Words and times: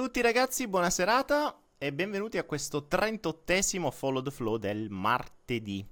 Tutti 0.00 0.22
ragazzi, 0.22 0.66
buona 0.66 0.88
serata 0.88 1.60
e 1.76 1.92
benvenuti 1.92 2.38
a 2.38 2.44
questo 2.44 2.86
38esimo 2.90 3.90
Follow 3.90 4.22
the 4.22 4.30
Flow 4.30 4.56
del 4.56 4.88
martedì. 4.88 5.86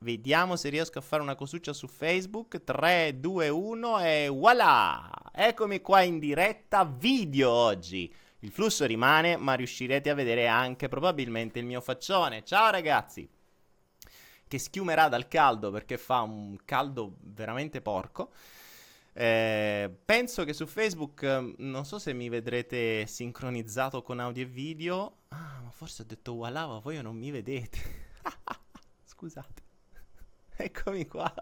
Vediamo 0.00 0.56
se 0.56 0.68
riesco 0.68 0.98
a 0.98 1.00
fare 1.00 1.22
una 1.22 1.36
cosuccia 1.36 1.72
su 1.72 1.86
Facebook. 1.86 2.64
3, 2.64 3.20
2, 3.20 3.48
1 3.48 4.00
e 4.00 4.28
voilà! 4.28 5.08
Eccomi 5.32 5.80
qua 5.80 6.02
in 6.02 6.18
diretta 6.18 6.84
video 6.84 7.50
oggi. 7.50 8.12
Il 8.40 8.50
flusso 8.50 8.84
rimane, 8.84 9.36
ma 9.36 9.54
riuscirete 9.54 10.10
a 10.10 10.14
vedere 10.14 10.48
anche 10.48 10.88
probabilmente 10.88 11.60
il 11.60 11.64
mio 11.64 11.80
faccione. 11.80 12.42
Ciao 12.42 12.68
ragazzi! 12.68 13.30
Che 14.48 14.58
schiumerà 14.58 15.06
dal 15.06 15.28
caldo 15.28 15.70
perché 15.70 15.98
fa 15.98 16.22
un 16.22 16.58
caldo 16.64 17.14
veramente 17.20 17.80
porco. 17.80 18.32
Eh, 19.14 19.90
penso 20.04 20.44
che 20.44 20.54
su 20.54 20.66
Facebook, 20.66 21.24
mm, 21.24 21.52
non 21.58 21.84
so 21.84 21.98
se 21.98 22.12
mi 22.14 22.28
vedrete 22.28 23.06
sincronizzato 23.06 24.02
con 24.02 24.20
audio 24.20 24.42
e 24.42 24.46
video. 24.46 25.16
Ah, 25.28 25.60
ma 25.64 25.70
forse 25.70 26.02
ho 26.02 26.04
detto 26.06 26.34
voilà, 26.34 26.66
ma 26.66 26.78
voi 26.78 27.00
non 27.02 27.16
mi 27.16 27.30
vedete. 27.30 27.78
Scusate. 29.04 29.62
Eccomi 30.56 31.06
qua. 31.06 31.32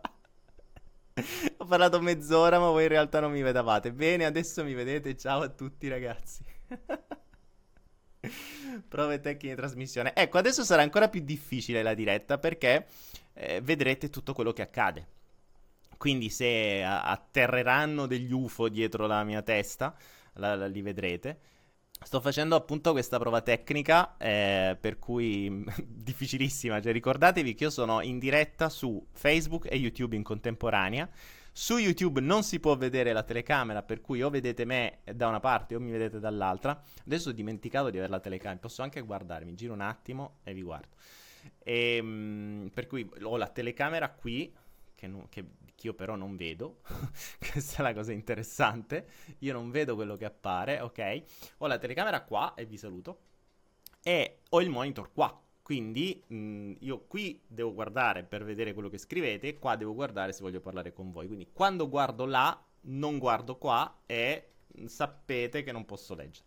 ho 1.59 1.65
parlato 1.65 2.01
mezz'ora, 2.01 2.59
ma 2.59 2.71
voi 2.71 2.85
in 2.85 2.89
realtà 2.89 3.21
non 3.21 3.33
mi 3.33 3.43
vedavate. 3.43 3.93
Bene, 3.93 4.25
adesso 4.25 4.65
mi 4.65 4.75
vedete. 4.75 5.17
Ciao 5.17 5.43
a 5.43 5.49
tutti, 5.49 5.89
ragazzi. 5.89 6.43
Prove 8.89 9.21
tecniche 9.21 9.55
di 9.55 9.61
trasmissione. 9.61 10.15
Ecco, 10.15 10.39
adesso 10.39 10.65
sarà 10.65 10.83
ancora 10.83 11.09
più 11.09 11.21
difficile 11.21 11.83
la 11.83 11.95
diretta 11.95 12.39
perché 12.39 12.87
eh, 13.35 13.61
vedrete 13.61 14.11
tutto 14.11 14.33
quello 14.33 14.53
che 14.53 14.63
accade. 14.63 15.07
Quindi 16.01 16.31
se 16.31 16.83
atterreranno 16.83 18.07
degli 18.07 18.33
UFO 18.33 18.71
dietro 18.71 19.07
la 19.07 19.23
mia 19.23 19.43
testa, 19.43 19.95
la, 20.37 20.55
la, 20.55 20.67
li 20.67 20.81
vedrete. 20.81 21.41
Sto 22.03 22.23
facendo 22.23 22.57
appunto 22.57 22.93
questa 22.93 23.19
prova 23.19 23.43
tecnica, 23.43 24.17
eh, 24.17 24.79
per 24.81 24.99
cui 24.99 25.63
difficilissima. 25.85 26.81
Cioè, 26.81 26.93
ricordatevi 26.93 27.53
che 27.53 27.65
io 27.65 27.71
sono 27.71 28.01
in 28.01 28.19
diretta 28.19 28.71
su 28.71 29.09
Facebook 29.13 29.71
e 29.71 29.77
YouTube 29.77 30.17
in 30.17 30.23
contemporanea. 30.23 31.07
Su 31.53 31.77
YouTube 31.77 32.23
non 32.23 32.45
si 32.45 32.61
può 32.61 32.79
vedere 32.79 33.13
la 33.13 33.23
telecamera, 33.23 33.83
per 33.83 34.01
cui 34.01 34.23
o 34.23 34.31
vedete 34.31 34.65
me 34.65 35.01
da 35.05 35.29
una 35.29 35.41
parte 35.41 35.75
o 35.75 35.81
mi 35.81 35.91
vedete 35.91 36.19
dall'altra. 36.19 36.83
Adesso 37.05 37.29
ho 37.29 37.33
dimenticato 37.33 37.91
di 37.91 37.99
avere 37.99 38.11
la 38.11 38.21
telecamera, 38.21 38.59
posso 38.59 38.81
anche 38.81 39.03
guardarmi, 39.03 39.55
giro 39.55 39.75
un 39.75 39.83
attimo 39.83 40.39
e 40.45 40.55
vi 40.55 40.63
guardo. 40.63 40.97
E, 41.59 41.97
ehm, 41.97 42.71
per 42.73 42.87
cui 42.87 43.07
ho 43.21 43.37
la 43.37 43.49
telecamera 43.49 44.09
qui, 44.09 44.51
che, 44.95 45.11
che 45.29 45.45
che 45.81 45.87
io 45.87 45.95
però 45.95 46.15
non 46.15 46.37
vedo, 46.37 46.81
questa 47.41 47.79
è 47.79 47.83
la 47.83 47.95
cosa 47.95 48.13
interessante, 48.13 49.07
io 49.39 49.55
non 49.55 49.71
vedo 49.71 49.95
quello 49.95 50.15
che 50.17 50.27
appare, 50.27 50.81
ok? 50.81 51.23
Ho 51.59 51.67
la 51.67 51.79
telecamera 51.79 52.23
qua 52.23 52.53
e 52.55 52.67
vi 52.67 52.77
saluto, 52.77 53.21
e 54.03 54.41
ho 54.51 54.61
il 54.61 54.69
monitor 54.69 55.11
qua, 55.11 55.41
quindi 55.63 56.23
mh, 56.27 56.73
io 56.81 57.07
qui 57.07 57.41
devo 57.47 57.73
guardare 57.73 58.25
per 58.25 58.45
vedere 58.45 58.75
quello 58.75 58.91
che 58.91 58.99
scrivete, 58.99 59.59
qua 59.59 59.77
devo 59.77 59.95
guardare 59.95 60.33
se 60.33 60.43
voglio 60.43 60.61
parlare 60.61 60.93
con 60.93 61.11
voi, 61.11 61.27
quindi 61.27 61.49
quando 61.51 61.89
guardo 61.89 62.27
là, 62.27 62.63
non 62.83 63.19
guardo 63.19 63.57
qua 63.57 64.03
e 64.05 64.49
sapete 64.85 65.63
che 65.63 65.73
non 65.73 65.87
posso 65.87 66.15
leggere. 66.15 66.47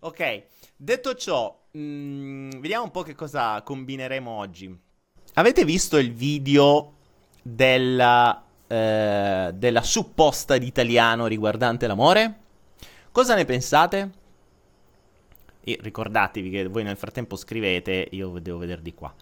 Ok, 0.00 0.44
detto 0.76 1.14
ciò, 1.14 1.66
mh, 1.72 2.60
vediamo 2.60 2.84
un 2.84 2.90
po' 2.92 3.02
che 3.02 3.14
cosa 3.14 3.60
combineremo 3.62 4.30
oggi. 4.30 4.86
Avete 5.34 5.64
visto 5.64 5.98
il 5.98 6.12
video 6.12 6.94
della 7.42 8.47
eh, 8.68 9.50
della 9.54 9.82
supposta 9.82 10.58
di 10.58 10.66
italiano 10.66 11.26
riguardante 11.26 11.86
l'amore? 11.86 12.34
Cosa 13.10 13.34
ne 13.34 13.44
pensate? 13.44 14.10
E 15.64 15.78
ricordatevi 15.80 16.50
che 16.50 16.66
voi 16.66 16.82
nel 16.84 16.96
frattempo 16.96 17.34
scrivete, 17.34 18.08
io 18.10 18.38
devo 18.38 18.58
vedere 18.58 18.82
di 18.82 18.94
qua. 18.94 19.12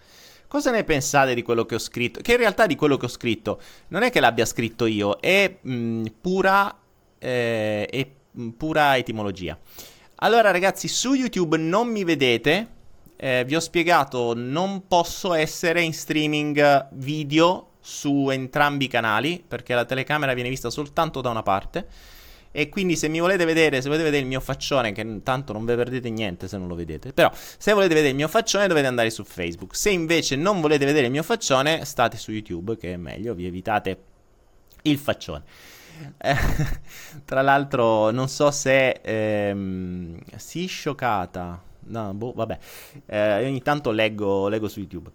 Cosa 0.49 0.71
ne 0.71 0.84
pensate 0.84 1.34
di 1.34 1.43
quello 1.43 1.65
che 1.65 1.75
ho 1.77 1.79
scritto? 1.79 2.21
Che 2.21 2.33
in 2.33 2.39
realtà 2.39 2.67
di 2.67 2.77
quello 2.77 2.97
che 2.97 3.07
ho 3.07 3.09
scritto 3.09 3.61
non 3.89 4.03
è 4.03 4.11
che 4.11 4.21
l'abbia 4.21 4.45
scritto 4.45 4.87
io, 4.87 5.19
è 5.19 5.59
mh, 5.61 5.73
mm, 5.73 6.05
pura, 6.21 6.78
eh, 7.19 7.87
è 7.87 8.09
mm, 8.39 8.49
pura 8.51 8.97
etimologia. 8.97 9.59
Allora 10.17 10.51
ragazzi, 10.51 10.89
su 10.89 11.15
YouTube 11.15 11.57
non 11.57 11.89
mi 11.89 12.05
vedete, 12.05 12.69
eh, 13.17 13.45
vi 13.45 13.57
ho 13.57 13.61
spiegato, 13.61 14.34
non 14.34 14.87
posso 14.87 15.33
essere 15.34 15.83
in 15.83 15.93
streaming 15.93 16.89
video 16.93 17.71
su 17.87 18.31
entrambi 18.31 18.87
i 18.87 18.89
canali, 18.89 19.43
perché 19.47 19.73
la 19.73 19.85
telecamera 19.85 20.35
viene 20.35 20.49
vista 20.49 20.71
soltanto 20.71 21.21
da 21.21 21.31
una 21.31 21.45
parte. 21.45 21.87
E 22.51 22.69
quindi 22.69 22.97
se 22.97 23.07
mi 23.07 23.21
volete 23.21 23.45
vedere, 23.45 23.81
se 23.81 23.87
volete 23.87 24.03
vedere 24.03 24.23
il 24.23 24.29
mio 24.29 24.41
faccione, 24.41 24.91
che 24.91 25.21
tanto 25.23 25.53
non 25.53 25.65
vi 25.65 25.77
perdete 25.77 26.11
niente 26.11 26.49
se 26.49 26.59
non 26.59 26.67
lo 26.67 26.75
vedete, 26.75 27.13
però 27.13 27.31
se 27.33 27.73
volete 27.73 27.95
vedere 27.95 28.11
il 28.11 28.17
mio 28.17 28.27
faccione 28.27 28.67
dovete 28.67 28.89
andare 28.89 29.11
su 29.11 29.23
Facebook. 29.23 29.77
Se 29.77 29.91
invece 29.91 30.35
non 30.35 30.61
volete 30.61 30.85
vedere 30.85 31.07
il 31.07 31.13
mio 31.13 31.23
faccione, 31.23 31.85
state 31.85 32.17
su 32.17 32.33
YouTube, 32.33 32.77
che 32.77 32.95
è 32.95 32.97
meglio, 32.97 33.35
vi 33.35 33.47
evitate 33.47 33.99
il 34.83 34.99
faccione. 34.99 35.45
Eh, 36.19 36.37
tra 37.25 37.43
l'altro, 37.43 38.11
non 38.11 38.29
so 38.29 38.51
se 38.51 39.01
ehm, 39.03 40.19
si 40.35 40.67
scioccata. 40.67 41.63
No, 41.89 42.15
boh, 42.15 42.33
vabbè. 42.33 42.59
Eh, 43.07 43.47
ogni 43.47 43.63
tanto 43.63 43.93
leggo, 43.93 44.49
leggo 44.49 44.67
su 44.67 44.81
YouTube 44.81 45.11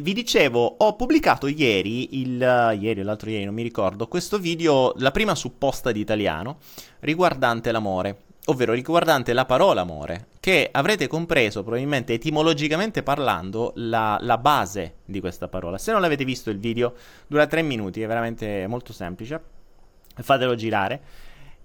vi 0.00 0.12
dicevo, 0.12 0.76
ho 0.78 0.96
pubblicato 0.96 1.46
ieri, 1.46 2.20
il, 2.20 2.76
ieri 2.80 3.00
o 3.00 3.04
l'altro 3.04 3.30
ieri, 3.30 3.44
non 3.44 3.54
mi 3.54 3.62
ricordo, 3.62 4.08
questo 4.08 4.38
video, 4.38 4.92
la 4.96 5.10
prima 5.10 5.34
supposta 5.34 5.92
di 5.92 6.00
italiano, 6.00 6.58
riguardante 7.00 7.70
l'amore, 7.70 8.22
ovvero 8.46 8.72
riguardante 8.72 9.32
la 9.32 9.44
parola 9.44 9.82
amore, 9.82 10.28
che 10.40 10.68
avrete 10.70 11.06
compreso 11.06 11.62
probabilmente 11.62 12.14
etimologicamente 12.14 13.02
parlando 13.02 13.72
la, 13.76 14.18
la 14.20 14.38
base 14.38 14.96
di 15.04 15.20
questa 15.20 15.48
parola. 15.48 15.78
Se 15.78 15.92
non 15.92 16.00
l'avete 16.00 16.24
visto 16.24 16.50
il 16.50 16.58
video, 16.58 16.94
dura 17.26 17.46
tre 17.46 17.62
minuti, 17.62 18.02
è 18.02 18.06
veramente 18.06 18.66
molto 18.66 18.92
semplice, 18.92 19.40
fatelo 20.16 20.54
girare. 20.54 21.00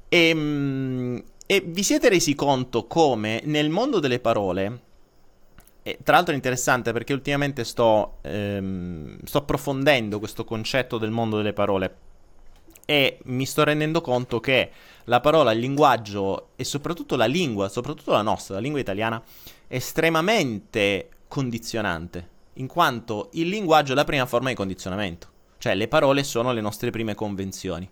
E, 0.08 0.30
ehm, 0.30 1.24
e 1.52 1.64
vi 1.66 1.82
siete 1.82 2.10
resi 2.10 2.36
conto 2.36 2.86
come 2.86 3.42
nel 3.46 3.70
mondo 3.70 4.00
delle 4.00 4.20
parole 4.20 4.82
e, 5.90 5.98
tra 6.04 6.16
l'altro 6.16 6.34
è 6.34 6.36
interessante 6.36 6.92
perché 6.92 7.14
ultimamente 7.14 7.64
sto, 7.64 8.18
ehm, 8.22 9.18
sto 9.24 9.40
approfondendo 9.40 10.20
questo 10.20 10.44
concetto 10.44 11.00
del 11.00 11.10
mondo 11.10 11.38
delle 11.38 11.54
parole 11.54 11.96
e 12.86 13.20
mi 13.26 13.46
sto 13.46 13.64
rendendo 13.64 14.02
conto 14.02 14.40
che 14.40 14.72
la 15.06 15.20
parola, 15.20 15.52
il 15.52 15.60
linguaggio 15.60 16.50
e 16.56 16.64
soprattutto 16.64 17.16
la 17.16 17.26
lingua, 17.26 17.70
soprattutto 17.70 18.12
la 18.12 18.22
nostra, 18.22 18.56
la 18.56 18.62
lingua 18.62 18.80
italiana, 18.80 19.22
è 19.68 19.76
estremamente 19.76 21.10
condizionante, 21.28 22.28
in 22.54 22.68
quanto 22.68 23.30
il 23.34 23.48
linguaggio 23.48 23.92
è 23.92 23.96
la 23.96 24.04
prima 24.04 24.26
forma 24.26 24.50
di 24.50 24.56
condizionamento, 24.56 25.28
cioè 25.58 25.76
le 25.76 25.88
parole 25.88 26.24
sono 26.24 26.52
le 26.52 26.62
nostre 26.62 26.90
prime 26.90 27.16
convenzioni, 27.16 27.88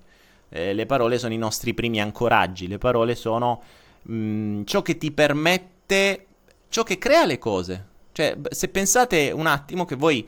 eh, 0.50 0.74
le 0.74 0.86
parole 0.86 1.18
sono 1.20 1.34
i 1.34 1.38
nostri 1.38 1.74
primi 1.74 2.02
ancoraggi, 2.02 2.68
le 2.68 2.78
parole 2.78 3.16
sono 3.16 3.62
mh, 4.04 4.16
mm, 4.16 4.64
ciò 4.66 4.82
che 4.82 4.98
ti 4.98 5.12
permette 5.12 6.27
ciò 6.70 6.84
che 6.84 6.98
crea 6.98 7.26
le 7.26 7.38
cose. 7.38 7.86
Cioè, 8.12 8.38
se 8.50 8.68
pensate 8.70 9.32
un 9.32 9.48
attimo 9.48 9.86
che 9.86 9.96
voi 9.96 10.28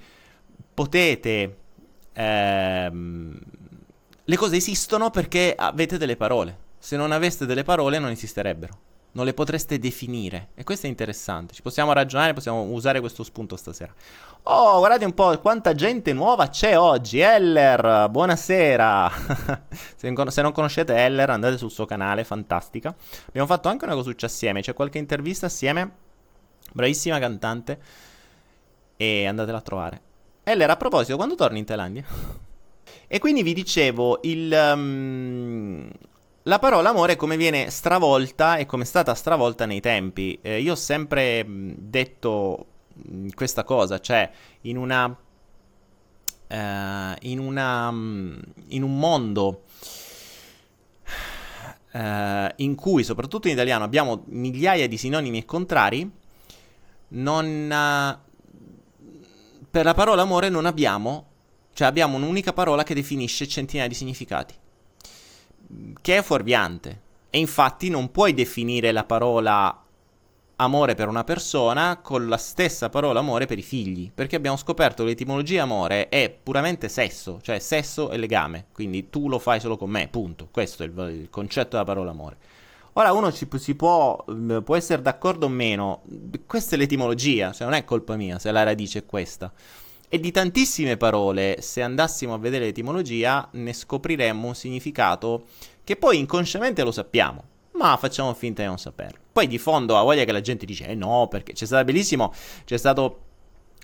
potete... 0.74 1.57
Ehm, 2.13 3.39
le 4.24 4.38
cose 4.38 4.57
esistono 4.57 5.09
perché 5.09 5.56
avete 5.57 5.97
delle 5.97 6.15
parole. 6.15 6.68
Se 6.77 6.95
non 6.95 7.12
aveste 7.12 7.47
delle 7.47 7.63
parole 7.63 7.97
non 7.97 8.12
esisterebbero. 8.12 8.77
Non 9.13 9.25
le 9.25 9.33
potreste 9.33 9.80
definire. 9.80 10.50
E 10.53 10.63
questo 10.63 10.86
è 10.86 10.89
interessante. 10.89 11.56
Ci 11.56 11.63
possiamo 11.63 11.94
ragionare, 11.94 12.33
possiamo 12.33 12.62
usare 12.62 13.00
questo 13.00 13.24
spunto 13.24 13.56
stasera. 13.56 13.91
Oh, 14.44 14.77
guardate 14.77 15.03
un 15.03 15.15
po' 15.15 15.36
quanta 15.39 15.74
gente 15.74 16.13
nuova 16.13 16.50
c'è 16.50 16.77
oggi. 16.77 17.19
Eller, 17.19 18.07
buonasera. 18.12 19.12
se 19.97 20.41
non 20.41 20.51
conoscete 20.51 20.95
Eller, 20.95 21.31
andate 21.31 21.57
sul 21.57 21.71
suo 21.71 21.86
canale, 21.86 22.24
fantastica. 22.24 22.95
Abbiamo 23.27 23.47
fatto 23.47 23.68
anche 23.68 23.86
una 23.86 23.95
cosuccia 23.95 24.27
assieme. 24.27 24.62
C'è 24.62 24.75
qualche 24.75 25.00
intervista 25.00 25.47
assieme 25.47 26.07
Bravissima 26.74 27.19
cantante. 27.19 27.80
E 28.98 29.25
andatela 29.25 29.57
a 29.57 29.62
trovare. 29.62 30.01
Eller, 30.44 30.69
a 30.69 30.77
proposito, 30.77 31.16
quando 31.16 31.36
torni 31.36 31.60
in 31.60 31.66
Thailandia? 31.66 32.04
e 33.07 33.19
quindi 33.19 33.44
vi 33.44 33.54
dicevo, 33.54 34.19
il, 34.24 34.51
um, 34.51 35.89
la 36.44 36.60
parola 36.60 36.89
amore 36.89 37.16
come 37.16 37.38
viene 37.38 37.69
stravolta 37.69 38.57
e 38.57 38.66
come 38.66 38.83
è 38.83 38.86
stata 38.86 39.13
stravolta 39.13 39.66
nei 39.66 39.80
tempi. 39.80 40.39
Eh, 40.42 40.60
io 40.62 40.74
ho 40.74 40.75
sempre 40.75 41.45
detto 41.48 42.66
questa 43.36 43.63
cosa, 43.63 44.00
cioè 44.00 44.30
in 44.62 44.77
una... 44.77 45.18
Uh, 46.51 47.13
in, 47.19 47.38
una, 47.38 47.89
in 47.89 48.81
un 48.81 48.98
mondo 48.98 49.65
uh, 51.92 52.48
in 52.56 52.75
cui, 52.75 53.04
soprattutto 53.04 53.48
in 53.48 53.54
italiano, 53.54 53.83
abbiamo 53.83 54.24
migliaia 54.27 54.88
di 54.88 54.98
sinonimi 54.98 55.39
e 55.39 55.45
contrari, 55.45 56.10
non... 57.09 58.19
Uh, 58.21 58.27
per 59.71 59.85
la 59.85 59.94
parola 59.94 60.23
amore 60.23 60.50
non 60.50 60.65
abbiamo, 60.65 61.27
cioè 61.73 61.88
abbiamo 61.88 62.17
un'unica 62.17 62.53
parola 62.53 62.83
che 62.83 62.95
definisce 62.95 63.47
centinaia 63.47 63.88
di 63.88 63.94
significati, 63.94 64.53
che 66.01 66.17
è 66.17 66.21
fuorviante. 66.21 67.01
E 67.29 67.38
infatti 67.38 67.89
non 67.89 68.09
puoi 68.09 68.33
definire 68.33 68.91
la 68.91 69.03
parola 69.03 69.83
amore 70.56 70.95
per 70.95 71.07
una 71.07 71.23
persona 71.23 72.00
con 72.01 72.27
la 72.27 72.38
stessa 72.38 72.89
parola 72.89 73.19
amore 73.19 73.45
per 73.45 73.59
i 73.59 73.62
figli, 73.62 74.12
perché 74.13 74.35
abbiamo 74.35 74.57
scoperto 74.57 75.03
che 75.03 75.09
l'etimologia 75.09 75.63
amore 75.63 76.09
è 76.09 76.29
puramente 76.29 76.89
sesso, 76.89 77.39
cioè 77.41 77.59
sesso 77.59 78.09
e 78.12 78.17
legame, 78.17 78.65
quindi 78.73 79.09
tu 79.09 79.29
lo 79.29 79.39
fai 79.39 79.59
solo 79.59 79.77
con 79.77 79.89
me, 79.89 80.07
punto. 80.07 80.47
Questo 80.51 80.83
è 80.83 80.88
il, 80.88 80.94
il 81.21 81.29
concetto 81.29 81.69
della 81.71 81.83
parola 81.83 82.12
amore. 82.12 82.38
Ora 83.00 83.13
uno 83.13 83.31
ci, 83.31 83.48
si 83.56 83.75
può, 83.75 84.25
mm, 84.30 84.57
può, 84.57 84.75
essere 84.75 85.01
d'accordo 85.01 85.46
o 85.46 85.50
meno, 85.50 86.01
questa 86.46 86.75
è 86.75 86.78
l'etimologia, 86.78 87.54
cioè 87.54 87.66
non 87.66 87.74
è 87.74 87.86
colpa 87.86 88.18
mia 88.18 88.40
se 88.40 88.51
la 88.51 88.63
radice 88.63 89.00
è 89.00 89.06
questa. 89.06 89.54
E 90.10 90.19
di 90.19 90.31
tantissime 90.31 90.98
parole, 90.98 91.62
se 91.62 91.81
andassimo 91.81 92.34
a 92.34 92.38
vedere 92.38 92.66
l'etimologia, 92.66 93.48
ne 93.54 93.72
scopriremmo 93.72 94.48
un 94.48 94.54
significato 94.54 95.46
che 95.81 95.96
poi 95.96 96.18
inconsciamente 96.18 96.84
lo 96.84 96.92
sappiamo, 96.92 97.44
ma 97.75 97.96
facciamo 97.96 98.34
finta 98.34 98.63
di 98.63 98.68
non 98.68 98.78
saperlo. 98.78 99.19
Poi 99.31 99.48
di 99.48 99.60
fondo 99.60 99.98
ha 99.98 100.04
voglia 100.04 100.25
che 100.25 100.34
la 100.34 100.42
gente 100.42 100.66
dice, 100.66 100.86
eh 100.88 100.96
no, 100.96 101.30
perché 101.30 101.54
c'è 101.54 101.66
stato 101.66 101.86
bellissimo, 101.86 102.34
c'è 102.66 102.75
stato 102.75 103.28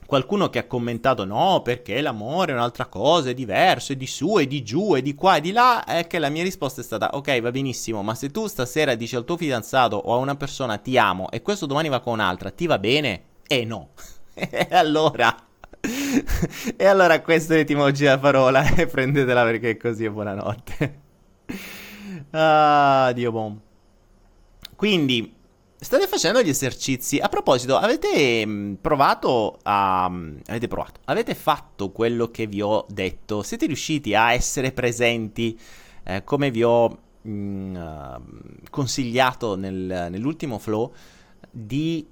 qualcuno 0.06 0.50
che 0.50 0.60
ha 0.60 0.68
commentato 0.68 1.25
no 1.25 1.62
perché 1.63 2.00
l'amore 2.02 2.52
è 2.52 2.56
un'altra 2.56 2.86
cosa, 2.86 3.30
è 3.30 3.34
diverso, 3.34 3.94
è 3.94 3.96
di 3.96 4.07
su, 4.07 4.38
è 4.38 4.46
di 4.46 4.63
giù, 4.63 4.94
è 4.94 5.02
di 5.02 5.16
qua, 5.16 5.38
è 5.38 5.42
di 5.42 5.52
là, 5.52 5.84
è 5.84 6.07
che 6.07 6.19
la 6.19 6.30
mia 6.30 6.44
risposta 6.44 6.81
è 6.81 6.84
stata 6.84 7.10
ok 7.13 7.42
va 7.42 7.52
benissimo, 7.52 8.04
ma 8.04 8.16
se 8.16 8.30
tu 8.30 8.48
stasera 8.48 8.96
dici 8.96 9.16
al 9.16 9.25
tuo 9.25 9.38
fidanzato 9.38 9.96
o 9.96 10.13
a 10.13 10.18
una 10.18 10.36
persona 10.36 10.78
ti 10.78 10.98
amo 10.98 11.30
e 11.31 11.42
questo 11.42 11.66
domani 11.66 11.90
va 11.90 12.00
con 12.00 12.13
un'altra, 12.13 12.52
ti 12.52 12.68
va 12.68 12.80
bene? 12.80 13.24
Eh 13.48 13.66
no. 13.66 13.90
e 14.34 14.68
allora... 14.72 15.36
e 16.75 16.86
allora 16.86 17.22
questa 17.22 17.54
è 17.54 17.57
l'etimologia 17.57 18.06
della 18.06 18.19
parola 18.19 18.66
e 18.75 18.88
prendetela 18.88 19.44
perché 19.44 19.72
è 19.72 19.78
così 19.78 20.06
e 20.06 20.10
buonanotte. 20.10 21.00
ah, 22.31 23.12
Dio 23.13 23.31
bom. 23.31 23.60
Quindi, 24.75 25.34
state 25.77 26.07
facendo 26.07 26.42
gli 26.42 26.50
esercizi. 26.50 27.18
A 27.19 27.30
proposito, 27.30 27.77
avete 27.77 28.45
mm, 28.45 28.74
provato 28.75 29.60
a... 29.63 30.07
Mm, 30.10 30.38
avete 30.48 30.68
provato. 30.68 31.00
Avete 31.06 31.36
fatto 31.36 31.92
quello 31.92 32.31
che 32.31 32.48
vi 32.48 32.62
ho 32.62 32.86
detto? 32.89 33.44
Siete 33.44 33.66
riusciti 33.66 34.16
a 34.16 34.33
essere 34.33 34.72
presenti 34.72 35.60
eh, 36.04 36.24
come 36.24 36.51
vi 36.51 36.63
ho 36.63 36.98
mh, 37.22 37.30
mm, 37.30 38.16
consigliato 38.69 39.56
nel, 39.56 40.07
nell'ultimo 40.10 40.60
flow 40.60 40.94
di 41.51 42.06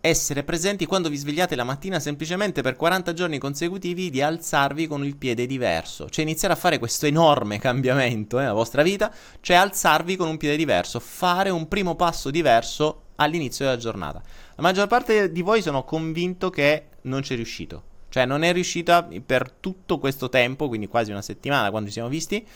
essere 0.00 0.44
presenti 0.44 0.86
quando 0.86 1.08
vi 1.08 1.16
svegliate 1.16 1.56
la 1.56 1.64
mattina 1.64 1.98
semplicemente 1.98 2.62
per 2.62 2.76
40 2.76 3.12
giorni 3.12 3.38
consecutivi 3.38 4.10
di 4.10 4.22
alzarvi 4.22 4.86
con 4.86 5.04
il 5.04 5.16
piede 5.16 5.46
diverso, 5.46 6.08
cioè 6.08 6.24
iniziare 6.24 6.54
a 6.54 6.56
fare 6.56 6.78
questo 6.78 7.06
enorme 7.06 7.58
cambiamento 7.58 8.38
nella 8.38 8.52
vostra 8.52 8.82
vita, 8.82 9.12
cioè 9.40 9.56
alzarvi 9.56 10.16
con 10.16 10.28
un 10.28 10.36
piede 10.36 10.56
diverso, 10.56 11.00
fare 11.00 11.50
un 11.50 11.66
primo 11.68 11.96
passo 11.96 12.30
diverso 12.30 13.02
all'inizio 13.16 13.64
della 13.64 13.76
giornata. 13.76 14.22
La 14.54 14.62
maggior 14.62 14.86
parte 14.86 15.32
di 15.32 15.42
voi 15.42 15.62
sono 15.62 15.84
convinto 15.84 16.50
che 16.50 16.86
non 17.02 17.20
c'è 17.20 17.34
riuscito, 17.34 17.82
cioè 18.08 18.24
non 18.24 18.42
è 18.42 18.52
riuscita 18.52 19.08
per 19.24 19.50
tutto 19.50 19.98
questo 19.98 20.28
tempo, 20.28 20.68
quindi 20.68 20.86
quasi 20.86 21.10
una 21.10 21.22
settimana 21.22 21.70
quando 21.70 21.88
ci 21.88 21.94
siamo 21.94 22.08
visti, 22.08 22.46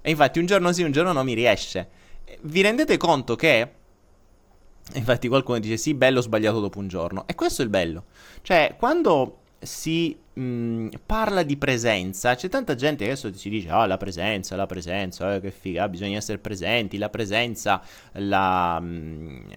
e 0.00 0.10
infatti 0.10 0.38
un 0.38 0.46
giorno 0.46 0.72
sì, 0.72 0.82
un 0.82 0.92
giorno 0.92 1.12
no 1.12 1.22
mi 1.24 1.34
riesce. 1.34 1.88
Vi 2.42 2.60
rendete 2.60 2.96
conto 2.96 3.36
che 3.36 3.70
Infatti 4.94 5.28
qualcuno 5.28 5.58
dice 5.58 5.76
sì, 5.76 5.94
bello 5.94 6.20
sbagliato 6.20 6.60
dopo 6.60 6.78
un 6.78 6.88
giorno. 6.88 7.26
E 7.26 7.34
questo 7.34 7.62
è 7.62 7.64
il 7.64 7.70
bello. 7.70 8.04
Cioè, 8.42 8.76
quando 8.78 9.40
si 9.58 10.16
mh, 10.32 10.88
parla 11.04 11.42
di 11.42 11.56
presenza, 11.56 12.34
c'è 12.34 12.48
tanta 12.48 12.74
gente 12.74 13.04
che 13.04 13.10
adesso 13.10 13.32
si 13.34 13.48
dice, 13.48 13.68
ah, 13.68 13.80
oh, 13.80 13.86
la 13.86 13.96
presenza, 13.96 14.56
la 14.56 14.66
presenza, 14.66 15.34
eh, 15.34 15.40
che 15.40 15.50
figa, 15.50 15.88
bisogna 15.88 16.16
essere 16.16 16.38
presenti, 16.38 16.98
la 16.98 17.08
presenza, 17.08 17.82
la, 18.12 18.78
mh, 18.80 19.48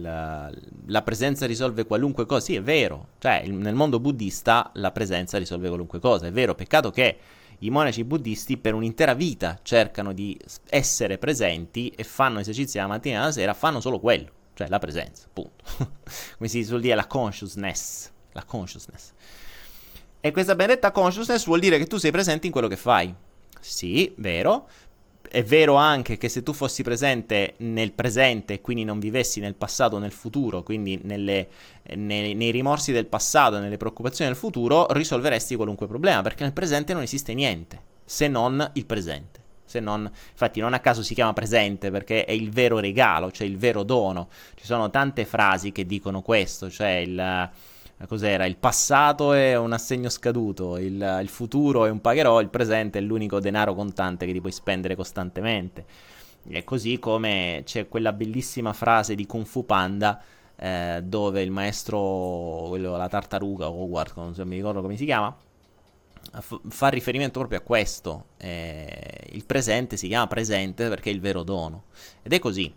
la, 0.00 0.52
la, 0.86 1.02
presenza 1.02 1.46
risolve 1.46 1.86
qualunque 1.86 2.26
cosa. 2.26 2.44
Sì, 2.44 2.56
è 2.56 2.62
vero. 2.62 3.08
Cioè, 3.18 3.46
nel 3.46 3.74
mondo 3.74 4.00
buddista 4.00 4.70
la 4.74 4.92
presenza 4.92 5.38
risolve 5.38 5.68
qualunque 5.68 5.98
cosa. 5.98 6.26
È 6.26 6.32
vero, 6.32 6.54
peccato 6.54 6.90
che 6.90 7.16
i 7.60 7.70
monaci 7.70 8.04
buddisti 8.04 8.56
per 8.58 8.74
un'intera 8.74 9.14
vita 9.14 9.58
cercano 9.62 10.12
di 10.12 10.38
essere 10.68 11.16
presenti 11.18 11.88
e 11.90 12.02
fanno 12.04 12.40
esercizi 12.40 12.78
la 12.78 12.86
mattina 12.88 13.20
e 13.20 13.24
la 13.24 13.32
sera, 13.32 13.54
fanno 13.54 13.80
solo 13.80 14.00
quello 14.00 14.40
cioè 14.62 14.68
la 14.68 14.78
presenza, 14.78 15.26
punto. 15.32 15.64
Come 16.38 16.48
si 16.48 16.64
suol 16.64 16.80
dire 16.80 16.94
la 16.94 17.06
consciousness, 17.06 18.10
la 18.32 18.44
consciousness. 18.44 19.12
E 20.20 20.30
questa 20.30 20.54
benedetta 20.54 20.92
consciousness 20.92 21.44
vuol 21.46 21.60
dire 21.60 21.78
che 21.78 21.86
tu 21.86 21.96
sei 21.96 22.12
presente 22.12 22.46
in 22.46 22.52
quello 22.52 22.68
che 22.68 22.76
fai. 22.76 23.12
Sì, 23.60 24.12
vero. 24.16 24.68
È 25.28 25.42
vero 25.42 25.74
anche 25.76 26.18
che 26.18 26.28
se 26.28 26.42
tu 26.42 26.52
fossi 26.52 26.82
presente 26.82 27.54
nel 27.58 27.92
presente, 27.92 28.60
quindi 28.60 28.84
non 28.84 28.98
vivessi 28.98 29.40
nel 29.40 29.54
passato 29.54 29.96
o 29.96 29.98
nel 29.98 30.12
futuro, 30.12 30.62
quindi 30.62 31.00
nelle, 31.04 31.48
nei, 31.94 32.34
nei 32.34 32.50
rimorsi 32.50 32.92
del 32.92 33.06
passato, 33.06 33.58
nelle 33.58 33.78
preoccupazioni 33.78 34.30
del 34.30 34.38
futuro, 34.38 34.86
risolveresti 34.90 35.56
qualunque 35.56 35.86
problema, 35.86 36.20
perché 36.20 36.42
nel 36.44 36.52
presente 36.52 36.92
non 36.92 37.02
esiste 37.02 37.32
niente, 37.32 37.80
se 38.04 38.28
non 38.28 38.70
il 38.74 38.84
presente 38.84 39.41
se 39.72 39.80
non, 39.80 40.10
infatti 40.30 40.60
non 40.60 40.74
a 40.74 40.80
caso 40.80 41.02
si 41.02 41.14
chiama 41.14 41.32
presente 41.32 41.90
perché 41.90 42.26
è 42.26 42.32
il 42.32 42.50
vero 42.50 42.78
regalo, 42.78 43.30
cioè 43.30 43.46
il 43.46 43.56
vero 43.56 43.82
dono. 43.82 44.28
Ci 44.54 44.66
sono 44.66 44.90
tante 44.90 45.24
frasi 45.24 45.72
che 45.72 45.86
dicono 45.86 46.20
questo, 46.20 46.68
cioè 46.68 46.96
il, 46.96 47.18
eh, 47.18 48.06
cos'era, 48.06 48.44
il 48.44 48.56
passato 48.56 49.32
è 49.32 49.56
un 49.56 49.72
assegno 49.72 50.10
scaduto, 50.10 50.76
il, 50.76 51.18
il 51.22 51.28
futuro 51.28 51.86
è 51.86 51.90
un 51.90 52.00
pagherò, 52.02 52.40
il 52.40 52.50
presente 52.50 52.98
è 52.98 53.02
l'unico 53.02 53.40
denaro 53.40 53.74
contante 53.74 54.26
che 54.26 54.32
ti 54.32 54.40
puoi 54.40 54.52
spendere 54.52 54.94
costantemente. 54.94 55.86
E 56.48 56.64
così 56.64 56.98
come 56.98 57.62
c'è 57.64 57.88
quella 57.88 58.12
bellissima 58.12 58.72
frase 58.72 59.14
di 59.14 59.26
Kung 59.26 59.46
Fu 59.46 59.64
Panda 59.64 60.20
eh, 60.56 61.00
dove 61.02 61.40
il 61.40 61.50
maestro, 61.50 62.66
quello, 62.68 62.96
la 62.96 63.08
tartaruga, 63.08 63.70
Howard, 63.70 64.12
non 64.16 64.34
so, 64.34 64.44
mi 64.44 64.56
ricordo 64.56 64.82
come 64.82 64.96
si 64.96 65.04
chiama, 65.04 65.34
fa 66.40 66.88
riferimento 66.88 67.38
proprio 67.38 67.58
a 67.58 67.62
questo. 67.62 68.26
Eh, 68.38 69.28
il 69.32 69.44
presente 69.44 69.96
si 69.96 70.08
chiama 70.08 70.26
presente 70.26 70.88
perché 70.88 71.10
è 71.10 71.12
il 71.12 71.20
vero 71.20 71.42
dono. 71.42 71.84
Ed 72.22 72.32
è 72.32 72.38
così. 72.38 72.72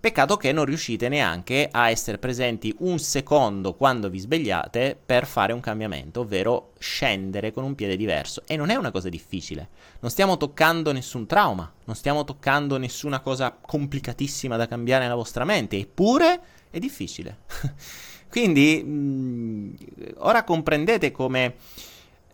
Peccato 0.00 0.38
che 0.38 0.50
non 0.52 0.64
riuscite 0.64 1.10
neanche 1.10 1.68
a 1.70 1.90
essere 1.90 2.16
presenti 2.16 2.74
un 2.78 2.98
secondo 2.98 3.74
quando 3.74 4.08
vi 4.08 4.18
svegliate 4.18 4.98
per 5.04 5.26
fare 5.26 5.52
un 5.52 5.60
cambiamento, 5.60 6.20
ovvero 6.20 6.72
scendere 6.78 7.52
con 7.52 7.64
un 7.64 7.74
piede 7.74 7.98
diverso. 7.98 8.42
E 8.46 8.56
non 8.56 8.70
è 8.70 8.76
una 8.76 8.92
cosa 8.92 9.10
difficile. 9.10 9.68
Non 10.00 10.10
stiamo 10.10 10.38
toccando 10.38 10.90
nessun 10.92 11.26
trauma, 11.26 11.70
non 11.84 11.94
stiamo 11.94 12.24
toccando 12.24 12.78
nessuna 12.78 13.20
cosa 13.20 13.54
complicatissima 13.60 14.56
da 14.56 14.66
cambiare 14.66 15.02
nella 15.02 15.16
vostra 15.16 15.44
mente, 15.44 15.76
eppure 15.76 16.40
è 16.70 16.78
difficile. 16.78 17.40
Quindi, 18.30 18.82
mh, 18.82 18.90
mm, 18.90 19.72
ora 20.20 20.44
comprendete 20.44 21.10
come... 21.10 21.56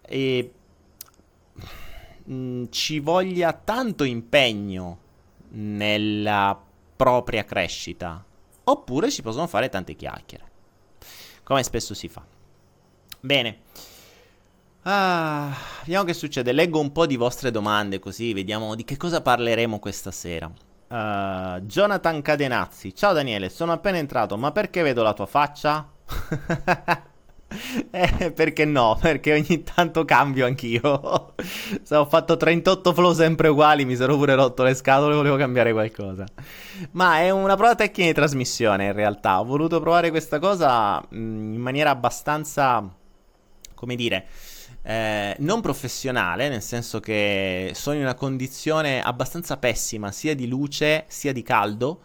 Eh, 0.09 0.53
mm, 2.31 2.65
ci 2.71 3.01
voglia 3.01 3.53
tanto 3.53 4.05
impegno 4.05 4.99
nella 5.51 6.61
propria 6.97 7.45
crescita, 7.45 8.25
oppure 8.65 9.11
si 9.11 9.23
possono 9.23 9.47
fare 9.47 9.69
tante 9.69 9.95
chiacchiere, 9.95 10.45
come 11.43 11.63
spesso 11.63 11.95
si 11.95 12.09
fa. 12.09 12.25
Bene. 13.21 13.59
Ah, 14.83 15.53
vediamo 15.81 16.05
che 16.05 16.15
succede. 16.15 16.53
Leggo 16.53 16.79
un 16.79 16.93
po' 16.93 17.07
di 17.07 17.17
vostre 17.17 17.51
domande 17.51 17.99
così 17.99 18.33
vediamo 18.33 18.77
di 18.77 18.85
che 18.85 18.97
cosa 18.97 19.21
parleremo 19.21 19.81
questa 19.81 20.13
sera. 20.13 20.47
Uh, 20.47 21.61
Jonathan 21.63 22.23
Cadenazzi. 22.23 22.95
Ciao 22.95 23.13
Daniele, 23.13 23.49
sono 23.49 23.73
appena 23.73 23.99
entrato, 23.99 24.37
ma 24.37 24.53
perché 24.53 24.83
vedo 24.83 25.03
la 25.03 25.13
tua 25.13 25.27
faccia? 25.27 25.91
Eh, 27.91 28.33
perché 28.33 28.65
no? 28.65 28.99
Perché 29.01 29.33
ogni 29.33 29.63
tanto 29.63 30.05
cambio 30.05 30.47
anch'io. 30.47 31.35
Se 31.83 31.95
ho 31.95 32.07
fatto 32.07 32.37
38 32.37 32.93
flow 32.93 33.13
sempre 33.13 33.49
uguali, 33.49 33.85
mi 33.85 33.97
sono 33.97 34.17
pure 34.17 34.35
rotto 34.35 34.63
le 34.63 34.75
scatole 34.75 35.13
e 35.13 35.17
volevo 35.17 35.37
cambiare 35.37 35.73
qualcosa. 35.73 36.27
Ma 36.93 37.21
è 37.21 37.31
una 37.31 37.57
prova 37.57 37.75
tecnica 37.75 38.09
di 38.09 38.15
trasmissione 38.15 38.87
in 38.87 38.93
realtà. 38.93 39.41
Ho 39.41 39.45
voluto 39.45 39.81
provare 39.81 40.11
questa 40.11 40.39
cosa 40.39 41.01
mm, 41.01 41.55
in 41.55 41.61
maniera 41.61 41.91
abbastanza, 41.91 42.89
come 43.75 43.95
dire, 43.95 44.27
eh, 44.83 45.35
non 45.39 45.61
professionale, 45.61 46.49
nel 46.49 46.63
senso 46.63 47.01
che 47.01 47.73
sono 47.75 47.97
in 47.97 48.03
una 48.03 48.15
condizione 48.15 49.03
abbastanza 49.03 49.57
pessima 49.57 50.13
sia 50.13 50.35
di 50.35 50.47
luce 50.47 51.05
sia 51.09 51.33
di 51.33 51.43
caldo 51.43 52.01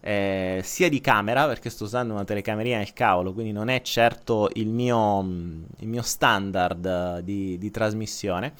eh, 0.00 0.60
sia 0.62 0.88
di 0.88 1.00
camera, 1.00 1.46
perché 1.46 1.70
sto 1.70 1.84
usando 1.84 2.12
una 2.14 2.24
telecamerina 2.24 2.78
nel 2.78 2.92
cavolo, 2.92 3.32
quindi 3.32 3.52
non 3.52 3.68
è 3.68 3.80
certo 3.82 4.50
il 4.54 4.68
mio, 4.68 5.20
il 5.20 5.88
mio 5.88 6.02
standard 6.02 7.20
di, 7.20 7.58
di 7.58 7.70
trasmissione, 7.70 8.52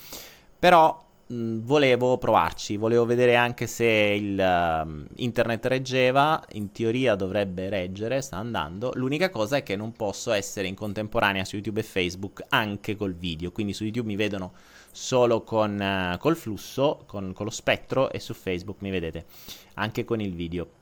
però 0.59 1.05
mh, 1.27 1.59
volevo 1.61 2.19
provarci, 2.19 2.77
volevo 2.77 3.05
vedere 3.05 3.37
anche 3.37 3.67
se 3.67 3.85
il 3.85 4.39
uh, 4.39 5.07
internet 5.17 5.67
reggeva, 5.67 6.43
in 6.53 6.73
teoria 6.73 7.15
dovrebbe 7.15 7.69
reggere, 7.69 8.21
sta 8.21 8.37
andando. 8.37 8.91
L'unica 8.95 9.31
cosa 9.31 9.57
è 9.57 9.63
che 9.63 9.77
non 9.77 9.93
posso 9.93 10.33
essere 10.33 10.69
in 10.69 10.75
contemporanea 10.75 11.45
su 11.45 11.57
YouTube 11.57 11.81
e 11.81 11.85
Facebook 11.85 12.45
anche 12.49 12.97
col 12.97 13.15
video, 13.15 13.53
quindi 13.53 13.73
su 13.73 13.85
YouTube 13.85 14.09
mi 14.09 14.17
vedono 14.17 14.53
solo 14.91 15.43
con, 15.43 15.79
uh, 15.79 16.19
col 16.19 16.37
flusso, 16.37 17.05
con, 17.07 17.33
con 17.33 17.45
lo 17.45 17.53
spettro 17.53 18.11
e 18.11 18.19
su 18.19 18.35
Facebook 18.35 18.79
mi 18.81 18.91
vedete 18.91 19.27
anche 19.75 20.05
con 20.05 20.21
il 20.21 20.35
video. 20.35 20.78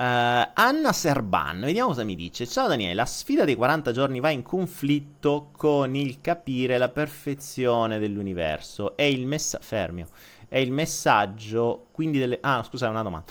Uh, 0.00 0.46
Anna 0.54 0.92
Serban, 0.92 1.58
vediamo 1.58 1.88
cosa 1.88 2.04
mi 2.04 2.14
dice. 2.14 2.46
Ciao 2.46 2.68
Daniele, 2.68 2.94
la 2.94 3.04
sfida 3.04 3.44
dei 3.44 3.56
40 3.56 3.90
giorni 3.90 4.20
va 4.20 4.30
in 4.30 4.42
conflitto 4.42 5.50
con 5.56 5.96
il 5.96 6.20
capire 6.20 6.78
la 6.78 6.88
perfezione 6.88 7.98
dell'universo. 7.98 8.96
È 8.96 9.02
il 9.02 9.26
messaggio. 9.26 9.64
Fermio. 9.64 10.06
È 10.46 10.56
il 10.56 10.70
messaggio, 10.70 11.88
quindi 11.90 12.20
delle... 12.20 12.38
Ah, 12.42 12.62
scusa, 12.62 12.88
una 12.88 13.02
domanda. 13.02 13.26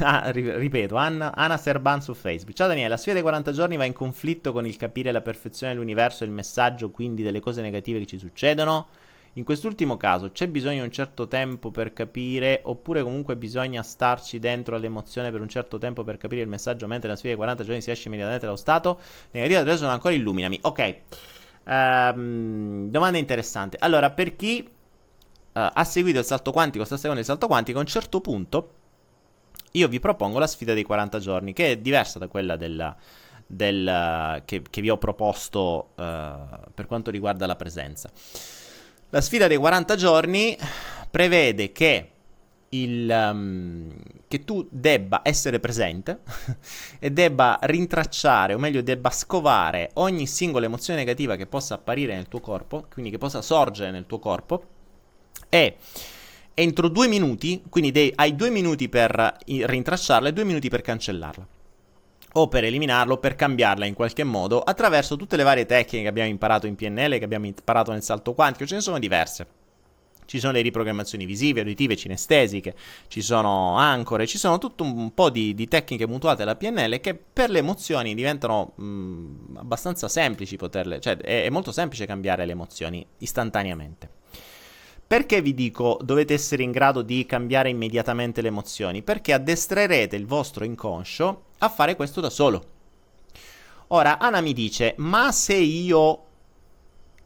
ah, 0.00 0.30
ripeto, 0.30 0.94
Anna, 0.94 1.34
Anna 1.34 1.56
Serban 1.56 2.02
su 2.02 2.12
Facebook. 2.12 2.54
Ciao 2.54 2.68
Daniele, 2.68 2.90
la 2.90 2.96
sfida 2.98 3.14
dei 3.14 3.22
40 3.22 3.52
giorni 3.52 3.78
va 3.78 3.84
in 3.86 3.94
conflitto 3.94 4.52
con 4.52 4.66
il 4.66 4.76
capire 4.76 5.12
la 5.12 5.22
perfezione 5.22 5.72
dell'universo 5.72 6.22
e 6.22 6.26
il 6.26 6.32
messaggio, 6.34 6.90
quindi 6.90 7.22
delle 7.22 7.40
cose 7.40 7.62
negative 7.62 8.00
che 8.00 8.06
ci 8.06 8.18
succedono? 8.18 8.88
In 9.34 9.44
quest'ultimo 9.44 9.96
caso 9.96 10.32
c'è 10.32 10.48
bisogno 10.48 10.78
di 10.78 10.86
un 10.86 10.90
certo 10.90 11.28
tempo 11.28 11.70
per 11.70 11.92
capire, 11.92 12.62
oppure 12.64 13.02
comunque 13.02 13.36
bisogna 13.36 13.82
starci 13.82 14.40
dentro 14.40 14.74
all'emozione 14.74 15.30
per 15.30 15.40
un 15.40 15.48
certo 15.48 15.78
tempo 15.78 16.02
per 16.02 16.16
capire 16.16 16.42
il 16.42 16.48
messaggio, 16.48 16.88
mentre 16.88 17.08
la 17.08 17.14
sfida 17.14 17.32
di 17.32 17.36
40 17.36 17.62
giorni 17.62 17.80
si 17.80 17.92
esce 17.92 18.08
immediatamente 18.08 18.46
dallo 18.46 18.58
stato. 18.58 18.98
Negativa 19.30 19.60
adesso 19.60 19.78
sono 19.78 19.92
ancora 19.92 20.14
illuminami. 20.14 20.58
Ok. 20.62 20.96
Um, 21.64 22.88
domanda 22.90 23.18
interessante. 23.18 23.76
Allora, 23.78 24.10
per 24.10 24.34
chi 24.34 24.66
uh, 24.66 24.70
ha 25.52 25.84
seguito 25.84 26.18
il 26.18 26.24
salto 26.24 26.50
quantico, 26.50 26.84
sta 26.84 26.96
seguendo 26.96 27.20
il 27.20 27.26
salto 27.26 27.46
quantico, 27.46 27.78
a 27.78 27.82
un 27.82 27.86
certo 27.86 28.20
punto 28.20 28.74
io 29.72 29.86
vi 29.86 30.00
propongo 30.00 30.40
la 30.40 30.48
sfida 30.48 30.74
dei 30.74 30.82
40 30.82 31.18
giorni, 31.20 31.52
che 31.52 31.70
è 31.70 31.76
diversa 31.76 32.18
da 32.18 32.26
quella 32.26 32.56
della, 32.56 32.96
del, 33.46 34.42
che, 34.44 34.62
che, 34.68 34.80
vi 34.80 34.90
ho 34.90 34.98
proposto 34.98 35.90
uh, 35.94 36.72
per 36.74 36.86
quanto 36.86 37.12
riguarda 37.12 37.46
la 37.46 37.54
presenza. 37.54 38.10
La 39.12 39.20
sfida 39.20 39.48
dei 39.48 39.56
40 39.56 39.96
giorni 39.96 40.56
prevede 41.10 41.72
che, 41.72 42.10
il, 42.68 43.10
um, 43.10 43.92
che 44.28 44.44
tu 44.44 44.68
debba 44.70 45.22
essere 45.24 45.58
presente 45.58 46.20
e 47.00 47.10
debba 47.10 47.58
rintracciare, 47.62 48.54
o 48.54 48.58
meglio 48.58 48.82
debba 48.82 49.10
scovare 49.10 49.90
ogni 49.94 50.28
singola 50.28 50.66
emozione 50.66 51.00
negativa 51.00 51.34
che 51.34 51.46
possa 51.46 51.74
apparire 51.74 52.14
nel 52.14 52.28
tuo 52.28 52.38
corpo, 52.38 52.86
quindi 52.88 53.10
che 53.10 53.18
possa 53.18 53.42
sorgere 53.42 53.90
nel 53.90 54.06
tuo 54.06 54.20
corpo, 54.20 54.64
e 55.48 55.76
entro 56.54 56.88
due 56.88 57.08
minuti, 57.08 57.64
quindi 57.68 57.90
dei, 57.90 58.12
hai 58.14 58.36
due 58.36 58.50
minuti 58.50 58.88
per 58.88 59.38
rintracciarla 59.44 60.28
e 60.28 60.32
due 60.32 60.44
minuti 60.44 60.68
per 60.68 60.82
cancellarla 60.82 61.58
o 62.32 62.48
per 62.48 62.64
eliminarlo 62.64 63.18
per 63.18 63.34
cambiarla 63.34 63.86
in 63.86 63.94
qualche 63.94 64.24
modo 64.24 64.60
attraverso 64.60 65.16
tutte 65.16 65.36
le 65.36 65.42
varie 65.42 65.66
tecniche 65.66 66.02
che 66.02 66.08
abbiamo 66.08 66.28
imparato 66.28 66.66
in 66.66 66.76
PNL, 66.76 67.18
che 67.18 67.24
abbiamo 67.24 67.46
imparato 67.46 67.92
nel 67.92 68.02
salto 68.02 68.34
quantico, 68.34 68.66
ce 68.66 68.76
ne 68.76 68.80
sono 68.80 68.98
diverse. 68.98 69.46
Ci 70.30 70.38
sono 70.38 70.52
le 70.52 70.60
riprogrammazioni 70.60 71.24
visive, 71.24 71.62
uditive, 71.62 71.96
cinestesiche, 71.96 72.76
ci 73.08 73.20
sono 73.20 73.76
ancore, 73.76 74.28
ci 74.28 74.38
sono 74.38 74.58
tutto 74.58 74.84
un 74.84 75.12
po' 75.12 75.28
di, 75.28 75.54
di 75.56 75.66
tecniche 75.66 76.06
mutuate 76.06 76.42
alla 76.42 76.54
PNL 76.54 77.00
che 77.00 77.16
per 77.16 77.50
le 77.50 77.58
emozioni 77.58 78.14
diventano 78.14 78.74
mh, 78.76 78.84
mm, 78.84 79.56
abbastanza 79.56 80.06
semplici 80.06 80.54
poterle, 80.54 81.00
cioè 81.00 81.16
è, 81.16 81.46
è 81.46 81.50
molto 81.50 81.72
semplice 81.72 82.06
cambiare 82.06 82.46
le 82.46 82.52
emozioni 82.52 83.04
istantaneamente. 83.18 84.08
Perché 85.04 85.42
vi 85.42 85.52
dico 85.52 85.98
dovete 86.00 86.34
essere 86.34 86.62
in 86.62 86.70
grado 86.70 87.02
di 87.02 87.26
cambiare 87.26 87.68
immediatamente 87.68 88.40
le 88.40 88.46
emozioni? 88.46 89.02
Perché 89.02 89.32
addestrerete 89.32 90.14
il 90.14 90.26
vostro 90.26 90.62
inconscio 90.62 91.46
a 91.62 91.68
fare 91.68 91.96
questo 91.96 92.20
da 92.20 92.30
solo. 92.30 92.78
Ora, 93.88 94.18
Anna 94.18 94.40
mi 94.40 94.52
dice, 94.52 94.94
ma 94.98 95.32
se 95.32 95.54
io 95.54 96.24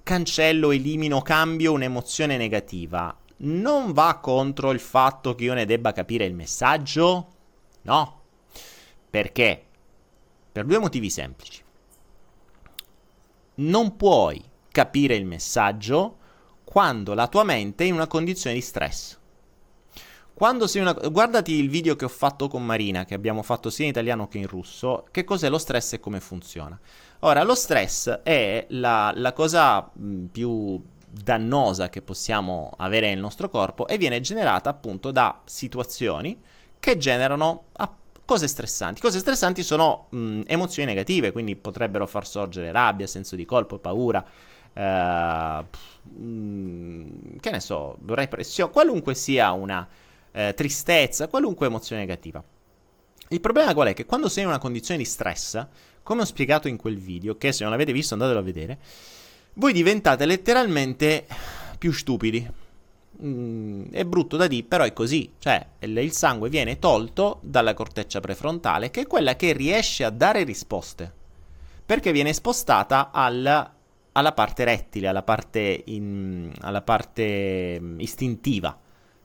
cancello, 0.02 0.70
elimino, 0.70 1.22
cambio 1.22 1.72
un'emozione 1.72 2.36
negativa, 2.36 3.14
non 3.38 3.92
va 3.92 4.18
contro 4.20 4.70
il 4.70 4.80
fatto 4.80 5.34
che 5.34 5.44
io 5.44 5.54
ne 5.54 5.66
debba 5.66 5.92
capire 5.92 6.24
il 6.24 6.34
messaggio? 6.34 7.32
No. 7.82 8.20
Perché? 9.10 9.64
Per 10.52 10.64
due 10.64 10.78
motivi 10.78 11.10
semplici. 11.10 11.62
Non 13.56 13.96
puoi 13.96 14.42
capire 14.70 15.14
il 15.14 15.26
messaggio 15.26 16.18
quando 16.64 17.14
la 17.14 17.28
tua 17.28 17.44
mente 17.44 17.84
è 17.84 17.86
in 17.86 17.94
una 17.94 18.06
condizione 18.06 18.56
di 18.56 18.62
stress. 18.62 19.18
Quando 20.34 20.66
sei 20.66 20.82
una... 20.82 20.92
Guardati 20.92 21.52
il 21.52 21.70
video 21.70 21.94
che 21.94 22.04
ho 22.04 22.08
fatto 22.08 22.48
con 22.48 22.64
Marina, 22.64 23.04
che 23.04 23.14
abbiamo 23.14 23.42
fatto 23.42 23.70
sia 23.70 23.84
in 23.84 23.90
italiano 23.90 24.26
che 24.26 24.38
in 24.38 24.48
russo, 24.48 25.06
che 25.12 25.22
cos'è 25.22 25.48
lo 25.48 25.58
stress 25.58 25.92
e 25.92 26.00
come 26.00 26.18
funziona. 26.18 26.78
Ora, 27.20 27.44
lo 27.44 27.54
stress 27.54 28.08
è 28.22 28.66
la, 28.70 29.12
la 29.14 29.32
cosa 29.32 29.88
più 30.30 30.82
dannosa 31.08 31.88
che 31.88 32.02
possiamo 32.02 32.72
avere 32.78 33.08
nel 33.10 33.20
nostro 33.20 33.48
corpo 33.48 33.86
e 33.86 33.96
viene 33.96 34.20
generata 34.20 34.70
appunto 34.70 35.12
da 35.12 35.40
situazioni 35.44 36.40
che 36.80 36.98
generano 36.98 37.66
cose 38.24 38.48
stressanti. 38.48 39.00
Cose 39.00 39.20
stressanti 39.20 39.62
sono 39.62 40.06
mh, 40.10 40.40
emozioni 40.46 40.88
negative, 40.88 41.30
quindi 41.30 41.54
potrebbero 41.54 42.08
far 42.08 42.26
sorgere 42.26 42.72
rabbia, 42.72 43.06
senso 43.06 43.36
di 43.36 43.44
colpo, 43.44 43.78
paura, 43.78 44.24
eh, 44.72 45.64
mh, 46.02 47.38
che 47.38 47.50
ne 47.50 47.60
so, 47.60 47.98
repressione, 48.04 48.72
qualunque 48.72 49.14
sia 49.14 49.52
una 49.52 49.86
eh, 50.34 50.52
tristezza, 50.54 51.28
qualunque 51.28 51.66
emozione 51.66 52.02
negativa. 52.02 52.42
Il 53.28 53.40
problema 53.40 53.72
qual 53.72 53.88
è? 53.88 53.94
Che 53.94 54.04
quando 54.04 54.28
sei 54.28 54.42
in 54.42 54.48
una 54.48 54.58
condizione 54.58 54.98
di 54.98 55.06
stress, 55.06 55.64
come 56.02 56.22
ho 56.22 56.24
spiegato 56.24 56.68
in 56.68 56.76
quel 56.76 56.98
video, 56.98 57.38
che 57.38 57.52
se 57.52 57.62
non 57.62 57.72
l'avete 57.72 57.92
visto 57.92 58.14
andatelo 58.14 58.40
a 58.40 58.42
vedere, 58.42 58.78
voi 59.54 59.72
diventate 59.72 60.26
letteralmente 60.26 61.26
più 61.78 61.92
stupidi. 61.92 62.46
Mm, 63.22 63.84
è 63.92 64.04
brutto 64.04 64.36
da 64.36 64.48
dire, 64.48 64.66
però 64.66 64.84
è 64.84 64.92
così. 64.92 65.32
Cioè, 65.38 65.64
il 65.80 66.12
sangue 66.12 66.48
viene 66.50 66.78
tolto 66.78 67.38
dalla 67.42 67.72
corteccia 67.72 68.20
prefrontale, 68.20 68.90
che 68.90 69.02
è 69.02 69.06
quella 69.06 69.36
che 69.36 69.52
riesce 69.52 70.04
a 70.04 70.10
dare 70.10 70.42
risposte. 70.42 71.22
Perché 71.86 72.12
viene 72.12 72.32
spostata 72.32 73.10
al, 73.12 73.70
alla 74.12 74.32
parte 74.32 74.64
rettile, 74.64 75.08
alla 75.08 75.22
parte, 75.22 75.82
in, 75.86 76.52
alla 76.60 76.82
parte 76.82 77.78
mm, 77.80 78.00
istintiva 78.00 78.78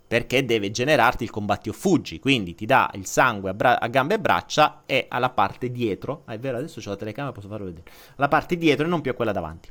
perché 0.10 0.44
deve 0.44 0.72
generarti 0.72 1.24
il 1.24 1.30
combatti 1.30 1.70
o 1.70 1.72
fuggi, 1.72 2.20
quindi 2.20 2.56
ti 2.56 2.66
dà 2.66 2.89
il 2.96 3.06
sangue 3.06 3.51
a, 3.51 3.54
bra- 3.54 3.80
a, 3.80 3.86
gambe 3.89 4.16
e 4.16 4.20
braccia 4.20 4.82
e 4.88 5.06
alla 5.08 5.30
parte 5.30 5.70
dietro, 5.70 6.24
ah, 6.25 6.34
è 6.34 6.39
vero 6.39 6.58
adesso 6.58 6.80
ho 6.84 6.89
la 6.89 6.96
telecamera 6.96 7.32
posso 7.32 7.48
farlo 7.48 7.66
vedere, 7.66 7.84
alla 8.16 8.28
parte 8.28 8.58
dietro 8.58 8.88
e 8.88 8.89
non 8.89 9.01
più 9.01 9.12
a 9.12 9.13
quella 9.13 9.32
davanti, 9.32 9.70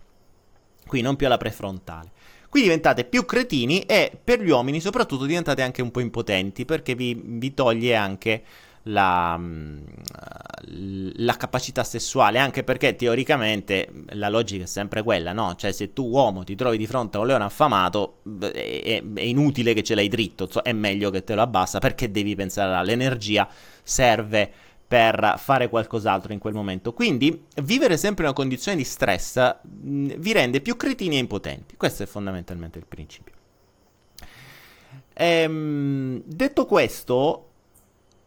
qui 0.87 1.01
non 1.01 1.17
più 1.17 1.27
alla 1.27 1.39
prefrontale. 1.39 2.13
Qui 2.49 2.63
diventate 2.63 3.05
più 3.05 3.27
cretini 3.27 3.81
e 3.81 4.17
per 4.23 4.41
gli 4.41 4.49
uomini 4.49 4.81
soprattutto 4.81 5.27
diventate 5.27 5.61
anche 5.61 5.83
un 5.83 5.91
po' 5.91 6.01
impotenti 6.01 6.65
perché 6.65 6.95
vi, 6.95 7.21
vi 7.23 7.53
toglie 7.53 7.95
anche 7.95 8.43
la, 8.89 9.37
mm, 9.39 9.81
la, 11.17 11.37
capacità 11.37 11.85
sessuale, 11.85 12.39
anche 12.39 12.65
perché 12.65 12.97
teoricamente 12.97 13.89
la 14.11 14.29
logica 14.29 14.65
è 14.65 14.67
sempre 14.67 15.03
quella, 15.03 15.33
no? 15.33 15.55
Cioè 15.57 15.73
se 15.73 15.93
tu 15.93 16.09
uomo 16.09 16.45
ti 16.45 16.55
trovi 16.55 16.77
di 16.77 16.87
fronte 16.87 17.17
a 17.17 17.21
un 17.21 17.27
leone 17.27 17.45
affamato 17.45 18.21
è, 18.41 19.03
è 19.15 19.21
inutile 19.23 19.75
che 19.75 19.83
ce 19.83 19.95
l'hai 19.95 20.09
dritto, 20.09 20.49
è 20.63 20.73
meglio 20.73 21.11
che 21.11 21.25
te 21.25 21.35
lo 21.35 21.43
abbassa 21.43 21.79
perché 21.79 22.11
devi 22.11 22.35
pensare 22.35 22.75
all'energia, 22.75 23.49
serve 23.83 24.51
per 24.89 25.35
fare 25.37 25.69
qualcos'altro 25.69 26.33
in 26.33 26.39
quel 26.39 26.55
momento. 26.55 26.95
Quindi 26.95 27.45
vivere 27.63 27.99
sempre 27.99 28.25
una 28.25 28.33
condizione 28.33 28.79
di 28.79 28.85
stress 28.85 29.57
mm, 29.67 30.13
vi 30.17 30.33
rende 30.33 30.61
più 30.63 30.77
cretini 30.77 31.17
e 31.17 31.19
impotenti. 31.19 31.77
Questo 31.77 32.03
è 32.05 32.07
fondamentalmente 32.07 32.79
il 32.79 32.87
principio. 32.87 33.35
Ehm, 35.13 36.23
detto 36.25 36.65
questo, 36.65 37.48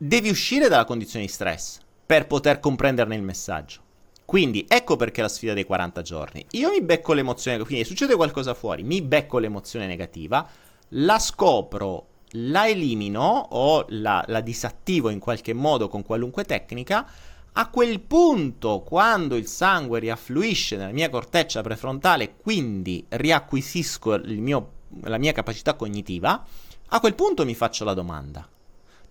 devi 0.04 0.30
uscire 0.32 0.68
dalla 0.68 0.84
condizione 0.84 1.26
di 1.26 1.32
stress 1.32 1.78
per 2.04 2.26
poter 2.26 2.60
comprenderne 2.60 3.14
il 3.14 3.22
messaggio. 3.22 3.82
Quindi 4.26 4.66
ecco 4.68 4.96
perché 4.96 5.22
la 5.22 5.28
sfida 5.28 5.54
dei 5.54 5.64
40 5.64 6.02
giorni. 6.02 6.44
Io 6.52 6.72
mi 6.72 6.82
becco 6.82 7.14
l'emozione, 7.14 7.64
quindi 7.64 7.86
succede 7.86 8.16
qualcosa 8.16 8.56
fuori, 8.56 8.82
mi 8.82 9.04
becco 9.04 9.38
l'emozione 9.38 9.86
negativa, 9.86 10.48
la 10.90 11.20
scopro, 11.20 12.08
la 12.32 12.68
elimino 12.68 13.48
o 13.52 13.86
la, 13.90 14.24
la 14.26 14.42
disattivo 14.42 15.10
in 15.10 15.20
qualche 15.20 15.54
modo 15.54 15.88
con 15.88 16.02
qualunque 16.02 16.46
tecnica. 16.46 17.08
A 17.54 17.70
quel 17.70 18.00
punto, 18.00 18.80
quando 18.80 19.36
il 19.36 19.46
sangue 19.46 20.00
riaffluisce 20.00 20.78
nella 20.78 20.94
mia 20.94 21.12
corteccia 21.12 21.62
prefrontale, 21.62 22.38
quindi 22.38 23.06
riacquisisco 23.08 24.20
mio, 24.26 24.72
la 25.02 25.20
mia 25.20 25.32
capacità 25.32 25.76
cognitiva, 25.76 26.44
a 26.88 27.00
quel 27.00 27.14
punto 27.14 27.46
mi 27.46 27.54
faccio 27.54 27.84
la 27.84 27.94
domanda 27.94 28.50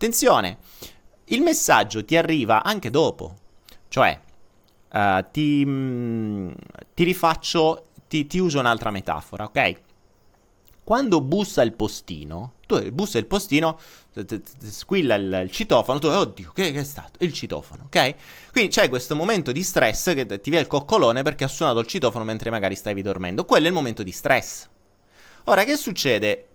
Attenzione, 0.01 0.57
il 1.25 1.43
messaggio 1.43 2.03
ti 2.03 2.17
arriva 2.17 2.63
anche 2.63 2.89
dopo, 2.89 3.37
cioè 3.89 4.19
uh, 4.93 5.25
ti, 5.31 5.63
mh, 5.63 5.71
mm, 5.71 6.51
ti, 6.95 7.05
rifaccio, 7.05 7.85
ti, 8.09 8.27
ti 8.27 8.39
uso 8.39 8.59
un'altra 8.61 8.91
metafora, 8.91 9.45
ok? 9.45 9.81
quando 10.83 11.21
bussa 11.21 11.61
il 11.61 11.75
postino, 11.75 12.55
tu 12.67 12.91
bussa 12.93 13.19
il 13.19 13.27
postino, 13.27 13.79
squilla 14.63 15.17
il, 15.17 15.41
il 15.45 15.51
citofono, 15.51 15.99
tu 15.99 16.07
oddio, 16.07 16.51
che, 16.53 16.73
che, 16.73 16.81
è 16.81 16.85
stato? 16.85 17.23
Il 17.23 17.35
citofono, 17.35 17.85
ok? 17.85 18.15
Quindi 18.53 18.71
c'è 18.71 18.89
questo 18.89 19.15
momento 19.15 19.53
di 19.53 19.63
stress 19.63 20.15
che 20.15 20.25
ti 20.25 20.49
viene 20.49 20.65
il 20.65 20.67
coccolone 20.67 21.23
perché 21.23 21.45
ha 21.45 21.49
suonato 21.49 21.79
il 21.79 21.87
citofono 21.87 22.25
mentre 22.25 22.49
magari 22.49 22.75
stavi 22.75 23.03
dormendo. 23.03 23.45
Quello 23.45 23.67
è 23.67 23.69
il 23.69 23.75
momento 23.75 24.03
di 24.03 24.13
stress. 24.13 24.67
Ora, 25.45 25.65
che 25.65 25.77
succede? 25.77 26.50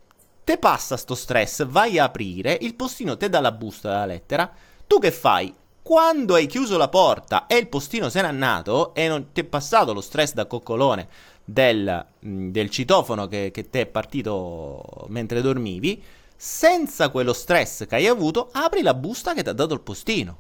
Te 0.46 0.60
passa 0.60 0.96
sto 0.96 1.16
stress, 1.16 1.66
vai 1.66 1.98
a 1.98 2.04
aprire, 2.04 2.56
il 2.62 2.76
postino 2.76 3.18
te 3.18 3.30
dà 3.30 3.40
la 3.40 3.52
busta 3.52 3.90
della 3.90 4.06
lettera, 4.06 4.54
tu 4.86 5.00
che 5.00 5.10
fai? 5.10 5.52
Quando 5.82 6.36
hai 6.36 6.46
chiuso 6.46 6.78
la 6.78 6.88
porta 6.88 7.48
e 7.48 7.58
il 7.58 7.68
postino 7.68 8.10
se 8.10 8.22
n'è 8.22 8.28
andato 8.28 8.94
e 8.94 9.08
non 9.08 9.32
ti 9.32 9.42
è 9.42 9.44
passato 9.44 9.92
lo 9.92 10.02
stress 10.02 10.34
da 10.34 10.46
coccolone 10.46 11.08
del, 11.44 12.06
mm, 12.24 12.52
del 12.52 12.70
citofono 12.70 13.28
che, 13.28 13.50
che 13.50 13.72
ti 13.72 13.80
è 13.80 13.88
partito 13.88 15.08
mentre 15.08 15.42
dormivi, 15.42 16.04
senza 16.36 17.10
quello 17.10 17.34
stress 17.34 17.88
che 17.88 17.96
hai 17.96 18.06
avuto, 18.06 18.50
apri 18.52 18.84
la 18.84 18.94
busta 18.94 19.34
che 19.34 19.42
ti 19.42 19.50
ha 19.50 19.54
dato 19.54 19.74
il 19.74 19.82
postino, 19.82 20.38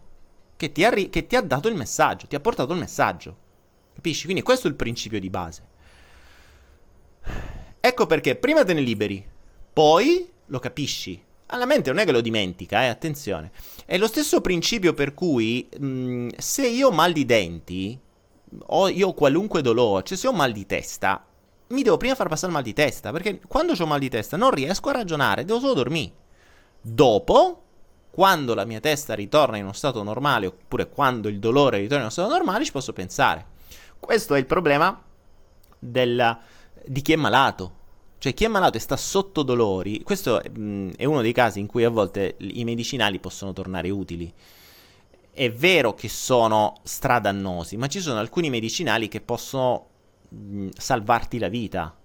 che 0.55 0.71
ti, 0.71 0.85
arri- 0.85 1.09
che 1.09 1.25
ti 1.25 1.35
ha 1.35 1.41
dato 1.41 1.67
il 1.67 1.75
messaggio, 1.75 2.27
ti 2.27 2.35
ha 2.35 2.39
portato 2.39 2.73
il 2.73 2.79
messaggio. 2.79 3.35
Capisci? 3.95 4.25
Quindi 4.25 4.43
questo 4.43 4.67
è 4.67 4.69
il 4.69 4.75
principio 4.75 5.19
di 5.19 5.31
base. 5.31 5.63
Ecco 7.79 8.05
perché 8.05 8.35
prima 8.35 8.63
te 8.63 8.73
ne 8.73 8.81
liberi, 8.81 9.33
poi 9.75 10.25
lo 10.45 10.59
capisci. 10.59 11.21
Alla 11.47 11.65
mente 11.65 11.89
non 11.89 11.99
è 11.99 12.05
che 12.05 12.13
lo 12.13 12.21
dimentica, 12.21 12.83
eh, 12.83 12.87
attenzione. 12.87 13.51
È 13.85 13.97
lo 13.97 14.07
stesso 14.07 14.39
principio 14.39 14.93
per 14.93 15.13
cui 15.13 15.67
mh, 15.77 15.85
mm, 15.85 16.29
se 16.37 16.65
io 16.65 16.87
ho 16.87 16.91
mal 16.91 17.11
di 17.11 17.25
denti, 17.25 17.99
o 18.67 18.87
io 18.87 19.09
ho 19.09 19.13
qualunque 19.13 19.61
dolore, 19.61 20.05
cioè 20.05 20.17
se 20.17 20.27
ho 20.27 20.31
mal 20.31 20.53
di 20.53 20.65
testa, 20.65 21.25
mi 21.67 21.83
devo 21.83 21.97
prima 21.97 22.15
far 22.15 22.29
passare 22.29 22.47
il 22.47 22.53
mal 22.53 22.63
di 22.63 22.71
testa, 22.71 23.11
perché 23.11 23.41
quando 23.49 23.73
ho 23.77 23.85
mal 23.85 23.99
di 23.99 24.07
testa 24.07 24.37
non 24.37 24.51
riesco 24.51 24.87
a 24.87 24.93
ragionare, 24.93 25.43
devo 25.43 25.59
solo 25.59 25.73
dormire. 25.73 26.13
Dopo, 26.79 27.63
quando 28.11 28.53
la 28.53 28.63
mia 28.63 28.79
testa 28.79 29.13
ritorna 29.13 29.57
in 29.57 29.63
uno 29.63 29.73
stato 29.73 30.01
normale, 30.03 30.45
oppure 30.45 30.87
quando 30.87 31.27
il 31.27 31.39
dolore 31.39 31.79
ritorna 31.79 31.97
in 31.97 32.03
uno 32.03 32.11
stato 32.11 32.29
normale, 32.29 32.63
ci 32.63 32.71
posso 32.71 32.93
pensare. 32.93 33.45
Questo 33.99 34.35
è 34.35 34.39
il 34.39 34.45
problema 34.45 35.03
della, 35.77 36.39
di 36.85 37.01
chi 37.01 37.11
è 37.11 37.17
malato. 37.17 37.83
Cioè, 38.25 38.33
chi 38.33 38.45
è 38.45 38.47
malato 38.47 38.77
e 38.77 38.79
sta 38.79 38.97
sotto 38.97 39.43
dolori, 39.43 40.01
questo 40.01 40.41
mh, 40.51 40.93
è 40.95 41.05
uno 41.05 41.21
dei 41.21 41.31
casi 41.31 41.59
in 41.59 41.67
cui 41.67 41.83
a 41.83 41.91
volte 41.91 42.37
i 42.39 42.63
medicinali 42.63 43.19
possono 43.19 43.53
tornare 43.53 43.91
utili. 43.91 44.33
È 45.29 45.51
vero 45.51 45.93
che 45.93 46.09
sono 46.09 46.73
stradannosi, 46.81 47.77
ma 47.77 47.85
ci 47.85 47.99
sono 47.99 48.17
alcuni 48.17 48.49
medicinali 48.49 49.09
che 49.09 49.21
possono 49.21 49.89
mh, 50.27 50.69
salvarti 50.75 51.37
la 51.37 51.49
vita. 51.49 51.95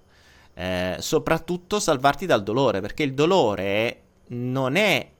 Eh, 0.52 0.96
soprattutto 0.98 1.80
salvarti 1.80 2.26
dal 2.26 2.42
dolore, 2.42 2.82
perché 2.82 3.02
il 3.02 3.14
dolore 3.14 4.02
non 4.26 4.76
è 4.76 5.10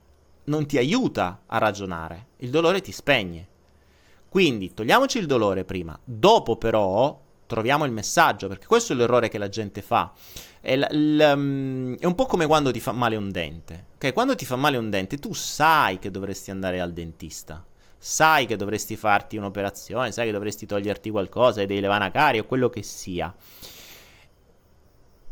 non 0.44 0.66
ti 0.66 0.76
aiuta 0.76 1.44
a 1.46 1.56
ragionare, 1.56 2.26
il 2.40 2.50
dolore 2.50 2.82
ti 2.82 2.92
spegne. 2.92 3.48
Quindi 4.28 4.74
togliamoci 4.74 5.16
il 5.16 5.24
dolore 5.24 5.64
prima, 5.64 5.98
dopo 6.04 6.56
però 6.56 7.18
troviamo 7.50 7.84
il 7.84 7.90
messaggio, 7.90 8.46
perché 8.46 8.66
questo 8.66 8.92
è 8.92 8.96
l'errore 8.96 9.28
che 9.28 9.36
la 9.36 9.48
gente 9.48 9.82
fa. 9.82 10.12
È, 10.60 10.76
l- 10.76 10.86
l- 10.88 11.32
um, 11.34 11.96
è, 11.98 12.06
un 12.06 12.14
po' 12.14 12.26
come 12.26 12.46
quando 12.46 12.70
ti 12.70 12.78
fa 12.78 12.92
male 12.92 13.16
un 13.16 13.32
dente. 13.32 13.86
Okay? 13.96 14.12
Quando 14.12 14.36
ti 14.36 14.44
fa 14.44 14.54
male 14.54 14.76
un 14.76 14.88
dente, 14.88 15.18
tu 15.18 15.34
sai 15.34 15.98
che 15.98 16.12
dovresti 16.12 16.52
andare 16.52 16.80
al 16.80 16.92
dentista. 16.92 17.64
Sai 17.98 18.46
che 18.46 18.54
dovresti 18.54 18.96
farti 18.96 19.36
un'operazione, 19.36 20.12
sai 20.12 20.26
che 20.26 20.32
dovresti 20.32 20.64
toglierti 20.64 21.10
qualcosa, 21.10 21.64
dei 21.64 21.80
levanacari 21.80 22.38
o 22.38 22.44
quello 22.44 22.70
che 22.70 22.84
sia. 22.84 23.34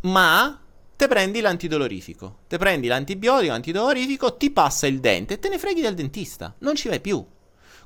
Ma 0.01 0.61
te 0.97 1.07
prendi 1.07 1.41
l'antidolorifico, 1.41 2.39
te 2.49 2.59
prendi 2.59 2.89
l'antibiotico, 2.89 3.53
l'antidolorifico, 3.53 4.37
ti 4.37 4.51
passa 4.51 4.89
il 4.89 4.99
dente 4.99 5.35
e 5.35 5.39
te 5.39 5.49
ne 5.49 5.59
freghi 5.59 5.81
del 5.81 5.95
dentista, 5.95 6.53
non 6.59 6.75
ci 6.75 6.89
vai 6.89 7.01
più. 7.01 7.25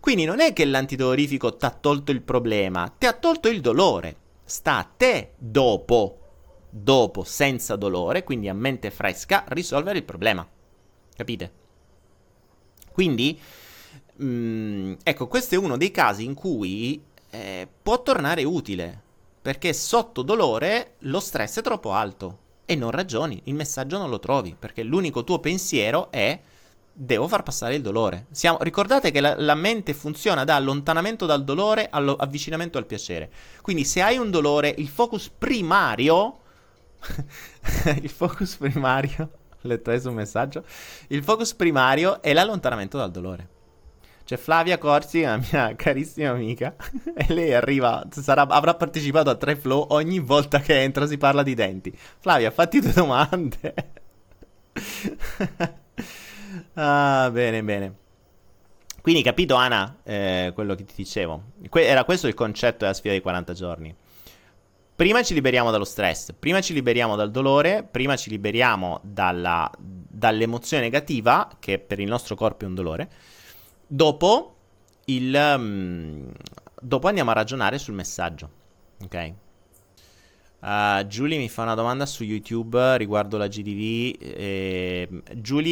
Quindi 0.01 0.25
non 0.25 0.41
è 0.41 0.53
che 0.53 0.65
l'antidolorifico 0.65 1.55
ti 1.55 1.65
ha 1.65 1.71
tolto 1.71 2.11
il 2.11 2.23
problema, 2.23 2.93
ti 2.99 3.07
ha 3.07 3.13
tolto 3.13 3.49
il 3.49 3.61
dolore 3.61 4.17
sta 4.53 4.77
a 4.77 4.85
te 4.85 5.33
dopo, 5.39 6.19
dopo, 6.69 7.25
senza 7.25 7.75
dolore, 7.75 8.23
quindi 8.23 8.51
a 8.51 8.55
mente 8.55 8.91
fresca, 8.91 9.45
risolvere 9.49 9.97
il 9.97 10.05
problema. 10.05 10.47
Capite? 11.17 11.53
Quindi, 12.93 13.41
mh, 14.17 14.27
mm, 14.27 14.93
ecco, 15.03 15.27
questo 15.27 15.55
è 15.55 15.59
uno 15.59 15.79
dei 15.79 15.91
casi 15.91 16.25
in 16.25 16.35
cui 16.35 17.03
eh, 17.31 17.67
può 17.83 18.03
tornare 18.03 18.45
utile, 18.45 19.01
perché 19.41 19.73
sotto 19.73 20.21
dolore 20.21 20.97
lo 20.99 21.21
stress 21.21 21.61
è 21.61 21.63
troppo 21.63 21.93
alto 21.93 22.39
e 22.67 22.77
non 22.77 22.91
ragioni, 22.91 23.41
il 23.45 23.55
messaggio 23.55 23.97
non 23.97 24.11
lo 24.11 24.19
trovi, 24.19 24.55
perché 24.59 24.83
l'unico 24.83 25.25
tuo 25.25 25.39
pensiero 25.39 26.11
è 26.11 26.39
devo 26.93 27.29
far 27.29 27.43
passare 27.43 27.75
il 27.75 27.83
dolore. 27.83 28.27
Siamo, 28.31 28.59
ricordate 28.61 29.11
che 29.11 29.21
la, 29.21 29.35
la, 29.37 29.55
mente 29.55 29.95
funziona 29.95 30.45
da 30.45 30.57
allontanamento 30.57 31.27
dal 31.27 31.45
dolore 31.45 31.89
all'avvicinamento 31.91 32.79
al 32.79 32.87
piacere. 32.87 33.31
Quindi 33.63 33.85
se 33.85 34.03
hai 34.03 34.19
un 34.19 34.31
dolore, 34.31 34.75
il 34.77 34.89
focus 34.89 35.29
primario... 35.29 36.39
il 38.01 38.11
focus 38.11 38.57
primario... 38.57 39.31
Letto 39.63 39.91
adesso 39.91 40.09
un 40.09 40.17
messaggio. 40.17 40.65
Il 41.09 41.23
focus 41.23 41.55
primario 41.55 42.21
è 42.21 42.33
l'allontanamento 42.33 42.99
dal 42.99 43.11
dolore. 43.11 43.49
C'è 44.25 44.37
Flavia 44.37 44.79
Corsi, 44.79 45.23
la 45.23 45.37
mia 45.37 45.75
carissima 45.77 46.31
amica, 46.31 46.75
e 47.15 47.27
lei 47.33 47.55
arriva, 47.55 48.07
sarà, 48.11 48.43
avrà 48.43 48.75
partecipato 48.75 49.31
a 49.31 49.35
tre 49.35 49.57
flow 49.57 49.87
ogni 49.91 50.21
volta 50.21 50.61
che 50.61 50.81
entra 50.81 51.07
si 51.07 51.19
parla 51.19 51.43
di 51.43 51.55
denti. 51.55 51.97
Flavia, 52.19 52.51
fatti 52.51 52.81
due 52.81 52.93
domande. 52.93 53.75
Ah, 56.75 57.29
bene, 57.33 57.63
bene. 57.63 57.97
Quindi 59.03 59.23
capito, 59.23 59.57
Ana, 59.57 59.99
eh, 60.05 60.53
quello 60.55 60.75
che 60.75 60.85
ti 60.85 60.95
dicevo. 60.97 61.43
Que- 61.69 61.87
era 61.87 62.05
questo 62.05 62.29
il 62.29 62.35
concetto 62.35 62.79
della 62.81 62.95
sfida 62.95 63.13
dei 63.13 63.21
40 63.21 63.53
giorni. 63.53 63.95
Prima 64.95 65.23
ci 65.23 65.35
liberiamo 65.35 65.71
dallo 65.73 65.85
stress, 65.85 66.33
prima 66.39 66.61
ci 66.61 66.73
liberiamo 66.73 67.17
dal 67.17 67.31
dolore, 67.31 67.83
prima 67.83 68.15
ci 68.15 68.31
liberiamo 68.31 69.01
dalla, 69.03 69.69
dall'emozione 69.79 70.85
negativa, 70.85 71.51
che 71.59 71.79
per 71.81 71.99
il 71.99 72.09
nostro 72.09 72.37
corpo 72.37 72.65
è 72.65 72.69
un 72.69 72.75
dolore. 72.75 73.11
Dopo, 73.85 74.57
il, 75.07 75.35
um, 75.35 76.31
dopo 76.81 77.09
andiamo 77.09 77.31
a 77.31 77.35
ragionare 77.35 77.79
sul 77.79 77.95
messaggio. 77.95 78.51
Ok? 79.03 79.33
Uh, 80.63 81.05
mi 81.19 81.49
fa 81.49 81.63
una 81.63 81.75
domanda 81.75 82.07
su 82.07 82.23
YouTube 82.23 82.97
riguardo 82.97 83.37
la 83.37 83.49
GDV. 83.49 84.17
Eh, 84.21 85.09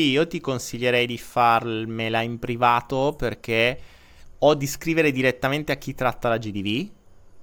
io 0.09 0.27
ti 0.27 0.41
consiglierei 0.41 1.07
di 1.07 1.17
farmela 1.17 2.23
in 2.23 2.41
privato 2.41 3.15
perché 3.17 3.79
o 4.39 4.55
di 4.55 4.67
scrivere 4.67 5.13
direttamente 5.13 5.71
a 5.71 5.77
chi 5.77 5.95
tratta 5.95 6.29
la 6.29 6.39
GDV, 6.39 6.91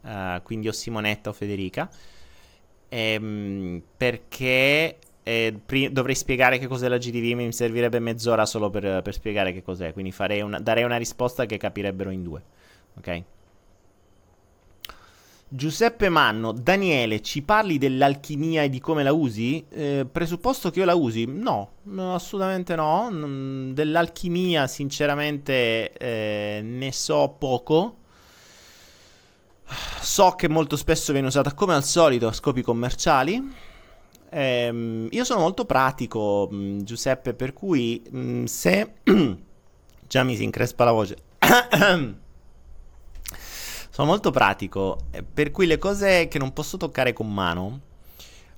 uh, 0.01 0.07
eh, 0.07 0.41
quindi 0.43 0.67
o 0.67 0.73
Simonetta 0.73 1.29
o 1.29 1.33
Federica, 1.33 1.89
ehm, 2.89 3.81
perché 3.95 4.97
eh, 5.23 5.59
pri- 5.65 5.91
dovrei 5.91 6.15
spiegare 6.15 6.57
che 6.57 6.67
cos'è 6.67 6.89
la 6.89 6.97
GDV, 6.97 7.33
mi 7.33 7.53
servirebbe 7.53 7.99
mezz'ora 7.99 8.45
solo 8.45 8.69
per, 8.69 9.01
per 9.01 9.13
spiegare 9.13 9.53
che 9.53 9.61
cos'è, 9.61 9.93
quindi 9.93 10.13
una, 10.41 10.59
darei 10.59 10.83
una 10.83 10.97
risposta 10.97 11.45
che 11.45 11.57
capirebbero 11.57 12.09
in 12.09 12.23
due. 12.23 12.43
Ok? 12.97 13.23
Giuseppe 15.49 16.09
Manno, 16.09 16.51
Daniele, 16.51 17.21
ci 17.21 17.41
parli 17.41 17.77
dell'alchimia 17.77 18.63
e 18.63 18.69
di 18.69 18.81
come 18.81 19.01
la 19.01 19.13
usi? 19.13 19.65
Eh, 19.69 20.05
presupposto 20.11 20.69
che 20.69 20.79
io 20.79 20.85
la 20.85 20.93
usi? 20.93 21.25
No, 21.25 21.71
assolutamente 22.13 22.75
no. 22.75 23.09
Mm, 23.09 23.71
dell'alchimia, 23.71 24.67
sinceramente, 24.67 25.93
eh, 25.93 26.59
ne 26.61 26.91
so 26.91 27.33
poco. 27.39 27.99
So 30.01 30.31
che 30.31 30.49
molto 30.49 30.75
spesso 30.75 31.13
viene 31.13 31.27
usata 31.27 31.53
come 31.53 31.73
al 31.73 31.83
solito 31.85 32.27
a 32.27 32.33
scopi 32.33 32.61
commerciali. 32.61 33.41
Eh, 34.29 35.07
io 35.09 35.23
sono 35.23 35.39
molto 35.39 35.63
pratico, 35.63 36.49
mm, 36.51 36.81
Giuseppe, 36.81 37.33
per 37.33 37.53
cui 37.53 38.03
mm, 38.13 38.43
se... 38.43 38.95
Già 40.07 40.23
mi 40.23 40.35
si 40.35 40.43
increspa 40.43 40.83
la 40.83 40.91
voce. 40.91 41.17
Sono 43.97 44.09
molto 44.09 44.29
pratico, 44.29 44.99
eh, 45.09 45.23
per 45.23 45.49
cui 45.49 45.65
le 45.65 45.79
cose 45.79 46.27
che 46.27 46.37
non 46.37 46.53
posso 46.53 46.77
toccare 46.77 47.13
con 47.13 47.33
mano, 47.33 47.81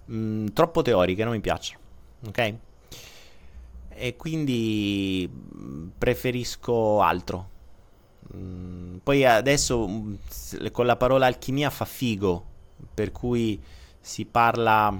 mh, 0.03 0.13
mm, 0.13 0.47
troppo 0.47 0.81
teoriche, 0.81 1.23
non 1.23 1.31
mi 1.31 1.39
piacciono. 1.39 1.79
Ok? 2.27 2.53
E 3.87 4.17
quindi 4.17 5.31
mm, 5.31 5.87
preferisco 5.97 6.99
altro. 6.99 7.49
Mm, 8.35 8.97
poi 8.97 9.23
adesso 9.25 10.17
con 10.73 10.85
la 10.85 10.97
parola 10.97 11.27
alchimia 11.27 11.69
fa 11.69 11.85
figo, 11.85 12.45
per 12.93 13.13
cui 13.13 13.63
si 14.01 14.25
parla, 14.25 14.93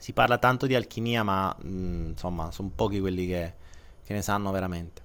si 0.00 0.12
parla 0.12 0.38
tanto 0.38 0.66
di 0.66 0.74
alchimia, 0.74 1.22
ma 1.22 1.56
insomma 1.62 2.50
sono 2.50 2.72
pochi 2.74 2.98
quelli 2.98 3.28
che, 3.28 3.54
che 4.02 4.14
ne 4.14 4.22
sanno 4.22 4.50
veramente. 4.50 5.02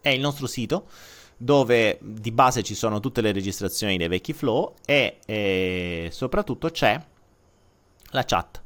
è 0.00 0.08
il 0.08 0.20
nostro 0.20 0.46
sito 0.46 0.86
dove 1.42 1.98
di 2.00 2.30
base 2.30 2.62
ci 2.62 2.76
sono 2.76 3.00
tutte 3.00 3.20
le 3.20 3.32
registrazioni 3.32 3.96
dei 3.96 4.06
vecchi 4.06 4.32
flow 4.32 4.74
e, 4.86 5.18
e 5.26 6.08
soprattutto 6.12 6.70
c'è 6.70 7.04
la 8.10 8.24
chat. 8.24 8.62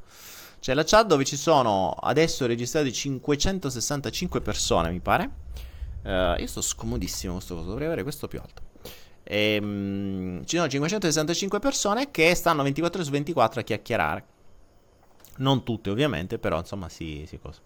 C'è 0.61 0.75
la 0.75 0.85
chat 0.85 1.07
dove 1.07 1.25
ci 1.25 1.37
sono 1.37 1.91
adesso 1.93 2.45
registrati 2.45 2.93
565 2.93 4.43
persone, 4.43 4.91
mi 4.91 5.01
pare. 5.01 5.31
Uh, 6.03 6.39
io 6.39 6.47
sto 6.47 6.61
scomodissimo 6.61 7.35
questo 7.35 7.55
coso, 7.55 7.69
dovrei 7.69 7.87
avere 7.87 8.03
questo 8.03 8.29
più 8.29 8.41
alto. 8.41 8.63
E, 9.23 9.59
um, 9.61 10.45
ci 10.45 10.57
sono 10.57 10.69
565 10.69 11.59
persone 11.59 12.11
che 12.11 12.35
stanno 12.35 12.63
24 12.63 13.03
su 13.03 13.11
24 13.11 13.61
a 13.61 13.63
chiacchierare. 13.63 14.25
Non 15.39 15.65
tutte, 15.65 15.89
ovviamente, 15.89 16.39
però 16.39 16.59
insomma 16.59 16.91
si, 16.91 17.25
si 17.27 17.39
cosa. 17.39 17.61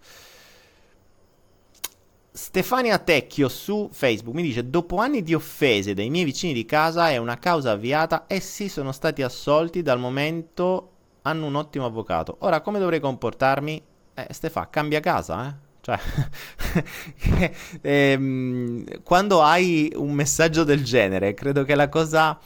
Stefania 2.33 2.99
Tecchio 2.99 3.49
su 3.49 3.89
Facebook 3.93 4.35
mi 4.35 4.43
dice: 4.43 4.69
Dopo 4.69 4.97
anni 4.97 5.23
di 5.23 5.35
offese 5.35 5.95
dai 5.95 6.11
miei 6.11 6.25
vicini 6.25 6.53
di 6.53 6.65
casa 6.65 7.11
è 7.11 7.17
una 7.17 7.39
causa 7.39 7.73
avviata. 7.73 8.25
Essi 8.27 8.69
sono 8.69 8.93
stati 8.93 9.23
assolti 9.23 9.83
dal 9.83 9.99
momento 9.99 10.93
hanno 11.23 11.47
un 11.47 11.55
ottimo 11.57 11.87
avvocato. 11.87 12.37
Ora 12.41 12.61
come 12.61 12.79
dovrei 12.79 13.01
comportarmi? 13.01 13.83
Eh, 14.15 14.27
Stefà, 14.31 14.69
cambia 14.71 15.01
casa, 15.01 15.49
eh? 15.49 15.69
Cioè, 15.81 15.99
ehm, 17.81 19.03
quando 19.03 19.43
hai 19.43 19.93
un 19.97 20.13
messaggio 20.13 20.63
del 20.65 20.85
genere, 20.85 21.35
credo 21.35 21.65
che 21.65 21.75
la 21.75 21.89
cosa 21.89 22.39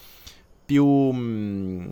più, 0.65 0.87
mh, 0.87 1.19
mm, 1.19 1.91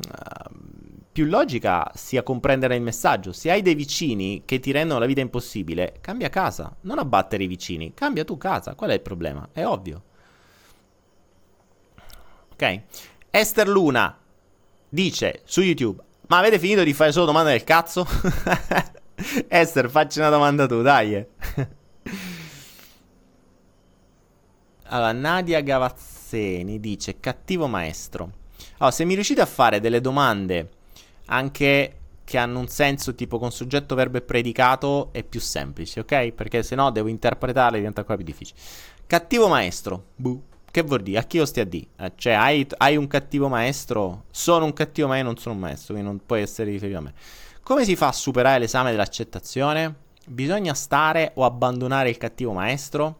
più 1.13 1.27
logica 1.27 1.91
sia 1.95 2.23
comprendere 2.23 2.77
il 2.77 2.83
messaggio. 2.83 3.33
Se 3.33 3.51
hai 3.51 3.63
dei 3.63 3.75
vicini 3.75 4.43
che 4.45 4.61
ti 4.61 4.73
rendono 4.73 5.01
la 5.01 5.07
vita 5.07 5.21
impossibile, 5.21 5.97
cambia 6.01 6.29
casa, 6.31 6.75
non 6.83 6.99
abbattere 6.99 7.45
i 7.45 7.47
vicini, 7.47 7.93
cambia 7.95 8.25
tu 8.25 8.37
casa. 8.39 8.75
Qual 8.75 8.91
è 8.91 8.95
il 8.95 9.01
problema? 9.01 9.49
È 9.53 9.65
ovvio. 9.65 10.03
Ok? 12.53 12.81
Esther 13.31 13.69
Luna 13.69 14.19
dice 14.89 15.43
su 15.45 15.61
YouTube: 15.61 16.03
Ma 16.29 16.39
avete 16.39 16.59
finito 16.59 16.83
di 16.83 16.93
fare 16.95 17.13
solo 17.13 17.27
domande 17.27 17.51
del 17.51 17.65
cazzo? 17.65 18.07
Esther, 19.49 19.91
facci 19.91 20.19
una 20.19 20.31
domanda 20.31 20.67
tu, 20.67 20.81
dai. 20.83 21.15
allora, 24.85 25.13
Nadia 25.13 25.61
Gavazzeni 25.61 26.81
dice: 26.81 27.21
Cattivo 27.21 27.67
maestro. 27.67 28.41
Allora, 28.83 28.97
se 28.97 29.05
mi 29.05 29.14
riuscite 29.14 29.40
a 29.40 29.47
fare 29.47 29.79
delle 29.79 30.01
domande 30.01 30.71
anche 31.27 31.99
che 32.25 32.37
hanno 32.37 32.59
un 32.59 32.66
senso 32.66 33.14
tipo 33.14 33.38
con 33.38 33.53
soggetto, 33.53 33.95
verbo 33.95 34.18
e 34.18 34.23
predicato 34.23 35.11
è 35.12 35.23
più 35.23 35.38
semplice, 35.38 36.01
ok? 36.01 36.33
Perché 36.33 36.64
se 36.64 36.75
no 36.75 36.90
devo 36.90 37.07
interpretarle 37.07 37.77
diventa 37.77 38.01
ancora 38.01 38.16
più 38.16 38.27
difficile. 38.27 38.59
Cattivo 39.07 39.47
maestro. 39.47 40.07
Buh. 40.16 40.42
Che 40.68 40.83
vuol 40.83 41.03
dire? 41.03 41.18
A 41.18 41.23
chi 41.23 41.38
lo 41.38 41.45
stia 41.45 41.62
a 41.62 41.66
dire? 41.66 41.87
Eh, 41.97 42.12
cioè, 42.16 42.33
hai, 42.33 42.66
hai, 42.79 42.97
un 42.97 43.07
cattivo 43.07 43.47
maestro? 43.47 44.25
Sono 44.31 44.64
un 44.64 44.73
cattivo 44.73 45.07
maestro, 45.07 45.31
non 45.31 45.40
sono 45.40 45.55
un 45.55 45.61
maestro, 45.61 45.95
quindi 45.95 46.11
non 46.11 46.21
puoi 46.27 46.40
essere 46.40 46.71
riferito 46.71 46.99
a 46.99 47.03
me. 47.03 47.12
Come 47.62 47.85
si 47.85 47.95
fa 47.95 48.09
a 48.09 48.12
superare 48.12 48.59
l'esame 48.59 48.90
dell'accettazione? 48.90 49.95
Bisogna 50.27 50.75
stare 50.75 51.33
o 51.35 51.45
abbandonare 51.45 52.09
il 52.09 52.16
cattivo 52.16 52.53
maestro? 52.53 53.18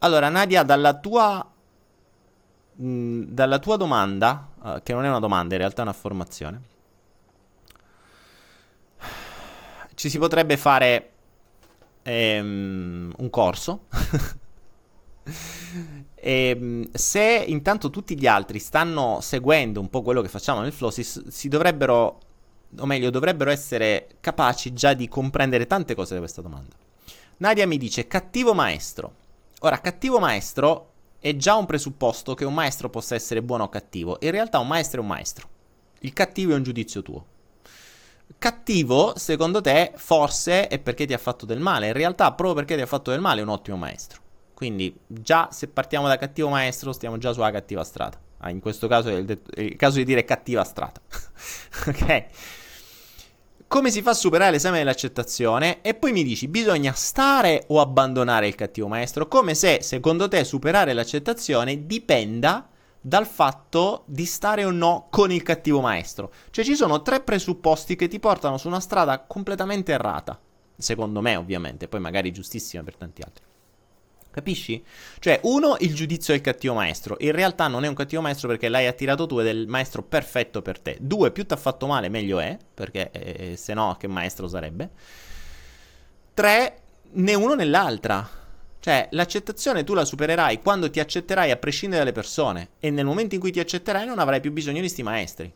Allora, 0.00 0.28
Nadia, 0.28 0.62
dalla 0.62 0.94
tua, 0.94 1.49
dalla 2.82 3.58
tua 3.58 3.76
domanda, 3.76 4.48
uh, 4.62 4.82
che 4.82 4.94
non 4.94 5.04
è 5.04 5.08
una 5.08 5.18
domanda, 5.18 5.54
in 5.54 5.60
realtà 5.60 5.82
è 5.82 5.84
un'affermazione, 5.84 6.62
ci 9.94 10.08
si 10.08 10.16
potrebbe 10.16 10.56
fare 10.56 11.10
ehm, 12.02 13.12
un 13.18 13.28
corso. 13.28 13.84
e, 16.14 16.48
ehm, 16.56 16.88
se 16.90 17.44
intanto 17.48 17.90
tutti 17.90 18.18
gli 18.18 18.26
altri 18.26 18.58
stanno 18.58 19.18
seguendo 19.20 19.78
un 19.78 19.90
po' 19.90 20.00
quello 20.00 20.22
che 20.22 20.28
facciamo 20.28 20.62
nel 20.62 20.72
flow, 20.72 20.88
si, 20.88 21.02
si 21.02 21.48
dovrebbero, 21.48 22.20
o 22.78 22.86
meglio, 22.86 23.10
dovrebbero 23.10 23.50
essere 23.50 24.08
capaci 24.20 24.72
già 24.72 24.94
di 24.94 25.06
comprendere 25.06 25.66
tante 25.66 25.94
cose 25.94 26.14
da 26.14 26.20
questa 26.20 26.40
domanda. 26.40 26.74
Nadia 27.36 27.66
mi 27.66 27.76
dice 27.76 28.06
cattivo 28.06 28.54
maestro. 28.54 29.12
Ora, 29.60 29.78
cattivo 29.80 30.18
maestro 30.18 30.89
è 31.20 31.36
già 31.36 31.54
un 31.54 31.66
presupposto 31.66 32.34
che 32.34 32.44
un 32.44 32.54
maestro 32.54 32.88
possa 32.88 33.14
essere 33.14 33.42
buono 33.42 33.64
o 33.64 33.68
cattivo. 33.68 34.16
In 34.20 34.30
realtà 34.30 34.58
un 34.58 34.66
maestro 34.66 35.00
è 35.00 35.02
un 35.02 35.08
maestro. 35.08 35.48
Il 36.00 36.12
cattivo 36.14 36.52
è 36.52 36.56
un 36.56 36.62
giudizio 36.62 37.02
tuo. 37.02 37.26
Cattivo, 38.38 39.12
secondo 39.16 39.60
te, 39.60 39.92
forse 39.96 40.66
è 40.68 40.78
perché 40.78 41.04
ti 41.04 41.12
ha 41.12 41.18
fatto 41.18 41.44
del 41.44 41.60
male. 41.60 41.88
In 41.88 41.92
realtà, 41.92 42.32
proprio 42.32 42.54
perché 42.54 42.74
ti 42.74 42.80
ha 42.80 42.86
fatto 42.86 43.10
del 43.10 43.20
male, 43.20 43.40
è 43.40 43.42
un 43.42 43.50
ottimo 43.50 43.76
maestro. 43.76 44.20
Quindi, 44.54 44.98
già 45.06 45.48
se 45.52 45.68
partiamo 45.68 46.08
da 46.08 46.16
cattivo 46.16 46.48
maestro, 46.48 46.92
stiamo 46.92 47.18
già 47.18 47.32
sulla 47.32 47.50
cattiva 47.50 47.84
strada. 47.84 48.18
Ah, 48.38 48.48
in 48.50 48.60
questo 48.60 48.88
caso 48.88 49.10
è 49.10 49.14
il, 49.14 49.26
det- 49.26 49.54
è 49.54 49.60
il 49.60 49.76
caso 49.76 49.98
di 49.98 50.04
dire 50.04 50.24
cattiva 50.24 50.64
strada. 50.64 51.00
ok? 51.86 52.24
Come 53.70 53.92
si 53.92 54.02
fa 54.02 54.10
a 54.10 54.14
superare 54.14 54.50
l'esame 54.50 54.78
dell'accettazione? 54.78 55.80
E 55.80 55.94
poi 55.94 56.10
mi 56.10 56.24
dici, 56.24 56.48
bisogna 56.48 56.92
stare 56.92 57.66
o 57.68 57.80
abbandonare 57.80 58.48
il 58.48 58.56
cattivo 58.56 58.88
maestro? 58.88 59.28
Come 59.28 59.54
se, 59.54 59.78
secondo 59.80 60.26
te, 60.26 60.42
superare 60.42 60.92
l'accettazione 60.92 61.86
dipenda 61.86 62.68
dal 63.00 63.28
fatto 63.28 64.02
di 64.06 64.24
stare 64.24 64.64
o 64.64 64.72
no 64.72 65.06
con 65.08 65.30
il 65.30 65.44
cattivo 65.44 65.80
maestro. 65.80 66.32
Cioè 66.50 66.64
ci 66.64 66.74
sono 66.74 67.02
tre 67.02 67.20
presupposti 67.20 67.94
che 67.94 68.08
ti 68.08 68.18
portano 68.18 68.58
su 68.58 68.66
una 68.66 68.80
strada 68.80 69.20
completamente 69.20 69.92
errata. 69.92 70.36
Secondo 70.76 71.20
me, 71.20 71.36
ovviamente, 71.36 71.86
poi 71.86 72.00
magari 72.00 72.32
giustissima 72.32 72.82
per 72.82 72.96
tanti 72.96 73.22
altri. 73.22 73.44
Capisci? 74.30 74.82
Cioè, 75.18 75.40
uno, 75.42 75.76
il 75.80 75.94
giudizio 75.94 76.32
del 76.32 76.42
cattivo 76.42 76.74
maestro. 76.74 77.16
In 77.20 77.32
realtà 77.32 77.66
non 77.66 77.84
è 77.84 77.88
un 77.88 77.94
cattivo 77.94 78.22
maestro 78.22 78.48
perché 78.48 78.68
l'hai 78.68 78.86
attirato 78.86 79.26
tu 79.26 79.40
ed 79.40 79.46
è 79.48 79.50
il 79.50 79.66
maestro 79.66 80.02
perfetto 80.02 80.62
per 80.62 80.78
te. 80.78 80.96
Due, 81.00 81.32
più 81.32 81.44
ti 81.44 81.52
ha 81.52 81.56
fatto 81.56 81.86
male, 81.86 82.08
meglio 82.08 82.38
è, 82.38 82.56
perché 82.72 83.10
eh, 83.10 83.56
se 83.56 83.74
no, 83.74 83.96
che 83.98 84.06
maestro 84.06 84.46
sarebbe. 84.46 84.90
Tre, 86.32 86.80
né 87.12 87.34
uno 87.34 87.54
né 87.54 87.64
l'altra. 87.64 88.28
Cioè, 88.78 89.08
l'accettazione 89.10 89.84
tu 89.84 89.94
la 89.94 90.04
supererai 90.04 90.60
quando 90.60 90.88
ti 90.88 91.00
accetterai 91.00 91.50
a 91.50 91.56
prescindere 91.56 92.02
dalle 92.02 92.14
persone 92.14 92.70
e 92.78 92.90
nel 92.90 93.04
momento 93.04 93.34
in 93.34 93.40
cui 93.40 93.50
ti 93.50 93.60
accetterai 93.60 94.06
non 94.06 94.18
avrai 94.18 94.40
più 94.40 94.52
bisogno 94.52 94.80
di 94.80 94.88
sti 94.88 95.02
maestri. 95.02 95.52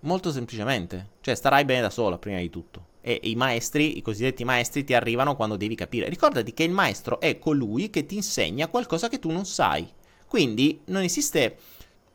Molto 0.00 0.30
semplicemente. 0.30 1.10
Cioè, 1.20 1.34
starai 1.34 1.64
bene 1.64 1.80
da 1.80 1.90
sola, 1.90 2.18
prima 2.18 2.38
di 2.38 2.50
tutto. 2.50 2.86
E 3.00 3.20
i 3.24 3.34
maestri, 3.34 3.96
i 3.96 4.02
cosiddetti 4.02 4.44
maestri, 4.44 4.84
ti 4.84 4.94
arrivano 4.94 5.34
quando 5.34 5.56
devi 5.56 5.74
capire. 5.74 6.08
Ricordati 6.08 6.52
che 6.52 6.62
il 6.62 6.70
maestro 6.70 7.20
è 7.20 7.38
colui 7.38 7.90
che 7.90 8.06
ti 8.06 8.14
insegna 8.14 8.68
qualcosa 8.68 9.08
che 9.08 9.18
tu 9.18 9.30
non 9.30 9.44
sai. 9.44 9.88
Quindi 10.26 10.80
non 10.86 11.02
esiste 11.02 11.56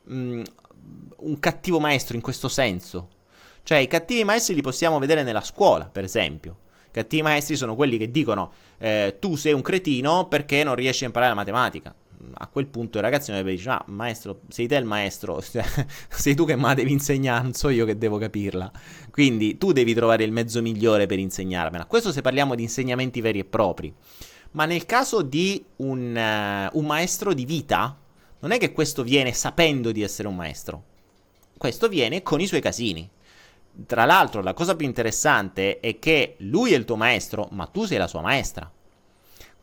mh, 0.04 0.16
mm, 0.16 0.44
un 1.18 1.40
cattivo 1.40 1.80
maestro 1.80 2.16
in 2.16 2.22
questo 2.22 2.48
senso. 2.48 3.10
Cioè, 3.64 3.80
i 3.80 3.88
cattivi 3.88 4.24
maestri 4.24 4.56
li 4.56 4.62
possiamo 4.62 5.00
vedere 5.00 5.24
nella 5.24 5.42
scuola, 5.42 5.86
per 5.86 6.04
esempio. 6.04 6.60
Cattivi 6.92 7.24
maestri 7.24 7.56
sono 7.56 7.76
quelli 7.76 7.98
che 7.98 8.12
dicono 8.12 8.52
eh, 8.78 9.18
tu 9.20 9.36
sei 9.36 9.54
un 9.54 9.62
cretino 9.62 10.28
perché 10.28 10.64
non 10.64 10.76
riesci 10.76 11.04
a 11.04 11.08
imparare 11.08 11.32
la 11.32 11.38
matematica. 11.38 11.96
A 12.36 12.48
quel 12.48 12.68
punto 12.68 12.98
il 12.98 13.04
ragazzino 13.04 13.38
deve 13.38 13.56
dire, 13.56 13.70
ah 13.70 13.84
maestro, 13.88 14.42
sei 14.50 14.68
te 14.68 14.76
il 14.76 14.86
maestro, 14.86 15.42
sei 16.10 16.36
tu 16.36 16.46
che 16.46 16.56
me 16.56 16.64
la 16.64 16.74
devi 16.74 16.92
insegnare, 16.92 17.44
non 17.44 17.54
so 17.54 17.70
io 17.70 17.86
che 17.86 17.98
devo 17.98 18.18
capirla. 18.18 18.72
Quindi 19.12 19.58
tu 19.58 19.72
devi 19.72 19.94
trovare 19.94 20.24
il 20.24 20.32
mezzo 20.32 20.62
migliore 20.62 21.06
per 21.06 21.20
insegnarmela. 21.20 21.86
Questo 21.86 22.12
se 22.12 22.22
parliamo 22.22 22.56
di 22.56 22.64
insegnamenti 22.64 23.22
veri 23.22 23.40
e 23.40 23.46
propri. 23.46 23.94
Ma 24.52 24.66
nel 24.66 24.86
caso 24.86 25.22
di 25.22 25.64
un, 25.78 26.16
uh, 26.16 26.78
un 26.78 26.86
maestro 26.86 27.34
di 27.34 27.46
vita, 27.46 27.98
non 28.40 28.52
è 28.52 28.58
che 28.58 28.72
questo 28.72 29.04
viene 29.04 29.34
sapendo 29.34 29.92
di 29.92 30.02
essere 30.02 30.28
un 30.28 30.36
maestro. 30.36 30.84
Questo 31.58 31.88
viene 31.88 32.22
con 32.24 32.42
i 32.42 32.48
suoi 32.48 32.62
casini. 32.62 33.10
Tra 33.88 34.06
l'altro, 34.06 34.42
la 34.42 34.54
cosa 34.54 34.76
più 34.76 34.86
interessante 34.86 35.80
è 35.80 35.98
che 35.98 36.36
lui 36.40 36.74
è 36.74 36.78
il 36.78 36.86
tuo 36.86 36.96
maestro, 36.96 37.48
ma 37.52 37.66
tu 37.66 37.86
sei 37.86 37.98
la 37.98 38.08
sua 38.08 38.22
maestra. 38.22 38.70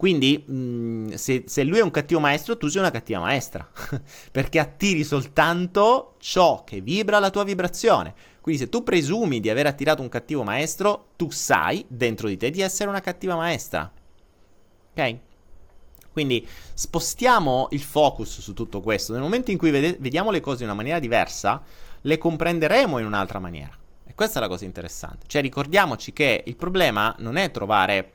Quindi, 0.01 0.43
mh, 0.47 1.13
se, 1.17 1.45
se, 1.47 1.63
lui 1.63 1.77
è 1.77 1.83
un 1.83 1.91
cattivo 1.91 2.21
maestro, 2.21 2.57
tu 2.57 2.69
sei 2.69 2.81
una 2.81 2.91
cattiva 2.91 3.21
maestra. 3.21 3.69
Perché 4.33 4.59
attiri 4.59 5.05
soltanto 5.05 6.15
ciò 6.21 6.65
che 6.65 6.81
vibra 6.81 7.19
la 7.19 7.29
tua 7.29 7.45
vibrazione. 7.45 8.15
Quindi, 8.41 8.63
se 8.63 8.71
tu 8.71 8.83
presumi 8.83 9.41
di 9.41 9.51
aver 9.51 9.67
attirato 9.67 10.01
un 10.01 10.09
cattivo 10.09 10.43
maestro, 10.43 11.09
tu 11.17 11.29
sai 11.29 11.85
dentro 11.87 12.29
di 12.29 12.39
te 12.39 12.49
di 12.49 12.63
essere 12.63 12.89
una 12.89 13.03
cattiva 13.03 13.37
maestra. 13.37 13.93
Ok? 14.93 15.17
Quindi 16.11 16.49
spostiamo 16.73 17.69
il 17.73 17.83
focus 17.83 18.41
su 18.41 18.55
tutto 18.55 18.81
questo. 18.81 19.13
Nel 19.13 19.21
momento 19.21 19.51
in 19.51 19.59
cui 19.59 19.71
vede- 19.71 19.99
vediamo 20.01 20.31
le 20.31 20.41
cose 20.41 20.63
in 20.63 20.69
una 20.71 20.77
maniera 20.77 20.99
diversa, 20.99 21.63
le 22.01 22.17
comprenderemo 22.17 22.99
in 22.99 23.05
un'altra 23.05 23.39
maniera. 23.39 23.77
E 24.07 24.15
questa 24.15 24.39
è 24.39 24.41
la 24.41 24.49
cosa 24.49 24.65
interessante. 24.65 25.27
Cioè 25.27 25.43
ricordiamoci 25.43 26.15
che 26.15 26.43
il 26.47 26.57
problema 26.57 27.15
non 27.19 27.37
è 27.37 27.51
trovare... 27.51 28.13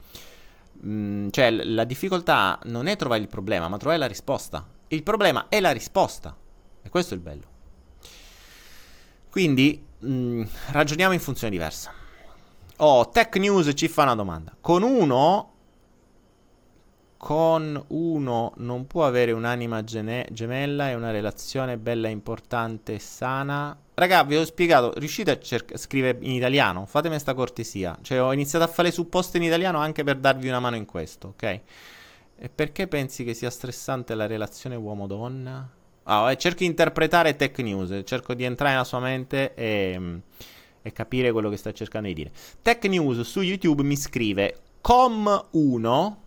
Mm, 0.85 1.29
cioè 1.29 1.49
la 1.51 1.83
difficoltà 1.83 2.59
non 2.65 2.87
è 2.87 2.95
trovare 2.95 3.21
il 3.21 3.27
problema, 3.27 3.67
ma 3.67 3.77
trovare 3.77 3.99
la 3.99 4.07
risposta. 4.07 4.67
Il 4.87 5.03
problema 5.03 5.47
è 5.49 5.59
la 5.59 5.71
risposta. 5.71 6.35
E 6.81 6.89
questo 6.89 7.13
è 7.13 7.17
il 7.17 7.23
bello. 7.23 7.43
Quindi 9.29 9.83
mh, 9.99 10.09
mm, 10.09 10.43
ragioniamo 10.71 11.13
in 11.13 11.19
funzione 11.19 11.51
diversa. 11.51 11.91
Oh, 12.77 13.09
Tech 13.09 13.35
News 13.37 13.71
ci 13.73 13.87
fa 13.87 14.03
una 14.03 14.15
domanda. 14.15 14.55
Con 14.59 14.83
uno 14.83 15.54
con 17.17 17.83
uno 17.87 18.53
non 18.57 18.87
può 18.87 19.05
avere 19.05 19.31
un'anima 19.31 19.83
gene- 19.83 20.27
gemella 20.31 20.89
e 20.89 20.95
una 20.95 21.11
relazione 21.11 21.77
bella, 21.77 22.07
importante 22.07 22.95
e 22.95 22.99
sana. 22.99 23.77
Raga, 23.93 24.23
vi 24.23 24.35
ho 24.35 24.45
spiegato, 24.45 24.93
riuscite 24.97 25.31
a 25.31 25.39
cer- 25.39 25.77
scrivere 25.77 26.17
in 26.21 26.31
italiano? 26.31 26.85
Fatemi 26.85 27.13
questa 27.13 27.33
cortesia. 27.33 27.97
Cioè, 28.01 28.21
ho 28.21 28.33
iniziato 28.33 28.65
a 28.65 28.67
fare 28.67 28.91
supposte 28.91 29.37
in 29.37 29.43
italiano 29.43 29.79
anche 29.79 30.03
per 30.03 30.17
darvi 30.17 30.47
una 30.47 30.59
mano 30.59 30.75
in 30.75 30.85
questo, 30.85 31.29
ok? 31.29 31.43
E 32.37 32.49
perché 32.53 32.87
pensi 32.87 33.23
che 33.23 33.33
sia 33.33 33.49
stressante 33.49 34.13
la 34.13 34.27
relazione 34.27 34.75
uomo-donna? 34.75 35.69
Ah, 36.03 36.31
eh, 36.31 36.37
cerco 36.37 36.59
di 36.59 36.65
interpretare 36.65 37.35
tech 37.35 37.57
news, 37.59 38.01
cerco 38.03 38.33
di 38.33 38.43
entrare 38.43 38.73
nella 38.73 38.83
sua 38.83 38.99
mente 38.99 39.53
e, 39.55 40.21
e 40.81 40.91
capire 40.91 41.31
quello 41.31 41.49
che 41.49 41.57
sta 41.57 41.71
cercando 41.71 42.09
di 42.09 42.13
dire. 42.13 42.31
Tech 42.61 42.83
news 42.85 43.21
su 43.21 43.41
YouTube 43.41 43.81
mi 43.81 43.95
scrive 43.95 44.59
com1 44.83 46.23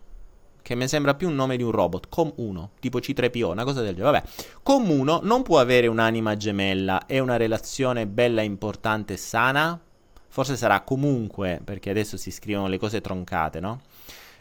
che 0.61 0.75
mi 0.75 0.87
sembra 0.87 1.15
più 1.15 1.27
un 1.29 1.35
nome 1.35 1.57
di 1.57 1.63
un 1.63 1.71
robot, 1.71 2.07
Com1, 2.13 2.67
tipo 2.79 2.99
C3PO, 2.99 3.51
una 3.51 3.63
cosa 3.63 3.81
del 3.81 3.95
genere. 3.95 4.11
Vabbè, 4.11 4.27
Com1 4.65 5.19
non 5.23 5.43
può 5.43 5.59
avere 5.59 5.87
un'anima 5.87 6.35
gemella 6.37 7.05
e 7.05 7.19
una 7.19 7.37
relazione 7.37 8.07
bella, 8.07 8.41
importante 8.41 9.13
e 9.13 9.17
sana? 9.17 9.79
Forse 10.27 10.55
sarà 10.55 10.81
comunque, 10.81 11.59
perché 11.63 11.89
adesso 11.89 12.17
si 12.17 12.31
scrivono 12.31 12.67
le 12.67 12.77
cose 12.77 13.01
troncate, 13.01 13.59
no? 13.59 13.81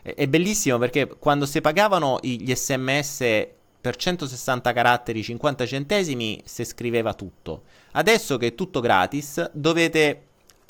È, 0.02 0.14
è 0.14 0.26
bellissimo 0.28 0.78
perché 0.78 1.06
quando 1.06 1.46
si 1.46 1.60
pagavano 1.60 2.18
gli 2.22 2.54
sms 2.54 3.46
per 3.80 3.96
160 3.96 4.72
caratteri 4.72 5.22
50 5.22 5.66
centesimi 5.66 6.40
si 6.44 6.64
scriveva 6.64 7.14
tutto. 7.14 7.62
Adesso 7.92 8.36
che 8.36 8.48
è 8.48 8.54
tutto 8.54 8.80
gratis, 8.80 9.50
dovete 9.52 10.22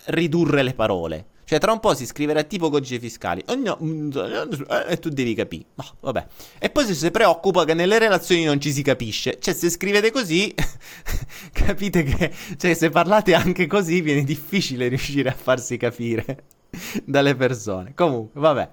ridurre 0.06 0.62
le 0.62 0.74
parole. 0.74 1.26
Cioè, 1.48 1.58
tra 1.58 1.72
un 1.72 1.80
po' 1.80 1.94
si 1.94 2.04
scriverà 2.04 2.42
tipo 2.42 2.68
codice 2.68 2.98
fiscali. 2.98 3.42
E 3.42 4.98
tu 4.98 5.08
devi 5.08 5.32
capire. 5.32 5.64
No, 5.76 5.84
vabbè. 6.00 6.26
E 6.58 6.68
poi 6.68 6.84
se 6.84 6.92
si 6.92 7.10
preoccupa 7.10 7.64
che 7.64 7.72
nelle 7.72 7.98
relazioni 7.98 8.44
non 8.44 8.60
ci 8.60 8.70
si 8.70 8.82
capisce. 8.82 9.38
Cioè, 9.40 9.54
se 9.54 9.70
scrivete 9.70 10.10
così, 10.10 10.52
capite 11.50 12.02
che... 12.02 12.30
Cioè, 12.54 12.74
se 12.74 12.90
parlate 12.90 13.32
anche 13.32 13.66
così, 13.66 14.02
viene 14.02 14.24
difficile 14.24 14.88
riuscire 14.88 15.30
a 15.30 15.34
farsi 15.34 15.78
capire 15.78 16.44
dalle 17.06 17.34
persone. 17.34 17.94
Comunque, 17.94 18.38
vabbè. 18.38 18.68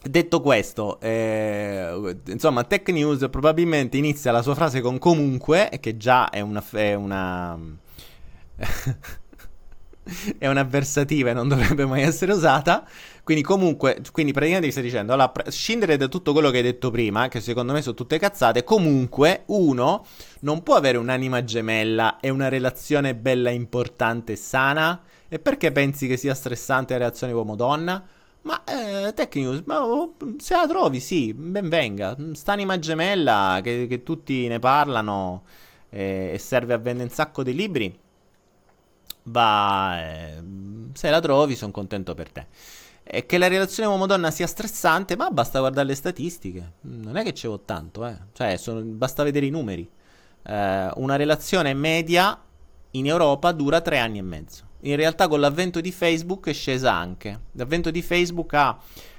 Detto 0.00 0.40
questo, 0.40 1.00
eh, 1.00 2.16
insomma, 2.28 2.62
Tech 2.62 2.88
News 2.90 3.26
probabilmente 3.32 3.96
inizia 3.96 4.30
la 4.30 4.42
sua 4.42 4.54
frase 4.54 4.80
con 4.80 4.98
comunque, 4.98 5.70
che 5.80 5.96
già 5.96 6.30
è 6.30 6.38
una... 6.38 6.64
È 6.70 6.94
una 6.94 7.58
è 10.38 10.46
un'avversativa 10.48 11.30
e 11.30 11.32
non 11.32 11.48
dovrebbe 11.48 11.86
mai 11.86 12.02
essere 12.02 12.32
usata. 12.32 12.86
Quindi, 13.22 13.42
comunque, 13.42 14.00
quindi 14.12 14.32
praticamente 14.32 14.66
vi 14.66 14.72
stai 14.72 14.84
dicendo: 14.84 15.12
allora, 15.12 15.32
a 15.32 15.50
scindere 15.50 15.96
da 15.96 16.08
tutto 16.08 16.32
quello 16.32 16.50
che 16.50 16.58
hai 16.58 16.62
detto 16.62 16.90
prima, 16.90 17.28
che 17.28 17.40
secondo 17.40 17.72
me 17.72 17.82
sono 17.82 17.94
tutte 17.94 18.18
cazzate, 18.18 18.64
comunque, 18.64 19.42
uno 19.46 20.04
non 20.40 20.62
può 20.62 20.76
avere 20.76 20.98
un'anima 20.98 21.44
gemella 21.44 22.18
e 22.20 22.30
una 22.30 22.48
relazione 22.48 23.14
bella, 23.14 23.50
importante 23.50 24.32
e 24.32 24.36
sana. 24.36 25.00
E 25.28 25.38
perché 25.38 25.72
pensi 25.72 26.06
che 26.06 26.16
sia 26.16 26.34
stressante 26.34 26.94
la 26.94 27.00
relazione 27.00 27.32
uomo-donna? 27.34 28.02
Ma 28.42 28.64
eh, 28.64 29.12
Tech 29.12 29.36
ma, 29.66 29.84
oh, 29.84 30.14
se 30.38 30.54
la 30.54 30.66
trovi, 30.66 31.00
sì, 31.00 31.34
ben 31.34 31.68
venga. 31.68 32.16
St'anima 32.32 32.78
gemella 32.78 33.60
che, 33.62 33.86
che 33.86 34.02
tutti 34.02 34.48
ne 34.48 34.58
parlano 34.58 35.42
eh, 35.90 36.30
e 36.32 36.38
serve 36.38 36.72
a 36.72 36.78
vendere 36.78 37.08
un 37.08 37.14
sacco 37.14 37.42
di 37.42 37.54
libri 37.54 37.98
va, 39.28 40.00
eh, 40.00 40.42
se 40.92 41.10
la 41.10 41.20
trovi 41.20 41.56
sono 41.56 41.72
contento 41.72 42.14
per 42.14 42.30
te. 42.30 42.46
E 43.02 43.24
che 43.24 43.38
la 43.38 43.48
relazione 43.48 43.88
uomo-donna 43.88 44.30
sia 44.30 44.46
stressante, 44.46 45.16
ma 45.16 45.30
basta 45.30 45.60
guardare 45.60 45.86
le 45.86 45.94
statistiche. 45.94 46.72
Non 46.82 47.16
è 47.16 47.24
che 47.24 47.32
ce 47.32 47.48
c'è 47.48 47.60
tanto, 47.64 48.06
eh. 48.06 48.16
Cioè, 48.32 48.56
sono, 48.56 48.82
basta 48.82 49.22
vedere 49.22 49.46
i 49.46 49.50
numeri. 49.50 49.88
Eh, 50.42 50.90
una 50.96 51.16
relazione 51.16 51.72
media 51.72 52.38
in 52.92 53.06
Europa 53.06 53.52
dura 53.52 53.80
tre 53.80 53.98
anni 53.98 54.18
e 54.18 54.22
mezzo. 54.22 54.64
In 54.82 54.96
realtà 54.96 55.26
con 55.26 55.40
l'avvento 55.40 55.80
di 55.80 55.90
Facebook 55.90 56.48
è 56.48 56.52
scesa 56.52 56.92
anche. 56.92 57.40
L'avvento 57.52 57.90
di 57.90 58.02
Facebook 58.02 58.54
ha 58.54 58.78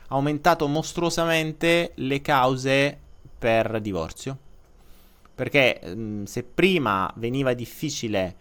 aumentato 0.09 0.67
mostruosamente 0.67 1.91
le 1.95 2.21
cause 2.21 2.97
per 3.37 3.81
divorzio. 3.81 4.37
Perché 5.33 5.81
mh, 5.83 6.23
se 6.25 6.43
prima 6.43 7.11
veniva 7.15 7.53
difficile 7.53 8.35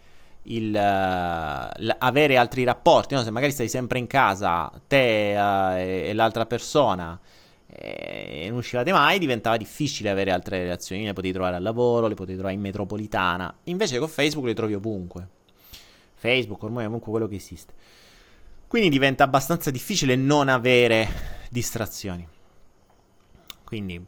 il, 0.49 0.73
uh, 0.73 1.95
avere 1.97 2.37
altri 2.37 2.63
rapporti, 2.63 3.13
no? 3.13 3.23
se 3.23 3.31
magari 3.31 3.51
stai 3.51 3.69
sempre 3.69 3.99
in 3.99 4.07
casa, 4.07 4.71
te 4.87 5.35
uh, 5.35 5.75
e, 5.77 6.03
e, 6.07 6.13
l'altra 6.13 6.45
persona, 6.45 7.19
e 7.67 8.47
non 8.49 8.57
uscivate 8.57 8.91
mai, 8.91 9.19
diventava 9.19 9.57
difficile 9.57 10.09
avere 10.09 10.31
altre 10.31 10.59
relazioni, 10.59 11.05
le 11.05 11.13
potevi 11.13 11.33
trovare 11.33 11.55
al 11.55 11.61
lavoro, 11.61 12.07
le 12.07 12.15
potevi 12.15 12.37
trovare 12.37 12.55
in 12.55 12.61
metropolitana, 12.61 13.53
invece 13.65 13.99
con 13.99 14.07
Facebook 14.07 14.47
le 14.47 14.53
trovi 14.53 14.73
ovunque. 14.73 15.27
Facebook 16.15 16.61
ormai 16.63 16.83
è 16.83 16.85
comunque 16.85 17.11
quello 17.11 17.27
che 17.27 17.35
esiste. 17.35 17.73
Quindi 18.67 18.89
diventa 18.89 19.23
abbastanza 19.23 19.71
difficile 19.71 20.15
non 20.15 20.49
avere 20.49 21.07
distrazioni. 21.49 22.27
Quindi, 23.63 24.03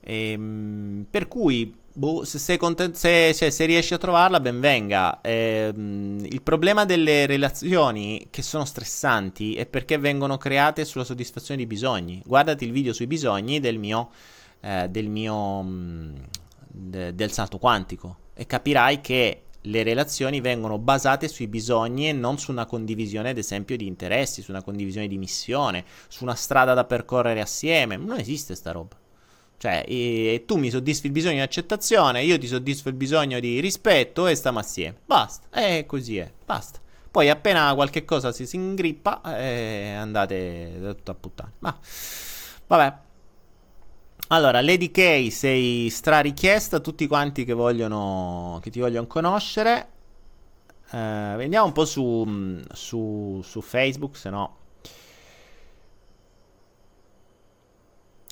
ehm, 0.00 1.06
per 1.08 1.28
cui 1.28 1.74
Boh, 1.96 2.24
se, 2.24 2.40
sei 2.40 2.56
content- 2.56 2.96
se, 2.96 3.32
se, 3.32 3.52
se, 3.52 3.64
riesci 3.66 3.94
a 3.94 3.98
trovarla, 3.98 4.40
ben 4.40 4.58
venga. 4.58 5.20
Eh, 5.20 5.72
il 5.72 6.42
problema 6.42 6.84
delle 6.84 7.24
relazioni 7.26 8.26
che 8.30 8.42
sono 8.42 8.64
stressanti 8.64 9.54
è 9.54 9.64
perché 9.64 9.96
vengono 9.96 10.36
create 10.36 10.84
sulla 10.84 11.04
soddisfazione 11.04 11.60
di 11.60 11.66
bisogni. 11.68 12.20
Guardati 12.26 12.64
il 12.64 12.72
video 12.72 12.92
sui 12.92 13.06
bisogni 13.06 13.60
del 13.60 13.78
mio, 13.78 14.10
eh, 14.60 14.88
del, 14.90 15.08
mio 15.08 15.62
mm, 15.62 16.14
de, 16.66 17.14
del 17.14 17.30
salto 17.30 17.58
quantico 17.58 18.16
e 18.34 18.44
capirai 18.44 19.00
che 19.00 19.42
le 19.60 19.82
relazioni 19.84 20.40
vengono 20.40 20.78
basate 20.78 21.28
sui 21.28 21.46
bisogni 21.46 22.08
e 22.08 22.12
non 22.12 22.38
su 22.38 22.50
una 22.50 22.66
condivisione, 22.66 23.30
ad 23.30 23.38
esempio, 23.38 23.76
di 23.76 23.86
interessi, 23.86 24.42
su 24.42 24.50
una 24.50 24.64
condivisione 24.64 25.06
di 25.06 25.16
missione, 25.16 25.84
su 26.08 26.24
una 26.24 26.34
strada 26.34 26.74
da 26.74 26.84
percorrere 26.84 27.40
assieme. 27.40 27.96
Non 27.96 28.18
esiste 28.18 28.56
sta 28.56 28.72
roba. 28.72 28.96
Cioè, 29.56 29.84
e, 29.86 30.44
tu 30.46 30.56
mi 30.56 30.70
soddisfi 30.70 31.06
il 31.06 31.12
bisogno 31.12 31.36
di 31.36 31.40
accettazione, 31.40 32.22
io 32.22 32.38
ti 32.38 32.46
soddisfo 32.46 32.88
il 32.88 32.94
bisogno 32.94 33.40
di 33.40 33.60
rispetto 33.60 34.26
e 34.26 34.34
stiamo 34.34 34.58
assieme. 34.58 34.98
Basta. 35.04 35.46
E 35.50 35.86
così 35.86 36.18
è. 36.18 36.30
Basta. 36.44 36.80
Poi 37.10 37.30
appena 37.30 37.72
qualche 37.74 38.04
cosa 38.04 38.32
si, 38.32 38.46
si 38.46 38.56
ingrippa, 38.56 39.22
eh, 39.38 39.92
andate 39.92 40.78
da 40.80 40.94
tutto 40.94 41.10
a 41.12 41.14
puttane. 41.14 41.52
Ma 41.60 41.78
vabbè. 42.66 42.98
Allora, 44.28 44.60
Lady 44.60 44.90
K, 44.90 45.30
sei 45.30 45.88
stra 45.90 46.20
richiesta 46.20 46.78
a 46.78 46.80
tutti 46.80 47.06
quanti 47.06 47.44
che 47.44 47.52
vogliono 47.52 48.58
che 48.62 48.70
ti 48.70 48.80
vogliono 48.80 49.06
conoscere. 49.06 49.88
Eh, 50.90 50.98
andiamo 50.98 51.66
un 51.66 51.72
po' 51.72 51.84
su, 51.84 52.60
su, 52.72 53.40
su 53.44 53.60
Facebook, 53.60 54.16
se 54.16 54.30
no 54.30 54.62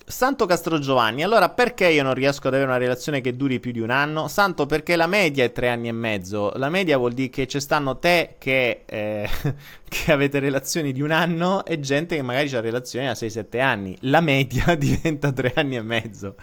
Santo 0.05 0.47
Castrogiovanni, 0.47 1.23
allora 1.23 1.49
perché 1.49 1.89
io 1.89 2.03
non 2.03 2.15
riesco 2.15 2.49
ad 2.49 2.55
avere 2.55 2.69
una 2.69 2.79
relazione 2.79 3.21
che 3.21 3.37
duri 3.37 3.61
più 3.61 3.71
di 3.71 3.81
un 3.81 3.91
anno? 3.91 4.27
Santo, 4.29 4.67
perché 4.67 4.97
la 4.97 5.07
media 5.07 5.45
è 5.45 5.53
tre 5.53 5.69
anni 5.69 5.89
e 5.89 5.93
mezzo. 5.93 6.53
La 6.57 6.69
media 6.69 6.99
vuol 6.99 7.13
dire 7.13 7.31
che 7.31 7.47
ci 7.47 7.61
stanno 7.61 7.99
te 7.99 8.35
che, 8.39 8.83
eh, 8.85 9.29
che 9.89 10.13
avete 10.13 10.41
relazioni 10.41 10.93
di 10.93 11.03
un 11.03 11.13
anno 11.13 11.65
e 11.65 11.79
gente 11.79 12.17
che 12.17 12.23
magari 12.23 12.55
ha 12.55 12.61
relazioni 12.61 13.09
a 13.09 13.13
6-7 13.13 13.61
anni. 13.61 13.97
La 14.01 14.21
media 14.21 14.75
diventa 14.77 15.33
tre 15.33 15.53
anni 15.55 15.77
e 15.77 15.83
mezzo. 15.83 16.35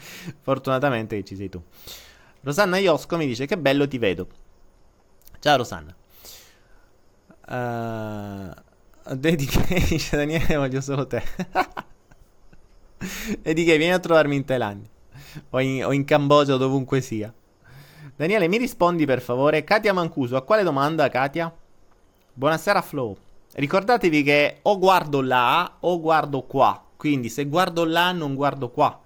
Fortunatamente 0.41 1.17
che 1.17 1.23
ci 1.23 1.35
sei 1.35 1.49
tu. 1.49 1.61
Rosanna 2.41 2.77
Iosco 2.77 3.17
mi 3.17 3.25
dice 3.25 3.45
che 3.45 3.57
bello 3.57 3.87
ti 3.87 3.97
vedo. 3.97 4.27
Ciao 5.39 5.57
Rosanna. 5.57 5.95
Uh, 7.49 9.15
dedication, 9.15 10.19
Daniele, 10.19 10.55
voglio 10.57 10.81
solo 10.81 11.07
te. 11.07 11.23
e 13.41 13.53
di 13.53 13.63
che 13.63 13.77
vieni 13.77 13.93
a 13.93 13.99
trovarmi 13.99 14.35
in 14.35 14.45
Thailandia 14.45 14.89
o 15.51 15.59
in, 15.59 15.85
o 15.85 15.93
in 15.93 16.05
Cambogia 16.05 16.53
o 16.53 16.57
dovunque 16.57 17.01
sia. 17.01 17.33
Daniele, 18.15 18.47
mi 18.47 18.57
rispondi 18.57 19.05
per 19.05 19.21
favore. 19.21 19.63
Katia 19.63 19.93
Mancuso, 19.93 20.35
a 20.35 20.41
quale 20.41 20.63
domanda, 20.63 21.07
Katia? 21.09 21.53
Buonasera, 22.33 22.81
Flow. 22.81 23.15
Ricordatevi 23.53 24.23
che 24.23 24.57
o 24.63 24.77
guardo 24.77 25.21
là 25.21 25.77
o 25.79 25.99
guardo 25.99 26.41
qua. 26.41 26.83
Quindi 26.97 27.29
se 27.29 27.45
guardo 27.45 27.85
là 27.85 28.11
non 28.11 28.35
guardo 28.35 28.69
qua. 28.69 28.99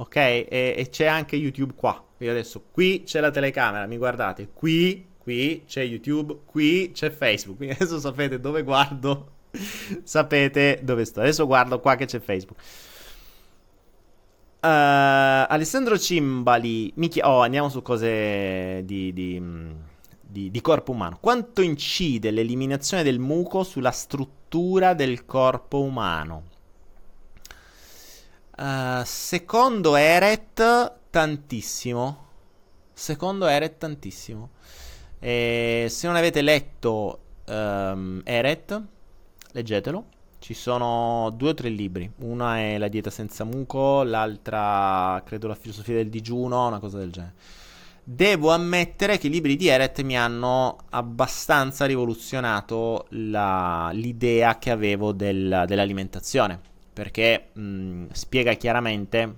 ok? 0.00 0.16
E, 0.16 0.46
e 0.76 0.88
c'è 0.90 1.06
anche 1.06 1.36
YouTube 1.36 1.74
qua. 1.74 2.02
Io 2.18 2.30
adesso 2.30 2.64
qui 2.70 3.02
c'è 3.04 3.20
la 3.20 3.30
telecamera, 3.30 3.86
mi 3.86 3.96
guardate, 3.96 4.48
qui, 4.52 5.06
qui 5.18 5.64
c'è 5.66 5.82
YouTube, 5.82 6.40
qui 6.44 6.90
c'è 6.92 7.10
Facebook. 7.10 7.58
Quindi 7.58 7.74
adesso 7.74 7.98
sapete 7.98 8.40
dove 8.40 8.62
guardo, 8.62 9.32
sapete 10.04 10.80
dove 10.82 11.04
sto. 11.04 11.20
Adesso 11.20 11.46
guardo 11.46 11.80
qua 11.80 11.96
che 11.96 12.06
c'è 12.06 12.20
Facebook. 12.20 12.60
Uh, 14.62 14.66
Alessandro 15.48 15.98
Cimbali, 15.98 16.92
mi 16.96 17.08
chiede... 17.08 17.26
Oh, 17.26 17.40
andiamo 17.40 17.70
su 17.70 17.80
cose 17.80 18.82
di, 18.84 19.10
di, 19.14 19.42
di, 20.20 20.50
di, 20.50 20.60
corpo 20.60 20.92
umano. 20.92 21.16
Quanto 21.18 21.62
incide 21.62 22.30
l'eliminazione 22.30 23.02
del 23.02 23.18
muco 23.18 23.64
sulla 23.64 23.90
struttura 23.90 24.92
del 24.92 25.24
corpo 25.24 25.80
umano? 25.80 26.42
Uh, 28.54 29.02
secondo 29.02 29.96
Eret, 29.96 30.94
tantissimo. 31.08 32.26
Secondo 32.92 33.46
Eret, 33.46 33.78
tantissimo. 33.78 34.50
E 35.18 35.86
se 35.88 36.06
non 36.06 36.16
avete 36.16 36.42
letto 36.42 37.20
um, 37.46 38.20
Eret, 38.24 38.82
leggetelo. 39.52 40.04
Ci 40.40 40.54
sono 40.54 41.30
due 41.36 41.50
o 41.50 41.54
tre 41.54 41.68
libri. 41.68 42.10
Una 42.20 42.58
è 42.58 42.78
La 42.78 42.88
dieta 42.88 43.10
senza 43.10 43.44
muco, 43.44 44.02
l'altra 44.02 45.22
credo 45.24 45.46
La 45.48 45.54
filosofia 45.54 45.94
del 45.94 46.08
digiuno, 46.08 46.66
una 46.66 46.78
cosa 46.78 46.96
del 46.96 47.12
genere. 47.12 47.34
Devo 48.02 48.50
ammettere 48.50 49.18
che 49.18 49.26
i 49.26 49.30
libri 49.30 49.54
di 49.54 49.68
Eret 49.68 50.00
mi 50.00 50.16
hanno 50.16 50.78
abbastanza 50.90 51.84
rivoluzionato 51.84 53.06
la, 53.10 53.90
l'idea 53.92 54.58
che 54.58 54.70
avevo 54.70 55.12
del, 55.12 55.64
dell'alimentazione, 55.66 56.58
perché 56.92 57.50
mh, 57.52 58.06
spiega 58.12 58.54
chiaramente 58.54 59.36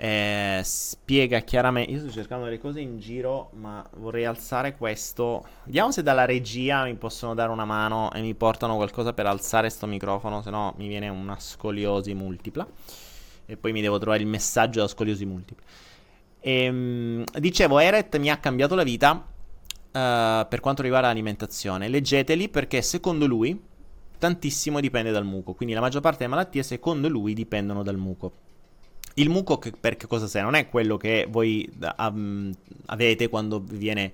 eh, 0.00 0.60
spiega 0.62 1.40
chiaramente. 1.40 1.90
Io 1.90 1.98
sto 1.98 2.10
cercando 2.12 2.44
delle 2.44 2.60
cose 2.60 2.78
in 2.80 3.00
giro, 3.00 3.50
ma 3.54 3.84
vorrei 3.96 4.26
alzare 4.26 4.76
questo. 4.76 5.44
Vediamo 5.64 5.90
se 5.90 6.04
dalla 6.04 6.24
regia 6.24 6.84
mi 6.84 6.94
possono 6.94 7.34
dare 7.34 7.50
una 7.50 7.64
mano 7.64 8.12
e 8.12 8.20
mi 8.20 8.34
portano 8.34 8.76
qualcosa 8.76 9.12
per 9.12 9.26
alzare 9.26 9.66
questo 9.66 9.86
microfono, 9.86 10.40
se 10.40 10.50
no 10.50 10.72
mi 10.78 10.86
viene 10.86 11.08
una 11.08 11.36
scoliosi 11.40 12.14
multipla. 12.14 12.64
E 13.44 13.56
poi 13.56 13.72
mi 13.72 13.80
devo 13.80 13.98
trovare 13.98 14.22
il 14.22 14.28
messaggio 14.28 14.76
della 14.76 14.88
scoliosi 14.88 15.26
multipla. 15.26 15.64
Ehm, 16.40 17.24
dicevo, 17.36 17.80
Eret 17.80 18.16
mi 18.18 18.30
ha 18.30 18.36
cambiato 18.36 18.76
la 18.76 18.84
vita 18.84 19.10
uh, 19.14 19.20
per 19.90 20.60
quanto 20.60 20.82
riguarda 20.82 21.08
l'alimentazione. 21.08 21.88
Leggeteli 21.88 22.48
perché 22.48 22.82
secondo 22.82 23.26
lui 23.26 23.60
tantissimo 24.16 24.78
dipende 24.78 25.10
dal 25.10 25.24
muco. 25.24 25.54
Quindi 25.54 25.74
la 25.74 25.80
maggior 25.80 26.02
parte 26.02 26.18
delle 26.18 26.30
malattie, 26.30 26.62
secondo 26.62 27.08
lui, 27.08 27.34
dipendono 27.34 27.82
dal 27.82 27.96
muco. 27.96 28.46
Il 29.14 29.30
muco 29.30 29.58
che, 29.58 29.72
per 29.72 29.96
che 29.96 30.06
cosa 30.06 30.26
serve? 30.26 30.50
Non 30.50 30.58
è 30.58 30.68
quello 30.68 30.96
che 30.96 31.26
voi 31.28 31.68
um, 31.98 32.52
avete 32.86 33.28
quando 33.28 33.60
viene 33.64 34.12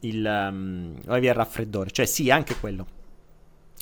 il, 0.00 0.24
um, 0.24 0.96
il 1.04 1.34
raffreddore, 1.34 1.90
cioè 1.90 2.06
sì, 2.06 2.30
anche 2.30 2.58
quello. 2.58 2.86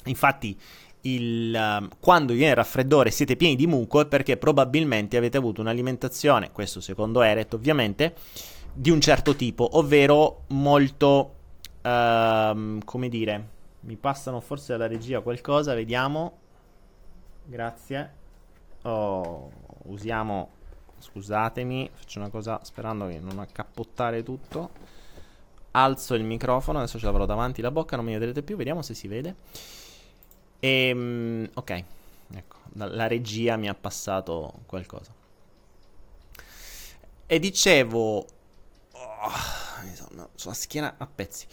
Infatti, 0.04 0.57
il, 1.02 1.54
um, 1.54 1.88
quando 2.00 2.33
viene 2.33 2.50
il 2.50 2.57
raffreddore 2.57 3.11
siete 3.11 3.37
pieni 3.37 3.57
di 3.57 3.66
muco 3.66 4.00
è 4.00 4.07
perché 4.07 4.37
probabilmente 4.37 5.16
avete 5.16 5.37
avuto 5.37 5.61
un'alimentazione, 5.61 6.50
questo 6.52 6.81
secondo 6.81 7.22
Eret 7.22 7.54
ovviamente, 7.54 8.14
di 8.72 8.90
un 8.90 9.00
certo 9.00 9.35
tipo, 9.35 9.78
ovvero 9.78 10.44
molto, 10.48 11.35
uh, 11.83 12.78
come 12.85 13.09
dire, 13.09 13.48
mi 13.81 13.96
passano 13.96 14.40
forse 14.40 14.72
dalla 14.72 14.87
regia 14.87 15.20
qualcosa, 15.20 15.74
vediamo, 15.74 16.38
grazie. 17.44 18.12
Oh, 18.82 19.50
usiamo, 19.84 20.50
scusatemi, 20.98 21.90
faccio 21.92 22.18
una 22.18 22.30
cosa 22.30 22.60
sperando 22.62 23.06
di 23.06 23.18
non 23.18 23.38
accappottare 23.38 24.22
tutto. 24.22 24.70
Alzo 25.72 26.14
il 26.14 26.24
microfono, 26.24 26.78
adesso 26.78 26.98
ce 26.98 27.06
l'avrò 27.06 27.26
davanti 27.26 27.60
la 27.60 27.70
bocca, 27.70 27.96
non 27.96 28.04
mi 28.04 28.12
vedrete 28.12 28.42
più, 28.42 28.56
vediamo 28.56 28.82
se 28.82 28.94
si 28.94 29.08
vede. 29.08 29.34
E, 30.60 30.68
ehm, 30.88 31.50
ok, 31.54 31.84
ecco, 32.34 32.56
la 32.74 33.06
regia 33.06 33.56
mi 33.56 33.68
ha 33.68 33.74
passato 33.74 34.60
qualcosa. 34.66 35.12
E 37.26 37.38
dicevo... 37.38 38.26
Oh, 38.92 39.32
sulla 40.34 40.54
schiena 40.54 40.94
a 40.96 41.06
pezzi. 41.06 41.46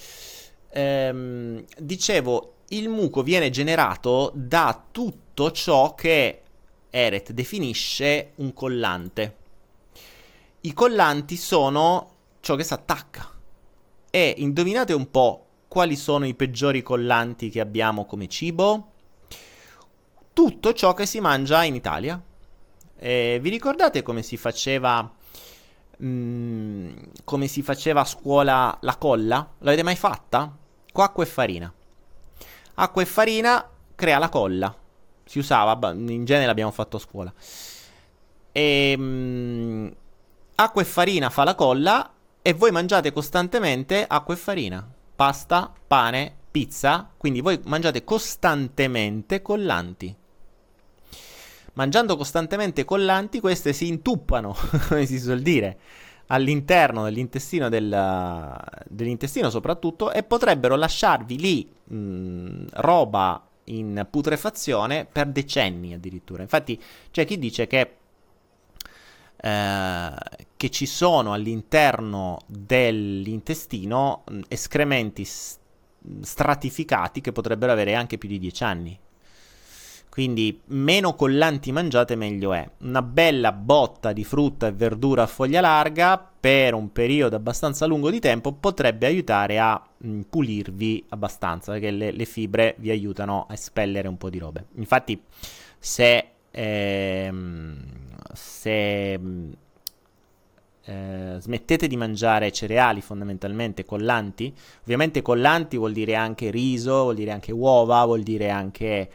Ehm, 0.69 1.65
dicevo, 1.77 2.53
il 2.69 2.89
muco 2.89 3.23
viene 3.23 3.49
generato 3.49 4.31
da 4.33 4.83
tutto 4.91 5.51
ciò 5.51 5.93
che 5.95 6.43
Eret 6.95 7.33
definisce 7.33 8.31
un 8.35 8.53
collante. 8.53 9.35
I 10.61 10.71
collanti 10.71 11.35
sono 11.35 12.11
ciò 12.39 12.55
che 12.55 12.63
si 12.63 12.71
attacca. 12.71 13.29
E 14.09 14.35
indovinate 14.37 14.93
un 14.93 15.11
po' 15.11 15.45
quali 15.67 15.97
sono 15.97 16.25
i 16.25 16.35
peggiori 16.35 16.81
collanti 16.81 17.49
che 17.49 17.59
abbiamo 17.59 18.05
come 18.05 18.29
cibo? 18.29 18.91
Tutto 20.31 20.71
ciò 20.71 20.93
che 20.93 21.05
si 21.05 21.19
mangia 21.19 21.65
in 21.65 21.75
Italia. 21.75 22.21
E 22.97 23.39
vi 23.41 23.49
ricordate 23.49 24.01
come 24.01 24.23
si 24.23 24.37
faceva 24.37 25.13
mm, 26.01 26.93
come 27.25 27.47
si 27.47 27.61
faceva 27.61 28.01
a 28.01 28.05
scuola 28.05 28.77
la 28.79 28.95
colla? 28.95 29.55
L'avete 29.59 29.83
mai 29.83 29.97
fatta? 29.97 30.57
Con 30.93 31.03
acqua 31.03 31.23
e 31.23 31.27
farina. 31.27 31.73
Acqua 32.75 33.01
e 33.01 33.05
farina 33.05 33.69
crea 33.95 34.17
la 34.17 34.29
colla 34.29 34.83
si 35.25 35.39
usava, 35.39 35.91
in 35.91 36.23
genere 36.23 36.45
l'abbiamo 36.45 36.71
fatto 36.71 36.97
a 36.97 36.99
scuola. 36.99 37.33
E, 38.51 38.97
mh, 38.97 39.95
acqua 40.55 40.81
e 40.81 40.85
farina 40.85 41.29
fa 41.29 41.43
la 41.43 41.55
colla 41.55 42.11
e 42.41 42.53
voi 42.53 42.71
mangiate 42.71 43.11
costantemente 43.11 44.05
acqua 44.07 44.33
e 44.33 44.37
farina, 44.37 44.87
pasta, 45.15 45.73
pane, 45.87 46.33
pizza, 46.51 47.09
quindi 47.17 47.41
voi 47.41 47.59
mangiate 47.65 48.03
costantemente 48.03 49.41
collanti. 49.41 50.15
Mangiando 51.73 52.15
costantemente 52.15 52.85
collanti, 52.85 53.41
queste 53.41 53.73
si 53.73 53.87
intuppano, 53.87 54.55
come 54.87 55.05
si 55.05 55.19
suol 55.19 55.41
dire, 55.41 55.77
all'interno 56.27 57.03
dell'intestino, 57.03 57.67
del, 57.67 58.63
dell'intestino 58.87 59.49
soprattutto 59.49 60.11
e 60.11 60.23
potrebbero 60.23 60.75
lasciarvi 60.75 61.37
lì 61.37 61.69
mh, 61.83 62.65
roba 62.73 63.43
in 63.65 64.07
putrefazione 64.09 65.05
per 65.05 65.27
decenni 65.27 65.93
addirittura. 65.93 66.41
Infatti 66.41 66.81
c'è 67.11 67.25
chi 67.25 67.37
dice 67.39 67.67
che, 67.67 67.95
eh, 69.37 70.13
che 70.57 70.69
ci 70.69 70.85
sono 70.85 71.33
all'interno 71.33 72.39
dell'intestino 72.47 74.23
escrementi 74.47 75.25
stratificati 76.21 77.21
che 77.21 77.31
potrebbero 77.31 77.71
avere 77.71 77.95
anche 77.95 78.17
più 78.17 78.29
di 78.29 78.39
10 78.39 78.63
anni. 78.63 78.99
Quindi 80.15 80.61
meno 80.67 81.13
collanti 81.13 81.73
mangiate 81.73 82.15
meglio 82.15 82.53
è. 82.53 82.65
Una 82.83 83.01
bella 83.01 83.51
botta 83.51 84.13
di 84.13 84.23
frutta 84.23 84.67
e 84.67 84.71
verdura 84.71 85.23
a 85.23 85.27
foglia 85.27 85.59
larga 85.59 86.17
per 86.39 86.73
un 86.73 86.93
periodo 86.93 87.35
abbastanza 87.35 87.85
lungo 87.85 88.09
di 88.09 88.21
tempo 88.21 88.53
potrebbe 88.53 89.07
aiutare 89.07 89.59
a 89.59 89.73
mh, 89.97 90.07
mm, 90.07 90.21
pulirvi 90.29 91.03
abbastanza 91.09 91.73
perché 91.73 91.91
le, 91.91 92.11
le, 92.11 92.23
fibre 92.23 92.75
vi 92.77 92.91
aiutano 92.91 93.45
a 93.49 93.53
espellere 93.55 94.07
un 94.07 94.17
po' 94.17 94.29
di 94.29 94.37
robe. 94.37 94.67
Infatti 94.75 95.21
se, 95.77 96.27
ehm, 96.49 97.83
se 98.31 99.19
mm, 99.19 99.51
eh, 100.85 101.35
smettete 101.39 101.87
di 101.87 101.97
mangiare 101.97 102.53
cereali 102.53 103.01
fondamentalmente 103.01 103.83
collanti, 103.83 104.55
ovviamente 104.83 105.21
collanti 105.21 105.75
vuol 105.75 105.91
dire 105.91 106.15
anche 106.15 106.51
riso, 106.51 107.01
vuol 107.03 107.15
dire 107.15 107.31
anche 107.31 107.51
uova, 107.51 108.05
vuol 108.05 108.23
dire 108.23 108.49
anche 108.49 109.09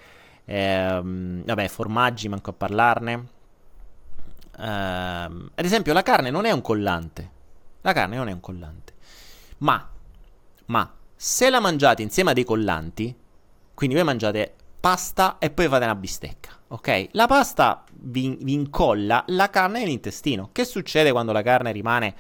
Ehm, 0.53 1.45
vabbè, 1.45 1.69
formaggi, 1.69 2.29
manco 2.29 2.51
a 2.51 2.53
parlarne. 2.53 3.27
Ehm, 4.59 5.51
ad 5.55 5.65
esempio, 5.65 5.93
la 5.93 6.03
carne 6.03 6.31
non 6.31 6.45
è 6.45 6.51
un 6.51 6.61
collante. 6.61 7.31
La 7.83 7.93
carne 7.93 8.17
non 8.17 8.29
è 8.29 8.33
un 8.33 8.41
collante. 8.41 8.95
Ma, 9.59 9.89
ma, 10.67 10.93
se 11.15 11.51
la 11.51 11.61
mangiate 11.61 12.03
insieme 12.03 12.31
a 12.31 12.35
dei 12.35 12.43
collanti, 12.43 13.15
quindi 13.75 13.95
voi 13.95 14.05
mangiate 14.05 14.55
pasta 14.81 15.39
e 15.39 15.51
poi 15.51 15.69
fate 15.69 15.85
una 15.85 15.95
bistecca, 15.95 16.51
ok? 16.69 17.09
La 17.13 17.27
pasta 17.27 17.85
vi, 17.93 18.37
vi 18.41 18.53
incolla 18.53 19.23
la 19.29 19.51
carne 19.51 19.81
nell'intestino. 19.81 20.49
Che 20.51 20.65
succede 20.65 21.13
quando 21.13 21.31
la 21.31 21.43
carne 21.43 21.71
rimane 21.71 22.15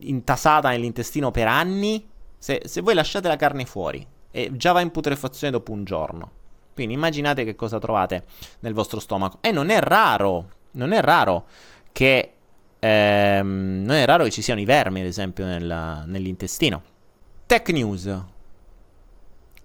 intasata 0.00 0.68
nell'intestino 0.68 1.30
per 1.30 1.48
anni? 1.48 2.06
Se, 2.36 2.62
se 2.66 2.82
voi 2.82 2.92
lasciate 2.94 3.28
la 3.28 3.36
carne 3.36 3.64
fuori 3.64 4.06
e 4.30 4.50
già 4.56 4.72
va 4.72 4.80
in 4.80 4.90
putrefazione 4.90 5.52
dopo 5.52 5.72
un 5.72 5.84
giorno, 5.84 6.40
quindi 6.74 6.94
immaginate 6.94 7.44
che 7.44 7.54
cosa 7.54 7.78
trovate 7.78 8.24
nel 8.60 8.72
vostro 8.72 9.00
stomaco. 9.00 9.38
E 9.40 9.52
non 9.52 9.70
è 9.70 9.80
raro, 9.80 10.48
non 10.72 10.92
è 10.92 11.00
raro 11.00 11.46
che, 11.92 12.32
ehm, 12.78 13.82
non 13.84 13.96
è 13.96 14.04
raro 14.04 14.24
che 14.24 14.30
ci 14.30 14.42
siano 14.42 14.60
i 14.60 14.64
vermi, 14.64 15.00
ad 15.00 15.06
esempio, 15.06 15.44
nella, 15.44 16.04
nell'intestino. 16.06 16.82
Tech 17.46 17.68
News. 17.70 18.24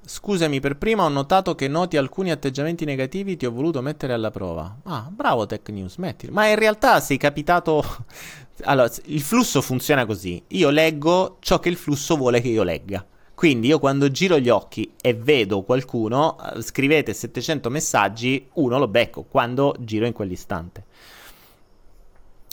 Scusami, 0.05 0.61
per 0.61 0.77
prima 0.77 1.03
ho 1.03 1.09
notato 1.09 1.53
che 1.53 1.67
noti 1.67 1.97
alcuni 1.97 2.31
atteggiamenti 2.31 2.85
negativi, 2.85 3.35
ti 3.35 3.45
ho 3.45 3.51
voluto 3.51 3.81
mettere 3.81 4.13
alla 4.13 4.31
prova. 4.31 4.77
Ah, 4.83 5.09
bravo 5.11 5.45
Tech 5.45 5.67
News, 5.69 5.97
mettilo. 5.97 6.31
Ma 6.31 6.47
in 6.47 6.55
realtà 6.55 6.99
sei 6.99 7.17
capitato... 7.17 7.83
allora, 8.63 8.89
il 9.05 9.21
flusso 9.21 9.61
funziona 9.61 10.05
così. 10.05 10.41
Io 10.49 10.69
leggo 10.69 11.37
ciò 11.39 11.59
che 11.59 11.69
il 11.69 11.75
flusso 11.75 12.15
vuole 12.15 12.39
che 12.39 12.47
io 12.47 12.63
legga. 12.63 13.05
Quindi 13.38 13.67
io 13.67 13.77
quando 13.77 14.09
giro 14.09 14.39
gli 14.39 14.49
occhi 14.49 14.95
e 14.99 15.13
vedo 15.13 15.61
qualcuno, 15.61 16.38
eh, 16.55 16.59
scrivete 16.63 17.13
700 17.13 17.69
messaggi, 17.69 18.49
uno 18.53 18.79
lo 18.79 18.88
becco 18.88 19.25
quando 19.29 19.75
giro 19.77 20.07
in 20.07 20.11
quell'istante. 20.11 20.85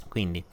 Quindi... 0.08 0.44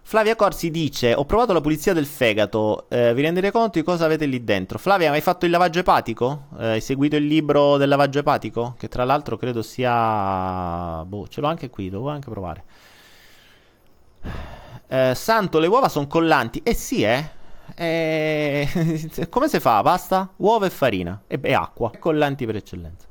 Flavia 0.00 0.34
Corsi 0.34 0.70
dice: 0.70 1.12
Ho 1.12 1.26
provato 1.26 1.52
la 1.52 1.60
pulizia 1.60 1.92
del 1.92 2.06
fegato. 2.06 2.86
Eh, 2.88 3.12
vi 3.12 3.20
rendete 3.20 3.50
conto 3.50 3.78
di 3.78 3.84
cosa 3.84 4.06
avete 4.06 4.24
lì 4.24 4.44
dentro? 4.44 4.78
Flavia, 4.78 5.10
hai 5.10 5.20
fatto 5.20 5.44
il 5.44 5.50
lavaggio 5.50 5.80
epatico? 5.80 6.46
Eh, 6.58 6.66
hai 6.66 6.80
seguito 6.80 7.16
il 7.16 7.26
libro 7.26 7.76
del 7.76 7.90
lavaggio 7.90 8.20
epatico? 8.20 8.76
Che 8.78 8.88
tra 8.88 9.04
l'altro 9.04 9.36
credo 9.36 9.60
sia. 9.60 11.04
Boh, 11.04 11.28
ce 11.28 11.40
l'ho 11.42 11.48
anche 11.48 11.68
qui, 11.68 11.90
devo 11.90 12.08
anche 12.08 12.30
provare. 12.30 12.64
Eh, 14.88 15.12
santo, 15.14 15.58
le 15.58 15.66
uova 15.66 15.90
sono 15.90 16.06
collanti. 16.06 16.62
Eh 16.62 16.74
sì, 16.74 17.02
eh. 17.02 17.44
Eh... 17.74 18.68
Come 19.28 19.48
si 19.48 19.60
fa? 19.60 19.82
Basta? 19.82 20.32
Uova 20.36 20.66
e 20.66 20.70
farina 20.70 21.22
e, 21.26 21.38
e 21.42 21.54
acqua. 21.54 21.90
Collanti 21.98 22.46
per 22.46 22.56
eccellenza. 22.56 23.06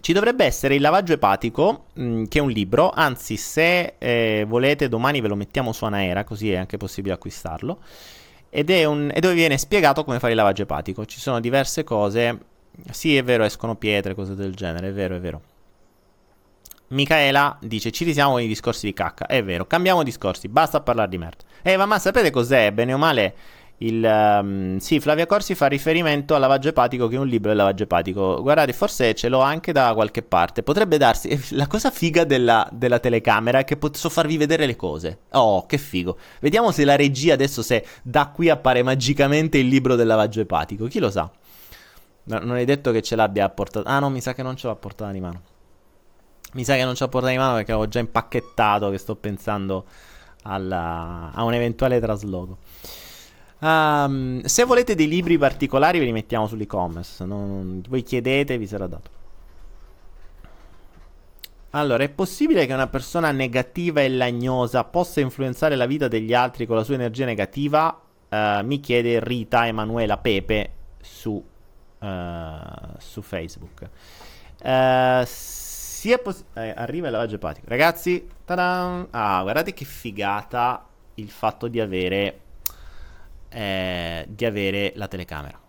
Ci 0.00 0.14
dovrebbe 0.14 0.46
essere 0.46 0.76
il 0.76 0.80
lavaggio 0.80 1.12
epatico, 1.12 1.84
mh, 1.92 2.02
mm, 2.02 2.24
che 2.24 2.38
è 2.38 2.42
un 2.42 2.50
libro, 2.50 2.90
anzi 2.90 3.36
se 3.36 3.94
eh, 3.98 4.44
volete 4.48 4.88
domani 4.88 5.20
ve 5.20 5.28
lo 5.28 5.36
mettiamo 5.36 5.72
su 5.72 5.84
Anaera, 5.84 6.24
così 6.24 6.50
è 6.50 6.56
anche 6.56 6.78
possibile 6.78 7.14
acquistarlo, 7.14 7.80
ed 8.48 8.70
è, 8.70 8.84
un, 8.84 9.10
è 9.12 9.20
dove 9.20 9.34
viene 9.34 9.58
spiegato 9.58 10.02
come 10.04 10.18
fare 10.18 10.32
il 10.32 10.38
lavaggio 10.38 10.62
epatico. 10.62 11.04
Ci 11.04 11.20
sono 11.20 11.38
diverse 11.38 11.84
cose, 11.84 12.38
sì 12.90 13.16
è 13.16 13.22
vero, 13.22 13.44
escono 13.44 13.76
pietre, 13.76 14.14
cose 14.14 14.34
del 14.34 14.54
genere, 14.54 14.88
è 14.88 14.92
vero, 14.92 15.16
è 15.16 15.20
vero. 15.20 15.42
Michaela 16.90 17.56
dice 17.60 17.90
ci 17.90 18.04
risiamo 18.04 18.32
con 18.32 18.42
i 18.42 18.46
discorsi 18.46 18.86
di 18.86 18.92
cacca, 18.92 19.26
è 19.26 19.42
vero, 19.42 19.66
cambiamo 19.66 20.02
discorsi, 20.02 20.48
basta 20.48 20.80
parlare 20.80 21.08
di 21.08 21.18
merda. 21.18 21.44
Eh 21.62 21.76
ma, 21.76 21.86
ma 21.86 21.98
sapete 21.98 22.30
cos'è? 22.30 22.72
Bene 22.72 22.94
o 22.94 22.98
male 22.98 23.34
il, 23.82 24.04
um, 24.04 24.76
sì, 24.76 25.00
Flavia 25.00 25.26
Corsi 25.26 25.54
fa 25.54 25.66
riferimento 25.66 26.34
al 26.34 26.40
lavaggio 26.40 26.68
epatico, 26.68 27.08
che 27.08 27.16
è 27.16 27.18
un 27.18 27.26
libro 27.26 27.48
del 27.48 27.56
lavaggio 27.56 27.84
epatico. 27.84 28.42
Guardate, 28.42 28.74
forse 28.74 29.14
ce 29.14 29.28
l'ho 29.28 29.40
anche 29.40 29.72
da 29.72 29.92
qualche 29.94 30.22
parte. 30.22 30.62
Potrebbe 30.62 30.98
darsi. 30.98 31.28
Eh, 31.28 31.40
la 31.50 31.66
cosa 31.66 31.90
figa 31.90 32.24
della, 32.24 32.68
della 32.72 32.98
telecamera 32.98 33.60
è 33.60 33.64
che 33.64 33.78
posso 33.78 34.10
farvi 34.10 34.36
vedere 34.36 34.66
le 34.66 34.76
cose. 34.76 35.20
Oh, 35.30 35.64
che 35.64 35.78
figo. 35.78 36.18
Vediamo 36.40 36.72
se 36.72 36.84
la 36.84 36.94
regia 36.94 37.32
adesso, 37.32 37.62
se 37.62 37.86
da 38.02 38.26
qui 38.26 38.50
appare 38.50 38.82
magicamente 38.82 39.56
il 39.56 39.68
libro 39.68 39.94
del 39.96 40.06
lavaggio 40.06 40.40
epatico. 40.40 40.86
Chi 40.86 40.98
lo 40.98 41.10
sa? 41.10 41.30
No, 42.24 42.38
non 42.38 42.56
è 42.56 42.64
detto 42.66 42.92
che 42.92 43.00
ce 43.00 43.16
l'abbia 43.16 43.48
portata. 43.48 43.88
Ah, 43.88 43.98
no, 43.98 44.10
mi 44.10 44.20
sa 44.20 44.34
che 44.34 44.42
non 44.42 44.56
ce 44.56 44.66
l'ho 44.66 44.74
a 44.74 44.76
portata 44.76 45.10
di 45.10 45.20
mano. 45.20 45.40
Mi 46.52 46.64
sa 46.64 46.74
che 46.74 46.84
non 46.84 46.94
ce 46.94 47.00
l'ho 47.02 47.06
a 47.06 47.10
portata 47.10 47.32
di 47.32 47.38
mano 47.38 47.54
perché 47.54 47.72
avevo 47.72 47.88
già 47.88 48.00
impacchettato. 48.00 48.90
Che 48.90 48.98
sto 48.98 49.16
pensando 49.16 49.84
alla, 50.42 51.30
a 51.32 51.44
un 51.44 51.54
eventuale 51.54 52.00
trasloco. 52.00 52.58
Um, 53.60 54.42
se 54.42 54.64
volete 54.64 54.94
dei 54.94 55.06
libri 55.06 55.36
particolari 55.36 55.98
ve 55.98 56.06
li 56.06 56.12
mettiamo 56.12 56.46
sull'e-commerce. 56.46 57.24
Non, 57.24 57.82
voi 57.88 58.02
chiedete, 58.02 58.58
vi 58.58 58.66
sarà 58.66 58.86
dato. 58.86 59.18
Allora, 61.70 62.02
è 62.02 62.08
possibile 62.08 62.66
che 62.66 62.72
una 62.72 62.88
persona 62.88 63.30
negativa 63.30 64.00
e 64.00 64.08
lagnosa 64.08 64.82
possa 64.82 65.20
influenzare 65.20 65.76
la 65.76 65.86
vita 65.86 66.08
degli 66.08 66.34
altri 66.34 66.66
con 66.66 66.74
la 66.76 66.82
sua 66.82 66.94
energia 66.94 67.24
negativa? 67.24 68.00
Uh, 68.28 68.64
mi 68.64 68.80
chiede 68.80 69.22
Rita 69.22 69.66
Emanuela 69.66 70.16
Pepe 70.16 70.72
su, 71.00 71.30
uh, 71.98 72.06
su 72.98 73.22
Facebook. 73.22 73.88
Uh, 74.62 75.22
sia 76.00 76.16
poss- 76.16 76.44
eh, 76.54 76.72
arriva 76.74 77.08
il 77.08 77.12
lavaggio 77.12 77.34
epatico. 77.34 77.66
Ragazzi, 77.68 78.26
ta-da! 78.46 79.06
ah, 79.10 79.42
guardate 79.42 79.74
che 79.74 79.84
figata 79.84 80.86
il 81.16 81.28
fatto 81.28 81.68
di 81.68 81.78
avere 81.78 82.40
eh, 83.50 84.24
di 84.26 84.46
avere 84.46 84.92
la 84.96 85.08
telecamera. 85.08 85.60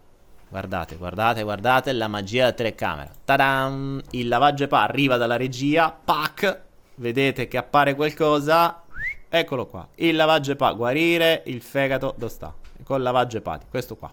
Guardate, 0.47 0.95
guardate, 0.95 1.43
guardate 1.43 1.91
la 1.91 2.07
magia 2.07 2.43
della 2.43 2.53
telecamera. 2.53 3.11
Tadam! 3.25 4.01
Il 4.11 4.29
lavaggio 4.29 4.63
EPA 4.63 4.83
arriva 4.83 5.17
dalla 5.17 5.35
regia, 5.35 5.91
pac! 5.91 6.61
Vedete 6.95 7.49
che 7.49 7.57
appare 7.57 7.93
qualcosa. 7.93 8.83
Eccolo 9.27 9.65
qua. 9.65 9.85
Il 9.95 10.15
lavaggio 10.15 10.53
EPA, 10.53 10.71
guarire 10.71 11.43
il 11.47 11.61
fegato, 11.61 12.13
dove 12.17 12.31
sta? 12.31 12.53
Col 12.83 13.01
lavaggio 13.01 13.35
epatico, 13.35 13.69
questo 13.69 13.97
qua. 13.97 14.09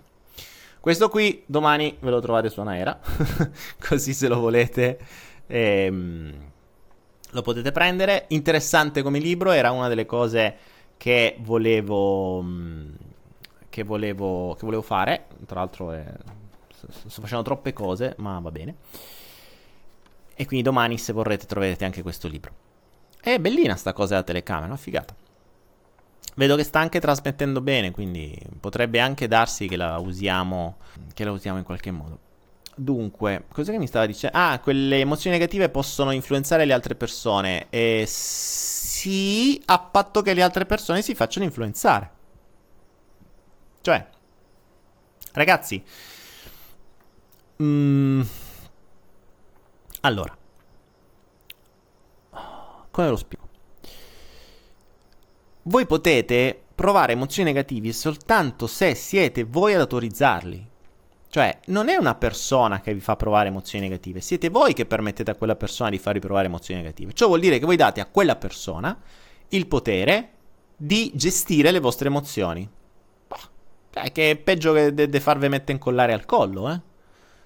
Questo 0.80 1.08
qui 1.08 1.44
domani 1.46 1.96
ve 2.00 2.10
lo 2.10 2.20
trovate 2.20 2.48
su 2.48 2.60
Anaera, 2.60 2.98
così 3.78 4.12
se 4.12 4.26
lo 4.26 4.40
volete 4.40 4.98
ehm, 5.49 6.34
lo 7.30 7.42
potete 7.42 7.72
prendere. 7.72 8.26
Interessante 8.28 9.03
come 9.03 9.18
libro, 9.18 9.51
era 9.51 9.72
una 9.72 9.88
delle 9.88 10.07
cose 10.07 10.57
che 10.96 11.36
volevo... 11.40 12.40
Mm, 12.42 12.94
che 13.68 13.82
volevo, 13.82 14.55
che 14.55 14.64
volevo 14.64 14.82
fare. 14.82 15.26
Tra 15.46 15.61
l'altro 15.61 15.92
è, 15.92 16.05
sto 16.70 17.20
facendo 17.20 17.42
troppe 17.42 17.72
cose, 17.72 18.14
ma 18.18 18.38
va 18.38 18.51
bene. 18.51 18.76
E 20.34 20.46
quindi 20.46 20.64
domani, 20.64 20.99
se 20.99 21.12
vorrete, 21.12 21.46
troverete 21.46 21.84
anche 21.84 22.03
questo 22.03 22.28
libro. 22.28 22.53
È 23.20 23.38
bellina 23.38 23.74
sta 23.74 23.92
cosa 23.92 24.14
della 24.14 24.22
telecamera, 24.22 24.66
una 24.66 24.76
figata. 24.76 25.14
Vedo 26.36 26.55
che 26.55 26.62
sta 26.62 26.78
anche 26.78 27.01
trasmettendo 27.01 27.61
bene, 27.61 27.90
quindi 27.90 28.38
potrebbe 28.61 29.01
anche 29.01 29.26
darsi 29.26 29.66
che 29.66 29.76
la 29.76 29.99
usiamo, 29.99 30.76
che 31.12 31.24
la 31.24 31.32
usiamo 31.32 31.59
in 31.59 31.64
qualche 31.64 31.90
modo. 31.90 32.18
Dunque, 32.80 33.46
cosa 33.52 33.72
che 33.72 33.78
mi 33.78 33.88
stava 33.88 34.06
dicendo? 34.06 34.38
Ah, 34.38 34.60
quelle 34.60 35.00
emozioni 35.00 35.36
negative 35.36 35.68
possono 35.68 36.12
influenzare 36.12 36.64
le 36.64 36.72
altre 36.72 36.94
persone. 36.94 37.66
E 37.70 38.04
sì, 38.06 39.60
a 39.64 39.80
patto 39.80 40.22
che 40.22 40.32
le 40.32 40.42
altre 40.42 40.64
persone 40.64 41.02
si 41.02 41.16
facciano 41.16 41.44
influenzare. 41.44 42.10
Cioè, 43.80 44.06
ragazzi, 45.32 45.82
mm, 47.60 48.22
allora, 50.02 50.36
come 52.92 53.08
lo 53.08 53.16
spiego? 53.16 53.48
Voi 55.62 55.84
potete 55.84 56.62
provare 56.76 57.14
emozioni 57.14 57.50
negative 57.50 57.92
soltanto 57.92 58.68
se 58.68 58.94
siete 58.94 59.42
voi 59.42 59.74
ad 59.74 59.80
autorizzarli. 59.80 60.76
Cioè, 61.30 61.60
non 61.66 61.88
è 61.88 61.96
una 61.96 62.14
persona 62.14 62.80
che 62.80 62.94
vi 62.94 63.00
fa 63.00 63.14
provare 63.14 63.48
emozioni 63.48 63.86
negative, 63.86 64.20
siete 64.20 64.48
voi 64.48 64.72
che 64.72 64.86
permettete 64.86 65.30
a 65.30 65.34
quella 65.34 65.56
persona 65.56 65.90
di 65.90 65.98
farvi 65.98 66.20
provare 66.20 66.46
emozioni 66.46 66.80
negative. 66.80 67.12
Ciò 67.12 67.26
vuol 67.26 67.40
dire 67.40 67.58
che 67.58 67.66
voi 67.66 67.76
date 67.76 68.00
a 68.00 68.06
quella 68.06 68.36
persona 68.36 68.98
il 69.48 69.66
potere 69.66 70.30
di 70.76 71.10
gestire 71.14 71.70
le 71.70 71.80
vostre 71.80 72.08
emozioni. 72.08 72.68
Cioè, 73.90 74.12
che 74.12 74.30
è 74.30 74.36
peggio 74.36 74.72
che 74.72 74.94
de, 74.94 75.08
de 75.08 75.20
farvi 75.20 75.48
mettere 75.48 75.72
incollare 75.72 76.12
al 76.12 76.24
collo, 76.24 76.70
eh. 76.70 76.80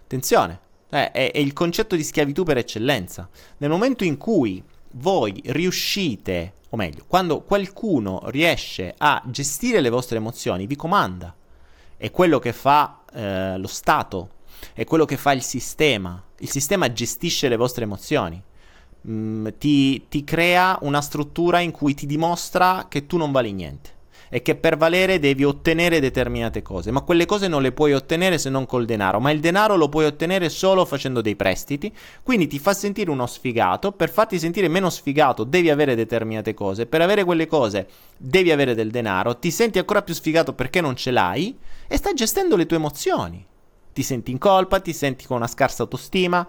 Attenzione, 0.04 0.60
eh, 0.90 1.10
è, 1.10 1.32
è 1.32 1.38
il 1.38 1.52
concetto 1.52 1.96
di 1.96 2.04
schiavitù 2.04 2.44
per 2.44 2.58
eccellenza. 2.58 3.28
Nel 3.58 3.70
momento 3.70 4.04
in 4.04 4.16
cui 4.16 4.62
voi 4.92 5.40
riuscite, 5.46 6.52
o 6.68 6.76
meglio, 6.76 7.04
quando 7.06 7.42
qualcuno 7.42 8.22
riesce 8.26 8.94
a 8.96 9.22
gestire 9.26 9.80
le 9.80 9.90
vostre 9.90 10.18
emozioni, 10.18 10.66
vi 10.66 10.76
comanda. 10.76 11.34
È 12.03 12.11
quello 12.11 12.40
che 12.40 12.53
fa 12.53 13.05
eh, 13.14 13.57
lo 13.59 13.68
Stato, 13.68 14.30
è 14.74 14.82
quello 14.82 15.05
che 15.05 15.16
fa 15.16 15.30
il 15.30 15.42
sistema. 15.42 16.20
Il 16.38 16.50
sistema 16.50 16.92
gestisce 16.92 17.48
le 17.48 17.55
vostre 17.55 17.84
emozioni. 17.84 18.42
Mm, 19.07 19.46
ti, 19.57 20.09
ti 20.09 20.24
crea 20.24 20.76
una 20.80 21.00
struttura 21.00 21.61
in 21.61 21.70
cui 21.70 21.94
ti 21.94 22.07
dimostra 22.07 22.86
che 22.88 23.07
tu 23.07 23.16
non 23.18 23.30
vali 23.30 23.53
niente 23.53 24.00
è 24.32 24.40
che 24.40 24.54
per 24.54 24.78
valere 24.78 25.18
devi 25.18 25.44
ottenere 25.44 26.00
determinate 26.00 26.62
cose, 26.62 26.90
ma 26.90 27.02
quelle 27.02 27.26
cose 27.26 27.48
non 27.48 27.60
le 27.60 27.70
puoi 27.70 27.92
ottenere 27.92 28.38
se 28.38 28.48
non 28.48 28.64
col 28.64 28.86
denaro, 28.86 29.20
ma 29.20 29.30
il 29.30 29.40
denaro 29.40 29.76
lo 29.76 29.90
puoi 29.90 30.06
ottenere 30.06 30.48
solo 30.48 30.86
facendo 30.86 31.20
dei 31.20 31.36
prestiti, 31.36 31.94
quindi 32.22 32.46
ti 32.46 32.58
fa 32.58 32.72
sentire 32.72 33.10
uno 33.10 33.26
sfigato, 33.26 33.92
per 33.92 34.08
farti 34.08 34.38
sentire 34.38 34.68
meno 34.68 34.88
sfigato 34.88 35.44
devi 35.44 35.68
avere 35.68 35.94
determinate 35.94 36.54
cose, 36.54 36.86
per 36.86 37.02
avere 37.02 37.24
quelle 37.24 37.46
cose 37.46 37.86
devi 38.16 38.50
avere 38.50 38.74
del 38.74 38.90
denaro, 38.90 39.36
ti 39.36 39.50
senti 39.50 39.78
ancora 39.78 40.00
più 40.00 40.14
sfigato 40.14 40.54
perché 40.54 40.80
non 40.80 40.96
ce 40.96 41.10
l'hai 41.10 41.54
e 41.86 41.98
stai 41.98 42.14
gestendo 42.14 42.56
le 42.56 42.64
tue 42.64 42.78
emozioni. 42.78 43.44
Ti 43.92 44.02
senti 44.02 44.30
in 44.30 44.38
colpa, 44.38 44.80
ti 44.80 44.94
senti 44.94 45.26
con 45.26 45.36
una 45.36 45.46
scarsa 45.46 45.82
autostima 45.82 46.48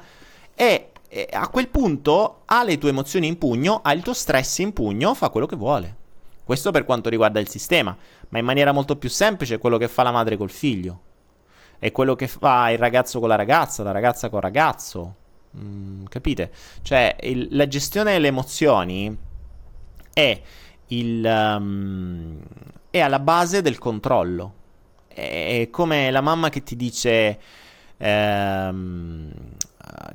e 0.56 0.88
a 1.34 1.50
quel 1.50 1.68
punto 1.68 2.44
ha 2.46 2.64
le 2.64 2.78
tue 2.78 2.92
emozioni 2.92 3.28
in 3.28 3.38
pugno, 3.38 3.82
ha 3.84 3.92
il 3.92 4.02
tuo 4.02 4.14
stress 4.14 4.60
in 4.60 4.72
pugno, 4.72 5.14
fa 5.14 5.28
quello 5.28 5.48
che 5.48 5.58
vuole. 5.58 5.98
Questo 6.44 6.72
per 6.72 6.84
quanto 6.84 7.10
riguarda 7.10 7.40
il 7.40 7.48
sistema, 7.48 7.96
ma 8.30 8.38
in 8.38 8.46
maniera 8.46 8.74
molto 8.74 8.98
più 8.98 9.10
semplice 9.10 9.56
è 9.56 9.60
quello 9.60 9.78
che 9.78 9.88
fa 9.88 10.04
la 10.04 10.12
madre 10.12 10.36
col 10.36 10.50
figlio. 10.50 11.02
È 11.80 11.92
quello 11.92 12.16
che 12.16 12.28
fa 12.28 12.70
il 12.70 12.78
ragazzo 12.78 13.20
con 13.20 13.30
la 13.30 13.36
ragazza, 13.36 13.84
la 13.84 13.92
ragazza 13.92 14.30
col 14.30 14.42
ragazzo. 14.42 15.16
Mm, 15.58 16.06
capite? 16.06 16.52
Cioè, 16.82 17.16
il, 17.22 17.48
la 17.52 17.68
gestione 17.68 18.14
delle 18.14 18.28
emozioni 18.28 19.18
è, 20.12 20.42
il, 20.88 21.24
um, 21.26 22.40
è 22.90 23.00
alla 23.00 23.20
base 23.20 23.62
del 23.62 23.78
controllo. 23.78 24.62
È 25.08 25.68
come 25.72 26.12
la 26.12 26.22
mamma 26.22 26.50
che 26.50 26.64
ti 26.64 26.76
dice 26.76 27.40
ehm, 27.98 29.32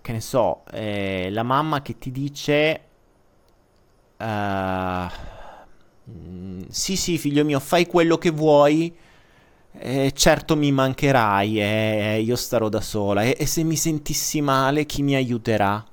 che 0.02 0.12
ne 0.12 0.20
so, 0.20 0.64
la 0.72 1.42
mamma 1.42 1.80
che 1.80 1.96
ti 1.96 2.10
dice... 2.10 2.82
Uh, 4.18 5.06
sì, 6.70 6.96
sì, 6.96 7.18
figlio 7.18 7.44
mio, 7.44 7.60
fai 7.60 7.86
quello 7.86 8.18
che 8.18 8.30
vuoi. 8.30 8.94
Eh, 9.80 10.12
certo 10.14 10.56
mi 10.56 10.72
mancherai, 10.72 11.60
eh, 11.60 12.20
io 12.20 12.36
starò 12.36 12.68
da 12.68 12.80
sola. 12.80 13.22
E, 13.22 13.36
e 13.38 13.46
se 13.46 13.62
mi 13.62 13.76
sentissi 13.76 14.40
male, 14.40 14.86
chi 14.86 15.02
mi 15.02 15.14
aiuterà? 15.14 15.84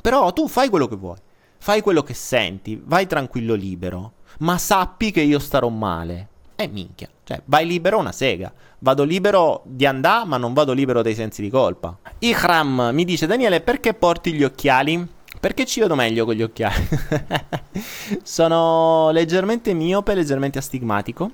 Però 0.00 0.32
tu 0.32 0.48
fai 0.48 0.68
quello 0.68 0.86
che 0.86 0.96
vuoi. 0.96 1.16
Fai 1.58 1.80
quello 1.80 2.02
che 2.02 2.12
senti, 2.12 2.80
vai 2.84 3.06
tranquillo 3.06 3.54
libero. 3.54 4.12
Ma 4.40 4.58
sappi 4.58 5.10
che 5.10 5.22
io 5.22 5.38
starò 5.38 5.68
male. 5.68 6.28
E 6.56 6.64
eh, 6.64 6.68
minchia, 6.68 7.08
cioè, 7.24 7.40
vai 7.46 7.66
libero 7.66 7.98
una 7.98 8.12
sega. 8.12 8.52
Vado 8.80 9.02
libero 9.04 9.62
di 9.64 9.86
andare, 9.86 10.26
ma 10.26 10.36
non 10.36 10.52
vado 10.52 10.72
libero 10.72 11.00
dai 11.00 11.14
sensi 11.14 11.40
di 11.40 11.48
colpa. 11.48 11.96
Ikram 12.18 12.90
mi 12.92 13.04
dice: 13.04 13.26
Daniele, 13.26 13.60
perché 13.60 13.94
porti 13.94 14.32
gli 14.34 14.44
occhiali? 14.44 15.08
Perché 15.44 15.66
ci 15.66 15.80
vedo 15.80 15.94
meglio 15.94 16.24
con 16.24 16.32
gli 16.32 16.42
occhiali. 16.42 16.88
Sono 18.24 19.10
leggermente 19.10 19.74
miope, 19.74 20.14
leggermente 20.14 20.56
astigmatico. 20.56 21.30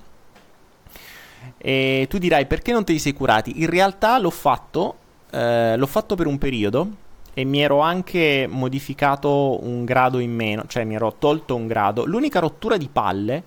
E 1.56 2.06
tu 2.10 2.18
dirai 2.18 2.46
perché 2.46 2.72
non 2.72 2.82
te 2.82 2.90
li 2.90 2.98
sei 2.98 3.12
curati? 3.12 3.60
In 3.60 3.70
realtà 3.70 4.18
l'ho 4.18 4.30
fatto, 4.30 4.96
eh, 5.30 5.76
l'ho 5.76 5.86
fatto 5.86 6.16
per 6.16 6.26
un 6.26 6.38
periodo 6.38 6.88
e 7.32 7.44
mi 7.44 7.62
ero 7.62 7.78
anche 7.78 8.48
modificato 8.50 9.64
un 9.64 9.84
grado 9.84 10.18
in 10.18 10.34
meno, 10.34 10.64
cioè 10.66 10.82
mi 10.82 10.96
ero 10.96 11.14
tolto 11.16 11.54
un 11.54 11.68
grado. 11.68 12.04
L'unica 12.04 12.40
rottura 12.40 12.76
di 12.76 12.88
palle 12.92 13.44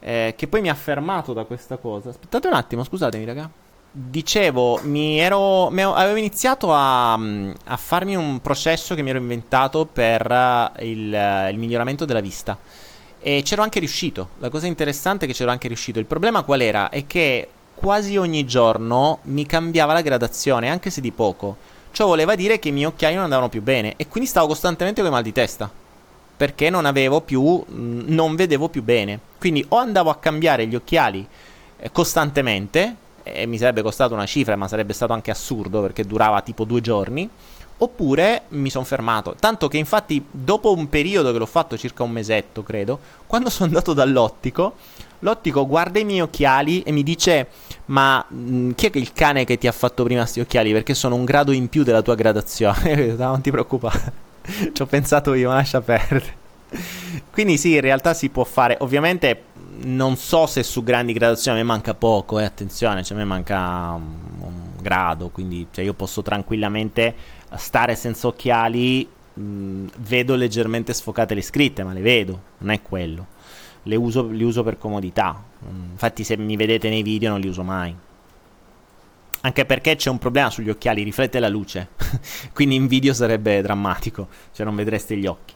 eh, 0.00 0.34
che 0.36 0.48
poi 0.48 0.60
mi 0.60 0.70
ha 0.70 0.74
fermato 0.74 1.32
da 1.32 1.44
questa 1.44 1.76
cosa. 1.76 2.08
Aspettate 2.08 2.48
un 2.48 2.54
attimo, 2.54 2.82
scusatemi, 2.82 3.24
raga. 3.24 3.48
Dicevo, 3.90 4.80
mi 4.82 5.18
ero, 5.18 5.70
mi 5.70 5.82
avevo 5.82 6.16
iniziato 6.16 6.72
a, 6.74 7.14
a, 7.14 7.76
farmi 7.76 8.14
un 8.14 8.40
processo 8.40 8.94
che 8.94 9.00
mi 9.02 9.10
ero 9.10 9.18
inventato 9.18 9.86
per 9.86 10.30
uh, 10.30 10.84
il, 10.84 11.10
uh, 11.10 11.50
il 11.50 11.58
miglioramento 11.58 12.04
della 12.04 12.20
vista. 12.20 12.56
E 13.18 13.42
c'ero 13.42 13.62
anche 13.62 13.78
riuscito. 13.78 14.30
La 14.38 14.50
cosa 14.50 14.66
interessante 14.66 15.24
è 15.24 15.28
che 15.28 15.34
c'ero 15.34 15.50
anche 15.50 15.68
riuscito. 15.68 15.98
Il 15.98 16.04
problema 16.04 16.42
qual 16.42 16.60
era? 16.60 16.90
È 16.90 17.06
che 17.06 17.48
quasi 17.74 18.16
ogni 18.16 18.44
giorno 18.44 19.20
mi 19.22 19.46
cambiava 19.46 19.94
la 19.94 20.02
gradazione, 20.02 20.68
anche 20.68 20.90
se 20.90 21.00
di 21.00 21.10
poco. 21.10 21.56
Ciò 21.90 22.06
voleva 22.06 22.34
dire 22.34 22.58
che 22.58 22.68
i 22.68 22.72
miei 22.72 22.86
occhiali 22.86 23.14
non 23.14 23.24
andavano 23.24 23.48
più 23.48 23.62
bene 23.62 23.94
e 23.96 24.06
quindi 24.06 24.28
stavo 24.28 24.48
costantemente 24.48 25.00
con 25.00 25.10
mal 25.10 25.22
di 25.22 25.32
testa. 25.32 25.70
Perché 26.36 26.70
non 26.70 26.84
avevo 26.84 27.22
più, 27.22 27.64
non 27.68 28.36
vedevo 28.36 28.68
più 28.68 28.82
bene. 28.82 29.18
Quindi 29.38 29.64
o 29.70 29.76
andavo 29.78 30.10
a 30.10 30.16
cambiare 30.16 30.66
gli 30.66 30.74
occhiali 30.74 31.26
eh, 31.78 31.90
costantemente, 31.90 32.94
e 33.32 33.46
mi 33.46 33.58
sarebbe 33.58 33.82
costato 33.82 34.14
una 34.14 34.26
cifra, 34.26 34.56
ma 34.56 34.68
sarebbe 34.68 34.92
stato 34.92 35.12
anche 35.12 35.30
assurdo 35.30 35.80
perché 35.80 36.04
durava 36.04 36.40
tipo 36.42 36.64
due 36.64 36.80
giorni. 36.80 37.28
Oppure 37.80 38.42
mi 38.48 38.70
sono 38.70 38.84
fermato. 38.84 39.36
Tanto 39.38 39.68
che 39.68 39.78
infatti 39.78 40.24
dopo 40.28 40.72
un 40.72 40.88
periodo 40.88 41.30
che 41.30 41.38
l'ho 41.38 41.46
fatto, 41.46 41.76
circa 41.76 42.02
un 42.02 42.10
mesetto 42.10 42.62
credo, 42.62 42.98
quando 43.26 43.50
sono 43.50 43.66
andato 43.66 43.92
dall'ottico, 43.92 44.74
l'ottico 45.20 45.66
guarda 45.66 45.98
i 45.98 46.04
miei 46.04 46.20
occhiali 46.20 46.82
e 46.82 46.92
mi 46.92 47.02
dice 47.02 47.48
ma 47.86 48.24
mh, 48.28 48.36
mm, 48.36 48.70
chi 48.72 48.86
è 48.86 48.90
il 48.94 49.12
cane 49.12 49.44
che 49.44 49.58
ti 49.58 49.66
ha 49.66 49.72
fatto 49.72 50.02
prima 50.02 50.22
questi 50.22 50.40
occhiali? 50.40 50.72
Perché 50.72 50.94
sono 50.94 51.14
un 51.14 51.24
grado 51.24 51.52
in 51.52 51.68
più 51.68 51.84
della 51.84 52.02
tua 52.02 52.16
gradazione. 52.16 53.14
non 53.16 53.40
ti 53.40 53.50
preoccupare. 53.50 54.26
Ci 54.72 54.82
ho 54.82 54.86
pensato 54.86 55.34
io, 55.34 55.50
lascia 55.50 55.80
perdere. 55.80 56.46
Quindi 57.30 57.56
sì, 57.56 57.74
in 57.74 57.80
realtà 57.80 58.14
si 58.14 58.28
può 58.28 58.44
fare. 58.44 58.76
Ovviamente 58.80 59.40
non 59.80 60.16
so 60.16 60.46
se 60.46 60.62
su 60.62 60.82
grandi 60.82 61.12
gradazioni 61.12 61.58
a 61.58 61.62
me 61.62 61.66
manca 61.66 61.94
poco, 61.94 62.38
eh, 62.38 62.44
attenzione, 62.44 63.02
cioè 63.02 63.16
a 63.16 63.20
me 63.20 63.26
manca 63.26 63.92
un, 63.92 64.16
un 64.40 64.62
grado, 64.80 65.28
quindi 65.28 65.66
cioè, 65.70 65.84
io 65.84 65.94
posso 65.94 66.22
tranquillamente 66.22 67.14
stare 67.56 67.94
senza 67.94 68.26
occhiali, 68.26 69.08
mh, 69.34 69.86
vedo 69.98 70.34
leggermente 70.34 70.92
sfocate 70.92 71.34
le 71.34 71.42
scritte, 71.42 71.84
ma 71.84 71.92
le 71.92 72.00
vedo, 72.00 72.42
non 72.58 72.70
è 72.70 72.82
quello. 72.82 73.26
Le 73.84 73.96
uso, 73.96 74.28
le 74.28 74.44
uso 74.44 74.62
per 74.62 74.76
comodità, 74.76 75.42
infatti 75.90 76.24
se 76.24 76.36
mi 76.36 76.56
vedete 76.56 76.88
nei 76.88 77.02
video 77.02 77.30
non 77.30 77.40
li 77.40 77.48
uso 77.48 77.62
mai. 77.62 77.94
Anche 79.40 79.64
perché 79.64 79.94
c'è 79.94 80.10
un 80.10 80.18
problema 80.18 80.50
sugli 80.50 80.68
occhiali, 80.68 81.04
riflette 81.04 81.38
la 81.38 81.48
luce, 81.48 81.90
quindi 82.52 82.74
in 82.74 82.88
video 82.88 83.14
sarebbe 83.14 83.62
drammatico, 83.62 84.28
cioè 84.52 84.66
non 84.66 84.74
vedreste 84.74 85.16
gli 85.16 85.26
occhi. 85.26 85.54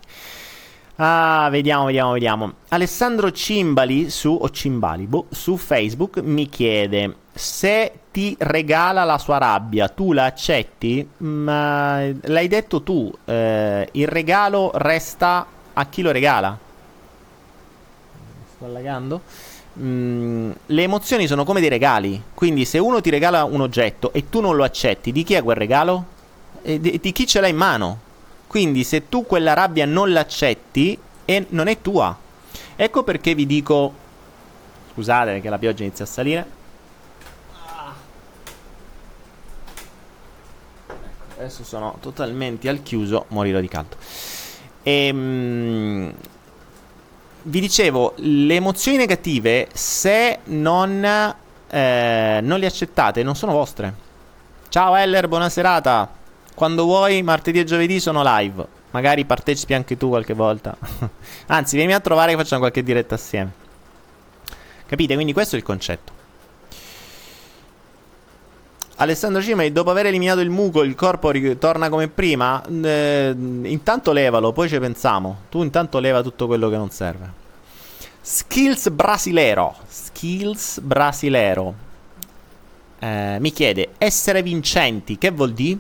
Ah, 1.05 1.48
vediamo, 1.50 1.86
vediamo, 1.86 2.12
vediamo. 2.12 2.53
Alessandro 2.68 3.32
Cimbali 3.32 4.09
su, 4.09 4.38
o 4.40 4.48
Cimbali, 4.50 5.07
boh, 5.09 5.26
su 5.30 5.57
Facebook 5.57 6.18
mi 6.18 6.48
chiede 6.48 7.16
se 7.34 7.92
ti 8.12 8.36
regala 8.38 9.03
la 9.03 9.18
sua 9.18 9.38
rabbia, 9.38 9.88
tu 9.88 10.12
la 10.12 10.26
accetti? 10.26 11.05
Ma 11.16 12.09
l'hai 12.22 12.46
detto 12.46 12.82
tu, 12.82 13.12
eh, 13.24 13.88
il 13.90 14.07
regalo 14.07 14.70
resta 14.74 15.44
a 15.72 15.86
chi 15.86 16.03
lo 16.03 16.12
regala. 16.12 16.57
Sto 18.55 18.64
allagando? 18.64 19.22
Mm, 19.80 20.53
le 20.66 20.82
emozioni 20.84 21.26
sono 21.26 21.42
come 21.42 21.59
dei 21.59 21.68
regali, 21.68 22.22
quindi 22.32 22.64
se 22.64 22.78
uno 22.78 23.00
ti 23.00 23.11
regala 23.11 23.42
un 23.42 23.61
oggetto 23.61 24.12
e 24.12 24.28
tu 24.28 24.40
non 24.40 24.55
lo 24.55 24.62
accetti, 24.62 25.11
di 25.11 25.24
chi 25.24 25.34
è 25.34 25.42
quel 25.42 25.57
regalo? 25.57 26.05
E 26.62 26.78
di, 26.78 27.00
di 27.03 27.11
chi 27.11 27.26
ce 27.26 27.40
l'ha 27.40 27.48
in 27.48 27.57
mano? 27.57 28.11
Quindi 28.53 28.84
se 28.84 29.09
tu 29.09 29.24
quella 29.24 29.55
rabbia 29.55 29.86
non 29.86 30.12
l'accetti, 30.12 30.98
e 31.24 31.46
non 31.48 31.68
è 31.68 31.80
tua. 31.80 32.14
Ecco 32.76 33.03
perché 33.03 33.34
vi 33.34 33.46
dico... 33.46 33.94
Scusate 34.92 35.32
perché 35.32 35.48
la 35.48 35.57
pioggia 35.57 35.84
inizia 35.84 36.05
a 36.05 36.09
salire. 36.09 36.46
Adesso 41.38 41.64
sono 41.64 41.96
totalmente 42.00 42.68
al 42.68 42.82
chiuso, 42.82 43.24
morirò 43.28 43.59
di 43.59 43.68
caldo. 43.68 43.96
Ehm, 44.82 46.12
vi 47.44 47.59
dicevo, 47.59 48.12
le 48.16 48.55
emozioni 48.57 48.98
negative, 48.98 49.68
se 49.72 50.40
non, 50.44 51.03
eh, 51.70 52.40
non 52.42 52.59
le 52.59 52.66
accettate, 52.66 53.22
non 53.22 53.34
sono 53.34 53.53
vostre. 53.53 53.94
Ciao 54.68 54.94
Eller, 54.94 55.26
buona 55.26 55.48
serata. 55.48 56.20
Quando 56.55 56.84
vuoi, 56.84 57.22
martedì 57.22 57.59
e 57.61 57.64
giovedì 57.64 57.98
sono 58.00 58.22
live. 58.24 58.80
Magari 58.90 59.24
partecipi 59.24 59.74
anche 59.74 59.96
tu 59.96 60.09
qualche 60.09 60.34
volta. 60.34 60.76
Anzi, 61.46 61.76
vieni 61.76 61.94
a 61.94 62.00
trovare 62.00 62.32
che 62.32 62.38
facciamo 62.38 62.61
qualche 62.61 62.82
diretta 62.82 63.14
assieme. 63.14 63.53
Capite? 64.86 65.14
Quindi 65.14 65.32
questo 65.32 65.57
è 65.57 65.59
il 65.59 65.64
concetto. 65.64 66.20
Alessandro 68.96 69.40
Cimei, 69.42 69.72
dopo 69.72 69.90
aver 69.90 70.07
eliminato 70.07 70.40
il 70.40 70.50
muco, 70.50 70.82
il 70.82 70.94
corpo 70.94 71.30
ritorna 71.30 71.88
come 71.88 72.09
prima? 72.09 72.62
Eh, 72.64 73.34
intanto 73.36 74.12
levalo, 74.12 74.53
poi 74.53 74.68
ci 74.68 74.78
pensiamo. 74.78 75.42
Tu 75.48 75.62
intanto 75.62 75.98
leva 75.98 76.22
tutto 76.22 76.46
quello 76.46 76.68
che 76.68 76.76
non 76.76 76.90
serve. 76.90 77.40
Skills 78.20 78.90
Brasilero. 78.90 79.74
Skills 79.88 80.78
Brasilero. 80.80 81.74
Eh, 82.98 83.38
mi 83.40 83.50
chiede, 83.50 83.94
essere 83.98 84.42
vincenti, 84.42 85.18
che 85.18 85.30
vuol 85.30 85.53
dire? 85.53 85.78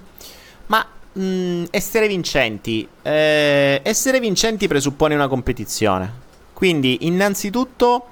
Ma 0.72 0.86
mh, 1.12 1.22
mm, 1.22 1.64
essere 1.70 2.08
vincenti. 2.08 2.88
Eh, 3.02 3.80
essere 3.84 4.20
vincenti 4.20 4.66
presuppone 4.66 5.14
una 5.14 5.28
competizione. 5.28 6.20
Quindi, 6.54 7.06
innanzitutto, 7.06 8.06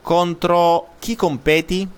contro 0.00 0.90
chi 1.00 1.16
competi? 1.16 1.88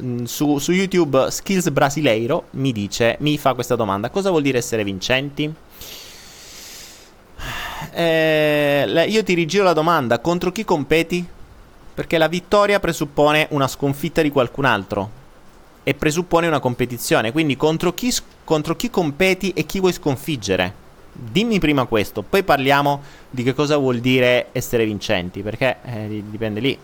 Mm, 0.00 0.24
su, 0.24 0.58
su, 0.58 0.72
YouTube 0.72 1.30
Skills 1.30 1.70
Brasileiro 1.70 2.48
mi 2.52 2.72
dice, 2.72 3.16
mi 3.20 3.38
fa 3.38 3.54
questa 3.54 3.76
domanda: 3.76 4.10
cosa 4.10 4.30
vuol 4.30 4.42
dire 4.42 4.58
essere 4.58 4.82
vincenti? 4.82 5.54
Eh, 7.92 9.06
io 9.08 9.22
ti 9.22 9.34
rigiro 9.34 9.62
la 9.62 9.72
domanda: 9.74 10.18
contro 10.18 10.50
chi 10.50 10.64
competi? 10.64 11.24
Perché 11.94 12.18
la 12.18 12.28
vittoria 12.28 12.80
presuppone 12.80 13.46
una 13.50 13.68
sconfitta 13.68 14.22
di 14.22 14.30
qualcun 14.30 14.64
altro 14.64 15.24
e 15.88 15.94
presuppone 15.94 16.48
una 16.48 16.58
competizione. 16.58 17.30
Quindi 17.30 17.56
contro 17.56 17.94
chi, 17.94 18.12
contro 18.46 18.76
chi 18.76 18.88
competi 18.88 19.50
e 19.50 19.66
chi 19.66 19.80
vuoi 19.80 19.92
sconfiggere? 19.92 20.84
Dimmi 21.12 21.58
prima 21.58 21.84
questo, 21.86 22.22
poi 22.22 22.44
parliamo 22.44 23.02
di 23.28 23.42
che 23.42 23.54
cosa 23.54 23.76
vuol 23.76 23.98
dire 23.98 24.48
essere 24.52 24.84
vincenti, 24.84 25.42
perché 25.42 25.78
eh, 25.82 26.22
dipende 26.28 26.60
lì. 26.60 26.78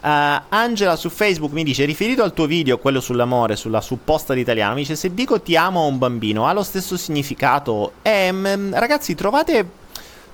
Uh, 0.00 0.40
Angela 0.48 0.96
su 0.96 1.10
Facebook 1.10 1.52
mi 1.52 1.62
dice: 1.62 1.84
Riferito 1.84 2.22
al 2.22 2.32
tuo 2.32 2.46
video, 2.46 2.78
quello 2.78 3.00
sull'amore, 3.00 3.54
sulla 3.54 3.80
supposta 3.80 4.34
di 4.34 4.40
italiano, 4.40 4.74
mi 4.74 4.80
dice: 4.80 4.96
Se 4.96 5.14
dico 5.14 5.40
ti 5.40 5.56
amo 5.56 5.82
a 5.82 5.86
un 5.86 5.98
bambino, 5.98 6.46
ha 6.46 6.52
lo 6.52 6.62
stesso 6.62 6.96
significato? 6.96 7.92
Eh, 8.02 8.32
mh, 8.32 8.78
ragazzi, 8.78 9.14
trovate. 9.14 9.68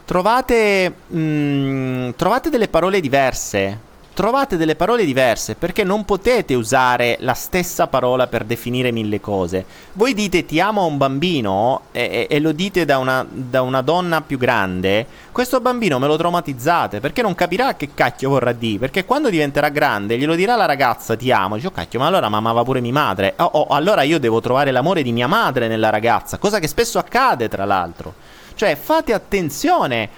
Trovate. 0.04 0.94
Mh, 1.08 2.10
trovate 2.16 2.50
delle 2.50 2.68
parole 2.68 3.00
diverse 3.00 3.92
trovate 4.14 4.56
delle 4.56 4.76
parole 4.76 5.04
diverse 5.04 5.56
perché 5.56 5.82
non 5.82 6.04
potete 6.04 6.54
usare 6.54 7.16
la 7.20 7.34
stessa 7.34 7.88
parola 7.88 8.28
per 8.28 8.44
definire 8.44 8.92
mille 8.92 9.20
cose. 9.20 9.64
Voi 9.94 10.14
dite 10.14 10.46
ti 10.46 10.60
amo 10.60 10.82
a 10.82 10.84
un 10.84 10.96
bambino 10.96 11.82
e, 11.90 12.26
e, 12.28 12.36
e 12.36 12.40
lo 12.40 12.52
dite 12.52 12.84
da 12.84 12.98
una, 12.98 13.26
da 13.28 13.60
una, 13.62 13.82
donna 13.82 14.22
più 14.22 14.38
grande, 14.38 15.06
questo 15.32 15.60
bambino 15.60 15.98
me 15.98 16.06
lo 16.06 16.16
traumatizzate 16.16 17.00
perché 17.00 17.22
non 17.22 17.34
capirà 17.34 17.74
che 17.74 17.90
cacchio 17.92 18.30
vorrà 18.30 18.52
dire, 18.52 18.78
perché 18.78 19.04
quando 19.04 19.28
diventerà 19.28 19.68
grande 19.68 20.16
glielo 20.16 20.36
dirà 20.36 20.54
la 20.54 20.66
ragazza 20.66 21.16
ti 21.16 21.32
amo, 21.32 21.56
dice 21.56 21.66
oh 21.66 21.72
cacchio 21.72 21.98
ma 21.98 22.06
allora 22.06 22.28
mi 22.28 22.36
amava 22.36 22.62
pure 22.62 22.80
mia 22.80 22.92
madre, 22.92 23.34
oh, 23.36 23.44
oh 23.44 23.66
allora 23.74 24.02
io 24.02 24.20
devo 24.20 24.40
trovare 24.40 24.70
l'amore 24.70 25.02
di 25.02 25.12
mia 25.12 25.26
madre 25.26 25.66
nella 25.66 25.90
ragazza, 25.90 26.38
cosa 26.38 26.60
che 26.60 26.68
spesso 26.68 26.98
accade 26.98 27.48
tra 27.48 27.64
l'altro. 27.64 28.14
Cioè 28.54 28.76
fate 28.76 29.12
attenzione 29.12 30.08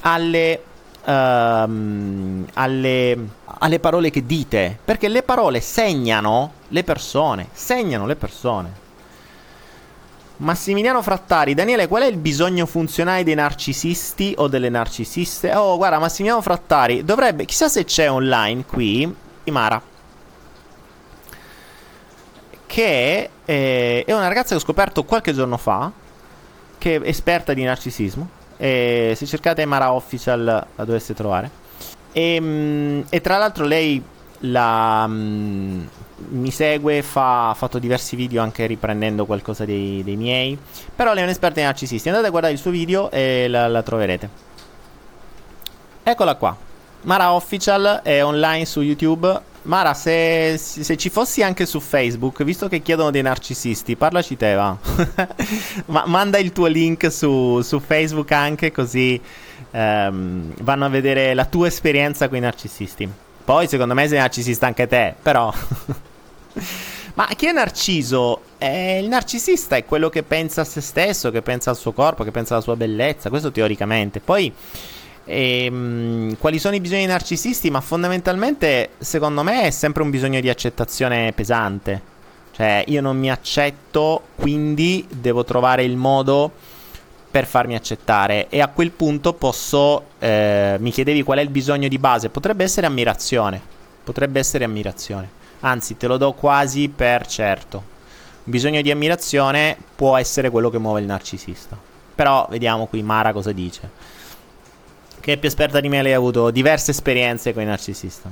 alle 0.00 0.60
ehm, 1.06 2.46
alle, 2.54 3.28
alle 3.44 3.80
parole 3.80 4.10
che 4.10 4.26
dite, 4.26 4.76
perché 4.84 5.08
le 5.08 5.22
parole 5.22 5.60
segnano 5.60 6.52
le 6.68 6.84
persone, 6.84 7.48
segnano 7.52 8.06
le 8.06 8.16
persone. 8.16 8.84
Massimiliano 10.38 11.00
Frattari, 11.00 11.54
Daniele, 11.54 11.88
qual 11.88 12.02
è 12.02 12.06
il 12.06 12.18
bisogno 12.18 12.66
funzionale 12.66 13.24
dei 13.24 13.34
narcisisti 13.34 14.34
o 14.36 14.48
delle 14.48 14.68
narcisiste? 14.68 15.54
Oh, 15.54 15.78
guarda, 15.78 15.98
Massimiliano 15.98 16.42
Frattari 16.42 17.04
dovrebbe, 17.04 17.46
chissà 17.46 17.68
se 17.68 17.84
c'è 17.84 18.10
online 18.10 18.66
qui, 18.66 19.14
Imara, 19.44 19.80
che 22.66 23.30
eh, 23.44 24.04
è 24.04 24.12
una 24.12 24.28
ragazza 24.28 24.48
che 24.50 24.56
ho 24.56 24.58
scoperto 24.58 25.04
qualche 25.04 25.32
giorno 25.32 25.56
fa, 25.56 25.90
che 26.76 26.96
è 26.96 27.08
esperta 27.08 27.54
di 27.54 27.62
narcisismo 27.62 28.35
e 28.56 29.14
se 29.16 29.26
cercate 29.26 29.64
Mara 29.64 29.92
Official 29.92 30.44
la 30.44 30.84
dovreste 30.84 31.14
trovare. 31.14 31.50
E, 32.12 32.40
mm, 32.40 33.00
e 33.10 33.20
tra 33.20 33.38
l'altro 33.38 33.64
lei 33.64 34.02
la, 34.40 35.06
mm, 35.06 35.86
mi 36.28 36.50
segue, 36.50 37.02
fa, 37.02 37.50
ha 37.50 37.54
fatto 37.54 37.78
diversi 37.78 38.16
video 38.16 38.42
anche 38.42 38.66
riprendendo 38.66 39.26
qualcosa 39.26 39.64
dei, 39.64 40.02
dei, 40.02 40.16
miei. 40.16 40.58
Però 40.94 41.12
lei 41.12 41.22
è 41.22 41.24
un'esperta 41.24 41.60
in 41.60 41.66
narcisisti. 41.66 42.08
Andate 42.08 42.28
a 42.28 42.30
guardare 42.30 42.52
il 42.54 42.58
suo 42.58 42.70
video 42.70 43.10
e 43.10 43.48
la, 43.48 43.68
la 43.68 43.82
troverete. 43.82 44.28
Eccola 46.02 46.34
qua. 46.36 46.56
Mara 47.02 47.32
Official 47.32 48.00
è 48.02 48.24
online 48.24 48.64
su 48.64 48.80
YouTube. 48.80 49.54
Mara, 49.66 49.94
se, 49.94 50.56
se, 50.58 50.96
ci 50.96 51.10
fossi 51.10 51.42
anche 51.42 51.66
su 51.66 51.80
Facebook, 51.80 52.44
visto 52.44 52.68
che 52.68 52.82
chiedono 52.82 53.10
dei 53.10 53.22
narcisisti, 53.22 53.96
parlaci 53.96 54.36
te, 54.36 54.54
va. 54.54 54.76
Ma 55.86 56.04
manda 56.06 56.38
il 56.38 56.52
tuo 56.52 56.66
link 56.66 57.10
su, 57.10 57.60
su 57.62 57.80
Facebook 57.80 58.30
anche, 58.30 58.70
così 58.70 59.20
um, 59.72 60.52
vanno 60.60 60.84
a 60.84 60.88
vedere 60.88 61.34
la 61.34 61.46
tua 61.46 61.66
esperienza 61.66 62.28
con 62.28 62.38
i 62.38 62.40
narcisisti. 62.40 63.08
Poi, 63.44 63.66
secondo 63.66 63.94
me, 63.94 64.06
sei 64.06 64.18
narcisista 64.18 64.66
anche 64.66 64.86
te, 64.86 65.14
però. 65.20 65.52
Ma 67.14 67.26
chi 67.34 67.46
è 67.46 67.52
narciso? 67.52 68.42
Eh, 68.58 69.00
il 69.00 69.08
narcisista 69.08 69.74
è 69.74 69.84
quello 69.84 70.08
che 70.10 70.22
pensa 70.22 70.60
a 70.60 70.64
se 70.64 70.80
stesso, 70.80 71.32
che 71.32 71.42
pensa 71.42 71.70
al 71.70 71.76
suo 71.76 71.90
corpo, 71.90 72.22
che 72.22 72.30
pensa 72.30 72.54
alla 72.54 72.62
sua 72.62 72.76
bellezza, 72.76 73.30
questo 73.30 73.50
teoricamente. 73.50 74.20
Poi 74.20 74.52
e, 75.26 75.64
ehm, 75.64 75.74
mh, 75.74 76.36
quali 76.38 76.58
sono 76.58 76.76
i 76.76 76.80
bisogni 76.80 77.04
narcisisti? 77.04 77.68
Ma 77.70 77.80
fondamentalmente, 77.80 78.90
secondo 78.98 79.42
me, 79.42 79.62
è 79.62 79.70
sempre 79.70 80.02
un 80.02 80.10
bisogno 80.10 80.40
di 80.40 80.48
accettazione 80.48 81.32
pesante. 81.32 82.14
Cioè, 82.52 82.84
io 82.86 83.02
non 83.02 83.18
mi 83.18 83.30
accetto, 83.30 84.28
quindi 84.36 85.06
devo 85.10 85.44
trovare 85.44 85.84
il 85.84 85.96
modo 85.96 86.50
per 87.30 87.44
farmi 87.44 87.74
accettare. 87.74 88.48
E 88.48 88.60
a 88.60 88.68
quel 88.68 88.92
punto 88.92 89.34
posso. 89.34 90.04
Eh, 90.18 90.76
mi 90.78 90.90
chiedevi 90.90 91.22
qual 91.22 91.38
è 91.38 91.42
il 91.42 91.50
bisogno 91.50 91.88
di 91.88 91.98
base? 91.98 92.30
Potrebbe 92.30 92.64
essere 92.64 92.86
ammirazione. 92.86 93.60
Potrebbe 94.04 94.38
essere 94.38 94.64
ammirazione. 94.64 95.28
Anzi, 95.60 95.96
te 95.96 96.06
lo 96.06 96.16
do 96.16 96.32
quasi 96.32 96.88
per 96.88 97.26
certo. 97.26 97.94
Un 98.44 98.52
bisogno 98.52 98.80
di 98.80 98.92
ammirazione 98.92 99.76
può 99.96 100.16
essere 100.16 100.48
quello 100.50 100.70
che 100.70 100.78
muove 100.78 101.00
il 101.00 101.06
narcisista. 101.06 101.76
Però 102.14 102.46
vediamo 102.48 102.86
qui 102.86 103.02
Mara 103.02 103.32
cosa 103.32 103.52
dice 103.52 104.14
che 105.26 105.32
è 105.32 105.36
più 105.38 105.48
esperta 105.48 105.80
di 105.80 105.88
me, 105.88 106.02
lei 106.02 106.12
ha 106.12 106.16
avuto 106.18 106.52
diverse 106.52 106.92
esperienze 106.92 107.52
con 107.52 107.60
i 107.60 107.66
narcisista. 107.66 108.30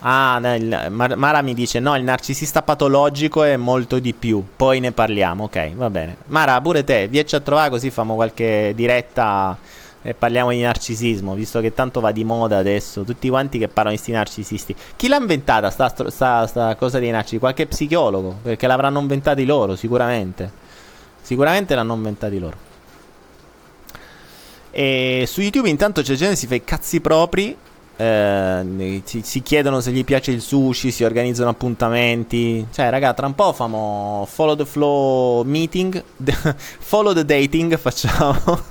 Ah, 0.00 0.40
il, 0.56 0.88
Mar- 0.90 1.14
Mara 1.14 1.42
mi 1.42 1.54
dice: 1.54 1.78
No, 1.78 1.96
il 1.96 2.02
narcisista 2.02 2.62
patologico 2.62 3.44
è 3.44 3.56
molto 3.56 4.00
di 4.00 4.12
più. 4.14 4.44
Poi 4.56 4.80
ne 4.80 4.90
parliamo. 4.90 5.44
Ok, 5.44 5.74
va 5.74 5.88
bene. 5.90 6.16
Mara, 6.26 6.60
pure 6.60 6.82
te, 6.82 7.06
vieci 7.06 7.36
a 7.36 7.40
trovare 7.40 7.70
così 7.70 7.90
famo 7.90 8.16
qualche 8.16 8.72
diretta 8.74 9.56
e 10.02 10.12
parliamo 10.12 10.50
di 10.50 10.60
narcisismo. 10.60 11.34
Visto 11.34 11.60
che 11.60 11.72
tanto 11.72 12.00
va 12.00 12.10
di 12.10 12.24
moda 12.24 12.58
adesso. 12.58 13.04
Tutti 13.04 13.28
quanti 13.28 13.60
che 13.60 13.68
parlano 13.68 13.90
di 13.90 14.02
questi 14.02 14.10
narcisisti. 14.10 14.74
Chi 14.96 15.06
l'ha 15.06 15.18
inventata 15.18 15.70
sta, 15.70 15.94
sta, 16.10 16.48
sta 16.48 16.74
cosa 16.74 16.98
dei 16.98 17.12
narcisi? 17.12 17.38
Qualche 17.38 17.68
psicologo. 17.68 18.38
Perché 18.42 18.66
l'avranno 18.66 18.98
inventati 18.98 19.44
loro, 19.44 19.76
sicuramente. 19.76 20.50
Sicuramente 21.22 21.76
l'hanno 21.76 21.94
inventati 21.94 22.40
loro. 22.40 22.66
E 24.70 25.24
su 25.26 25.40
YouTube 25.40 25.68
intanto 25.68 26.02
c'è 26.02 26.14
gente 26.14 26.34
che 26.34 26.38
si 26.38 26.46
fa 26.46 26.54
i 26.54 26.64
cazzi 26.64 27.00
propri. 27.00 27.56
Eh, 28.00 29.02
si, 29.04 29.22
si, 29.24 29.42
chiedono 29.42 29.80
se 29.80 29.90
gli 29.90 30.04
piace 30.04 30.30
il 30.30 30.40
sushi, 30.40 30.90
si 30.90 31.02
organizzano 31.02 31.50
appuntamenti. 31.50 32.66
Cioè, 32.70 32.90
raga, 32.90 33.12
tra 33.12 33.26
un 33.26 33.34
po' 33.34 33.52
famo 33.52 34.26
follow 34.30 34.54
the 34.54 34.64
flow 34.64 35.42
meeting, 35.42 36.02
follow 36.78 37.12
the 37.12 37.24
dating 37.24 37.76
facciamo. 37.78 38.62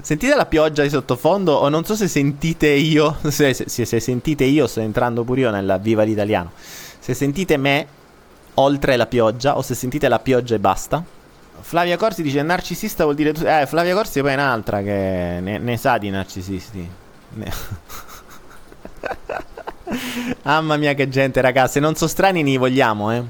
sentite 0.00 0.34
la 0.34 0.46
pioggia 0.46 0.82
di 0.82 0.88
sottofondo 0.88 1.52
o 1.52 1.68
non 1.68 1.84
so 1.84 1.94
se 1.94 2.08
sentite 2.08 2.68
io, 2.68 3.16
se, 3.28 3.52
se, 3.52 3.84
se, 3.84 4.00
sentite 4.00 4.44
io, 4.44 4.66
sto 4.66 4.80
entrando 4.80 5.22
pure 5.24 5.42
io 5.42 5.50
nella 5.50 5.76
viva 5.76 6.04
l'italiano. 6.04 6.52
Se 6.98 7.12
sentite 7.12 7.58
me 7.58 7.86
oltre 8.54 8.96
la 8.96 9.06
pioggia 9.06 9.58
o 9.58 9.62
se 9.62 9.74
sentite 9.74 10.08
la 10.08 10.18
pioggia 10.18 10.54
e 10.54 10.58
basta. 10.58 11.04
Flavia 11.60 11.96
Corsi 11.96 12.22
dice 12.22 12.42
narcisista 12.42 13.04
vuol 13.04 13.16
dire... 13.16 13.30
Eh, 13.30 13.66
Flavia 13.66 13.94
Corsi 13.94 14.20
poi 14.20 14.30
è 14.30 14.34
un'altra 14.34 14.82
che 14.82 15.38
ne, 15.40 15.58
ne 15.58 15.76
sa 15.76 15.98
di 15.98 16.10
narcisisti. 16.10 16.88
Ne... 17.34 17.52
Mamma 20.42 20.76
mia 20.76 20.94
che 20.94 21.08
gente, 21.08 21.40
ragazzi. 21.40 21.80
Non 21.80 21.94
so 21.94 22.06
strani 22.06 22.42
ne 22.42 22.56
vogliamo, 22.56 23.12
eh. 23.12 23.22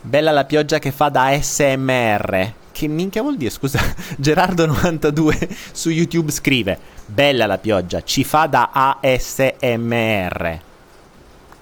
Bella 0.00 0.32
la 0.32 0.44
pioggia 0.44 0.78
che 0.78 0.92
fa 0.92 1.08
da 1.08 1.38
SMR. 1.40 2.52
Che 2.72 2.88
minchia 2.88 3.22
vuol 3.22 3.36
dire? 3.36 3.50
Scusa, 3.50 3.80
Gerardo92 4.20 5.48
su 5.72 5.90
YouTube 5.90 6.30
scrive: 6.30 6.78
Bella 7.06 7.46
la 7.46 7.58
pioggia, 7.58 8.02
ci 8.02 8.24
fa 8.24 8.46
da 8.46 8.70
ASMR. 8.72 10.60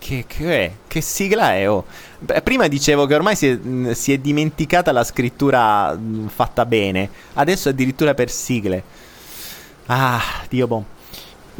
Che, 0.03 0.25
che 0.27 0.65
è? 0.65 0.73
Che 0.89 1.01
sigla 1.01 1.55
è? 1.55 1.71
Oh? 1.71 1.85
Prima 2.43 2.67
dicevo 2.67 3.07
che 3.07 3.15
ormai 3.15 3.37
si 3.37 3.47
è, 3.47 3.95
si 3.95 4.13
è 4.13 4.19
dimenticata 4.19 4.91
la 4.91 5.05
scrittura 5.05 5.97
fatta 6.27 6.67
bene. 6.67 7.09
Adesso 7.35 7.69
addirittura 7.69 8.13
per 8.13 8.29
sigle. 8.29 8.83
Ah, 9.87 10.21
Dio 10.49 10.67
boh. 10.67 10.85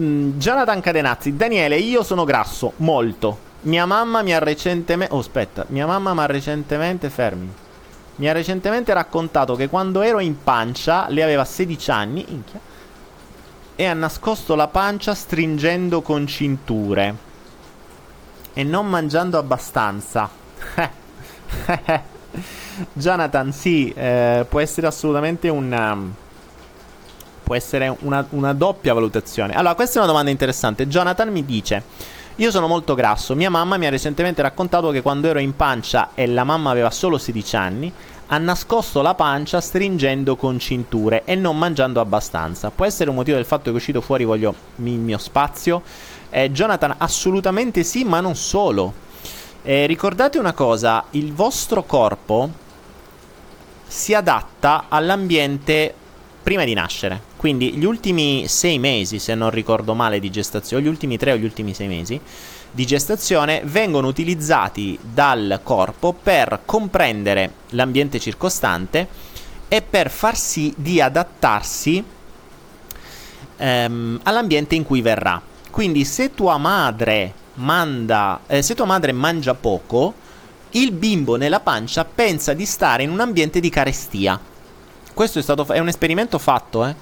Mm, 0.01 0.41
Jonathan 0.41 0.81
Cadenazzi, 0.81 1.37
Daniele, 1.37 1.79
io 1.79 2.03
sono 2.03 2.25
grasso, 2.25 2.73
molto. 2.79 3.51
Mia 3.61 3.87
mamma 3.87 4.23
mi 4.23 4.35
ha 4.35 4.41
recentemente... 4.41 5.15
Oh, 5.15 5.21
aspetta, 5.21 5.65
mia 5.69 5.87
mamma 5.87 6.13
mi 6.13 6.21
ha 6.21 6.27
recentemente... 6.27 7.11
Fermi. 7.11 7.49
Mi 8.17 8.29
ha 8.29 8.33
recentemente 8.33 8.93
raccontato 8.93 9.55
che 9.55 9.69
quando 9.69 10.01
ero 10.01 10.19
in 10.19 10.43
pancia, 10.43 11.07
lei 11.09 11.23
aveva 11.23 11.45
16 11.45 11.91
anni, 11.93 12.25
inchia, 12.27 12.59
e 13.77 13.85
ha 13.85 13.95
nascosto 13.95 14.57
la 14.57 14.67
pancia 14.67 15.15
stringendo 15.15 16.03
con 16.03 16.27
cinture 16.27 17.31
e 18.55 18.65
non 18.65 18.89
mangiando 18.89 19.39
abbastanza. 19.39 20.29
Jonathan, 22.93 23.53
sì, 23.53 23.91
eh, 23.91 24.47
può 24.49 24.61
essere 24.61 24.87
assolutamente 24.87 25.49
un... 25.49 25.73
Um, 25.73 26.15
può 27.43 27.55
essere 27.55 27.95
una, 28.01 28.25
una 28.31 28.53
doppia 28.53 28.95
valutazione. 28.95 29.55
Allora, 29.55 29.75
questa 29.75 29.97
è 29.97 29.99
una 29.99 30.07
domanda 30.07 30.31
interessante. 30.31 30.89
Jonathan 30.89 31.31
mi 31.31 31.45
dice... 31.45 32.21
Io 32.37 32.51
sono 32.51 32.67
molto 32.67 32.95
grasso. 32.95 33.35
Mia 33.35 33.51
mamma 33.51 33.77
mi 33.77 33.87
ha 33.87 33.91
recentemente 33.91 34.41
raccontato 34.41 34.91
che 34.91 35.03
quando 35.03 35.29
ero 35.29 35.39
in 35.39 35.55
pancia 35.55 36.13
e 36.15 36.27
la 36.27 36.45
mamma 36.45 36.71
aveva 36.71 36.91
solo 36.91 37.19
16 37.19 37.57
anni, 37.57 37.93
ha 38.29 38.39
nascosto 38.39 39.03
la 39.03 39.15
pancia 39.15 39.61
stringendo 39.61 40.37
con 40.37 40.59
cinture 40.59 41.25
e 41.27 41.35
non 41.35 41.59
mangiando 41.59 42.01
abbastanza. 42.01 42.71
Può 42.71 42.87
essere 42.87 43.11
un 43.11 43.17
motivo 43.17 43.37
del 43.37 43.45
fatto 43.45 43.65
che 43.65 43.71
è 43.73 43.75
uscito 43.75 44.01
fuori 44.01 44.25
voglio 44.25 44.55
il 44.77 44.85
mio 44.85 45.19
spazio? 45.19 45.83
Eh, 46.35 46.51
Jonathan, 46.51 46.95
assolutamente 46.97 47.85
sì, 47.85 48.05
ma 48.05 48.21
non 48.21 48.35
solo. 48.35 48.95
Eh, 49.63 49.85
ricordate 49.85 50.39
una 50.39 50.55
cosa, 50.55 51.05
il 51.11 51.35
vostro 51.35 51.83
corpo 51.83 52.49
si 53.87 54.15
adatta 54.15 54.87
all'ambiente 54.89 55.95
prima 56.43 56.65
di 56.65 56.73
nascere. 56.73 57.21
Quindi 57.37 57.75
gli 57.75 57.85
ultimi 57.85 58.49
sei 58.49 58.79
mesi, 58.79 59.19
se 59.19 59.35
non 59.35 59.51
ricordo 59.51 59.93
male, 59.93 60.21
di 60.21 60.31
gestazione, 60.31 60.83
gli 60.83 60.89
ultimi 60.89 61.19
tre 61.19 61.33
o 61.33 61.37
gli 61.37 61.45
ultimi 61.45 61.75
sei 61.75 61.89
mesi 61.89 62.19
di 62.75 62.87
gestazione 62.87 63.61
vengono 63.67 64.07
utilizzati 64.07 64.99
dal 65.03 65.61
corpo 65.63 66.15
per 66.15 66.61
comprendere 66.65 67.53
l'ambiente 67.71 68.19
circostante 68.19 69.07
e 69.69 69.83
per 69.83 70.11
far 70.11 70.39
sì 70.39 70.73
di 70.75 70.99
adattarsi 70.99 72.03
ehm, 73.59 74.21
all'ambiente 74.23 74.75
in 74.75 74.85
cui 74.85 75.03
verrà. 75.03 75.51
Quindi 75.73 76.05
se 76.05 76.35
tua 76.35 76.59
madre 76.59 77.33
manda, 77.55 78.41
eh, 78.47 78.61
se 78.61 78.75
tua 78.75 78.85
madre 78.85 79.13
mangia 79.13 79.55
poco, 79.55 80.13
il 80.73 80.93
bimbo 80.93 81.37
nella 81.37 81.61
pancia 81.61 82.05
pensa 82.05 82.53
di 82.53 82.67
stare 82.67 83.05
in 83.05 83.11
un 83.11 83.21
ambiente 83.21 83.59
di 83.59 83.71
carestia. 83.71 84.39
Questo 85.15 85.39
è, 85.39 85.43
stato, 85.43 85.67
è 85.73 85.79
un 85.79 85.89
esperimento 85.89 86.39
fatto, 86.39 86.85
eh. 86.85 86.95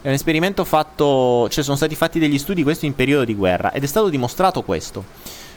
È 0.00 0.08
un 0.08 0.14
esperimento 0.14 0.64
fatto, 0.64 1.50
cioè 1.50 1.62
sono 1.62 1.76
stati 1.76 1.94
fatti 1.94 2.18
degli 2.18 2.38
studi 2.38 2.62
questo 2.62 2.86
in 2.86 2.94
periodo 2.94 3.26
di 3.26 3.34
guerra 3.34 3.72
ed 3.72 3.82
è 3.82 3.86
stato 3.86 4.08
dimostrato 4.08 4.62
questo. 4.62 5.04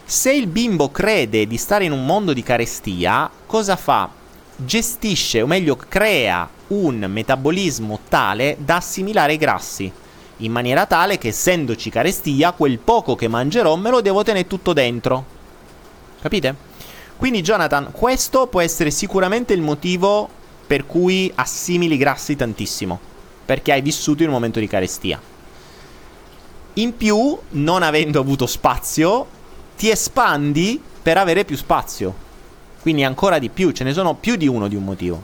Se 0.04 0.34
il 0.34 0.48
bimbo 0.48 0.92
crede 0.92 1.48
di 1.48 1.56
stare 1.56 1.86
in 1.86 1.94
un 1.94 2.06
mondo 2.06 2.34
di 2.34 2.44
carestia, 2.44 3.30
cosa 3.46 3.78
fa? 3.78 4.10
Gestisce, 4.58 5.42
o 5.42 5.48
meglio 5.48 5.78
crea 5.78 6.50
un 6.68 7.06
metabolismo 7.08 8.00
tale 8.10 8.58
da 8.60 8.76
assimilare 8.76 9.34
i 9.34 9.38
grassi 9.38 9.90
in 10.38 10.52
maniera 10.52 10.86
tale 10.86 11.18
che 11.18 11.30
essendoci 11.30 11.90
carestia, 11.90 12.52
quel 12.52 12.78
poco 12.78 13.16
che 13.16 13.28
mangerò 13.28 13.76
me 13.76 13.90
lo 13.90 14.02
devo 14.02 14.24
tenere 14.24 14.48
tutto 14.48 14.74
dentro. 14.74 15.26
Capite? 16.22 16.56
Quindi 17.18 17.42
Jonathan, 17.42 17.92
questo 17.92 18.48
può 18.48 18.62
essere 18.62 18.92
sicuramente 18.92 19.54
il 19.54 19.62
motivo 19.62 20.30
per 20.68 20.86
cui 20.86 21.32
assimili 21.36 21.98
grassi 21.98 22.36
tantissimo, 22.36 23.00
perché 23.46 23.72
hai 23.72 23.82
vissuto 23.82 24.22
in 24.22 24.30
un 24.30 24.36
momento 24.36 24.60
di 24.60 24.68
carestia. 24.68 25.20
In 26.74 26.96
più, 26.96 27.36
non 27.50 27.82
avendo 27.82 28.20
avuto 28.20 28.46
spazio, 28.46 29.26
ti 29.76 29.90
espandi 29.90 30.80
per 31.02 31.18
avere 31.18 31.46
più 31.46 31.56
spazio. 31.56 32.26
Quindi 32.82 33.04
ancora 33.04 33.40
di 33.40 33.50
più, 33.50 33.72
ce 33.72 33.84
ne 33.84 33.94
sono 33.94 34.14
più 34.14 34.36
di 34.36 34.48
uno 34.48 34.68
di 34.68 34.76
un 34.76 34.84
motivo. 34.84 35.24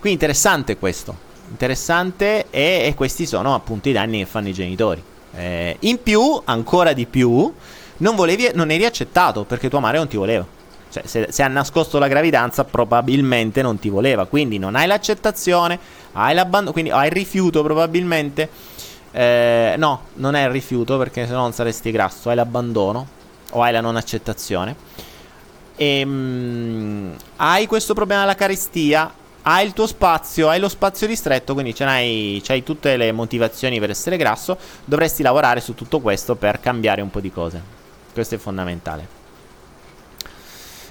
Quindi 0.00 0.12
interessante 0.12 0.76
questo 0.76 1.26
interessante 1.50 2.46
e, 2.50 2.84
e, 2.86 2.94
questi 2.94 3.26
sono 3.26 3.54
appunto 3.54 3.88
i 3.88 3.92
danni 3.92 4.18
che 4.18 4.26
fanno 4.26 4.48
i 4.48 4.52
genitori. 4.52 5.02
Eh, 5.34 5.76
in 5.80 6.02
più, 6.02 6.40
ancora 6.44 6.92
di 6.92 7.06
più, 7.06 7.52
non, 7.98 8.16
volevi, 8.16 8.50
non 8.54 8.70
eri 8.70 8.84
accettato 8.84 9.44
perché 9.44 9.68
tua 9.68 9.80
madre 9.80 9.98
non 9.98 10.08
ti 10.08 10.16
voleva. 10.16 10.46
Cioè, 10.90 11.02
se, 11.06 11.26
se, 11.30 11.42
ha 11.42 11.48
nascosto 11.48 11.98
la 11.98 12.08
gravidanza, 12.08 12.64
probabilmente 12.64 13.62
non 13.62 13.78
ti 13.78 13.88
voleva. 13.88 14.26
Quindi 14.26 14.58
non 14.58 14.74
hai 14.74 14.86
l'accettazione, 14.86 15.78
hai 16.12 16.34
l'abbandono, 16.34 16.72
quindi 16.72 16.90
hai 16.90 17.06
il 17.06 17.12
rifiuto 17.12 17.62
probabilmente. 17.62 18.48
Eh, 19.10 19.74
no, 19.76 20.02
non 20.14 20.34
è 20.34 20.44
il 20.44 20.50
rifiuto 20.50 20.98
perché 20.98 21.26
se 21.26 21.32
no 21.32 21.40
non 21.40 21.52
saresti 21.52 21.90
grasso, 21.90 22.28
hai 22.28 22.36
l'abbandono 22.36 23.06
o 23.50 23.62
hai 23.62 23.72
la 23.72 23.80
non 23.80 23.96
accettazione. 23.96 24.76
E, 25.76 26.04
mm, 26.04 27.12
hai 27.36 27.66
questo 27.66 27.94
problema 27.94 28.22
della 28.22 28.34
carestia, 28.34 29.12
hai 29.50 29.64
il 29.64 29.72
tuo 29.72 29.86
spazio, 29.86 30.50
hai 30.50 30.60
lo 30.60 30.68
spazio 30.68 31.06
ristretto, 31.06 31.54
quindi 31.54 31.74
ce 31.74 31.86
n'hai, 31.86 32.40
c'hai 32.44 32.62
tutte 32.62 32.98
le 32.98 33.12
motivazioni 33.12 33.80
per 33.80 33.88
essere 33.88 34.18
grasso, 34.18 34.58
dovresti 34.84 35.22
lavorare 35.22 35.60
su 35.60 35.74
tutto 35.74 36.00
questo 36.00 36.34
per 36.34 36.60
cambiare 36.60 37.00
un 37.00 37.10
po' 37.10 37.20
di 37.20 37.32
cose. 37.32 37.62
Questo 38.12 38.34
è 38.34 38.38
fondamentale. 38.38 39.16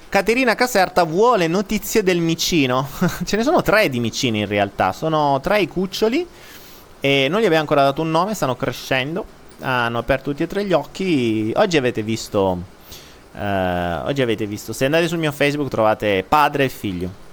Caterina 0.10 0.56
Caserta 0.56 1.04
vuole 1.04 1.46
notizie 1.46 2.02
del 2.02 2.20
micino. 2.20 2.88
Ce 3.24 3.36
ne 3.36 3.44
sono 3.44 3.62
tre 3.62 3.90
di 3.90 4.00
micini 4.00 4.40
in 4.40 4.48
realtà, 4.48 4.92
sono 4.92 5.40
tre 5.40 5.62
i 5.62 5.68
cuccioli 5.68 6.26
e 7.00 7.28
non 7.30 7.42
gli 7.42 7.46
abbiamo 7.46 7.62
ancora 7.62 7.84
dato 7.84 8.02
un 8.02 8.10
nome, 8.10 8.34
stanno 8.34 8.56
crescendo, 8.56 9.24
hanno 9.60 10.00
aperto 10.00 10.32
tutti 10.32 10.42
e 10.42 10.48
tre 10.48 10.66
gli 10.66 10.74
occhi. 10.74 11.54
Oggi 11.56 11.78
avete 11.78 12.02
visto... 12.02 12.76
Uh, 13.34 14.08
oggi 14.08 14.24
avete 14.24 14.48
visto, 14.48 14.74
se 14.74 14.86
andate 14.86 15.08
sul 15.08 15.20
mio 15.20 15.32
Facebook 15.32 15.70
trovate 15.70 16.26
padre 16.28 16.64
e 16.64 16.70
figlio. 16.70 17.26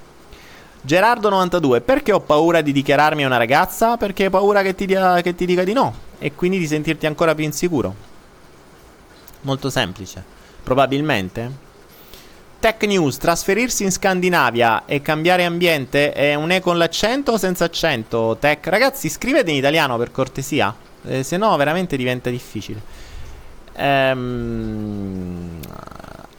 Gerardo92, 0.87 1.81
perché 1.83 2.13
ho 2.13 2.21
paura 2.21 2.61
di 2.61 2.73
dichiararmi 2.73 3.25
a 3.25 3.27
una 3.27 3.39
ragazza? 3.39 3.97
Perché 3.97 4.27
ho 4.27 4.31
paura 4.31 4.63
che 4.63 4.75
ti, 4.75 4.85
dia, 4.85 5.21
che 5.23 5.35
ti 5.35 5.47
dica 5.47 5.65
di 5.65 5.73
no 5.73 5.95
e 6.19 6.35
quindi 6.35 6.59
di 6.59 6.67
sentirti 6.67 7.07
ancora 7.07 7.35
più 7.35 7.45
insicuro. 7.45 7.95
Molto 9.43 9.71
semplice. 9.71 10.23
Probabilmente. 10.63 11.63
Tech 12.61 12.83
News, 12.85 13.19
trasferirsi 13.19 13.85
in 13.85 13.93
Scandinavia 13.93 14.85
e 14.87 15.03
cambiare 15.03 15.45
ambiente 15.45 16.13
è 16.13 16.35
un 16.35 16.51
E 16.51 16.61
con 16.61 16.79
l'accento 16.79 17.33
o 17.33 17.37
senza 17.37 17.65
accento? 17.65 18.39
Tech, 18.41 18.67
ragazzi, 18.69 19.11
scrivete 19.11 19.51
in 19.51 19.59
italiano 19.59 19.99
per 19.99 20.11
cortesia, 20.11 20.75
eh, 21.05 21.23
se 21.23 21.37
no 21.37 21.55
veramente 21.57 21.99
diventa 21.99 22.31
difficile. 22.31 22.81
Ehm, 23.75 25.61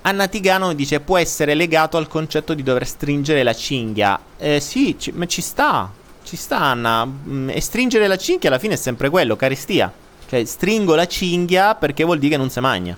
Anna 0.08 0.28
Tigano 0.28 0.74
dice 0.74 1.00
può 1.00 1.18
essere 1.18 1.56
legato 1.56 1.98
al 1.98 2.08
concetto 2.08 2.54
di 2.54 2.62
dover 2.62 2.86
stringere 2.86 3.42
la 3.42 3.56
cinghia. 3.56 4.20
Eh, 4.38 4.60
sì, 4.60 4.96
ci, 5.00 5.12
ma 5.12 5.26
ci 5.26 5.42
sta, 5.42 5.92
ci 6.24 6.36
sta 6.36 6.60
Anna. 6.60 7.06
Mm, 7.06 7.50
e 7.50 7.60
stringere 7.60 8.06
la 8.06 8.16
cinghia 8.16 8.50
alla 8.50 8.60
fine 8.60 8.76
è 8.76 8.78
sempre 8.78 9.10
quello, 9.10 9.36
carestia. 9.36 9.92
Cioè 10.28 10.46
stringo 10.46 10.94
la 10.94 11.08
cinghia 11.08 11.74
perché 11.74 12.04
vuol 12.04 12.20
dire 12.20 12.34
che 12.34 12.38
non 12.38 12.52
si 12.52 12.60
magna. 12.60 12.96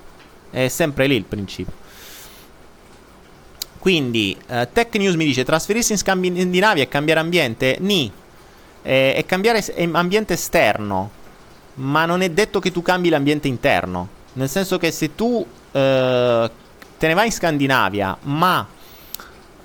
È 0.49 0.67
sempre 0.67 1.07
lì 1.07 1.15
il 1.15 1.23
principio. 1.23 1.85
Quindi, 3.79 4.35
uh, 4.49 4.67
Tech 4.73 4.93
News 4.95 5.15
mi 5.15 5.23
dice 5.23 5.45
trasferirsi 5.45 5.93
in 5.93 5.97
Scandinavia 5.97 6.83
e 6.83 6.89
cambiare 6.89 7.21
ambiente? 7.21 7.77
Ni. 7.79 8.11
Eh, 8.81 9.13
e 9.15 9.25
cambiare 9.25 9.63
ambiente 9.93 10.33
esterno. 10.33 11.09
Ma 11.75 12.05
non 12.05 12.21
è 12.21 12.29
detto 12.29 12.59
che 12.59 12.73
tu 12.73 12.81
cambi 12.81 13.07
l'ambiente 13.07 13.47
interno. 13.47 14.09
Nel 14.33 14.49
senso 14.49 14.77
che 14.77 14.91
se 14.91 15.15
tu... 15.15 15.45
Uh, 15.71 16.49
te 16.97 17.07
ne 17.07 17.13
vai 17.13 17.27
in 17.27 17.31
Scandinavia, 17.31 18.17
ma 18.23 18.67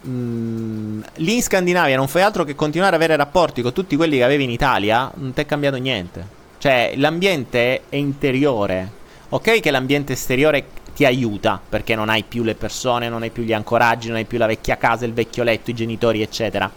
mh, 0.00 0.10
mm, 0.10 1.00
lì 1.16 1.34
in 1.34 1.42
Scandinavia 1.42 1.96
non 1.96 2.08
fai 2.08 2.22
altro 2.22 2.44
che 2.44 2.54
continuare 2.54 2.94
ad 2.94 3.02
avere 3.02 3.16
rapporti 3.16 3.62
con 3.62 3.72
tutti 3.72 3.96
quelli 3.96 4.18
che 4.18 4.24
avevi 4.24 4.44
in 4.44 4.50
Italia, 4.50 5.10
non 5.14 5.32
ti 5.32 5.40
è 5.40 5.46
cambiato 5.46 5.76
niente. 5.76 6.40
Cioè, 6.58 6.92
l'ambiente 6.96 7.82
è 7.88 7.96
interiore. 7.96 9.00
Ok 9.30 9.60
che 9.60 9.70
l'ambiente 9.70 10.12
esteriore 10.12 10.66
ti 10.94 11.04
aiuta, 11.04 11.60
perché 11.66 11.94
non 11.94 12.08
hai 12.08 12.22
più 12.22 12.42
le 12.42 12.54
persone, 12.54 13.08
non 13.08 13.22
hai 13.22 13.30
più 13.30 13.42
gli 13.42 13.52
ancoraggi, 13.52 14.08
non 14.08 14.18
hai 14.18 14.24
più 14.24 14.38
la 14.38 14.46
vecchia 14.46 14.76
casa, 14.76 15.04
il 15.04 15.12
vecchio 15.12 15.42
letto, 15.42 15.70
i 15.70 15.74
genitori, 15.74 16.22
eccetera. 16.22 16.70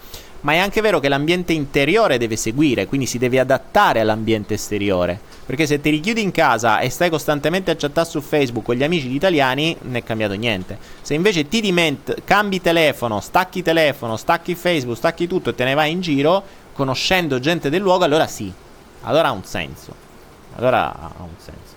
Ma 0.45 0.53
è 0.53 0.57
anche 0.57 0.81
vero 0.81 0.99
che 0.99 1.09
l'ambiente 1.09 1.53
interiore 1.53 2.19
deve 2.19 2.35
seguire, 2.35 2.85
quindi 2.85 3.07
si 3.07 3.17
deve 3.17 3.39
adattare 3.39 3.99
all'ambiente 3.99 4.53
esteriore. 4.53 5.19
Perché 5.43 5.65
se 5.65 5.81
ti 5.81 5.89
richiudi 5.89 6.21
in 6.21 6.29
casa 6.29 6.79
e 6.81 6.91
stai 6.91 7.09
costantemente 7.09 7.71
a 7.71 7.75
chattare 7.75 8.07
su 8.07 8.21
Facebook 8.21 8.63
con 8.63 8.75
gli 8.75 8.83
amici 8.83 9.11
italiani, 9.11 9.75
non 9.81 9.95
è 9.95 10.03
cambiato 10.03 10.35
niente. 10.35 10.77
Se 11.01 11.15
invece 11.15 11.47
ti 11.47 11.61
diment- 11.61 12.21
cambi 12.23 12.61
telefono, 12.61 13.21
stacchi 13.21 13.63
telefono, 13.63 14.17
stacchi 14.17 14.53
Facebook, 14.53 14.95
stacchi 14.95 15.25
tutto 15.25 15.49
e 15.49 15.55
te 15.55 15.63
ne 15.63 15.73
vai 15.73 15.91
in 15.91 16.01
giro, 16.01 16.43
conoscendo 16.73 17.39
gente 17.39 17.71
del 17.71 17.81
luogo, 17.81 18.03
allora 18.03 18.27
sì. 18.27 18.53
Allora 19.01 19.29
ha 19.29 19.31
un 19.31 19.45
senso. 19.45 19.95
Allora 20.57 20.93
ha 20.93 21.11
un 21.23 21.37
senso. 21.37 21.73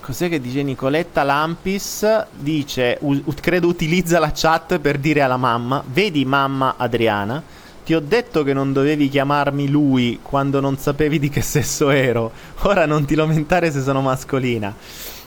Cos'è 0.00 0.30
che 0.30 0.40
dice 0.40 0.62
Nicoletta 0.62 1.22
Lampis? 1.22 2.24
Dice, 2.30 2.96
u- 3.02 3.22
credo 3.42 3.66
utilizza 3.66 4.18
la 4.18 4.32
chat 4.34 4.78
per 4.78 4.96
dire 4.96 5.20
alla 5.20 5.36
mamma, 5.36 5.84
vedi 5.86 6.24
mamma 6.24 6.76
Adriana, 6.78 7.42
ti 7.88 7.94
ho 7.94 8.00
detto 8.00 8.42
che 8.42 8.52
non 8.52 8.74
dovevi 8.74 9.08
chiamarmi 9.08 9.66
lui 9.66 10.18
quando 10.20 10.60
non 10.60 10.76
sapevi 10.76 11.18
di 11.18 11.30
che 11.30 11.40
sesso 11.40 11.88
ero. 11.88 12.32
Ora 12.64 12.84
non 12.84 13.06
ti 13.06 13.14
lamentare 13.14 13.72
se 13.72 13.80
sono 13.80 14.02
mascolina. 14.02 14.74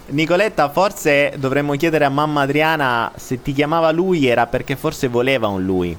Nicoletta, 0.09 0.69
forse 0.69 1.33
dovremmo 1.39 1.73
chiedere 1.73 2.05
a 2.05 2.09
mamma 2.09 2.41
Adriana 2.41 3.11
se 3.15 3.41
ti 3.41 3.51
chiamava 3.53 3.89
lui 3.89 4.27
era 4.27 4.45
perché 4.45 4.75
forse 4.75 5.07
voleva 5.07 5.47
un 5.47 5.65
lui. 5.65 5.97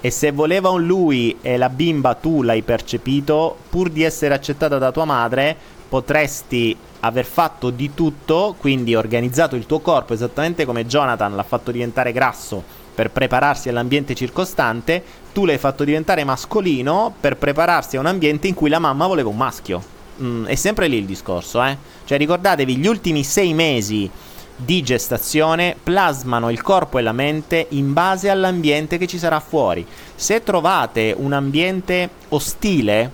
E 0.00 0.10
se 0.10 0.32
voleva 0.32 0.70
un 0.70 0.86
lui 0.86 1.36
e 1.42 1.58
la 1.58 1.68
bimba 1.68 2.14
tu 2.14 2.40
l'hai 2.40 2.62
percepito, 2.62 3.58
pur 3.68 3.90
di 3.90 4.02
essere 4.02 4.32
accettata 4.32 4.78
da 4.78 4.92
tua 4.92 5.04
madre, 5.04 5.54
potresti 5.86 6.74
aver 7.00 7.26
fatto 7.26 7.68
di 7.68 7.92
tutto, 7.92 8.54
quindi 8.58 8.94
organizzato 8.94 9.54
il 9.54 9.66
tuo 9.66 9.80
corpo 9.80 10.14
esattamente 10.14 10.64
come 10.64 10.86
Jonathan 10.86 11.34
l'ha 11.36 11.42
fatto 11.42 11.70
diventare 11.70 12.12
grasso 12.12 12.79
per 13.00 13.10
prepararsi 13.10 13.70
all'ambiente 13.70 14.14
circostante, 14.14 15.02
tu 15.32 15.46
l'hai 15.46 15.56
fatto 15.56 15.84
diventare 15.84 16.22
mascolino 16.22 17.14
per 17.18 17.38
prepararsi 17.38 17.96
a 17.96 18.00
un 18.00 18.04
ambiente 18.04 18.46
in 18.46 18.52
cui 18.52 18.68
la 18.68 18.78
mamma 18.78 19.06
voleva 19.06 19.30
un 19.30 19.38
maschio. 19.38 19.82
Mm, 20.20 20.44
è 20.44 20.54
sempre 20.54 20.86
lì 20.86 20.98
il 20.98 21.06
discorso, 21.06 21.64
eh? 21.64 21.78
Cioè 22.04 22.18
ricordatevi, 22.18 22.76
gli 22.76 22.86
ultimi 22.86 23.24
sei 23.24 23.54
mesi 23.54 24.10
di 24.54 24.82
gestazione 24.82 25.76
plasmano 25.82 26.50
il 26.50 26.60
corpo 26.60 26.98
e 26.98 27.02
la 27.02 27.12
mente 27.12 27.68
in 27.70 27.94
base 27.94 28.28
all'ambiente 28.28 28.98
che 28.98 29.06
ci 29.06 29.16
sarà 29.16 29.40
fuori. 29.40 29.86
Se 30.14 30.42
trovate 30.42 31.14
un 31.16 31.32
ambiente 31.32 32.10
ostile, 32.28 33.10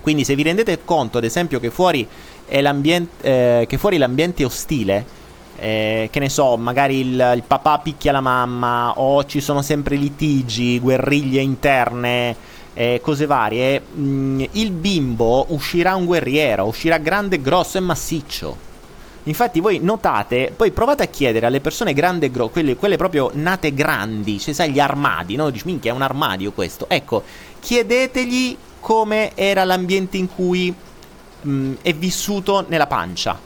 quindi 0.00 0.24
se 0.24 0.34
vi 0.34 0.42
rendete 0.42 0.80
conto 0.84 1.18
ad 1.18 1.24
esempio 1.24 1.60
che 1.60 1.70
fuori, 1.70 2.04
eh, 2.48 3.64
che 3.68 3.78
fuori 3.78 3.96
l'ambiente 3.96 4.42
è 4.42 4.46
ostile, 4.46 5.06
eh, 5.56 6.08
che 6.10 6.18
ne 6.18 6.28
so, 6.28 6.56
magari 6.56 7.00
il, 7.00 7.32
il, 7.36 7.42
papà 7.46 7.78
picchia 7.78 8.12
la 8.12 8.20
mamma 8.20 8.92
o 8.98 9.24
ci 9.24 9.40
sono 9.40 9.62
sempre 9.62 9.96
litigi, 9.96 10.80
guerriglie 10.80 11.40
interne, 11.40 12.36
eh, 12.74 13.00
cose 13.02 13.26
varie, 13.26 13.80
mh, 13.80 14.02
mm, 14.02 14.42
il 14.52 14.70
bimbo 14.72 15.46
uscirà 15.48 15.94
un 15.94 16.04
guerriero, 16.04 16.66
uscirà 16.66 16.98
grande, 16.98 17.40
grosso 17.40 17.78
e 17.78 17.80
massiccio. 17.80 18.72
Infatti 19.26 19.60
voi 19.60 19.78
notate, 19.80 20.52
poi 20.54 20.70
provate 20.70 21.04
a 21.04 21.06
chiedere 21.06 21.46
alle 21.46 21.60
persone 21.60 21.94
grandi 21.94 22.26
e 22.26 22.30
grosse, 22.30 22.52
quelle, 22.52 22.76
quelle, 22.76 22.96
proprio 22.96 23.30
nate 23.32 23.72
grandi, 23.72 24.38
cioè 24.38 24.52
sai 24.52 24.70
gli 24.70 24.80
armadi, 24.80 25.36
no? 25.36 25.48
Dici 25.48 25.64
minchia 25.64 25.92
è 25.92 25.94
un 25.94 26.02
armadio 26.02 26.52
questo. 26.52 26.86
Ecco, 26.90 27.22
chiedetegli 27.58 28.56
come 28.80 29.32
era 29.34 29.64
l'ambiente 29.64 30.18
in 30.18 30.28
cui 30.28 30.74
mh, 31.40 31.72
è 31.80 31.94
vissuto 31.94 32.66
nella 32.68 32.86
pancia. 32.86 33.38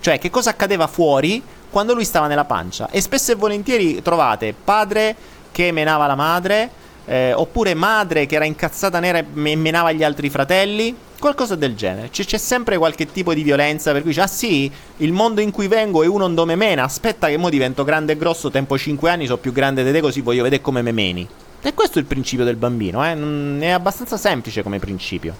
Cioè, 0.00 0.18
che 0.18 0.30
cosa 0.30 0.50
accadeva 0.50 0.86
fuori 0.86 1.42
quando 1.76 1.92
lui 1.92 2.06
stava 2.06 2.26
nella 2.26 2.46
pancia. 2.46 2.88
E 2.90 3.02
spesso 3.02 3.32
e 3.32 3.34
volentieri 3.34 4.00
trovate 4.00 4.54
padre 4.54 5.14
che 5.52 5.72
menava 5.72 6.06
la 6.06 6.14
madre, 6.14 6.70
eh, 7.04 7.34
oppure 7.34 7.74
madre 7.74 8.24
che 8.24 8.36
era 8.36 8.46
incazzata 8.46 8.98
nera 8.98 9.18
e 9.18 9.24
menava 9.56 9.92
gli 9.92 10.02
altri 10.02 10.30
fratelli, 10.30 10.96
qualcosa 11.20 11.54
del 11.54 11.76
genere. 11.76 12.08
C- 12.08 12.24
c'è 12.24 12.38
sempre 12.38 12.78
qualche 12.78 13.12
tipo 13.12 13.34
di 13.34 13.42
violenza 13.42 13.92
per 13.92 14.00
cui 14.00 14.12
dice, 14.12 14.22
ah 14.22 14.26
sì, 14.26 14.72
il 14.96 15.12
mondo 15.12 15.42
in 15.42 15.50
cui 15.50 15.68
vengo 15.68 16.02
è 16.02 16.06
uno 16.06 16.26
dove 16.30 16.54
mena, 16.54 16.82
aspetta 16.82 17.28
che 17.28 17.36
mo 17.36 17.50
divento 17.50 17.84
grande 17.84 18.14
e 18.14 18.16
grosso, 18.16 18.50
tempo 18.50 18.78
5 18.78 19.10
anni, 19.10 19.26
sono 19.26 19.36
più 19.36 19.52
grande 19.52 19.84
di 19.84 19.92
te 19.92 20.00
così 20.00 20.22
voglio 20.22 20.44
vedere 20.44 20.62
come 20.62 20.80
me 20.80 20.92
meni. 20.92 21.28
E 21.60 21.74
questo 21.74 21.98
è 21.98 22.00
il 22.00 22.06
principio 22.06 22.46
del 22.46 22.56
bambino, 22.56 23.04
eh? 23.04 23.58
è 23.58 23.68
abbastanza 23.68 24.16
semplice 24.16 24.62
come 24.62 24.78
principio. 24.78 25.36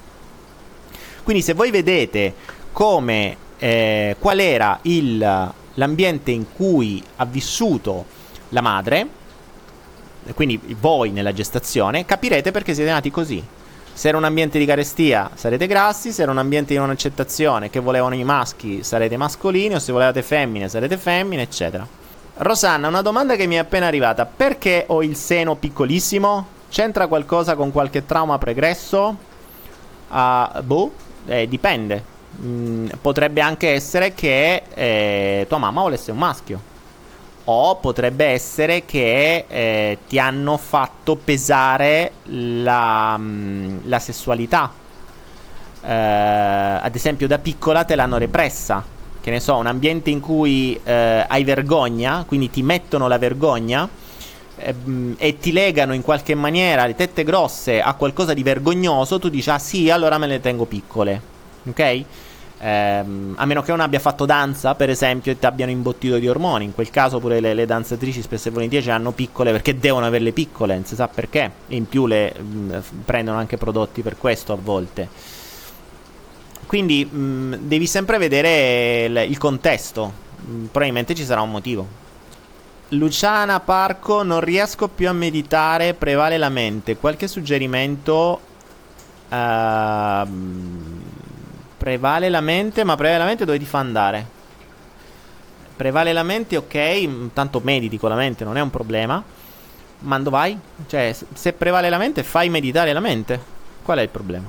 Quindi 1.23 1.43
se 1.43 1.55
voi 1.55 1.71
vedete 1.71 2.35
come, 2.73 3.37
eh, 3.57 4.17
qual 4.19 4.39
era 4.39 4.79
il, 4.83 5.55
l'ambiente 5.77 6.31
in 6.31 6.47
cui 6.53 7.03
ha 7.17 7.25
vissuto 7.25 8.05
la 8.51 8.61
madre, 8.61 9.09
quindi 10.35 10.61
voi 10.81 11.11
nella 11.11 11.33
gestazione, 11.33 12.05
capirete 12.05 12.51
perché 12.51 12.75
siete 12.75 12.91
nati 12.91 13.11
così. 13.11 13.43
Se 13.93 14.09
era 14.09 14.19
un 14.19 14.25
ambiente 14.25 14.59
di 14.59 14.67
carestia 14.67 15.31
sarete 15.35 15.67
grassi, 15.67 16.13
se 16.13 16.23
era 16.23 16.31
un 16.31 16.39
ambiente 16.39 16.75
di 16.75 16.79
non 16.79 16.91
accettazione 16.91 17.71
che 17.71 17.81
volevano 17.81 18.15
i 18.15 18.25
maschi 18.25 18.83
sarete 18.83 19.17
mascolini 19.17 19.77
o 19.77 19.79
se 19.79 19.91
volevate 19.91 20.23
femmine 20.23 20.69
sarete 20.69 20.99
femmine, 20.99 21.43
eccetera. 21.43 21.87
Rosanna, 22.39 22.89
una 22.89 23.01
domanda 23.01 23.37
che 23.37 23.47
mi 23.47 23.55
è 23.55 23.59
appena 23.59 23.87
arrivata. 23.87 24.27
Perché 24.27 24.85
ho 24.89 25.03
il 25.03 25.17
seno 25.17 25.55
piccolissimo? 25.55 26.47
C'entra 26.69 27.07
qualcosa 27.07 27.55
con 27.55 27.73
qualche 27.73 28.05
trauma 28.05 28.37
pregresso? 28.37 29.17
Uh, 30.09 30.63
boh, 30.63 30.93
eh, 31.25 31.49
dipende. 31.49 32.16
Mm, 32.43 32.89
potrebbe 33.01 33.41
anche 33.41 33.71
essere 33.71 34.13
che 34.13 34.63
eh, 34.75 35.47
tua 35.49 35.57
mamma 35.57 35.81
volesse 35.81 36.11
un 36.11 36.19
maschio 36.19 36.75
o 37.45 37.77
potrebbe 37.77 38.27
essere 38.27 38.85
che 38.85 39.45
eh, 39.49 39.99
ti 40.07 40.19
hanno 40.19 40.57
fatto 40.57 41.17
pesare 41.17 42.13
la, 42.25 43.17
mm, 43.17 43.79
la 43.85 43.99
sessualità. 43.99 44.71
Eh, 45.83 45.93
ad 45.93 46.95
esempio, 46.95 47.27
da 47.27 47.39
piccola 47.39 47.85
te 47.85 47.95
l'hanno 47.95 48.19
repressa. 48.19 48.85
Che 49.21 49.31
ne 49.31 49.41
so, 49.41 49.57
un 49.57 49.67
ambiente 49.67 50.11
in 50.11 50.21
cui 50.21 50.79
eh, 50.85 51.25
hai 51.27 51.43
vergogna, 51.43 52.25
quindi 52.27 52.51
ti 52.51 52.63
mettono 52.63 53.09
la 53.09 53.19
vergogna 53.19 53.89
ehm, 54.57 55.17
e 55.19 55.39
ti 55.39 55.51
legano 55.53 55.95
in 55.95 56.03
qualche 56.03 56.35
maniera 56.37 56.87
le 56.87 56.95
tette 56.95 57.25
grosse 57.25 57.81
a 57.81 57.95
qualcosa 57.95 58.35
di 58.35 58.43
vergognoso, 58.45 59.19
tu 59.19 59.29
dici, 59.29 59.51
ah 59.51 59.59
sì, 59.59 59.91
allora 59.91 60.19
me 60.19 60.27
le 60.27 60.41
tengo 60.41 60.65
piccole. 60.65 61.21
Ok? 61.65 62.05
Ehm, 62.59 63.35
a 63.37 63.45
meno 63.45 63.61
che 63.61 63.71
non 63.71 63.81
abbia 63.81 63.99
fatto 63.99 64.25
danza, 64.25 64.75
per 64.75 64.89
esempio, 64.89 65.33
e 65.33 65.39
ti 65.39 65.47
abbiano 65.47 65.71
imbottito 65.71 66.19
di 66.19 66.29
ormoni. 66.29 66.65
In 66.65 66.75
quel 66.75 66.91
caso, 66.91 67.19
pure 67.19 67.41
le, 67.41 67.55
le 67.55 67.67
danzatrici 67.67 68.23
spesso 68.23 68.49
e 68.49 68.51
volentieri 68.51 68.91
hanno 68.91 69.13
piccole 69.13 69.53
perché 69.53 69.79
devono 69.79 70.07
averle 70.07 70.33
piccole, 70.33 70.75
non 70.75 70.85
si 70.85 70.95
sa 70.95 71.09
perché. 71.09 71.51
E 71.69 71.77
in 71.77 71.89
più 71.89 72.07
le 72.07 72.33
mh, 72.39 72.45
mm, 72.45 72.79
prendono 73.05 73.39
anche 73.39 73.57
prodotti 73.57 74.03
per 74.03 74.17
questo 74.17 74.53
a 74.53 74.59
volte. 74.61 75.09
Quindi 76.67 77.05
mh, 77.05 77.19
mm, 77.19 77.55
devi 77.61 77.87
sempre 77.87 78.19
vedere 78.19 79.05
il, 79.05 79.31
il 79.31 79.39
contesto. 79.39 80.13
Mh, 80.37 80.51
mm, 80.51 80.65
probabilmente 80.67 81.15
ci 81.15 81.25
sarà 81.25 81.43
un 81.43 81.51
motivo. 81.51 82.05
Luciana 82.91 83.59
Parco, 83.61 84.23
non 84.23 84.41
riesco 84.41 84.87
più 84.89 85.09
a 85.09 85.13
meditare, 85.13 85.95
prevale 85.95 86.39
la 86.39 86.49
mente. 86.49 86.97
Qualche 86.97 87.27
suggerimento? 87.27 88.41
Uh, 89.29 89.35
Prevale 91.87 92.29
la 92.31 92.41
mente, 92.41 92.83
ma 92.83 92.97
prevale 92.97 93.19
la 93.21 93.27
mente 93.27 93.45
dove 93.45 93.61
ti 93.61 93.65
fa 93.65 93.79
andare? 93.79 94.27
Prevale 95.77 96.13
la 96.13 96.25
mente, 96.25 96.57
ok, 96.57 97.33
tanto 97.33 97.61
mediti 97.63 97.97
con 97.97 98.11
la 98.11 98.17
mente, 98.17 98.43
non 98.43 98.57
è 98.57 98.61
un 98.61 98.71
problema. 98.71 99.23
Ma 100.01 100.19
dove 100.19 100.31
vai? 100.31 100.59
Cioè, 100.89 101.15
se 101.33 101.53
prevale 101.53 101.89
la 101.89 101.97
mente, 101.99 102.25
fai 102.25 102.49
meditare 102.49 102.93
la 102.93 102.99
mente. 102.99 103.41
Qual 103.85 103.99
è 103.99 104.03
il 104.03 104.09
problema? 104.09 104.49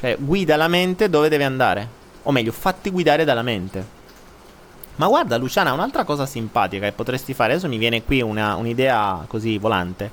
Cioè, 0.00 0.16
guida 0.18 0.56
la 0.56 0.66
mente 0.68 1.10
dove 1.10 1.28
deve 1.28 1.44
andare. 1.44 1.86
O 2.22 2.32
meglio, 2.32 2.52
fatti 2.52 2.88
guidare 2.88 3.26
dalla 3.26 3.42
mente. 3.42 3.86
Ma 4.96 5.08
guarda, 5.08 5.36
Luciana, 5.36 5.74
un'altra 5.74 6.04
cosa 6.04 6.24
simpatica 6.24 6.86
che 6.86 6.92
potresti 6.92 7.34
fare. 7.34 7.52
Adesso 7.52 7.68
mi 7.68 7.76
viene 7.76 8.02
qui 8.02 8.22
una, 8.22 8.54
un'idea 8.54 9.26
così 9.28 9.58
volante. 9.58 10.10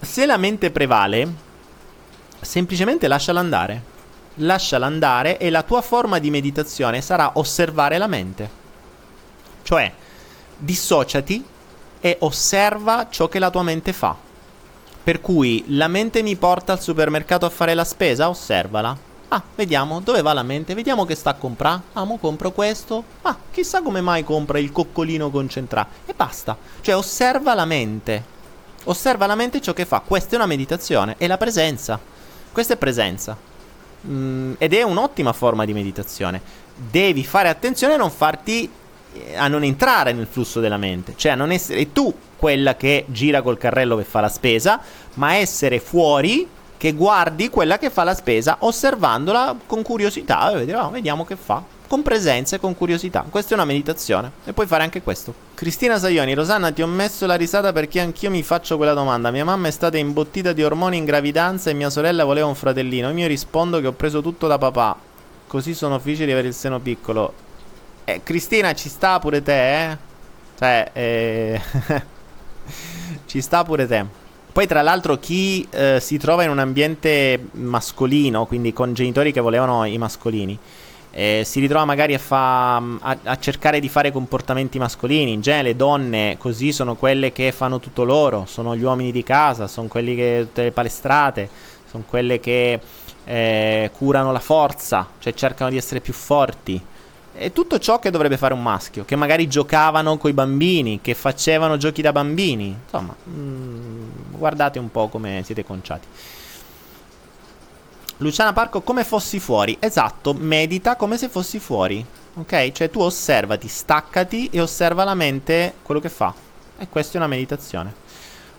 Se 0.00 0.24
la 0.24 0.38
mente 0.38 0.70
prevale, 0.70 1.28
semplicemente 2.40 3.08
lasciala 3.08 3.40
andare 3.40 3.98
lasciala 4.40 4.86
andare 4.86 5.38
e 5.38 5.50
la 5.50 5.62
tua 5.62 5.80
forma 5.80 6.18
di 6.18 6.30
meditazione 6.30 7.00
sarà 7.00 7.32
osservare 7.34 7.98
la 7.98 8.06
mente. 8.06 8.50
Cioè, 9.62 9.92
dissociati 10.56 11.44
e 12.00 12.16
osserva 12.20 13.06
ciò 13.10 13.28
che 13.28 13.38
la 13.38 13.50
tua 13.50 13.62
mente 13.62 13.92
fa. 13.92 14.16
Per 15.02 15.20
cui 15.20 15.64
la 15.68 15.88
mente 15.88 16.22
mi 16.22 16.36
porta 16.36 16.72
al 16.72 16.80
supermercato 16.80 17.46
a 17.46 17.50
fare 17.50 17.74
la 17.74 17.84
spesa, 17.84 18.28
osservala. 18.28 19.08
Ah, 19.28 19.42
vediamo 19.54 20.00
dove 20.00 20.22
va 20.22 20.32
la 20.32 20.42
mente, 20.42 20.74
vediamo 20.74 21.04
che 21.04 21.14
sta 21.14 21.30
a 21.30 21.34
comprare. 21.34 21.82
Ah, 21.92 22.04
mo 22.04 22.18
compro 22.18 22.50
questo. 22.50 23.04
Ah, 23.22 23.36
chissà 23.50 23.80
come 23.80 24.00
mai 24.00 24.24
compra 24.24 24.58
il 24.58 24.72
coccolino 24.72 25.30
concentrato. 25.30 25.90
E 26.06 26.14
basta. 26.14 26.56
Cioè, 26.80 26.96
osserva 26.96 27.54
la 27.54 27.64
mente. 27.64 28.38
Osserva 28.84 29.26
la 29.26 29.36
mente 29.36 29.60
ciò 29.60 29.72
che 29.72 29.84
fa. 29.84 30.00
Questa 30.00 30.32
è 30.32 30.36
una 30.36 30.46
meditazione. 30.46 31.14
È 31.16 31.26
la 31.26 31.36
presenza. 31.36 31.98
Questa 32.50 32.74
è 32.74 32.76
presenza. 32.76 33.49
Mm, 34.08 34.54
ed 34.58 34.72
è 34.72 34.82
un'ottima 34.82 35.32
forma 35.32 35.64
di 35.64 35.72
meditazione. 35.72 36.40
Devi 36.74 37.24
fare 37.24 37.48
attenzione 37.48 37.94
a 37.94 37.96
non 37.96 38.10
farti 38.10 38.70
eh, 39.12 39.36
a 39.36 39.48
non 39.48 39.64
entrare 39.64 40.12
nel 40.12 40.26
flusso 40.30 40.60
della 40.60 40.76
mente, 40.76 41.14
cioè 41.16 41.32
a 41.32 41.34
non 41.34 41.50
essere 41.50 41.92
tu 41.92 42.12
quella 42.36 42.76
che 42.76 43.04
gira 43.08 43.42
col 43.42 43.58
carrello 43.58 43.96
che 43.96 44.04
fa 44.04 44.20
la 44.20 44.28
spesa, 44.28 44.80
ma 45.14 45.34
essere 45.34 45.80
fuori 45.80 46.48
che 46.76 46.92
guardi 46.92 47.50
quella 47.50 47.76
che 47.76 47.90
fa 47.90 48.04
la 48.04 48.14
spesa, 48.14 48.56
osservandola 48.60 49.56
con 49.66 49.82
curiosità 49.82 50.50
e 50.52 50.74
oh, 50.74 50.90
vediamo 50.90 51.26
che 51.26 51.36
fa 51.36 51.62
con 51.90 52.02
presenza 52.02 52.54
e 52.54 52.60
con 52.60 52.76
curiosità. 52.76 53.26
Questa 53.28 53.50
è 53.50 53.54
una 53.54 53.64
meditazione 53.64 54.30
e 54.44 54.52
puoi 54.52 54.68
fare 54.68 54.84
anche 54.84 55.02
questo. 55.02 55.34
Cristina 55.54 55.98
Saioni, 55.98 56.34
Rosanna, 56.34 56.70
ti 56.70 56.82
ho 56.82 56.86
messo 56.86 57.26
la 57.26 57.34
risata 57.34 57.72
perché 57.72 57.98
anch'io 57.98 58.30
mi 58.30 58.44
faccio 58.44 58.76
quella 58.76 58.92
domanda. 58.92 59.32
Mia 59.32 59.44
mamma 59.44 59.66
è 59.66 59.72
stata 59.72 59.98
imbottita 59.98 60.52
di 60.52 60.62
ormoni 60.62 60.98
in 60.98 61.04
gravidanza 61.04 61.68
e 61.68 61.72
mia 61.74 61.90
sorella 61.90 62.22
voleva 62.22 62.46
un 62.46 62.54
fratellino. 62.54 63.10
Io 63.10 63.26
rispondo 63.26 63.80
che 63.80 63.88
ho 63.88 63.92
preso 63.92 64.22
tutto 64.22 64.46
da 64.46 64.56
papà. 64.56 64.96
Così 65.48 65.74
sono 65.74 65.98
felice 65.98 66.26
di 66.26 66.30
avere 66.30 66.46
il 66.46 66.54
seno 66.54 66.78
piccolo. 66.78 67.34
Eh, 68.04 68.20
Cristina, 68.22 68.72
ci 68.72 68.88
sta 68.88 69.18
pure 69.18 69.42
te, 69.42 69.90
eh? 69.90 69.96
Cioè, 70.60 70.90
eh... 70.92 71.60
ci 73.26 73.40
sta 73.40 73.64
pure 73.64 73.88
te. 73.88 74.06
Poi, 74.52 74.68
tra 74.68 74.82
l'altro, 74.82 75.18
chi 75.18 75.66
eh, 75.68 75.98
si 76.00 76.18
trova 76.18 76.44
in 76.44 76.50
un 76.50 76.60
ambiente 76.60 77.48
mascolino, 77.50 78.46
quindi 78.46 78.72
con 78.72 78.94
genitori 78.94 79.32
che 79.32 79.40
volevano 79.40 79.84
i 79.86 79.98
mascolini, 79.98 80.56
eh, 81.12 81.42
si 81.44 81.60
ritrova 81.60 81.84
magari 81.84 82.14
a, 82.14 82.18
fa, 82.18 82.76
a, 82.76 83.18
a, 83.22 83.38
cercare 83.38 83.80
di 83.80 83.88
fare 83.88 84.12
comportamenti 84.12 84.78
mascolini. 84.78 85.32
In 85.32 85.40
genere 85.40 85.68
le 85.68 85.76
donne 85.76 86.36
così 86.38 86.72
sono 86.72 86.94
quelle 86.94 87.32
che 87.32 87.52
fanno 87.52 87.80
tutto 87.80 88.04
loro, 88.04 88.44
sono 88.46 88.76
gli 88.76 88.82
uomini 88.82 89.12
di 89.12 89.22
casa, 89.22 89.66
sono 89.66 89.88
quelli 89.88 90.14
che 90.14 90.42
tutte 90.46 90.64
le 90.64 90.72
palestrate, 90.72 91.48
sono 91.90 92.04
quelle 92.06 92.38
che 92.38 92.80
eh, 93.24 93.90
curano 93.92 94.32
la 94.32 94.40
forza, 94.40 95.08
cioè 95.18 95.34
cercano 95.34 95.70
di 95.70 95.76
essere 95.76 96.00
più 96.00 96.12
forti. 96.12 96.80
È 97.32 97.52
tutto 97.52 97.78
ciò 97.78 97.98
che 97.98 98.10
dovrebbe 98.10 98.36
fare 98.36 98.54
un 98.54 98.62
maschio, 98.62 99.04
che 99.04 99.16
magari 99.16 99.48
giocavano 99.48 100.18
con 100.18 100.30
i 100.30 100.34
bambini, 100.34 101.00
che 101.00 101.14
facevano 101.14 101.76
giochi 101.76 102.02
da 102.02 102.12
bambini. 102.12 102.76
Insomma, 102.84 103.14
mh, 103.22 103.30
mm, 103.30 104.08
guardate 104.32 104.78
un 104.78 104.90
po' 104.90 105.08
come 105.08 105.42
siete 105.44 105.64
conciati. 105.64 106.06
Luciana 108.20 108.52
Parco 108.52 108.82
come 108.82 109.02
fossi 109.02 109.40
fuori. 109.40 109.78
Esatto, 109.80 110.34
medita 110.34 110.96
come 110.96 111.16
se 111.16 111.30
fossi 111.30 111.58
fuori. 111.58 112.04
Ok? 112.34 112.70
Cioè 112.72 112.90
tu 112.90 113.00
osservati, 113.00 113.66
staccati 113.66 114.50
e 114.52 114.60
osserva 114.60 115.04
la 115.04 115.14
mente 115.14 115.74
quello 115.82 116.02
che 116.02 116.10
fa. 116.10 116.32
E 116.78 116.86
questa 116.88 117.14
è 117.14 117.16
una 117.16 117.26
meditazione. 117.26 117.92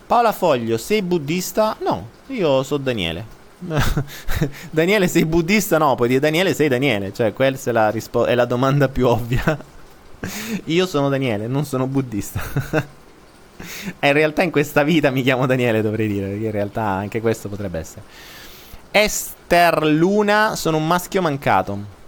Paola 0.07 0.31
Foglio, 0.31 0.77
sei 0.77 1.03
buddista? 1.03 1.75
No, 1.81 2.09
io 2.27 2.63
sono 2.63 2.83
Daniele. 2.83 3.39
Daniele, 4.71 5.07
sei 5.07 5.25
buddista? 5.25 5.77
No, 5.77 5.93
puoi 5.93 6.07
dire 6.07 6.19
Daniele, 6.19 6.55
sei 6.55 6.67
Daniele. 6.67 7.13
Cioè, 7.13 7.31
questa 7.31 7.69
è 7.69 7.73
la, 7.73 7.89
rispo- 7.91 8.25
è 8.25 8.33
la 8.33 8.45
domanda 8.45 8.89
più 8.89 9.07
ovvia. 9.07 9.57
io 10.65 10.85
sono 10.87 11.07
Daniele, 11.07 11.45
non 11.45 11.65
sono 11.65 11.85
buddista. 11.85 12.41
in 14.01 14.13
realtà 14.13 14.41
in 14.41 14.49
questa 14.49 14.81
vita 14.81 15.11
mi 15.11 15.21
chiamo 15.21 15.45
Daniele, 15.45 15.83
dovrei 15.83 16.07
dire, 16.07 16.29
perché 16.29 16.45
in 16.45 16.51
realtà 16.51 16.81
anche 16.81 17.21
questo 17.21 17.47
potrebbe 17.47 17.77
essere. 17.77 18.01
Esther 18.91 19.85
Luna, 19.85 20.57
sono 20.57 20.75
un 20.75 20.85
maschio 20.85 21.21
mancato. 21.21 21.99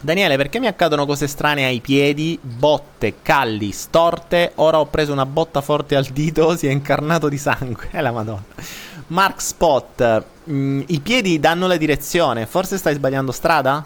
Daniele, 0.00 0.36
perché 0.36 0.58
mi 0.58 0.66
accadono 0.66 1.04
cose 1.04 1.26
strane 1.26 1.66
ai 1.66 1.80
piedi? 1.80 2.38
Botte, 2.40 3.16
calli, 3.20 3.72
storte. 3.72 4.52
Ora 4.54 4.80
ho 4.80 4.86
preso 4.86 5.12
una 5.12 5.26
botta 5.26 5.60
forte 5.60 5.94
al 5.94 6.06
dito, 6.06 6.56
si 6.56 6.66
è 6.66 6.70
incarnato 6.70 7.28
di 7.28 7.36
sangue. 7.36 7.88
È 7.90 8.00
la 8.00 8.10
madonna. 8.10 8.44
Mark 9.08 9.42
Spot, 9.42 10.24
mh, 10.44 10.54
mm, 10.54 10.82
i 10.86 11.00
piedi 11.00 11.38
danno 11.38 11.66
la 11.66 11.76
direzione. 11.76 12.46
Forse 12.46 12.78
stai 12.78 12.94
sbagliando 12.94 13.32
strada? 13.32 13.84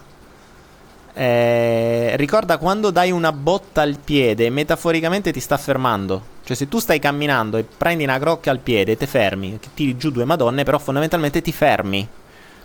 Eh, 1.12 2.16
ricorda 2.16 2.58
quando 2.58 2.90
dai 2.90 3.10
una 3.10 3.32
botta 3.32 3.82
al 3.82 3.98
piede, 4.02 4.50
metaforicamente 4.50 5.32
ti 5.32 5.40
sta 5.40 5.56
fermando. 5.56 6.38
Cioè, 6.44 6.56
se 6.56 6.68
tu 6.68 6.78
stai 6.78 6.98
camminando 6.98 7.56
e 7.56 7.64
prendi 7.64 8.04
una 8.04 8.18
crocca 8.18 8.50
al 8.50 8.58
piede, 8.58 8.96
ti 8.96 9.06
fermi, 9.06 9.58
tiri 9.74 9.96
giù 9.96 10.10
due 10.10 10.24
madonne, 10.24 10.64
però 10.64 10.78
fondamentalmente 10.78 11.42
ti 11.42 11.52
fermi. 11.52 12.08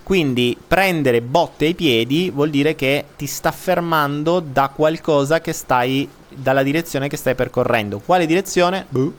Quindi 0.06 0.56
prendere 0.68 1.20
botte 1.22 1.66
ai 1.66 1.74
piedi 1.74 2.30
vuol 2.30 2.52
dire 2.52 2.76
che 2.76 3.06
ti 3.16 3.26
sta 3.26 3.52
fermando 3.52 4.40
da 4.40 4.70
qualcosa 4.70 5.42
che 5.42 5.52
stai. 5.52 6.08
dalla 6.30 6.62
direzione 6.64 7.08
che 7.08 7.18
stai 7.18 7.34
percorrendo. 7.34 8.00
Quale 8.00 8.26
direzione? 8.28 8.86
Buh, 8.88 9.14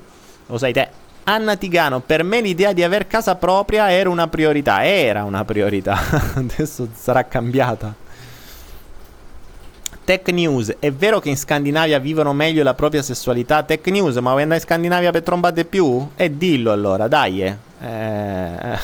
lo 0.46 0.58
sai 0.58 0.72
te. 0.72 0.88
Anna 1.24 1.56
Tigano, 1.56 1.98
per 1.98 2.22
me 2.22 2.40
l'idea 2.40 2.72
di 2.72 2.84
aver 2.84 3.08
casa 3.08 3.34
propria 3.34 3.90
era 3.90 4.08
una 4.08 4.28
priorità. 4.28 4.84
Era 4.84 5.24
una 5.24 5.44
priorità. 5.44 5.98
Adesso 6.36 6.88
sarà 6.94 7.24
cambiata. 7.24 7.92
Tech 10.06 10.28
News, 10.28 10.76
è 10.78 10.92
vero 10.92 11.18
che 11.18 11.30
in 11.30 11.36
Scandinavia 11.36 11.98
vivono 11.98 12.32
meglio 12.32 12.62
la 12.62 12.74
propria 12.74 13.02
sessualità? 13.02 13.64
Tech 13.64 13.84
News, 13.88 14.14
ma 14.18 14.30
vuoi 14.30 14.42
andare 14.42 14.60
in 14.60 14.64
Scandinavia 14.64 15.10
per 15.10 15.24
trombate 15.24 15.64
più? 15.64 16.10
E 16.14 16.26
eh, 16.26 16.36
dillo 16.36 16.70
allora, 16.70 17.08
dai. 17.08 17.42
Eh. 17.42 17.56
eh. 17.80 18.78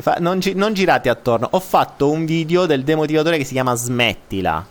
non, 0.20 0.38
gi- 0.38 0.54
non 0.54 0.72
girate 0.72 1.10
attorno. 1.10 1.48
Ho 1.50 1.60
fatto 1.60 2.10
un 2.10 2.24
video 2.24 2.64
del 2.64 2.84
demotivatore 2.84 3.36
che 3.36 3.44
si 3.44 3.52
chiama 3.52 3.74
Smettila. 3.74 4.66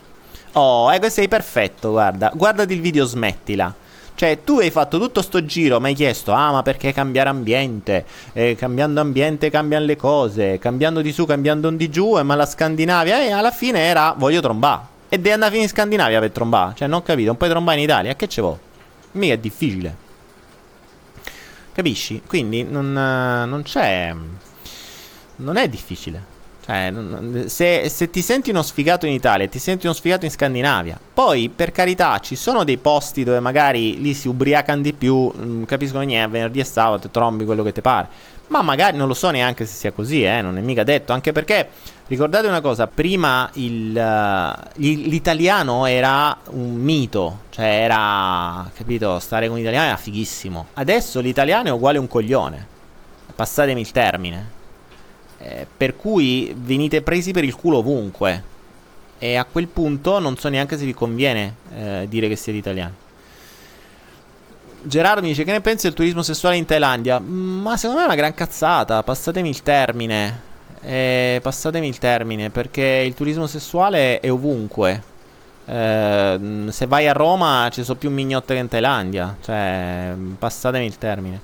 Oh, 0.53 0.91
ecco, 0.91 1.10
sei 1.10 1.28
perfetto, 1.28 1.91
guarda. 1.91 2.32
Guardati 2.34 2.74
il 2.74 2.82
video 2.82 3.06
Smettila. 3.06 3.72
Cioè, 4.16 4.39
tu 4.43 4.58
hai 4.58 4.72
fatto 4.72 4.97
tutto 4.97 5.22
sto 5.22 5.45
giro, 5.45 5.80
mi 5.80 5.89
hai 5.89 5.93
chiesto, 5.93 6.32
ah, 6.32 6.51
ma 6.51 6.64
perché 6.64 6.91
cambiare 6.91 7.30
ambiente? 7.30 8.06
Eh, 8.34 8.56
cambiando 8.56 9.01
ambiente 9.01 9.51
cambiano 9.51 9.86
le 9.86 9.97
cose, 9.97 10.58
cambiando 10.58 11.01
di 11.01 11.12
su, 11.12 11.28
cambiando 11.28 11.70
di 11.70 11.91
giù, 11.91 12.18
eh, 12.18 12.24
ma 12.24 12.34
la 12.34 12.47
Scandinavia, 12.47 13.20
e 13.20 13.26
eh, 13.26 13.32
alla 13.32 13.51
fine 13.51 13.82
era, 13.82 14.16
voglio 14.18 14.41
trombare. 14.41 14.93
E 15.16 15.18
devi 15.18 15.32
andare 15.32 15.57
in 15.57 15.70
Scandinavia 15.70 16.20
per 16.20 16.32
trombare. 16.32 16.74
Cioè, 16.76 16.89
non 16.89 17.01
capito, 17.01 17.28
non 17.28 17.38
puoi 17.38 17.49
trombare 17.49 17.78
in 17.78 17.86
Italia, 17.86 18.16
che 18.18 18.28
ce 18.28 18.41
vuoi? 18.41 18.57
Mica 19.13 19.34
è 19.34 19.38
difficile. 19.38 19.95
Capisci? 21.72 22.22
Quindi 22.28 22.63
non, 22.63 22.91
non 22.91 23.61
c'è 23.63 24.13
non 25.38 25.55
è 25.55 25.70
difficile. 25.70 26.34
Cioè, 26.66 26.91
se, 27.45 27.88
se, 27.88 28.09
ti 28.09 28.22
senti 28.22 28.49
uno 28.49 28.61
sfigato 28.61 29.05
in 29.05 29.13
Italia, 29.13 29.47
ti 29.47 29.59
senti 29.59 29.86
uno 29.86 29.95
sfigato 29.95 30.26
in 30.26 30.32
Scandinavia. 30.32 30.99
Poi, 31.13 31.47
per 31.47 31.72
carità, 31.72 32.20
ci 32.20 32.36
sono 32.36 32.66
dei 32.66 32.78
posti 32.78 33.24
dove 33.24 33.39
magari 33.39 34.01
lì 34.01 34.13
si 34.13 34.28
ubriacano 34.28 34.82
di 34.82 34.91
più. 34.91 35.32
Mm, 35.34 35.63
capiscono 35.63 36.03
niente, 36.03 36.30
venerdì 36.30 36.59
e 36.59 36.66
sabato 36.66 37.07
trombi 37.09 37.45
quello 37.45 37.63
che 37.63 37.72
ti 37.72 37.80
pare. 37.80 38.07
Ma 38.47 38.61
magari 38.61 38.95
non 38.95 39.07
lo 39.07 39.15
so 39.15 39.31
neanche 39.31 39.65
se 39.65 39.73
sia 39.73 39.91
così, 39.91 40.23
eh, 40.23 40.41
non 40.41 40.57
è 40.57 40.61
mica 40.61 40.83
detto. 40.83 41.13
Anche 41.13 41.31
perché, 41.31 41.67
ricordate 42.07 42.47
una 42.47 42.61
cosa, 42.61 42.85
prima 42.85 43.49
il, 43.53 43.95
uh, 43.95 44.71
l'italiano 44.75 45.85
era 45.87 46.37
un 46.51 46.75
mito. 46.75 47.39
Cioè, 47.49 47.65
era, 47.65 48.69
capito, 48.75 49.19
stare 49.19 49.47
con 49.47 49.57
l'italiano 49.57 49.87
era 49.87 49.97
fighissimo. 49.97 50.67
Adesso 50.73 51.21
l'italiano 51.21 51.69
è 51.69 51.71
uguale 51.71 51.97
a 51.97 52.01
un 52.01 52.07
coglione. 52.07 52.67
Passatemi 53.35 53.81
il 53.81 53.91
termine. 53.91 54.49
Eh, 55.39 55.65
per 55.75 55.95
cui 55.95 56.53
venite 56.55 57.01
presi 57.01 57.31
per 57.31 57.43
il 57.43 57.55
culo 57.55 57.77
ovunque. 57.77 58.53
E 59.17 59.35
a 59.35 59.45
quel 59.45 59.67
punto 59.67 60.19
non 60.19 60.37
so 60.37 60.49
neanche 60.49 60.77
se 60.77 60.85
vi 60.85 60.93
conviene 60.93 61.55
eh, 61.73 62.05
dire 62.07 62.27
che 62.27 62.35
siete 62.35 62.59
italiani. 62.59 62.93
Gerardo 64.86 65.21
mi 65.21 65.29
dice 65.29 65.43
che 65.43 65.51
ne 65.51 65.61
pensi 65.61 65.88
del 65.88 65.95
turismo 65.95 66.21
sessuale 66.21 66.57
in 66.57 66.65
Thailandia? 66.65 67.19
Mm, 67.19 67.61
ma 67.61 67.75
secondo 67.75 68.01
me 68.01 68.05
è 68.05 68.09
una 68.09 68.17
gran 68.17 68.36
cazzata. 68.36 69.01
Passatemi 69.01 69.49
il 69.49 69.63
termine. 69.63 70.53
Eh, 70.81 71.39
passatemi 71.41 71.88
il 71.88 71.97
termine 71.97 72.51
perché 72.51 73.03
il 73.05 73.15
turismo 73.15 73.47
sessuale 73.47 74.19
è 74.19 74.31
ovunque. 74.31 75.01
Eh, 75.65 76.39
se 76.69 76.86
vai 76.86 77.07
a 77.07 77.13
Roma 77.13 77.67
ci 77.71 77.83
sono 77.83 77.97
più 77.97 78.11
mignotte 78.11 78.53
che 78.53 78.59
in 78.59 78.67
Thailandia. 78.67 79.36
Cioè, 79.41 80.13
passatemi 80.38 80.86
il 80.86 80.97
termine. 80.99 81.41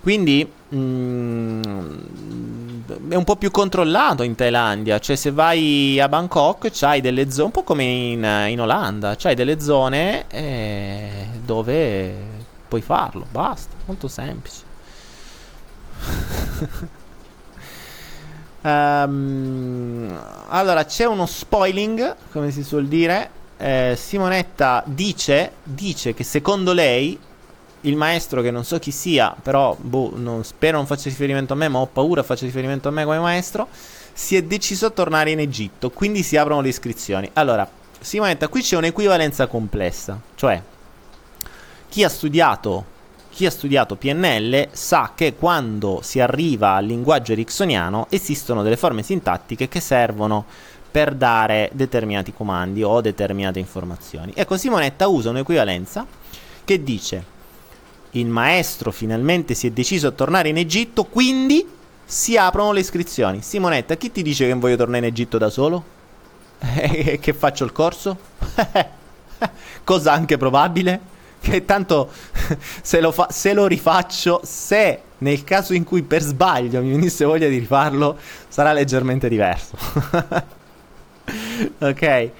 Quindi 0.00 0.48
mm, 0.74 1.62
è 3.08 3.14
un 3.16 3.24
po' 3.24 3.34
più 3.34 3.50
controllato 3.50 4.22
in 4.22 4.36
Thailandia. 4.36 5.00
Cioè, 5.00 5.16
se 5.16 5.32
vai 5.32 5.98
a 5.98 6.08
Bangkok, 6.08 6.70
c'hai 6.70 7.00
delle 7.00 7.32
zone, 7.32 7.46
un 7.46 7.50
po' 7.50 7.64
come 7.64 7.82
in, 7.82 8.46
in 8.48 8.60
Olanda, 8.60 9.16
c'hai 9.16 9.34
delle 9.34 9.60
zone 9.60 10.26
eh, 10.28 11.26
dove 11.44 12.33
puoi 12.74 12.80
farlo. 12.80 13.26
Basta, 13.30 13.76
molto 13.84 14.08
semplice. 14.08 14.62
um, 18.62 20.20
allora, 20.48 20.84
c'è 20.84 21.04
uno 21.04 21.26
spoiling, 21.26 22.16
come 22.32 22.50
si 22.50 22.64
suol 22.64 22.86
dire. 22.86 23.42
Eh, 23.56 23.94
Simonetta 23.96 24.82
dice, 24.84 25.52
dice 25.62 26.12
che 26.12 26.24
secondo 26.24 26.72
lei 26.72 27.16
il 27.82 27.96
maestro 27.96 28.42
che 28.42 28.50
non 28.50 28.64
so 28.64 28.78
chi 28.78 28.90
sia, 28.90 29.34
però 29.40 29.76
boh, 29.78 30.12
non, 30.16 30.42
spero 30.42 30.78
non 30.78 30.86
faccia 30.86 31.08
riferimento 31.08 31.52
a 31.52 31.56
me, 31.56 31.68
ma 31.68 31.78
ho 31.78 31.86
paura 31.86 32.22
faccia 32.22 32.46
riferimento 32.46 32.88
a 32.88 32.90
me 32.90 33.04
come 33.04 33.18
maestro, 33.18 33.68
si 34.12 34.34
è 34.36 34.42
deciso 34.42 34.86
a 34.86 34.90
tornare 34.90 35.30
in 35.30 35.38
Egitto, 35.38 35.90
quindi 35.90 36.22
si 36.22 36.36
aprono 36.36 36.62
le 36.62 36.68
iscrizioni. 36.68 37.30
Allora, 37.34 37.68
Simonetta, 38.00 38.48
qui 38.48 38.62
c'è 38.62 38.76
un'equivalenza 38.76 39.46
complessa, 39.46 40.18
cioè 40.34 40.60
chi 41.94 42.02
ha 42.02 42.08
studiato 42.08 42.84
chi 43.30 43.46
ha 43.46 43.50
studiato 43.52 43.94
PNL 43.94 44.70
sa 44.72 45.12
che 45.14 45.36
quando 45.36 46.00
si 46.02 46.18
arriva 46.18 46.72
al 46.72 46.86
linguaggio 46.86 47.30
ericksoniano 47.30 48.08
esistono 48.10 48.64
delle 48.64 48.76
forme 48.76 49.04
sintattiche 49.04 49.68
che 49.68 49.78
servono 49.78 50.44
per 50.90 51.14
dare 51.14 51.70
determinati 51.72 52.32
comandi 52.32 52.82
o 52.82 53.00
determinate 53.00 53.60
informazioni. 53.60 54.32
Ecco, 54.34 54.56
Simonetta 54.56 55.06
usa 55.06 55.30
un'equivalenza 55.30 56.04
che 56.64 56.82
dice 56.82 57.24
il 58.12 58.26
maestro 58.26 58.90
finalmente 58.90 59.54
si 59.54 59.68
è 59.68 59.70
deciso 59.70 60.08
a 60.08 60.12
tornare 60.12 60.48
in 60.48 60.56
Egitto, 60.56 61.04
quindi 61.04 61.64
si 62.04 62.36
aprono 62.36 62.72
le 62.72 62.80
iscrizioni. 62.80 63.40
Simonetta, 63.40 63.94
chi 63.94 64.10
ti 64.10 64.22
dice 64.22 64.48
che 64.48 64.54
voglio 64.54 64.76
tornare 64.76 64.98
in 64.98 65.12
Egitto 65.12 65.38
da 65.38 65.48
solo? 65.48 65.84
E 66.58 67.18
che 67.22 67.32
faccio 67.32 67.64
il 67.64 67.70
corso? 67.70 68.18
Cosa 69.84 70.12
anche 70.12 70.36
probabile? 70.36 71.12
Che 71.44 71.66
tanto 71.66 72.10
se 72.80 73.02
lo, 73.02 73.12
fa- 73.12 73.28
se 73.30 73.52
lo 73.52 73.66
rifaccio, 73.66 74.40
se 74.42 75.00
nel 75.18 75.44
caso 75.44 75.74
in 75.74 75.84
cui 75.84 76.02
per 76.02 76.22
sbaglio 76.22 76.80
mi 76.80 76.90
venisse 76.90 77.26
voglia 77.26 77.48
di 77.48 77.58
rifarlo, 77.58 78.16
sarà 78.48 78.72
leggermente 78.72 79.28
diverso. 79.28 79.76
ok? 81.80 82.30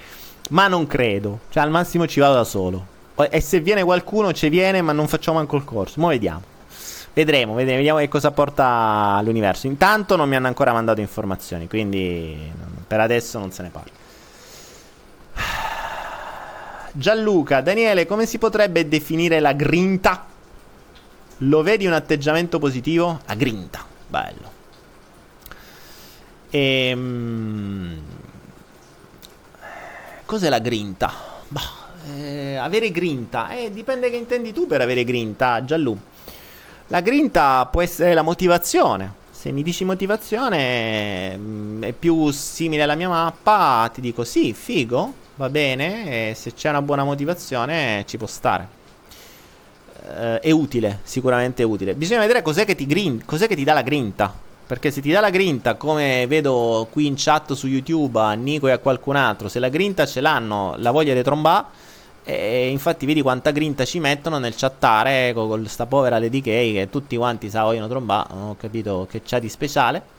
Ma 0.49 0.67
non 0.67 0.87
credo. 0.87 1.41
Cioè, 1.49 1.61
al 1.61 1.69
massimo 1.69 2.07
ci 2.07 2.19
vado 2.19 2.33
da 2.33 2.43
solo. 2.43 2.83
E 3.29 3.39
se 3.41 3.59
viene 3.59 3.83
qualcuno, 3.83 4.33
ci 4.33 4.49
viene, 4.49 4.81
ma 4.81 4.91
non 4.91 5.07
facciamo 5.07 5.37
anche 5.37 5.55
il 5.55 5.63
corso. 5.63 5.99
Mo' 5.99 6.07
vediamo. 6.07 6.41
Vedremo, 7.13 7.53
vedremo, 7.53 7.77
vediamo 7.77 7.99
che 7.99 8.07
cosa 8.07 8.31
porta 8.31 9.21
l'universo. 9.23 9.67
Intanto 9.67 10.15
non 10.15 10.27
mi 10.27 10.35
hanno 10.35 10.47
ancora 10.47 10.73
mandato 10.73 10.99
informazioni, 10.99 11.67
quindi 11.67 12.51
per 12.87 13.01
adesso 13.01 13.37
non 13.37 13.51
se 13.51 13.61
ne 13.61 13.69
parla. 13.69 13.91
Gianluca, 16.97 17.59
Daniele, 17.59 18.05
come 18.05 18.25
si 18.25 18.37
potrebbe 18.37 18.87
definire 18.87 19.41
la 19.41 19.51
grinta? 19.51 20.25
Lo 21.39 21.61
vedi 21.61 21.85
un 21.85 21.93
atteggiamento 21.93 22.57
positivo? 22.57 23.19
La 23.25 23.35
grinta, 23.35 23.85
bello. 24.07 24.51
Ehm... 26.51 28.01
Cos'è 30.25 30.47
la 30.49 30.59
grinta? 30.59 31.11
Bah 31.49 31.83
eh, 32.13 32.55
avere 32.55 32.91
grinta, 32.91 33.49
eh, 33.49 33.71
dipende 33.71 34.09
che 34.09 34.15
intendi 34.15 34.53
tu 34.53 34.67
per 34.67 34.81
avere 34.81 35.03
grinta, 35.03 35.63
Giallù. 35.63 35.97
La 36.87 37.01
grinta 37.01 37.65
può 37.65 37.81
essere 37.81 38.13
la 38.13 38.21
motivazione. 38.21 39.23
Se 39.31 39.51
mi 39.51 39.63
dici 39.63 39.83
motivazione 39.83 41.35
mm, 41.37 41.83
è 41.83 41.91
più 41.93 42.31
simile 42.31 42.83
alla 42.83 42.95
mia 42.95 43.09
mappa, 43.09 43.89
ti 43.93 44.01
dico 44.01 44.23
sì, 44.23 44.53
figo, 44.53 45.13
va 45.35 45.49
bene, 45.49 46.33
se 46.35 46.53
c'è 46.53 46.69
una 46.69 46.81
buona 46.81 47.03
motivazione 47.03 48.03
ci 48.07 48.17
può 48.17 48.27
stare. 48.27 48.67
Eh, 50.07 50.39
è 50.39 50.51
utile, 50.51 50.99
sicuramente 51.03 51.63
è 51.63 51.65
utile. 51.65 51.95
Bisogna 51.95 52.21
vedere 52.21 52.41
cos'è 52.41 52.65
che, 52.65 52.75
ti 52.75 52.85
grin- 52.85 53.23
cos'è 53.25 53.47
che 53.47 53.55
ti 53.55 53.63
dà 53.63 53.73
la 53.73 53.81
grinta. 53.81 54.43
Perché 54.67 54.89
se 54.89 54.99
ti 54.99 55.11
dà 55.11 55.19
la 55.19 55.29
grinta, 55.29 55.75
come 55.75 56.25
vedo 56.27 56.87
qui 56.91 57.05
in 57.05 57.13
chat 57.15 57.53
su 57.53 57.67
YouTube 57.67 58.19
a 58.19 58.33
Nico 58.33 58.67
e 58.67 58.71
a 58.71 58.79
qualcun 58.79 59.15
altro, 59.15 59.47
se 59.47 59.59
la 59.59 59.69
grinta 59.69 60.07
ce 60.07 60.21
l'hanno, 60.21 60.73
la 60.77 60.89
voglia 60.89 61.13
di 61.13 61.21
trombare 61.21 61.65
e 62.23 62.69
infatti 62.69 63.05
vedi 63.05 63.21
quanta 63.21 63.51
grinta 63.51 63.85
ci 63.85 63.99
mettono 63.99 64.39
nel 64.39 64.55
chattare 64.55 65.31
con, 65.35 65.47
con 65.47 65.67
sta 65.67 65.85
povera 65.85 66.17
Lady 66.17 66.41
K 66.41 66.43
che 66.45 66.87
tutti 66.89 67.15
quanti 67.15 67.51
sa 67.51 67.61
vogliono 67.61 67.87
trombare, 67.87 68.33
non 68.33 68.49
ho 68.49 68.55
capito 68.57 69.05
che 69.07 69.21
c'ha 69.23 69.37
di 69.37 69.49
speciale. 69.49 70.14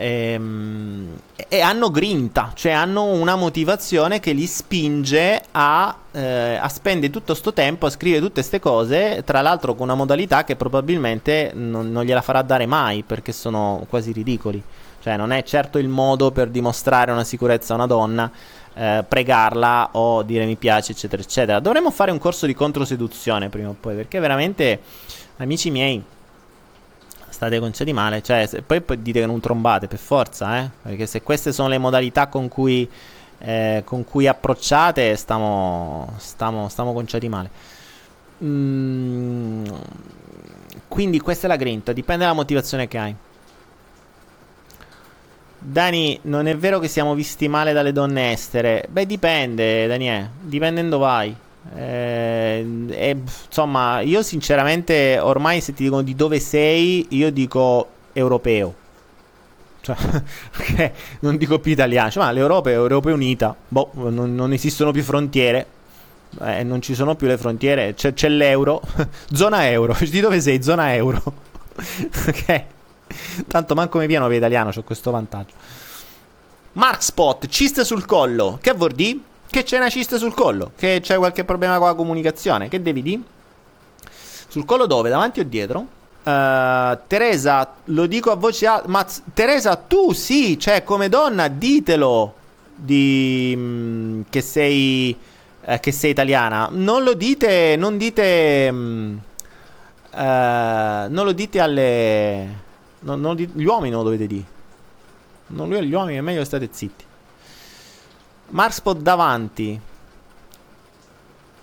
Ehm, 0.00 1.18
e 1.48 1.60
hanno 1.60 1.90
grinta, 1.90 2.52
cioè 2.54 2.70
hanno 2.70 3.04
una 3.04 3.34
motivazione 3.34 4.20
che 4.20 4.30
li 4.30 4.46
spinge 4.46 5.42
a, 5.50 5.96
eh, 6.12 6.54
a 6.54 6.68
spendere 6.68 7.10
tutto 7.12 7.32
questo 7.32 7.52
tempo 7.52 7.86
a 7.86 7.90
scrivere 7.90 8.20
tutte 8.20 8.34
queste 8.34 8.60
cose, 8.60 9.22
tra 9.24 9.40
l'altro 9.40 9.74
con 9.74 9.88
una 9.88 9.96
modalità 9.96 10.44
che 10.44 10.54
probabilmente 10.54 11.50
non, 11.54 11.90
non 11.90 12.04
gliela 12.04 12.22
farà 12.22 12.42
dare 12.42 12.66
mai 12.66 13.02
perché 13.02 13.32
sono 13.32 13.84
quasi 13.88 14.12
ridicoli. 14.12 14.62
Cioè 15.00 15.16
non 15.16 15.32
è 15.32 15.42
certo 15.42 15.78
il 15.78 15.88
modo 15.88 16.30
per 16.30 16.48
dimostrare 16.48 17.10
una 17.10 17.24
sicurezza 17.24 17.72
a 17.72 17.76
una 17.76 17.86
donna, 17.86 18.30
eh, 18.74 19.04
pregarla 19.08 19.90
o 19.92 20.22
dire 20.22 20.44
mi 20.44 20.56
piace, 20.56 20.92
eccetera, 20.92 21.22
eccetera. 21.22 21.58
Dovremmo 21.58 21.90
fare 21.90 22.12
un 22.12 22.18
corso 22.18 22.46
di 22.46 22.54
controseduzione 22.54 23.48
prima 23.48 23.70
o 23.70 23.76
poi, 23.78 23.96
perché 23.96 24.20
veramente, 24.20 24.80
amici 25.38 25.70
miei, 25.70 26.02
state 27.38 27.60
concedi 27.60 27.92
male. 27.92 28.20
Cioè, 28.20 28.46
se, 28.46 28.62
poi, 28.62 28.80
poi, 28.80 29.00
dite 29.00 29.20
che 29.20 29.26
non 29.26 29.38
trombate 29.38 29.86
per 29.86 29.98
forza, 29.98 30.58
eh? 30.58 30.70
Perché 30.82 31.06
se 31.06 31.22
queste 31.22 31.52
sono 31.52 31.68
le 31.68 31.78
modalità 31.78 32.26
con 32.26 32.48
cui, 32.48 32.88
eh, 33.38 33.82
con 33.84 34.04
cui 34.04 34.26
approcciate, 34.26 35.14
stiamo, 35.14 36.14
stiamo, 36.18 36.68
stiamo 36.68 36.92
conciati 36.92 37.28
male. 37.28 37.50
Mm, 38.42 39.64
quindi 40.88 41.20
questa 41.20 41.46
è 41.46 41.48
la 41.48 41.56
grinta, 41.56 41.92
dipende 41.92 42.24
dalla 42.24 42.34
motivazione 42.34 42.88
che 42.88 42.98
hai. 42.98 43.14
Dani, 45.60 46.18
non 46.22 46.46
è 46.46 46.56
vero 46.56 46.78
che 46.80 46.88
siamo 46.88 47.14
visti 47.14 47.46
male 47.48 47.72
dalle 47.72 47.92
donne 47.92 48.32
estere? 48.32 48.84
Beh, 48.88 49.06
dipende, 49.06 49.86
Daniele, 49.86 50.30
dipende 50.40 50.88
dove 50.88 51.04
vai. 51.04 51.36
Eh, 51.74 52.66
e, 52.88 53.16
insomma, 53.46 54.00
io 54.00 54.22
sinceramente 54.22 55.18
ormai 55.18 55.60
se 55.60 55.74
ti 55.74 55.84
dicono 55.84 56.02
di 56.02 56.14
dove 56.14 56.40
sei, 56.40 57.06
io 57.10 57.30
dico 57.30 57.88
europeo. 58.12 58.74
Cioè, 59.80 59.96
okay, 60.58 60.92
non 61.20 61.36
dico 61.36 61.58
più 61.58 61.72
italiano, 61.72 62.10
cioè, 62.10 62.24
ma 62.24 62.30
l'Europa 62.30 62.70
è 62.70 62.74
Europa 62.74 63.12
Unita. 63.12 63.54
Boh, 63.68 63.90
non, 63.94 64.34
non 64.34 64.52
esistono 64.52 64.90
più 64.92 65.02
frontiere. 65.02 65.66
Eh, 66.42 66.62
non 66.62 66.82
ci 66.82 66.94
sono 66.94 67.14
più 67.14 67.26
le 67.26 67.38
frontiere. 67.38 67.94
C'è, 67.94 68.12
c'è 68.12 68.28
l'euro. 68.28 68.80
Zona 69.32 69.68
euro. 69.70 69.96
Di 70.08 70.20
dove 70.20 70.40
sei? 70.40 70.62
Zona 70.62 70.94
euro. 70.94 71.22
ok. 72.26 72.64
Tanto 73.46 73.74
manco 73.74 73.98
mi 73.98 74.06
piano 74.06 74.26
per 74.26 74.36
italiano, 74.36 74.70
ho 74.74 74.82
questo 74.82 75.10
vantaggio. 75.10 75.54
Mark 76.72 77.02
Spot, 77.02 77.46
ciste 77.46 77.84
sul 77.84 78.04
collo. 78.04 78.58
Che 78.60 78.72
vuol 78.72 78.92
dire? 78.92 79.18
Che 79.50 79.62
c'è 79.62 79.78
una 79.78 79.88
cista 79.88 80.18
sul 80.18 80.34
collo, 80.34 80.72
che 80.76 81.00
c'è 81.00 81.16
qualche 81.16 81.44
problema 81.44 81.78
con 81.78 81.86
la 81.86 81.94
comunicazione. 81.94 82.68
Che 82.68 82.82
devi 82.82 83.02
dire? 83.02 83.20
Sul 84.48 84.64
collo 84.66 84.86
dove? 84.86 85.08
Davanti 85.08 85.40
o 85.40 85.44
dietro? 85.44 85.86
Uh, 86.22 86.98
Teresa, 87.06 87.74
lo 87.84 88.06
dico 88.06 88.30
a 88.30 88.34
voce 88.34 88.66
alta. 88.66 88.88
Ma 88.88 89.06
Teresa, 89.32 89.76
tu 89.76 90.12
sì, 90.12 90.58
cioè 90.58 90.84
come 90.84 91.08
donna, 91.08 91.48
ditelo 91.48 92.34
di, 92.74 93.54
mh, 93.56 93.60
mm, 93.60 94.20
che, 94.28 94.40
sei, 94.42 95.16
eh, 95.62 95.80
che 95.80 95.92
sei 95.92 96.10
italiana. 96.10 96.68
Non 96.70 97.02
lo 97.02 97.14
dite, 97.14 97.76
non 97.76 97.96
dite. 97.96 98.70
Mh, 98.70 98.76
mm, 98.76 99.16
uh, 100.12 101.10
non 101.10 101.24
lo 101.24 101.32
dite 101.32 101.60
alle. 101.60 102.66
Non, 103.00 103.20
non 103.20 103.34
gli 103.34 103.64
uomini 103.64 103.90
non 103.90 104.02
lo 104.02 104.10
dovete 104.10 104.26
dire. 104.26 104.44
Non 105.48 105.72
agli 105.72 105.92
uomini, 105.92 106.18
è 106.18 106.20
meglio 106.20 106.44
state 106.44 106.68
zitti. 106.70 107.04
Marspot 108.50 108.98
davanti. 108.98 109.80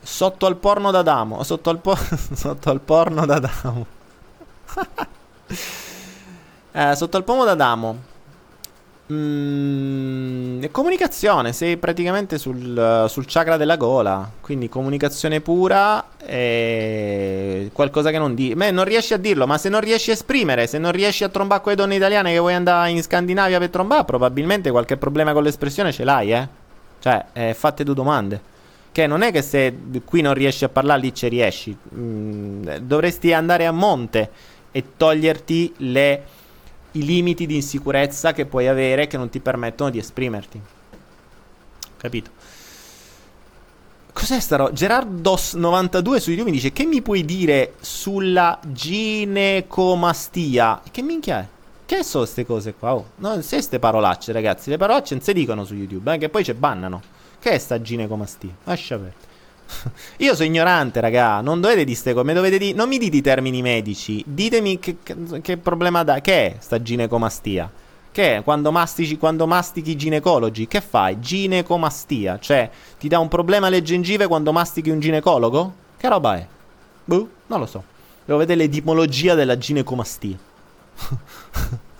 Sotto 0.01 0.45
al 0.45 0.57
porno 0.57 0.91
d'Adamo. 0.91 1.43
Sotto 1.43 1.69
al, 1.69 1.79
po- 1.79 1.97
sotto 2.33 2.69
al 2.69 2.81
porno 2.81 3.25
d'Adamo. 3.25 3.85
eh, 6.71 6.95
sotto 6.95 7.17
al 7.17 7.23
pomo 7.23 7.43
d'Adamo. 7.43 8.13
Mm, 9.11 10.63
comunicazione, 10.71 11.53
sei 11.53 11.77
praticamente 11.77 12.39
sul, 12.39 13.05
sul 13.07 13.25
chakra 13.27 13.55
della 13.55 13.77
gola. 13.77 14.27
Quindi 14.41 14.67
comunicazione 14.67 15.41
pura 15.41 16.03
e 16.17 17.69
qualcosa 17.71 18.09
che 18.09 18.17
non 18.17 18.33
di. 18.33 18.55
Beh, 18.55 18.71
non 18.71 18.83
riesci 18.83 19.13
a 19.13 19.17
dirlo, 19.17 19.45
ma 19.45 19.57
se 19.59 19.69
non 19.69 19.81
riesci 19.81 20.09
a 20.09 20.13
esprimere, 20.13 20.65
se 20.65 20.79
non 20.79 20.91
riesci 20.91 21.23
a 21.23 21.29
trombare 21.29 21.61
con 21.61 21.71
le 21.71 21.77
donne 21.77 21.95
italiane 21.95 22.31
che 22.31 22.39
vuoi 22.39 22.53
andare 22.53 22.89
in 22.89 23.03
Scandinavia 23.03 23.59
per 23.59 23.69
trombare, 23.69 24.05
probabilmente 24.05 24.71
qualche 24.71 24.97
problema 24.97 25.33
con 25.33 25.43
l'espressione 25.43 25.91
ce 25.91 26.03
l'hai, 26.03 26.33
eh. 26.33 26.63
Cioè, 27.05 27.25
eh, 27.33 27.53
fate 27.53 27.83
due 27.83 27.93
domande. 27.93 28.41
Che 28.91 29.05
non 29.05 29.21
è 29.21 29.31
che 29.31 29.43
se 29.43 29.77
qui 30.03 30.21
non 30.21 30.33
riesci 30.33 30.63
a 30.63 30.69
parlare, 30.69 31.01
lì 31.01 31.13
ci 31.13 31.27
riesci. 31.27 31.77
Mm, 31.93 32.77
dovresti 32.77 33.31
andare 33.31 33.67
a 33.67 33.71
monte 33.71 34.31
e 34.71 34.83
toglierti 34.97 35.73
le, 35.77 36.23
i 36.93 37.05
limiti 37.05 37.45
di 37.45 37.53
insicurezza 37.53 38.33
che 38.33 38.47
puoi 38.47 38.67
avere 38.67 39.05
che 39.05 39.17
non 39.17 39.29
ti 39.29 39.39
permettono 39.39 39.91
di 39.91 39.99
esprimerti. 39.99 40.59
Capito? 41.97 42.31
Cos'è 44.11 44.39
sta 44.39 44.55
roba? 44.55 44.71
Gerardos92 44.71 46.17
su 46.17 46.31
YouTube 46.31 46.49
mi 46.49 46.55
dice 46.55 46.73
che 46.73 46.85
mi 46.85 47.03
puoi 47.03 47.23
dire 47.23 47.75
sulla 47.81 48.59
ginecomastia? 48.65 50.81
Che 50.89 51.01
minchia 51.03 51.41
è? 51.41 51.47
Che 51.85 52.03
sono 52.03 52.23
queste 52.23 52.47
cose 52.47 52.73
qua? 52.73 52.95
Oh, 52.95 53.09
non 53.17 53.43
se 53.43 53.57
queste 53.57 53.77
parolacce, 53.77 54.31
ragazzi. 54.31 54.71
Le 54.71 54.77
parolacce 54.77 55.13
non 55.13 55.23
si 55.23 55.33
dicono 55.33 55.65
su 55.65 55.75
YouTube, 55.75 56.15
eh, 56.15 56.17
che 56.17 56.29
poi 56.29 56.43
ci 56.43 56.51
bannano. 56.55 56.99
Che 57.39 57.51
è 57.51 57.57
sta 57.59 57.79
ginecomastia? 57.79 58.49
Lascia 58.63 58.95
perdere. 58.95 59.33
Io 60.17 60.33
sono 60.33 60.47
ignorante, 60.47 60.99
raga. 60.99 61.41
Non 61.41 61.61
dovete 61.61 61.83
dire 61.83 61.91
queste 61.91 62.13
cose. 62.13 62.33
Dovete 62.33 62.57
di... 62.57 62.73
Non 62.73 62.87
mi 62.87 62.97
dite 62.97 63.17
i 63.17 63.21
termini 63.21 63.61
medici. 63.61 64.23
Ditemi 64.25 64.79
che, 64.79 64.97
che, 65.03 65.15
che 65.41 65.57
problema 65.57 66.03
da. 66.03 66.21
Che 66.21 66.33
è 66.33 66.55
sta 66.59 66.81
ginecomastia? 66.81 67.71
Che 68.11 68.37
è? 68.37 68.43
Quando 68.43 68.71
mastici, 68.71 69.17
quando 69.17 69.45
mastichi 69.45 69.95
ginecologi, 69.95 70.67
che 70.67 70.81
fai? 70.81 71.19
Ginecomastia. 71.19 72.39
Cioè, 72.39 72.67
ti 72.97 73.07
dà 73.07 73.19
un 73.19 73.27
problema 73.27 73.67
alle 73.67 73.83
gengive 73.83 74.25
quando 74.25 74.51
mastichi 74.51 74.89
un 74.89 74.99
ginecologo? 74.99 75.73
Che 75.97 76.09
roba 76.09 76.35
è? 76.35 76.47
Boh, 77.03 77.29
non 77.45 77.59
lo 77.59 77.67
so. 77.67 77.83
Devo 78.25 78.39
vedere 78.39 78.61
l'etimologia 78.61 79.35
della 79.35 79.55
ginecomastia. 79.55 80.53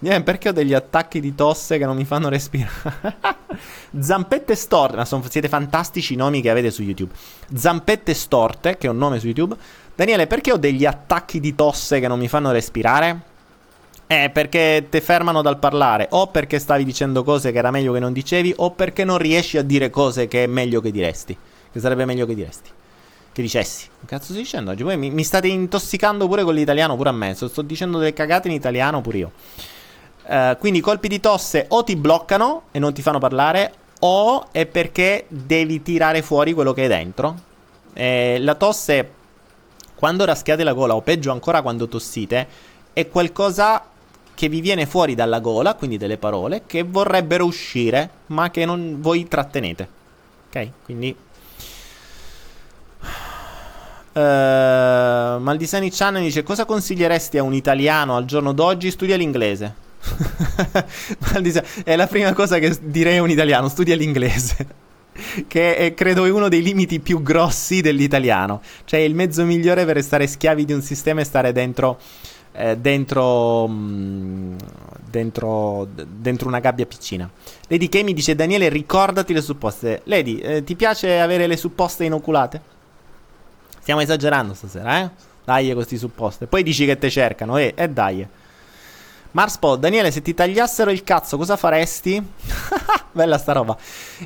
Niente, 0.00 0.22
perché 0.22 0.50
ho 0.50 0.52
degli 0.52 0.74
attacchi 0.74 1.18
di 1.18 1.34
tosse 1.34 1.76
che 1.76 1.84
non 1.84 1.96
mi 1.96 2.04
fanno 2.04 2.28
respirare. 2.28 3.16
Zampette 3.98 4.54
storte, 4.54 4.96
ma 4.96 5.04
son, 5.04 5.28
siete 5.28 5.48
fantastici 5.48 6.12
i 6.12 6.16
nomi 6.16 6.40
che 6.40 6.50
avete 6.50 6.70
su 6.70 6.82
YouTube. 6.82 7.12
Zampette 7.52 8.14
storte, 8.14 8.78
che 8.78 8.86
è 8.86 8.90
un 8.90 8.96
nome 8.96 9.18
su 9.18 9.26
YouTube. 9.26 9.56
Daniele, 9.96 10.28
perché 10.28 10.52
ho 10.52 10.56
degli 10.56 10.84
attacchi 10.84 11.40
di 11.40 11.54
tosse 11.56 11.98
che 11.98 12.06
non 12.06 12.18
mi 12.20 12.28
fanno 12.28 12.52
respirare? 12.52 13.22
Eh, 14.06 14.30
perché 14.32 14.86
ti 14.88 15.00
fermano 15.00 15.42
dal 15.42 15.58
parlare, 15.58 16.06
o 16.10 16.28
perché 16.28 16.60
stavi 16.60 16.84
dicendo 16.84 17.24
cose 17.24 17.50
che 17.50 17.58
era 17.58 17.72
meglio 17.72 17.92
che 17.92 17.98
non 17.98 18.12
dicevi, 18.12 18.54
o 18.58 18.70
perché 18.70 19.04
non 19.04 19.18
riesci 19.18 19.58
a 19.58 19.62
dire 19.62 19.90
cose 19.90 20.28
che 20.28 20.44
è 20.44 20.46
meglio 20.46 20.80
che 20.80 20.92
diresti. 20.92 21.36
Che 21.72 21.80
sarebbe 21.80 22.04
meglio 22.04 22.24
che 22.24 22.36
diresti 22.36 22.70
che 23.38 23.42
dicessi. 23.42 23.86
Che 24.00 24.06
cazzo 24.06 24.24
sto 24.24 24.34
dicendo 24.34 24.72
oggi? 24.72 24.82
Voi 24.82 24.96
mi, 24.96 25.10
mi, 25.10 25.22
state 25.22 25.46
intossicando 25.46 26.26
pure 26.26 26.42
con 26.42 26.54
l'italiano, 26.54 26.96
pure 26.96 27.08
a 27.08 27.12
me. 27.12 27.34
Sto 27.34 27.62
dicendo 27.62 27.98
delle 27.98 28.12
cagate 28.12 28.48
in 28.48 28.54
italiano 28.54 29.00
pure 29.00 29.18
io. 29.18 29.32
Uh, 30.26 30.58
quindi 30.58 30.80
colpi 30.80 31.08
di 31.08 31.20
tosse 31.20 31.66
o 31.68 31.84
ti 31.84 31.96
bloccano 31.96 32.64
e 32.70 32.78
non 32.78 32.92
ti 32.92 33.00
fanno 33.00 33.18
parlare, 33.18 33.72
o 34.00 34.48
è 34.50 34.66
perché 34.66 35.24
devi 35.28 35.82
tirare 35.82 36.20
fuori 36.20 36.52
quello 36.52 36.72
che 36.72 36.84
è 36.84 36.88
dentro. 36.88 37.46
Eh, 37.94 38.38
la 38.40 38.54
tosse, 38.54 39.10
quando 39.94 40.24
raschiate 40.24 40.64
la 40.64 40.72
gola, 40.72 40.94
o 40.94 41.00
peggio 41.00 41.30
ancora 41.30 41.62
quando 41.62 41.88
tossite, 41.88 42.46
è 42.92 43.08
qualcosa 43.08 43.82
che 44.34 44.48
vi 44.48 44.60
viene 44.60 44.86
fuori 44.86 45.14
dalla 45.14 45.40
gola, 45.40 45.74
quindi 45.74 45.96
delle 45.96 46.18
parole, 46.18 46.62
che 46.66 46.82
vorrebbero 46.82 47.44
uscire, 47.44 48.10
ma 48.26 48.50
che 48.50 48.64
non 48.64 49.00
voi 49.00 49.26
trattenete. 49.26 49.88
Ok? 50.48 50.70
Quindi 50.84 51.16
Uh, 54.18 55.38
Maldisani 55.40 55.92
Chan 55.92 56.20
dice: 56.20 56.42
Cosa 56.42 56.64
consiglieresti 56.64 57.38
a 57.38 57.44
un 57.44 57.54
italiano 57.54 58.16
al 58.16 58.24
giorno 58.24 58.52
d'oggi? 58.52 58.90
Studia 58.90 59.16
l'inglese. 59.16 59.86
è 61.84 61.96
la 61.96 62.06
prima 62.08 62.32
cosa 62.32 62.58
che 62.58 62.76
direi 62.82 63.18
a 63.18 63.22
un 63.22 63.30
italiano: 63.30 63.68
studia 63.68 63.94
l'inglese. 63.94 64.86
che 65.46 65.76
è, 65.76 65.94
credo 65.94 66.24
è 66.24 66.30
uno 66.30 66.48
dei 66.48 66.62
limiti 66.62 66.98
più 66.98 67.22
grossi 67.22 67.80
dell'italiano. 67.80 68.60
Cioè, 68.84 68.98
il 69.00 69.14
mezzo 69.14 69.44
migliore 69.44 69.84
per 69.84 69.94
restare 69.94 70.26
schiavi 70.26 70.64
di 70.64 70.72
un 70.72 70.82
sistema 70.82 71.20
è 71.20 71.24
stare 71.24 71.52
dentro. 71.52 71.98
Eh, 72.52 72.76
dentro, 72.76 73.68
mh, 73.68 74.56
dentro, 75.08 75.86
dentro, 75.94 76.48
una 76.48 76.58
gabbia 76.58 76.86
piccina. 76.86 77.30
Lady 77.68 77.88
K 77.88 78.02
dice: 78.12 78.34
Daniele, 78.34 78.68
ricordati 78.68 79.32
le 79.32 79.42
supposte. 79.42 80.00
Lady, 80.04 80.38
eh, 80.38 80.64
ti 80.64 80.74
piace 80.74 81.20
avere 81.20 81.46
le 81.46 81.56
supposte 81.56 82.02
inoculate? 82.02 82.77
Stiamo 83.88 84.04
esagerando 84.04 84.52
stasera, 84.52 85.00
eh? 85.00 85.10
Dai 85.46 85.72
questi 85.72 85.96
supposti. 85.96 86.44
Poi 86.44 86.62
dici 86.62 86.84
che 86.84 86.98
te 86.98 87.08
cercano, 87.08 87.56
eh, 87.56 87.72
e 87.74 87.84
eh, 87.84 87.88
dai. 87.88 88.28
Marspo, 89.30 89.76
Daniele, 89.76 90.10
se 90.10 90.20
ti 90.20 90.34
tagliassero 90.34 90.90
il 90.90 91.02
cazzo, 91.02 91.38
cosa 91.38 91.56
faresti? 91.56 92.22
Bella 93.12 93.38
sta 93.38 93.52
roba. 93.52 93.74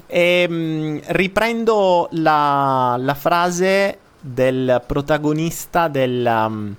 Ehm, 0.09 1.01
riprendo 1.05 2.09
la, 2.11 2.97
la, 2.99 3.15
frase 3.15 3.99
del 4.19 4.83
protagonista 4.85 5.87
del... 5.87 6.27
Um, 6.27 6.77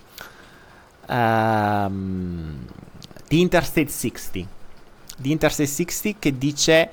um, 1.07 2.65
di 3.29 3.39
Interstate 3.39 3.87
60. 3.87 4.49
Di 5.15 5.31
Interstate 5.31 5.69
60 5.69 6.17
che 6.19 6.37
dice... 6.37 6.89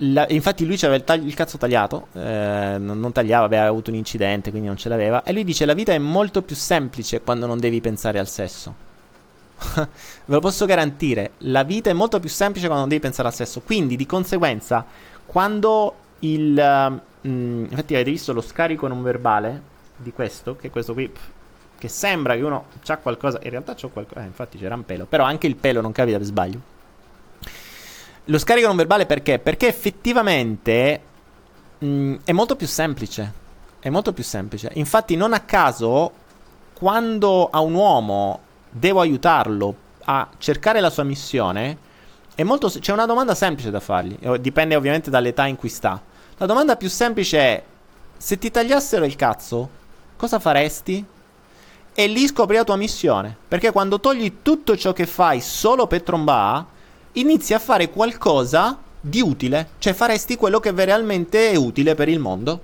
La, 0.00 0.26
infatti 0.28 0.66
lui 0.66 0.74
aveva 0.76 0.96
il, 0.96 1.04
tagli, 1.04 1.26
il, 1.26 1.34
cazzo 1.34 1.56
tagliato, 1.56 2.08
eh, 2.12 2.76
non, 2.78 3.00
non, 3.00 3.12
tagliava, 3.12 3.46
aveva 3.46 3.66
avuto 3.66 3.90
un 3.90 3.96
incidente, 3.96 4.50
quindi 4.50 4.68
non 4.68 4.76
ce 4.76 4.88
l'aveva. 4.88 5.22
E 5.22 5.32
lui 5.32 5.44
dice 5.44 5.64
la 5.64 5.72
vita 5.72 5.92
è 5.92 5.98
molto 5.98 6.42
più 6.42 6.54
semplice 6.54 7.22
quando 7.22 7.46
non 7.46 7.58
devi 7.58 7.80
pensare 7.80 8.18
al 8.18 8.28
sesso. 8.28 8.74
Ve 9.74 9.86
lo 10.26 10.40
posso 10.40 10.66
garantire, 10.66 11.32
la 11.38 11.62
vita 11.62 11.88
è 11.88 11.94
molto 11.94 12.20
più 12.20 12.28
semplice 12.28 12.66
quando 12.66 12.82
non 12.82 12.90
devi 12.90 13.00
pensare 13.00 13.28
al 13.28 13.34
sesso. 13.34 13.62
Quindi, 13.62 13.96
di 13.96 14.06
conseguenza, 14.06 14.84
quando 15.24 15.94
il... 16.20 17.00
Uh, 17.22 17.28
infatti 17.28 17.94
avete 17.94 18.10
visto 18.10 18.32
lo 18.32 18.40
scarico 18.40 18.86
non 18.86 19.02
verbale 19.02 19.74
di 19.96 20.12
questo, 20.12 20.56
che 20.56 20.68
è 20.68 20.70
questo 20.70 20.92
qui, 20.92 21.10
che 21.78 21.88
sembra 21.88 22.34
che 22.34 22.42
uno 22.42 22.66
c'ha 22.84 22.98
qualcosa, 22.98 23.40
in 23.42 23.50
realtà 23.50 23.74
c'ho 23.74 23.88
qualcosa, 23.88 24.22
eh, 24.22 24.26
infatti 24.26 24.58
c'era 24.58 24.74
un 24.74 24.84
pelo, 24.84 25.06
però 25.06 25.24
anche 25.24 25.46
il 25.46 25.56
pelo 25.56 25.80
non 25.80 25.92
capita 25.92 26.18
per 26.18 26.26
sbaglio. 26.26 26.74
Lo 28.28 28.38
scarico 28.38 28.66
non 28.66 28.76
verbale 28.76 29.06
perché? 29.06 29.38
Perché 29.38 29.68
effettivamente 29.68 31.00
mh, 31.78 32.14
è 32.24 32.32
molto 32.32 32.56
più 32.56 32.66
semplice. 32.66 33.32
È 33.78 33.88
molto 33.88 34.12
più 34.12 34.24
semplice. 34.24 34.70
Infatti, 34.74 35.14
non 35.14 35.32
a 35.32 35.40
caso, 35.40 36.12
quando 36.72 37.48
a 37.48 37.60
un 37.60 37.74
uomo 37.74 38.40
devo 38.68 39.00
aiutarlo 39.00 39.74
a 40.06 40.28
cercare 40.38 40.80
la 40.80 40.90
sua 40.90 41.04
missione, 41.04 41.78
molto, 42.38 42.68
c'è 42.68 42.92
una 42.92 43.06
domanda 43.06 43.36
semplice 43.36 43.70
da 43.70 43.78
fargli. 43.78 44.18
Dipende 44.38 44.74
ovviamente 44.74 45.08
dall'età 45.08 45.46
in 45.46 45.54
cui 45.54 45.68
sta. 45.68 46.02
La 46.36 46.46
domanda 46.46 46.76
più 46.76 46.88
semplice 46.88 47.38
è: 47.38 47.62
se 48.16 48.38
ti 48.38 48.50
tagliassero 48.50 49.04
il 49.04 49.14
cazzo, 49.14 49.70
cosa 50.16 50.40
faresti? 50.40 51.04
E 51.94 52.06
lì 52.08 52.26
scopri 52.26 52.56
la 52.56 52.64
tua 52.64 52.76
missione. 52.76 53.36
Perché 53.46 53.70
quando 53.70 54.00
togli 54.00 54.38
tutto 54.42 54.76
ciò 54.76 54.92
che 54.92 55.06
fai 55.06 55.40
solo 55.40 55.86
per 55.86 56.02
trombà, 56.02 56.66
inizi 57.16 57.54
a 57.54 57.58
fare 57.58 57.90
qualcosa 57.90 58.78
di 59.00 59.20
utile. 59.20 59.68
Cioè 59.78 59.92
faresti 59.92 60.36
quello 60.36 60.60
che 60.60 60.72
realmente 60.72 61.50
è 61.50 61.56
utile 61.56 61.94
per 61.94 62.08
il 62.08 62.18
mondo. 62.18 62.60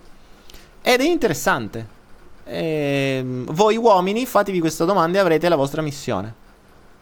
Ed 0.83 1.01
è 1.01 1.05
interessante. 1.05 2.01
E 2.45 3.17
ehm, 3.19 3.45
voi 3.53 3.77
uomini 3.77 4.27
fatevi 4.27 4.61
questa 4.61 4.85
domanda 4.85 5.19
e 5.19 5.21
avrete 5.21 5.49
la 5.49 5.57
vostra 5.57 5.83
missione. 5.83 6.41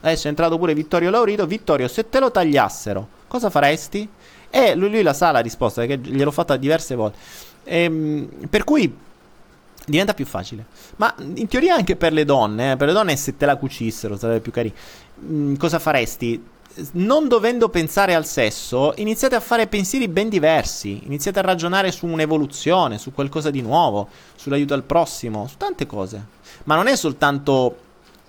Adesso 0.03 0.27
è 0.27 0.31
entrato 0.31 0.59
pure 0.59 0.75
Vittorio 0.75 1.11
Laurito. 1.11 1.47
Vittorio, 1.47 1.89
se 1.89 2.09
te 2.09 2.21
lo 2.21 2.31
tagliassero, 2.31 3.07
cosa 3.27 3.51
faresti? 3.51 4.09
E 4.51 4.75
lui, 4.75 4.91
lui 4.91 5.03
la 5.03 5.13
sa 5.13 5.31
la 5.31 5.41
risposta, 5.41 5.85
perché 5.85 6.11
gliel'ho 6.11 6.31
fatta 6.31 6.57
diverse 6.57 6.95
volte. 6.95 7.19
E, 7.65 7.83
ehm, 7.85 8.29
per 8.49 8.65
cui 8.65 8.93
diventa 9.87 10.15
più 10.15 10.25
facile. 10.25 10.65
Ma 10.97 11.15
in 11.35 11.49
teoria 11.49 11.75
anche 11.75 11.97
per 11.97 12.13
le 12.13 12.25
donne, 12.25 12.73
eh, 12.73 12.77
per 12.77 12.89
le 12.89 12.95
donne 12.95 13.17
se 13.17 13.37
te 13.37 13.47
la 13.47 13.57
cucissero 13.57 14.17
sarebbe 14.17 14.41
più 14.41 14.53
carino. 14.53 14.75
Mm, 15.25 15.55
cosa 15.57 15.79
faresti? 15.79 16.43
Non 16.93 17.27
dovendo 17.27 17.69
pensare 17.69 18.15
al 18.15 18.25
sesso, 18.25 18.93
iniziate 18.97 19.35
a 19.35 19.41
fare 19.41 19.67
pensieri 19.67 20.09
ben 20.09 20.29
diversi, 20.29 21.01
iniziate 21.05 21.41
a 21.41 21.43
ragionare 21.43 21.91
su 21.91 22.07
un'evoluzione, 22.07 22.97
su 22.97 23.13
qualcosa 23.13 23.51
di 23.51 23.61
nuovo, 23.61 24.09
sull'aiuto 24.37 24.75
al 24.75 24.85
prossimo, 24.85 25.47
su 25.49 25.57
tante 25.57 25.87
cose. 25.87 26.25
Ma 26.65 26.77
non 26.77 26.87
è 26.87 26.97
soltanto 26.97 27.77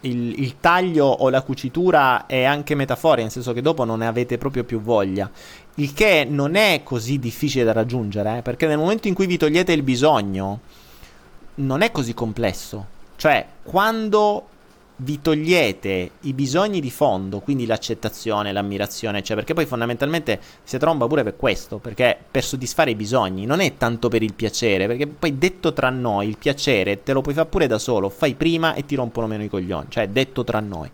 il, 0.01 0.39
il, 0.41 0.59
taglio 0.59 1.05
o 1.05 1.29
la 1.29 1.41
cucitura 1.43 2.25
è 2.25 2.43
anche 2.43 2.75
metaforica, 2.75 3.23
nel 3.23 3.31
senso 3.31 3.53
che 3.53 3.61
dopo 3.61 3.83
non 3.83 3.99
ne 3.99 4.07
avete 4.07 4.37
proprio 4.37 4.63
più 4.63 4.81
voglia. 4.81 5.29
Il 5.75 5.93
che 5.93 6.25
non 6.27 6.55
è 6.55 6.81
così 6.83 7.19
difficile 7.19 7.63
da 7.63 7.73
raggiungere, 7.73 8.39
eh, 8.39 8.41
perché 8.41 8.67
nel 8.67 8.77
momento 8.77 9.07
in 9.07 9.13
cui 9.13 9.27
vi 9.27 9.37
togliete 9.37 9.71
il 9.71 9.83
bisogno, 9.83 10.59
non 11.55 11.81
è 11.81 11.91
così 11.91 12.13
complesso. 12.13 12.99
Cioè, 13.15 13.45
quando 13.63 14.47
vi 15.03 15.21
togliete 15.21 16.11
i 16.21 16.33
bisogni 16.33 16.79
di 16.79 16.91
fondo, 16.91 17.39
quindi 17.39 17.65
l'accettazione, 17.65 18.51
l'ammirazione, 18.51 19.23
cioè 19.23 19.35
perché 19.35 19.53
poi 19.53 19.65
fondamentalmente 19.65 20.39
si 20.63 20.77
tromba 20.77 21.07
pure 21.07 21.23
per 21.23 21.35
questo, 21.35 21.77
perché 21.77 22.17
per 22.29 22.43
soddisfare 22.43 22.91
i 22.91 22.95
bisogni 22.95 23.45
non 23.45 23.61
è 23.61 23.77
tanto 23.77 24.09
per 24.09 24.21
il 24.21 24.33
piacere, 24.33 24.87
perché 24.87 25.07
poi 25.07 25.37
detto 25.37 25.73
tra 25.73 25.89
noi 25.89 26.27
il 26.27 26.37
piacere 26.37 27.01
te 27.03 27.13
lo 27.13 27.21
puoi 27.21 27.33
fare 27.33 27.47
pure 27.47 27.67
da 27.67 27.79
solo, 27.79 28.09
fai 28.09 28.35
prima 28.35 28.73
e 28.75 28.85
ti 28.85 28.95
rompono 28.95 29.27
meno 29.27 29.43
i 29.43 29.49
coglioni, 29.49 29.87
cioè 29.89 30.07
detto 30.07 30.43
tra 30.43 30.59
noi. 30.59 30.89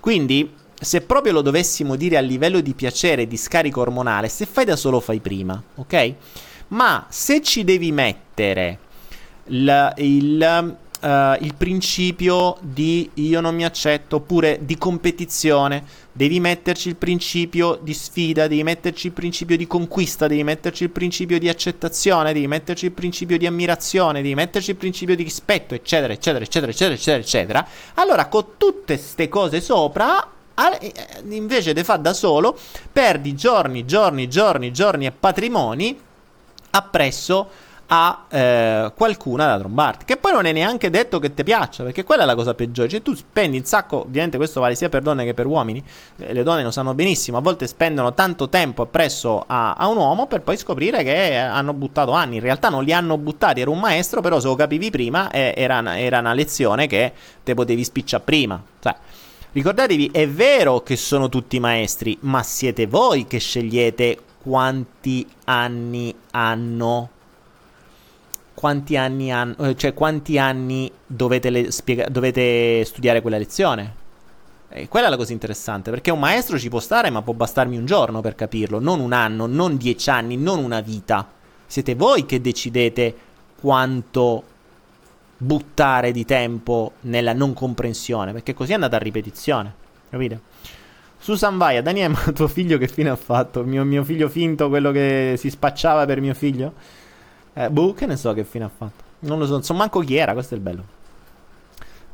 Quindi 0.00 0.54
se 0.74 1.02
proprio 1.02 1.32
lo 1.32 1.42
dovessimo 1.42 1.94
dire 1.94 2.16
a 2.16 2.20
livello 2.20 2.60
di 2.60 2.72
piacere, 2.72 3.26
di 3.26 3.36
scarico 3.36 3.80
ormonale, 3.80 4.28
se 4.28 4.46
fai 4.46 4.64
da 4.64 4.76
solo 4.76 4.98
fai 4.98 5.20
prima, 5.20 5.62
ok? 5.74 6.14
Ma 6.68 7.06
se 7.10 7.42
ci 7.42 7.64
devi 7.64 7.92
mettere 7.92 8.78
il, 9.44 9.92
il 9.98 10.76
uh, 11.02 11.44
il 11.44 11.54
principio 11.56 12.56
di 12.60 13.10
io 13.14 13.40
non 13.40 13.54
mi 13.54 13.64
accetto, 13.64 14.16
oppure 14.16 14.60
di 14.62 14.78
competizione, 14.78 15.84
devi 16.12 16.40
metterci 16.40 16.88
il 16.88 16.96
principio 16.96 17.78
di 17.82 17.92
sfida, 17.92 18.46
devi 18.46 18.62
metterci 18.62 19.08
il 19.08 19.12
principio 19.12 19.56
di 19.56 19.66
conquista, 19.66 20.26
devi 20.26 20.44
metterci 20.44 20.84
il 20.84 20.90
principio 20.90 21.38
di 21.38 21.48
accettazione, 21.48 22.32
devi 22.32 22.46
metterci 22.46 22.86
il 22.86 22.92
principio 22.92 23.36
di 23.36 23.46
ammirazione, 23.46 24.22
devi 24.22 24.34
metterci 24.34 24.70
il 24.70 24.76
principio 24.76 25.16
di 25.16 25.22
rispetto, 25.22 25.74
eccetera, 25.74 26.12
eccetera, 26.12 26.44
eccetera, 26.44 26.70
eccetera, 26.70 26.94
eccetera, 26.94 27.22
eccetera. 27.22 27.66
Allora, 27.94 28.26
con 28.26 28.44
tutte 28.56 28.94
queste 28.96 29.28
cose 29.28 29.60
sopra, 29.60 30.30
eh, 30.80 30.92
invece 31.30 31.72
di 31.72 31.82
fare 31.82 32.02
da 32.02 32.12
solo, 32.12 32.56
perdi 32.92 33.34
giorni, 33.34 33.84
giorni, 33.84 34.28
giorni, 34.28 34.72
giorni 34.72 35.06
e 35.06 35.12
patrimoni 35.12 35.98
appresso 36.70 37.48
a 37.94 38.24
eh, 38.30 38.92
qualcuna 38.96 39.44
da 39.44 39.58
trombarti. 39.58 40.06
Che 40.06 40.16
poi 40.16 40.32
non 40.32 40.46
è 40.46 40.52
neanche 40.52 40.88
detto 40.88 41.18
che 41.18 41.34
ti 41.34 41.44
piaccia, 41.44 41.84
perché 41.84 42.04
quella 42.04 42.22
è 42.22 42.26
la 42.26 42.34
cosa 42.34 42.54
peggiore. 42.54 42.88
Cioè, 42.88 43.02
tu 43.02 43.14
spendi 43.14 43.58
un 43.58 43.64
sacco, 43.64 44.00
ovviamente 44.00 44.38
questo 44.38 44.60
vale 44.60 44.74
sia 44.74 44.88
per 44.88 45.02
donne 45.02 45.26
che 45.26 45.34
per 45.34 45.44
uomini. 45.44 45.84
Eh, 46.16 46.32
le 46.32 46.42
donne 46.42 46.62
lo 46.62 46.70
sanno 46.70 46.94
benissimo, 46.94 47.36
a 47.36 47.42
volte 47.42 47.66
spendono 47.66 48.14
tanto 48.14 48.48
tempo 48.48 48.80
appresso 48.80 49.44
a, 49.46 49.74
a, 49.74 49.88
un 49.88 49.98
uomo 49.98 50.26
per 50.26 50.40
poi 50.40 50.56
scoprire 50.56 51.02
che 51.02 51.36
hanno 51.36 51.74
buttato 51.74 52.12
anni. 52.12 52.36
In 52.36 52.42
realtà 52.42 52.70
non 52.70 52.82
li 52.82 52.94
hanno 52.94 53.18
buttati, 53.18 53.60
era 53.60 53.68
un 53.68 53.78
maestro, 53.78 54.22
però 54.22 54.40
se 54.40 54.46
lo 54.46 54.54
capivi 54.54 54.88
prima, 54.88 55.30
eh, 55.30 55.52
era, 55.54 55.98
era, 55.98 56.20
una 56.20 56.32
lezione 56.32 56.86
che 56.86 57.12
te 57.44 57.52
potevi 57.52 57.84
spicciare 57.84 58.22
prima. 58.24 58.62
Cioè, 58.80 58.96
ricordatevi, 59.52 60.08
è 60.14 60.26
vero 60.26 60.80
che 60.80 60.96
sono 60.96 61.28
tutti 61.28 61.60
maestri, 61.60 62.16
ma 62.22 62.42
siete 62.42 62.86
voi 62.86 63.26
che 63.26 63.36
scegliete 63.36 64.18
quanti 64.42 65.28
anni 65.44 66.14
hanno 66.30 67.11
quanti 68.62 68.96
anni 68.96 69.32
hanno, 69.32 69.56
eh, 69.56 69.74
cioè 69.74 69.92
quanti 69.92 70.38
anni 70.38 70.88
dovete, 71.04 71.72
spiega- 71.72 72.08
dovete 72.08 72.84
studiare 72.84 73.20
quella 73.20 73.36
lezione. 73.36 73.94
E 74.68 74.86
quella 74.86 75.08
è 75.08 75.10
la 75.10 75.16
cosa 75.16 75.32
interessante, 75.32 75.90
perché 75.90 76.12
un 76.12 76.20
maestro 76.20 76.56
ci 76.60 76.68
può 76.68 76.78
stare, 76.78 77.10
ma 77.10 77.22
può 77.22 77.32
bastarmi 77.32 77.76
un 77.76 77.86
giorno 77.86 78.20
per 78.20 78.36
capirlo, 78.36 78.78
non 78.78 79.00
un 79.00 79.12
anno, 79.12 79.46
non 79.46 79.76
dieci 79.76 80.08
anni, 80.10 80.36
non 80.36 80.62
una 80.62 80.80
vita. 80.80 81.28
Siete 81.66 81.96
voi 81.96 82.24
che 82.24 82.40
decidete 82.40 83.12
quanto 83.60 84.44
buttare 85.38 86.12
di 86.12 86.24
tempo 86.24 86.92
nella 87.00 87.32
non 87.32 87.54
comprensione, 87.54 88.30
perché 88.30 88.54
così 88.54 88.70
è 88.70 88.74
andata 88.74 88.94
a 88.94 89.00
ripetizione, 89.00 89.74
capite? 90.08 90.40
Susan 91.18 91.58
Vaia, 91.58 91.82
Daniele, 91.82 92.14
ma 92.14 92.32
tuo 92.32 92.46
figlio 92.46 92.78
che 92.78 92.86
fine 92.86 93.10
ha 93.10 93.16
fatto? 93.16 93.64
Mio, 93.64 93.82
mio 93.82 94.04
figlio 94.04 94.28
finto, 94.28 94.68
quello 94.68 94.92
che 94.92 95.34
si 95.36 95.50
spacciava 95.50 96.06
per 96.06 96.20
mio 96.20 96.34
figlio? 96.34 97.00
Eh, 97.54 97.70
boh, 97.70 97.92
che 97.92 98.06
ne 98.06 98.16
so 98.16 98.32
che 98.32 98.44
fine 98.44 98.64
ha 98.64 98.70
fatto. 98.74 99.02
Non 99.20 99.38
lo 99.38 99.46
so, 99.46 99.52
non 99.52 99.62
so 99.62 99.74
manco 99.74 100.00
chi 100.00 100.16
era, 100.16 100.32
questo 100.32 100.54
è 100.54 100.56
il 100.56 100.62
bello. 100.62 100.84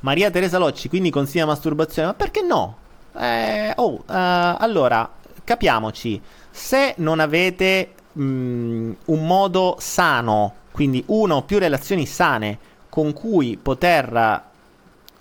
Maria 0.01 0.31
Teresa 0.31 0.59
Locci, 0.59 0.89
quindi 0.89 1.10
consiglia 1.10 1.47
masturbazione, 1.47 2.09
ma 2.09 2.15
perché 2.15 2.43
no? 2.43 2.77
Eh, 3.16 3.73
oh, 3.77 3.94
uh, 3.94 4.02
allora, 4.06 5.10
capiamoci, 5.43 6.20
se 6.51 6.94
non 6.98 7.20
avete 7.20 7.94
um, 8.12 8.94
un 9.05 9.27
modo 9.27 9.77
sano, 9.78 10.55
quindi 10.70 11.02
una 11.06 11.36
o 11.36 11.43
più 11.43 11.59
relazioni 11.59 12.06
sane 12.06 12.59
con 12.89 13.12
cui 13.12 13.56
poter 13.56 14.43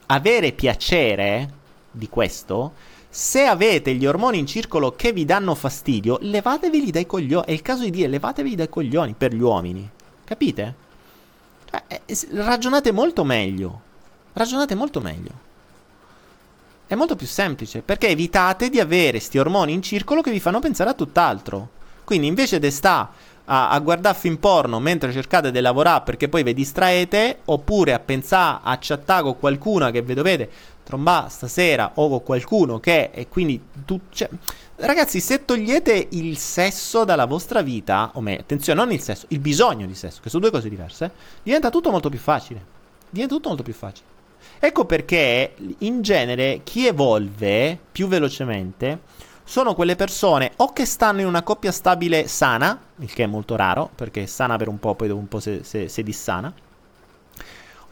avere 0.08 0.52
piacere 0.52 1.50
di 1.92 2.08
questo, 2.10 2.74
se 3.10 3.46
avete 3.46 3.96
gli 3.96 4.06
ormoni 4.06 4.38
in 4.38 4.46
circolo 4.46 4.96
che 4.96 5.12
vi 5.12 5.26
danno 5.26 5.56
fastidio, 5.56 6.18
levateveli 6.22 6.92
dai 6.92 7.06
coglioni. 7.06 7.46
È 7.46 7.52
il 7.52 7.62
caso 7.62 7.84
di 7.84 7.90
dire 7.90 8.08
levateveli 8.08 8.56
dai 8.56 8.70
coglioni 8.70 9.16
per 9.18 9.34
gli 9.34 9.42
uomini. 9.42 9.90
Capite? 10.28 10.76
Cioè, 11.72 12.02
eh, 12.06 12.18
ragionate 12.32 12.92
molto 12.92 13.24
meglio. 13.24 13.82
Ragionate 14.34 14.76
molto 14.76 15.00
meglio. 15.00 15.32
È 16.86 16.96
molto 16.96 17.16
più 17.16 17.26
semplice 17.26 17.82
perché 17.82 18.10
evitate 18.10 18.70
di 18.70 18.82
avere 18.82 19.22
sti 19.22 19.38
ormoni 19.38 19.72
in 19.72 19.82
circolo 19.82 20.22
che 20.22 20.32
vi 20.32 20.42
fanno 20.42 20.60
pensare 20.60 20.90
a 20.90 20.94
tutt'altro. 20.94 21.70
Quindi 22.04 22.28
invece 22.28 22.60
di 22.60 22.70
sta 22.72 23.10
a, 23.46 23.70
a 23.70 23.80
guardare 23.80 24.18
film 24.18 24.36
porno 24.36 24.82
mentre 24.82 25.14
cercate 25.14 25.50
di 25.50 25.62
lavorare 25.62 26.04
perché 26.04 26.28
poi 26.28 26.44
vi 26.44 26.54
distraete, 26.54 27.40
oppure 27.46 27.94
a 27.94 28.00
pensare 28.00 28.60
a 28.64 28.78
chattare 28.82 29.24
con 29.24 29.40
qualcuno 29.40 29.90
che 29.92 30.02
vi 30.02 30.14
dovete 30.14 30.50
trombare 30.84 31.30
stasera 31.30 31.92
o 31.96 32.10
con 32.10 32.24
qualcuno 32.24 32.82
che 32.82 33.12
e 33.14 33.30
quindi 33.30 33.62
tu, 33.86 33.98
cioè, 34.10 34.30
Ragazzi, 34.80 35.20
se 35.22 35.44
togliete 35.44 36.10
il 36.12 36.38
sesso 36.38 37.04
dalla 37.04 37.26
vostra 37.26 37.64
vita, 37.64 38.12
o 38.14 38.22
meglio, 38.22 38.42
attenzione, 38.42 38.80
non 38.80 38.92
il 38.92 39.02
sesso, 39.02 39.26
il 39.30 39.40
bisogno 39.40 39.88
di 39.88 39.96
sesso, 39.96 40.20
che 40.22 40.30
sono 40.30 40.44
due 40.44 40.52
cose 40.52 40.70
diverse, 40.70 41.12
diventa 41.42 41.72
tutto 41.72 41.90
molto 41.90 42.10
più 42.10 42.20
facile. 42.20 42.64
Diventa 43.10 43.34
tutto 43.34 43.48
molto 43.48 43.64
più 43.64 43.74
facile. 43.74 44.06
Ecco 44.60 44.86
perché 44.86 45.56
in 45.80 46.04
genere 46.04 46.62
chi 46.64 46.86
evolve 46.86 47.80
più 47.92 48.08
velocemente 48.08 49.00
sono 49.44 49.74
quelle 49.74 49.96
persone 49.96 50.52
o 50.58 50.72
che 50.74 50.86
stanno 50.86 51.22
in 51.22 51.28
una 51.28 51.42
coppia 51.42 51.72
stabile 51.72 52.28
sana, 52.28 52.80
il 52.98 53.12
che 53.12 53.24
è 53.24 53.28
molto 53.28 53.56
raro, 53.56 53.90
perché 53.96 54.24
è 54.24 54.26
sana 54.28 54.58
per 54.58 54.68
un 54.68 54.78
po', 54.78 54.94
poi 54.94 55.08
dopo 55.08 55.20
un 55.20 55.28
po' 55.28 55.40
si, 55.40 55.62
si, 55.64 55.90
si 55.90 56.04
dissana, 56.04 56.54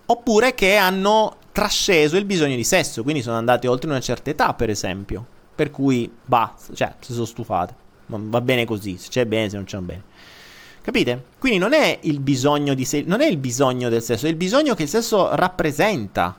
oppure 0.05 0.53
che 0.53 0.75
hanno 0.75 1.37
trasceso 1.51 2.15
il 2.15 2.25
bisogno 2.25 2.55
di 2.55 2.63
sesso, 2.63 3.01
quindi 3.01 3.23
sono 3.23 3.37
andati 3.37 3.65
oltre 3.65 3.89
una 3.89 3.99
certa 3.99 4.29
età, 4.29 4.53
per 4.53 4.69
esempio, 4.69 5.33
per 5.55 5.71
cui 5.71 6.11
basta, 6.23 6.73
cioè, 6.73 6.93
si 6.99 7.13
sono 7.13 7.25
stufate, 7.25 7.73
va 8.07 8.41
bene 8.41 8.65
così, 8.65 8.97
se 8.97 9.09
c'è 9.09 9.25
bene, 9.25 9.49
se 9.49 9.55
non 9.55 9.65
c'è 9.65 9.77
bene. 9.79 10.03
Capite? 10.81 11.23
Quindi 11.39 11.57
non 11.57 11.73
è 11.73 11.97
il 12.01 12.19
bisogno 12.19 12.75
se- 12.83 13.03
non 13.07 13.21
è 13.21 13.25
il 13.25 13.37
bisogno 13.37 13.89
del 13.89 14.03
sesso, 14.03 14.27
è 14.27 14.29
il 14.29 14.35
bisogno 14.35 14.75
che 14.75 14.83
il 14.83 14.89
sesso 14.89 15.33
rappresenta 15.35 16.37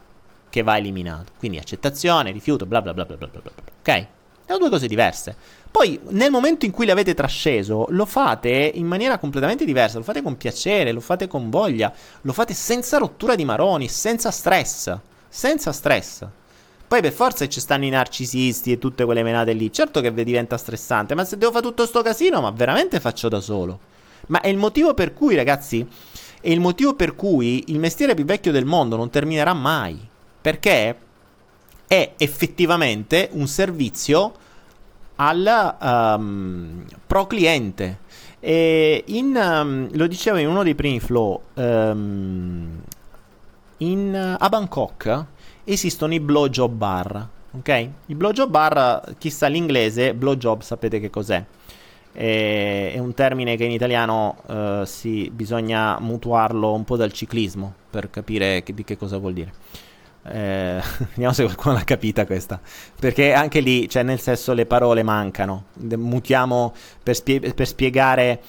che 0.48 0.62
va 0.62 0.76
eliminato. 0.76 1.32
Quindi 1.36 1.58
accettazione, 1.58 2.30
rifiuto, 2.30 2.64
bla 2.64 2.80
bla 2.80 2.94
bla 2.94 3.04
bla 3.04 3.16
bla 3.16 3.28
bla. 3.28 3.50
Ok? 3.80 4.06
Sono 4.46 4.58
due 4.58 4.70
cose 4.70 4.86
diverse. 4.86 5.34
Poi, 5.68 5.98
nel 6.10 6.30
momento 6.30 6.64
in 6.64 6.70
cui 6.70 6.86
l'avete 6.86 7.12
trasceso, 7.12 7.86
lo 7.90 8.06
fate 8.06 8.70
in 8.72 8.86
maniera 8.86 9.18
completamente 9.18 9.64
diversa. 9.64 9.98
Lo 9.98 10.04
fate 10.04 10.22
con 10.22 10.36
piacere, 10.36 10.92
lo 10.92 11.00
fate 11.00 11.26
con 11.26 11.50
voglia, 11.50 11.92
lo 12.20 12.32
fate 12.32 12.54
senza 12.54 12.98
rottura 12.98 13.34
di 13.34 13.44
maroni, 13.44 13.88
senza 13.88 14.30
stress. 14.30 14.96
Senza 15.28 15.72
stress. 15.72 16.24
Poi 16.88 17.00
per 17.00 17.12
forza 17.12 17.48
ci 17.48 17.58
stanno 17.58 17.84
i 17.84 17.88
narcisisti 17.88 18.70
e 18.70 18.78
tutte 18.78 19.04
quelle 19.04 19.24
menate 19.24 19.52
lì. 19.52 19.72
Certo 19.72 20.00
che 20.00 20.14
diventa 20.14 20.56
stressante, 20.56 21.14
ma 21.16 21.24
se 21.24 21.36
devo 21.36 21.50
fare 21.50 21.64
tutto 21.64 21.84
sto 21.84 22.00
casino, 22.02 22.40
ma 22.40 22.50
veramente 22.50 23.00
faccio 23.00 23.28
da 23.28 23.40
solo. 23.40 23.78
Ma 24.28 24.40
è 24.40 24.48
il 24.48 24.56
motivo 24.56 24.94
per 24.94 25.12
cui, 25.12 25.34
ragazzi, 25.34 25.86
è 26.40 26.48
il 26.48 26.60
motivo 26.60 26.94
per 26.94 27.16
cui 27.16 27.64
il 27.68 27.80
mestiere 27.80 28.14
più 28.14 28.24
vecchio 28.24 28.52
del 28.52 28.64
mondo 28.64 28.96
non 28.96 29.10
terminerà 29.10 29.52
mai. 29.52 29.98
Perché 30.40 30.96
è 31.88 32.12
effettivamente 32.16 33.30
un 33.32 33.48
servizio 33.48 34.32
al 35.16 35.76
um, 35.80 36.84
pro 37.04 37.26
cliente. 37.26 37.98
E 38.38 39.02
in, 39.06 39.34
um, 39.34 39.88
lo 39.92 40.06
dicevo 40.06 40.36
in 40.36 40.46
uno 40.46 40.62
dei 40.62 40.76
primi 40.76 41.00
flow, 41.00 41.42
um, 41.54 42.80
in, 43.78 44.36
a 44.38 44.48
Bangkok 44.48 45.26
esistono 45.74 46.14
i 46.14 46.20
blowjob 46.20 46.72
bar. 46.72 47.28
Ok? 47.52 47.88
I 48.06 48.14
blowjob 48.14 48.50
bar, 48.50 49.14
chi 49.18 49.30
sa 49.30 49.46
l'inglese, 49.48 50.14
blowjob 50.14 50.62
sapete 50.62 51.00
che 51.00 51.10
cos'è. 51.10 51.44
È, 52.12 52.92
è 52.94 52.98
un 52.98 53.12
termine 53.14 53.56
che 53.56 53.64
in 53.64 53.72
italiano 53.72 54.36
uh, 54.46 54.84
si, 54.84 55.30
bisogna 55.30 55.98
mutuarlo 56.00 56.72
un 56.72 56.84
po' 56.84 56.96
dal 56.96 57.12
ciclismo 57.12 57.74
per 57.90 58.08
capire 58.10 58.62
che, 58.62 58.72
di 58.72 58.84
che 58.84 58.96
cosa 58.96 59.18
vuol 59.18 59.34
dire. 59.34 59.52
Eh, 60.28 60.80
vediamo 61.14 61.32
se 61.32 61.44
qualcuno 61.44 61.74
l'ha 61.74 61.84
capita 61.84 62.26
questa. 62.26 62.60
Perché 62.98 63.32
anche 63.32 63.60
lì, 63.60 63.88
cioè 63.88 64.02
nel 64.02 64.20
senso, 64.20 64.52
le 64.52 64.66
parole 64.66 65.02
mancano. 65.02 65.66
Mutiamo 65.96 66.74
per, 67.02 67.14
spie- 67.14 67.40
per, 67.54 67.66
spiegare, 67.66 68.40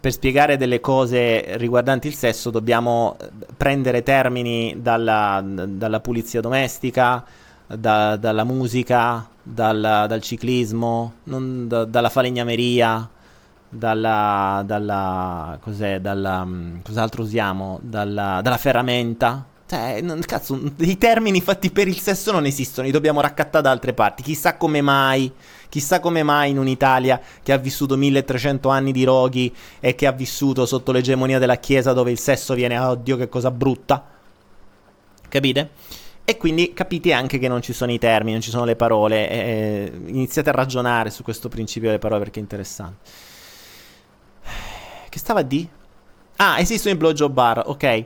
per 0.00 0.12
spiegare 0.12 0.56
delle 0.56 0.80
cose 0.80 1.56
riguardanti 1.56 2.06
il 2.08 2.14
sesso, 2.14 2.50
dobbiamo 2.50 3.16
prendere 3.56 4.02
termini 4.02 4.74
dalla, 4.78 5.42
dalla 5.44 6.00
pulizia 6.00 6.40
domestica, 6.40 7.24
da, 7.66 8.16
dalla 8.16 8.44
musica, 8.44 9.26
dal, 9.42 10.04
dal 10.08 10.20
ciclismo, 10.22 11.14
da, 11.24 11.84
dalla 11.84 12.08
falegnameria. 12.08 13.08
Dalla, 13.74 14.62
dalla, 14.66 15.56
cos'è, 15.62 15.98
dalla, 15.98 16.46
cos'altro 16.82 17.22
usiamo? 17.22 17.78
Dalla, 17.80 18.40
dalla 18.42 18.58
ferramenta, 18.58 19.46
cioè, 19.72 20.02
non, 20.02 20.20
cazzo, 20.20 20.60
i 20.80 20.98
termini 20.98 21.40
fatti 21.40 21.70
per 21.70 21.88
il 21.88 21.98
sesso 21.98 22.30
non 22.30 22.44
esistono, 22.44 22.86
li 22.86 22.92
dobbiamo 22.92 23.22
raccattare 23.22 23.64
da 23.64 23.70
altre 23.70 23.94
parti. 23.94 24.22
Chissà 24.22 24.58
come 24.58 24.82
mai, 24.82 25.32
chissà 25.72 26.00
come 26.00 26.22
mai 26.22 26.50
in 26.50 26.58
un'Italia 26.58 27.18
che 27.42 27.50
ha 27.50 27.56
vissuto 27.56 27.96
1300 27.96 28.68
anni 28.68 28.92
di 28.92 29.04
roghi 29.04 29.50
e 29.80 29.94
che 29.94 30.06
ha 30.06 30.12
vissuto 30.12 30.66
sotto 30.66 30.92
l'egemonia 30.92 31.38
della 31.38 31.56
Chiesa 31.56 31.94
dove 31.94 32.10
il 32.10 32.18
sesso 32.18 32.52
viene, 32.52 32.78
oh 32.78 32.94
Dio 32.94 33.16
che 33.16 33.30
cosa 33.30 33.50
brutta. 33.50 34.06
Capite? 35.30 35.70
E 36.24 36.36
quindi 36.36 36.74
capite 36.74 37.14
anche 37.14 37.38
che 37.38 37.48
non 37.48 37.62
ci 37.62 37.72
sono 37.72 37.90
i 37.90 37.98
termini, 37.98 38.32
non 38.32 38.42
ci 38.42 38.50
sono 38.50 38.66
le 38.66 38.76
parole. 38.76 39.30
Eh, 39.30 39.92
iniziate 40.08 40.50
a 40.50 40.52
ragionare 40.52 41.08
su 41.08 41.22
questo 41.22 41.48
principio 41.48 41.88
delle 41.88 41.98
parole 41.98 42.20
perché 42.20 42.38
è 42.38 42.42
interessante. 42.42 43.10
Che 45.08 45.18
stava 45.18 45.40
a 45.40 45.42
di? 45.42 45.66
Ah, 46.36 46.60
esistono 46.60 46.94
i 46.94 46.98
blowjob 46.98 47.32
bar, 47.32 47.62
ok. 47.64 48.04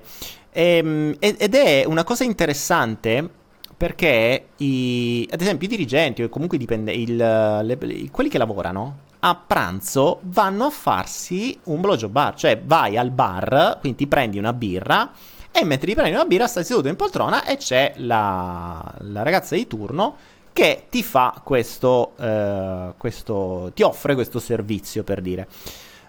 Ehm, 0.53 1.17
ed 1.19 1.53
è 1.53 1.83
una 1.85 2.05
cosa 2.05 2.23
interessante 2.23 3.29
perché 3.77 4.49
i, 4.57 5.29
ad 5.31 5.41
esempio 5.41 5.67
i 5.67 5.71
dirigenti 5.71 6.23
o 6.23 6.29
comunque 6.29 6.57
dipende, 6.57 6.93
il, 6.93 7.17
le, 7.17 8.09
quelli 8.11 8.31
che 8.31 8.39
lavorano 8.39 9.05
a 9.21 9.35
pranzo 9.35 10.21
vanno 10.23 10.67
a 10.67 10.71
farsi 10.71 11.59
un 11.65 11.81
blowjob 11.81 12.11
bar, 12.11 12.35
cioè 12.37 12.61
vai 12.65 12.97
al 12.97 13.11
bar, 13.11 13.79
quindi 13.81 13.99
ti 13.99 14.07
prendi 14.07 14.39
una 14.39 14.53
birra 14.53 15.11
e 15.51 15.65
mentre 15.65 15.89
ti 15.89 15.95
prendi 15.95 16.15
una 16.15 16.25
birra 16.25 16.47
stai 16.47 16.65
seduto 16.65 16.89
in 16.89 16.97
poltrona 16.97 17.45
e 17.45 17.57
c'è 17.57 17.95
la, 17.97 18.95
la 18.99 19.23
ragazza 19.23 19.55
di 19.55 19.67
turno 19.67 20.17
che 20.53 20.87
ti 20.89 21.03
fa 21.03 21.41
questo, 21.45 22.13
eh, 22.19 22.95
questo, 22.97 23.73
ti 23.75 23.83
offre 23.83 24.15
questo 24.15 24.39
servizio 24.39 25.03
per 25.05 25.21
dire. 25.21 25.49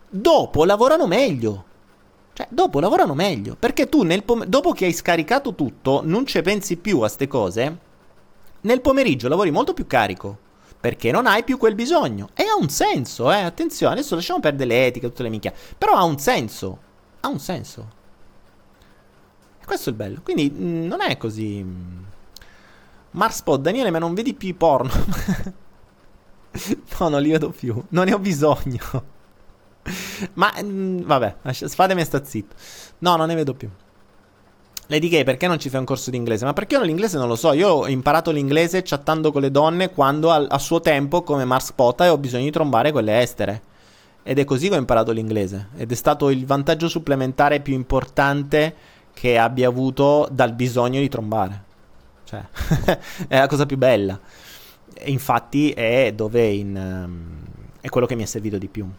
Dopo 0.10 0.64
lavorano 0.64 1.06
meglio 1.06 1.66
cioè, 2.38 2.46
dopo 2.52 2.80
lavorano 2.80 3.16
meglio. 3.16 3.56
Perché 3.58 3.90
tu, 3.90 4.06
pom- 4.24 4.46
dopo 4.46 4.72
che 4.72 4.86
hai 4.86 4.94
scaricato 4.94 5.56
tutto, 5.56 6.02
non 6.04 6.24
ci 6.28 6.40
pensi 6.44 6.78
più 6.78 7.00
a 7.00 7.08
ste 7.08 7.26
cose. 7.26 7.78
Nel 8.62 8.82
pomeriggio 8.82 9.28
lavori 9.28 9.50
molto 9.50 9.74
più 9.74 9.88
carico. 9.88 10.38
Perché 10.80 11.10
non 11.10 11.26
hai 11.26 11.44
più 11.44 11.58
quel 11.58 11.74
bisogno. 11.74 12.30
E 12.36 12.44
ha 12.44 12.56
un 12.56 12.70
senso, 12.70 13.32
eh. 13.32 13.42
Attenzione, 13.42 13.94
adesso 13.94 14.14
lasciamo 14.14 14.40
perdere 14.40 14.70
l'etica, 14.70 15.08
tutte 15.08 15.24
le 15.24 15.30
minchia. 15.30 15.52
Però 15.76 15.94
ha 15.94 16.04
un 16.04 16.20
senso. 16.20 16.78
Ha 17.22 17.28
un 17.28 17.40
senso. 17.40 17.92
E 19.60 19.66
questo 19.66 19.90
è 19.90 19.94
il 19.94 19.98
bello. 19.98 20.22
Quindi 20.22 20.52
mh, 20.52 20.64
mm, 20.64 20.86
non 20.86 21.02
è 21.02 21.18
così. 21.18 21.64
Mm. 21.64 22.04
Marspot, 23.14 23.62
Daniele, 23.62 23.90
ma 23.90 23.98
non 23.98 24.14
vedi 24.14 24.36
più 24.36 24.50
i 24.50 24.54
porno? 24.54 24.92
no, 27.00 27.10
non 27.10 27.20
li 27.20 27.32
vedo 27.32 27.50
più. 27.50 27.84
Non 27.90 28.06
ne 28.06 28.14
ho 28.14 28.20
bisogno. 28.20 29.16
Ma 30.34 30.52
mh, 30.62 30.66
mm, 30.66 31.00
vabbè, 31.04 31.36
fatemi 31.52 32.04
sta 32.04 32.24
zitto. 32.24 32.56
No, 33.00 33.16
non 33.16 33.28
ne 33.28 33.36
vedo 33.36 33.54
più. 33.54 33.70
Lady 34.90 35.10
Gay, 35.10 35.24
perché 35.26 35.48
non 35.48 35.60
ci 35.60 35.70
fai 35.70 35.80
un 35.80 35.86
corso 35.86 36.10
di 36.10 36.18
inglese? 36.18 36.46
Ma 36.46 36.54
perché 36.54 36.76
io 36.76 36.82
l'inglese 36.82 37.18
non 37.18 37.28
lo 37.28 37.36
so. 37.36 37.52
Io 37.52 37.70
ho 37.70 37.88
imparato 37.90 38.32
l'inglese 38.32 38.84
chattando 38.84 39.34
con 39.34 39.42
le 39.42 39.52
donne 39.52 39.90
quando 39.90 40.32
a, 40.32 40.46
a 40.48 40.58
suo 40.60 40.80
tempo, 40.80 41.24
come 41.24 41.44
Mars 41.44 41.74
Pota, 41.74 42.12
ho 42.12 42.18
bisogno 42.18 42.46
di 42.46 42.52
trombare 42.52 42.92
quelle 42.92 43.20
estere. 43.20 43.62
Ed 44.24 44.40
è 44.40 44.46
così 44.46 44.70
che 44.70 44.76
ho 44.76 44.80
imparato 44.80 45.12
l'inglese. 45.12 45.70
Ed 45.76 45.92
è 45.92 45.96
stato 45.96 46.30
il 46.30 46.46
vantaggio 46.46 46.88
supplementare 46.88 47.60
più 47.60 47.74
importante 47.74 48.76
che 49.14 49.38
abbia 49.38 49.68
avuto 49.68 50.28
dal 50.32 50.54
bisogno 50.54 51.02
di 51.02 51.10
trombare. 51.10 51.64
Cioè, 52.24 52.46
è 53.28 53.40
la 53.40 53.48
cosa 53.48 53.66
più 53.66 53.78
bella. 53.78 54.18
E 54.94 55.12
infatti 55.12 55.72
è 55.72 56.14
dove 56.16 56.48
in... 56.48 56.76
Um, 56.76 57.46
è 57.82 57.90
quello 57.90 58.08
che 58.08 58.16
mi 58.16 58.24
è 58.24 58.26
servito 58.26 58.58
di 58.58 58.68
più. 58.68 58.90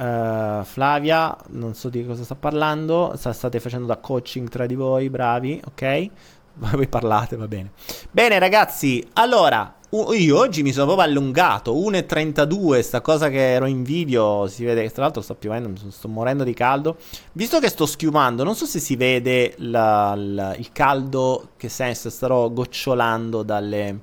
Uh, 0.00 0.64
Flavia, 0.64 1.36
non 1.48 1.74
so 1.74 1.90
di 1.90 2.06
cosa 2.06 2.24
sta 2.24 2.34
parlando. 2.34 3.12
Sta, 3.16 3.34
state 3.34 3.60
facendo 3.60 3.84
da 3.84 3.98
coaching 3.98 4.48
tra 4.48 4.64
di 4.64 4.74
voi, 4.74 5.10
bravi, 5.10 5.60
ok? 5.62 6.08
Voi 6.72 6.88
parlate, 6.88 7.36
va 7.36 7.46
bene. 7.46 7.72
Bene, 8.10 8.38
ragazzi, 8.38 9.06
allora. 9.14 9.74
io 9.90 10.38
oggi 10.38 10.62
mi 10.62 10.72
sono 10.72 10.86
proprio 10.86 11.06
allungato 11.06 11.74
1,32. 11.74 12.80
Sta 12.80 13.02
cosa 13.02 13.28
che 13.28 13.52
ero 13.52 13.66
in 13.66 13.82
video. 13.82 14.46
Si 14.46 14.64
vede 14.64 14.82
che 14.82 14.90
tra 14.90 15.02
l'altro 15.02 15.20
sto 15.20 15.34
piovendo. 15.34 15.70
Sto 15.90 16.08
morendo 16.08 16.44
di 16.44 16.54
caldo. 16.54 16.96
Visto 17.32 17.58
che 17.58 17.68
sto 17.68 17.84
schiumando, 17.84 18.42
non 18.42 18.54
so 18.54 18.64
se 18.64 18.78
si 18.78 18.96
vede 18.96 19.52
la, 19.58 20.14
la, 20.16 20.56
il 20.56 20.72
caldo 20.72 21.50
che 21.58 21.68
senso 21.68 22.08
starò 22.08 22.48
gocciolando 22.50 23.42
dalle, 23.42 24.00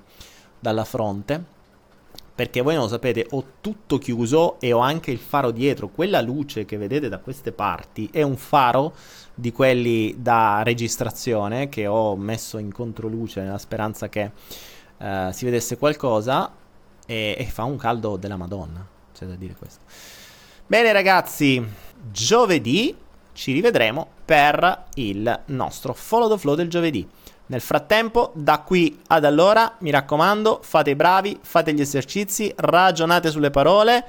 dalla 0.60 0.84
fronte 0.84 1.56
perché 2.38 2.62
voi 2.62 2.76
non 2.76 2.84
lo 2.84 2.90
sapete, 2.90 3.26
ho 3.32 3.44
tutto 3.62 3.98
chiuso 3.98 4.60
e 4.60 4.72
ho 4.72 4.78
anche 4.78 5.10
il 5.10 5.18
faro 5.18 5.50
dietro. 5.50 5.88
Quella 5.88 6.22
luce 6.22 6.66
che 6.66 6.78
vedete 6.78 7.10
da 7.10 7.18
queste 7.18 7.52
parti 7.52 8.10
è 8.12 8.22
un 8.22 8.38
faro 8.38 8.94
di 9.34 9.52
quelli 9.52 10.18
da 10.20 10.62
registrazione 10.62 11.68
che 11.68 11.88
ho 11.88 12.16
messo 12.16 12.60
in 12.60 12.72
controluce 12.72 13.42
nella 13.42 13.58
speranza 13.58 14.08
che 14.08 14.30
uh, 14.98 15.32
si 15.32 15.46
vedesse 15.46 15.80
qualcosa 15.80 16.54
e, 17.08 17.36
e 17.40 17.46
fa 17.46 17.64
un 17.64 17.76
caldo 17.76 18.18
della 18.18 18.38
Madonna, 18.38 18.88
c'è 19.16 19.26
da 19.26 19.34
dire 19.34 19.56
questo. 19.58 19.82
Bene 20.68 20.92
ragazzi, 20.92 21.68
giovedì 22.12 22.96
ci 23.34 23.52
rivedremo 23.52 24.08
per 24.24 24.84
il 24.94 25.42
nostro 25.48 25.96
follow 25.96 26.30
the 26.30 26.38
flow 26.38 26.54
del 26.54 26.70
giovedì. 26.70 27.10
Nel 27.48 27.62
frattempo, 27.62 28.32
da 28.36 28.60
qui 28.60 29.00
ad 29.08 29.26
allora, 29.26 29.76
mi 29.80 29.90
raccomando, 29.90 30.60
fate 30.64 30.92
i 30.92 30.96
bravi, 30.96 31.40
fate 31.42 31.74
gli 31.74 31.82
esercizi, 31.82 32.54
ragionate 32.56 33.32
sulle 33.32 33.52
parole 33.52 34.06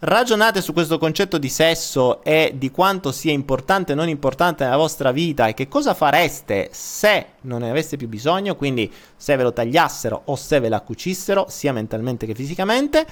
ragionate 0.00 0.62
su 0.62 0.72
questo 0.72 0.98
concetto 0.98 1.38
di 1.38 1.48
sesso 1.48 2.22
e 2.22 2.52
di 2.54 2.70
quanto 2.70 3.12
sia 3.12 3.32
importante 3.32 3.92
o 3.92 3.94
non 3.94 4.08
importante 4.08 4.64
nella 4.64 4.76
vostra 4.76 5.12
vita 5.12 5.46
e 5.46 5.54
che 5.54 5.68
cosa 5.68 5.94
fareste 5.94 6.70
se 6.72 7.26
non 7.42 7.60
ne 7.60 7.70
aveste 7.70 7.96
più 7.96 8.08
bisogno, 8.08 8.56
quindi 8.56 8.90
se 9.16 9.36
ve 9.36 9.42
lo 9.42 9.52
tagliassero 9.52 10.22
o 10.26 10.36
se 10.36 10.60
ve 10.60 10.68
la 10.68 10.80
cucissero, 10.80 11.46
sia 11.48 11.72
mentalmente 11.72 12.26
che 12.26 12.34
fisicamente. 12.34 13.06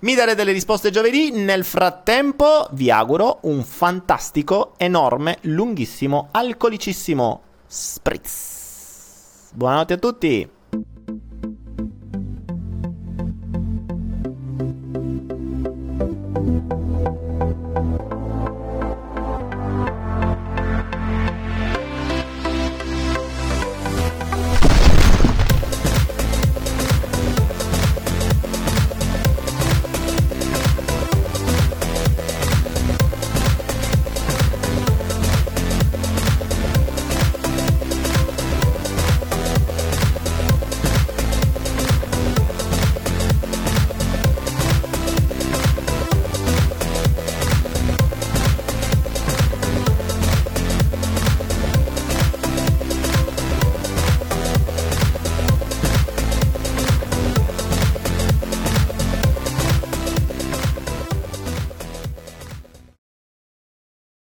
Mi 0.00 0.14
darete 0.14 0.42
le 0.44 0.52
risposte 0.52 0.90
giovedì. 0.90 1.30
Nel 1.30 1.64
frattempo 1.64 2.66
vi 2.72 2.90
auguro 2.90 3.38
un 3.42 3.62
fantastico, 3.62 4.74
enorme, 4.78 5.38
lunghissimo, 5.42 6.28
alcolicissimo 6.32 7.40
spritz. 7.66 8.51
Buonanotte 9.54 9.92
a 9.92 9.98
tutti! 9.98 10.48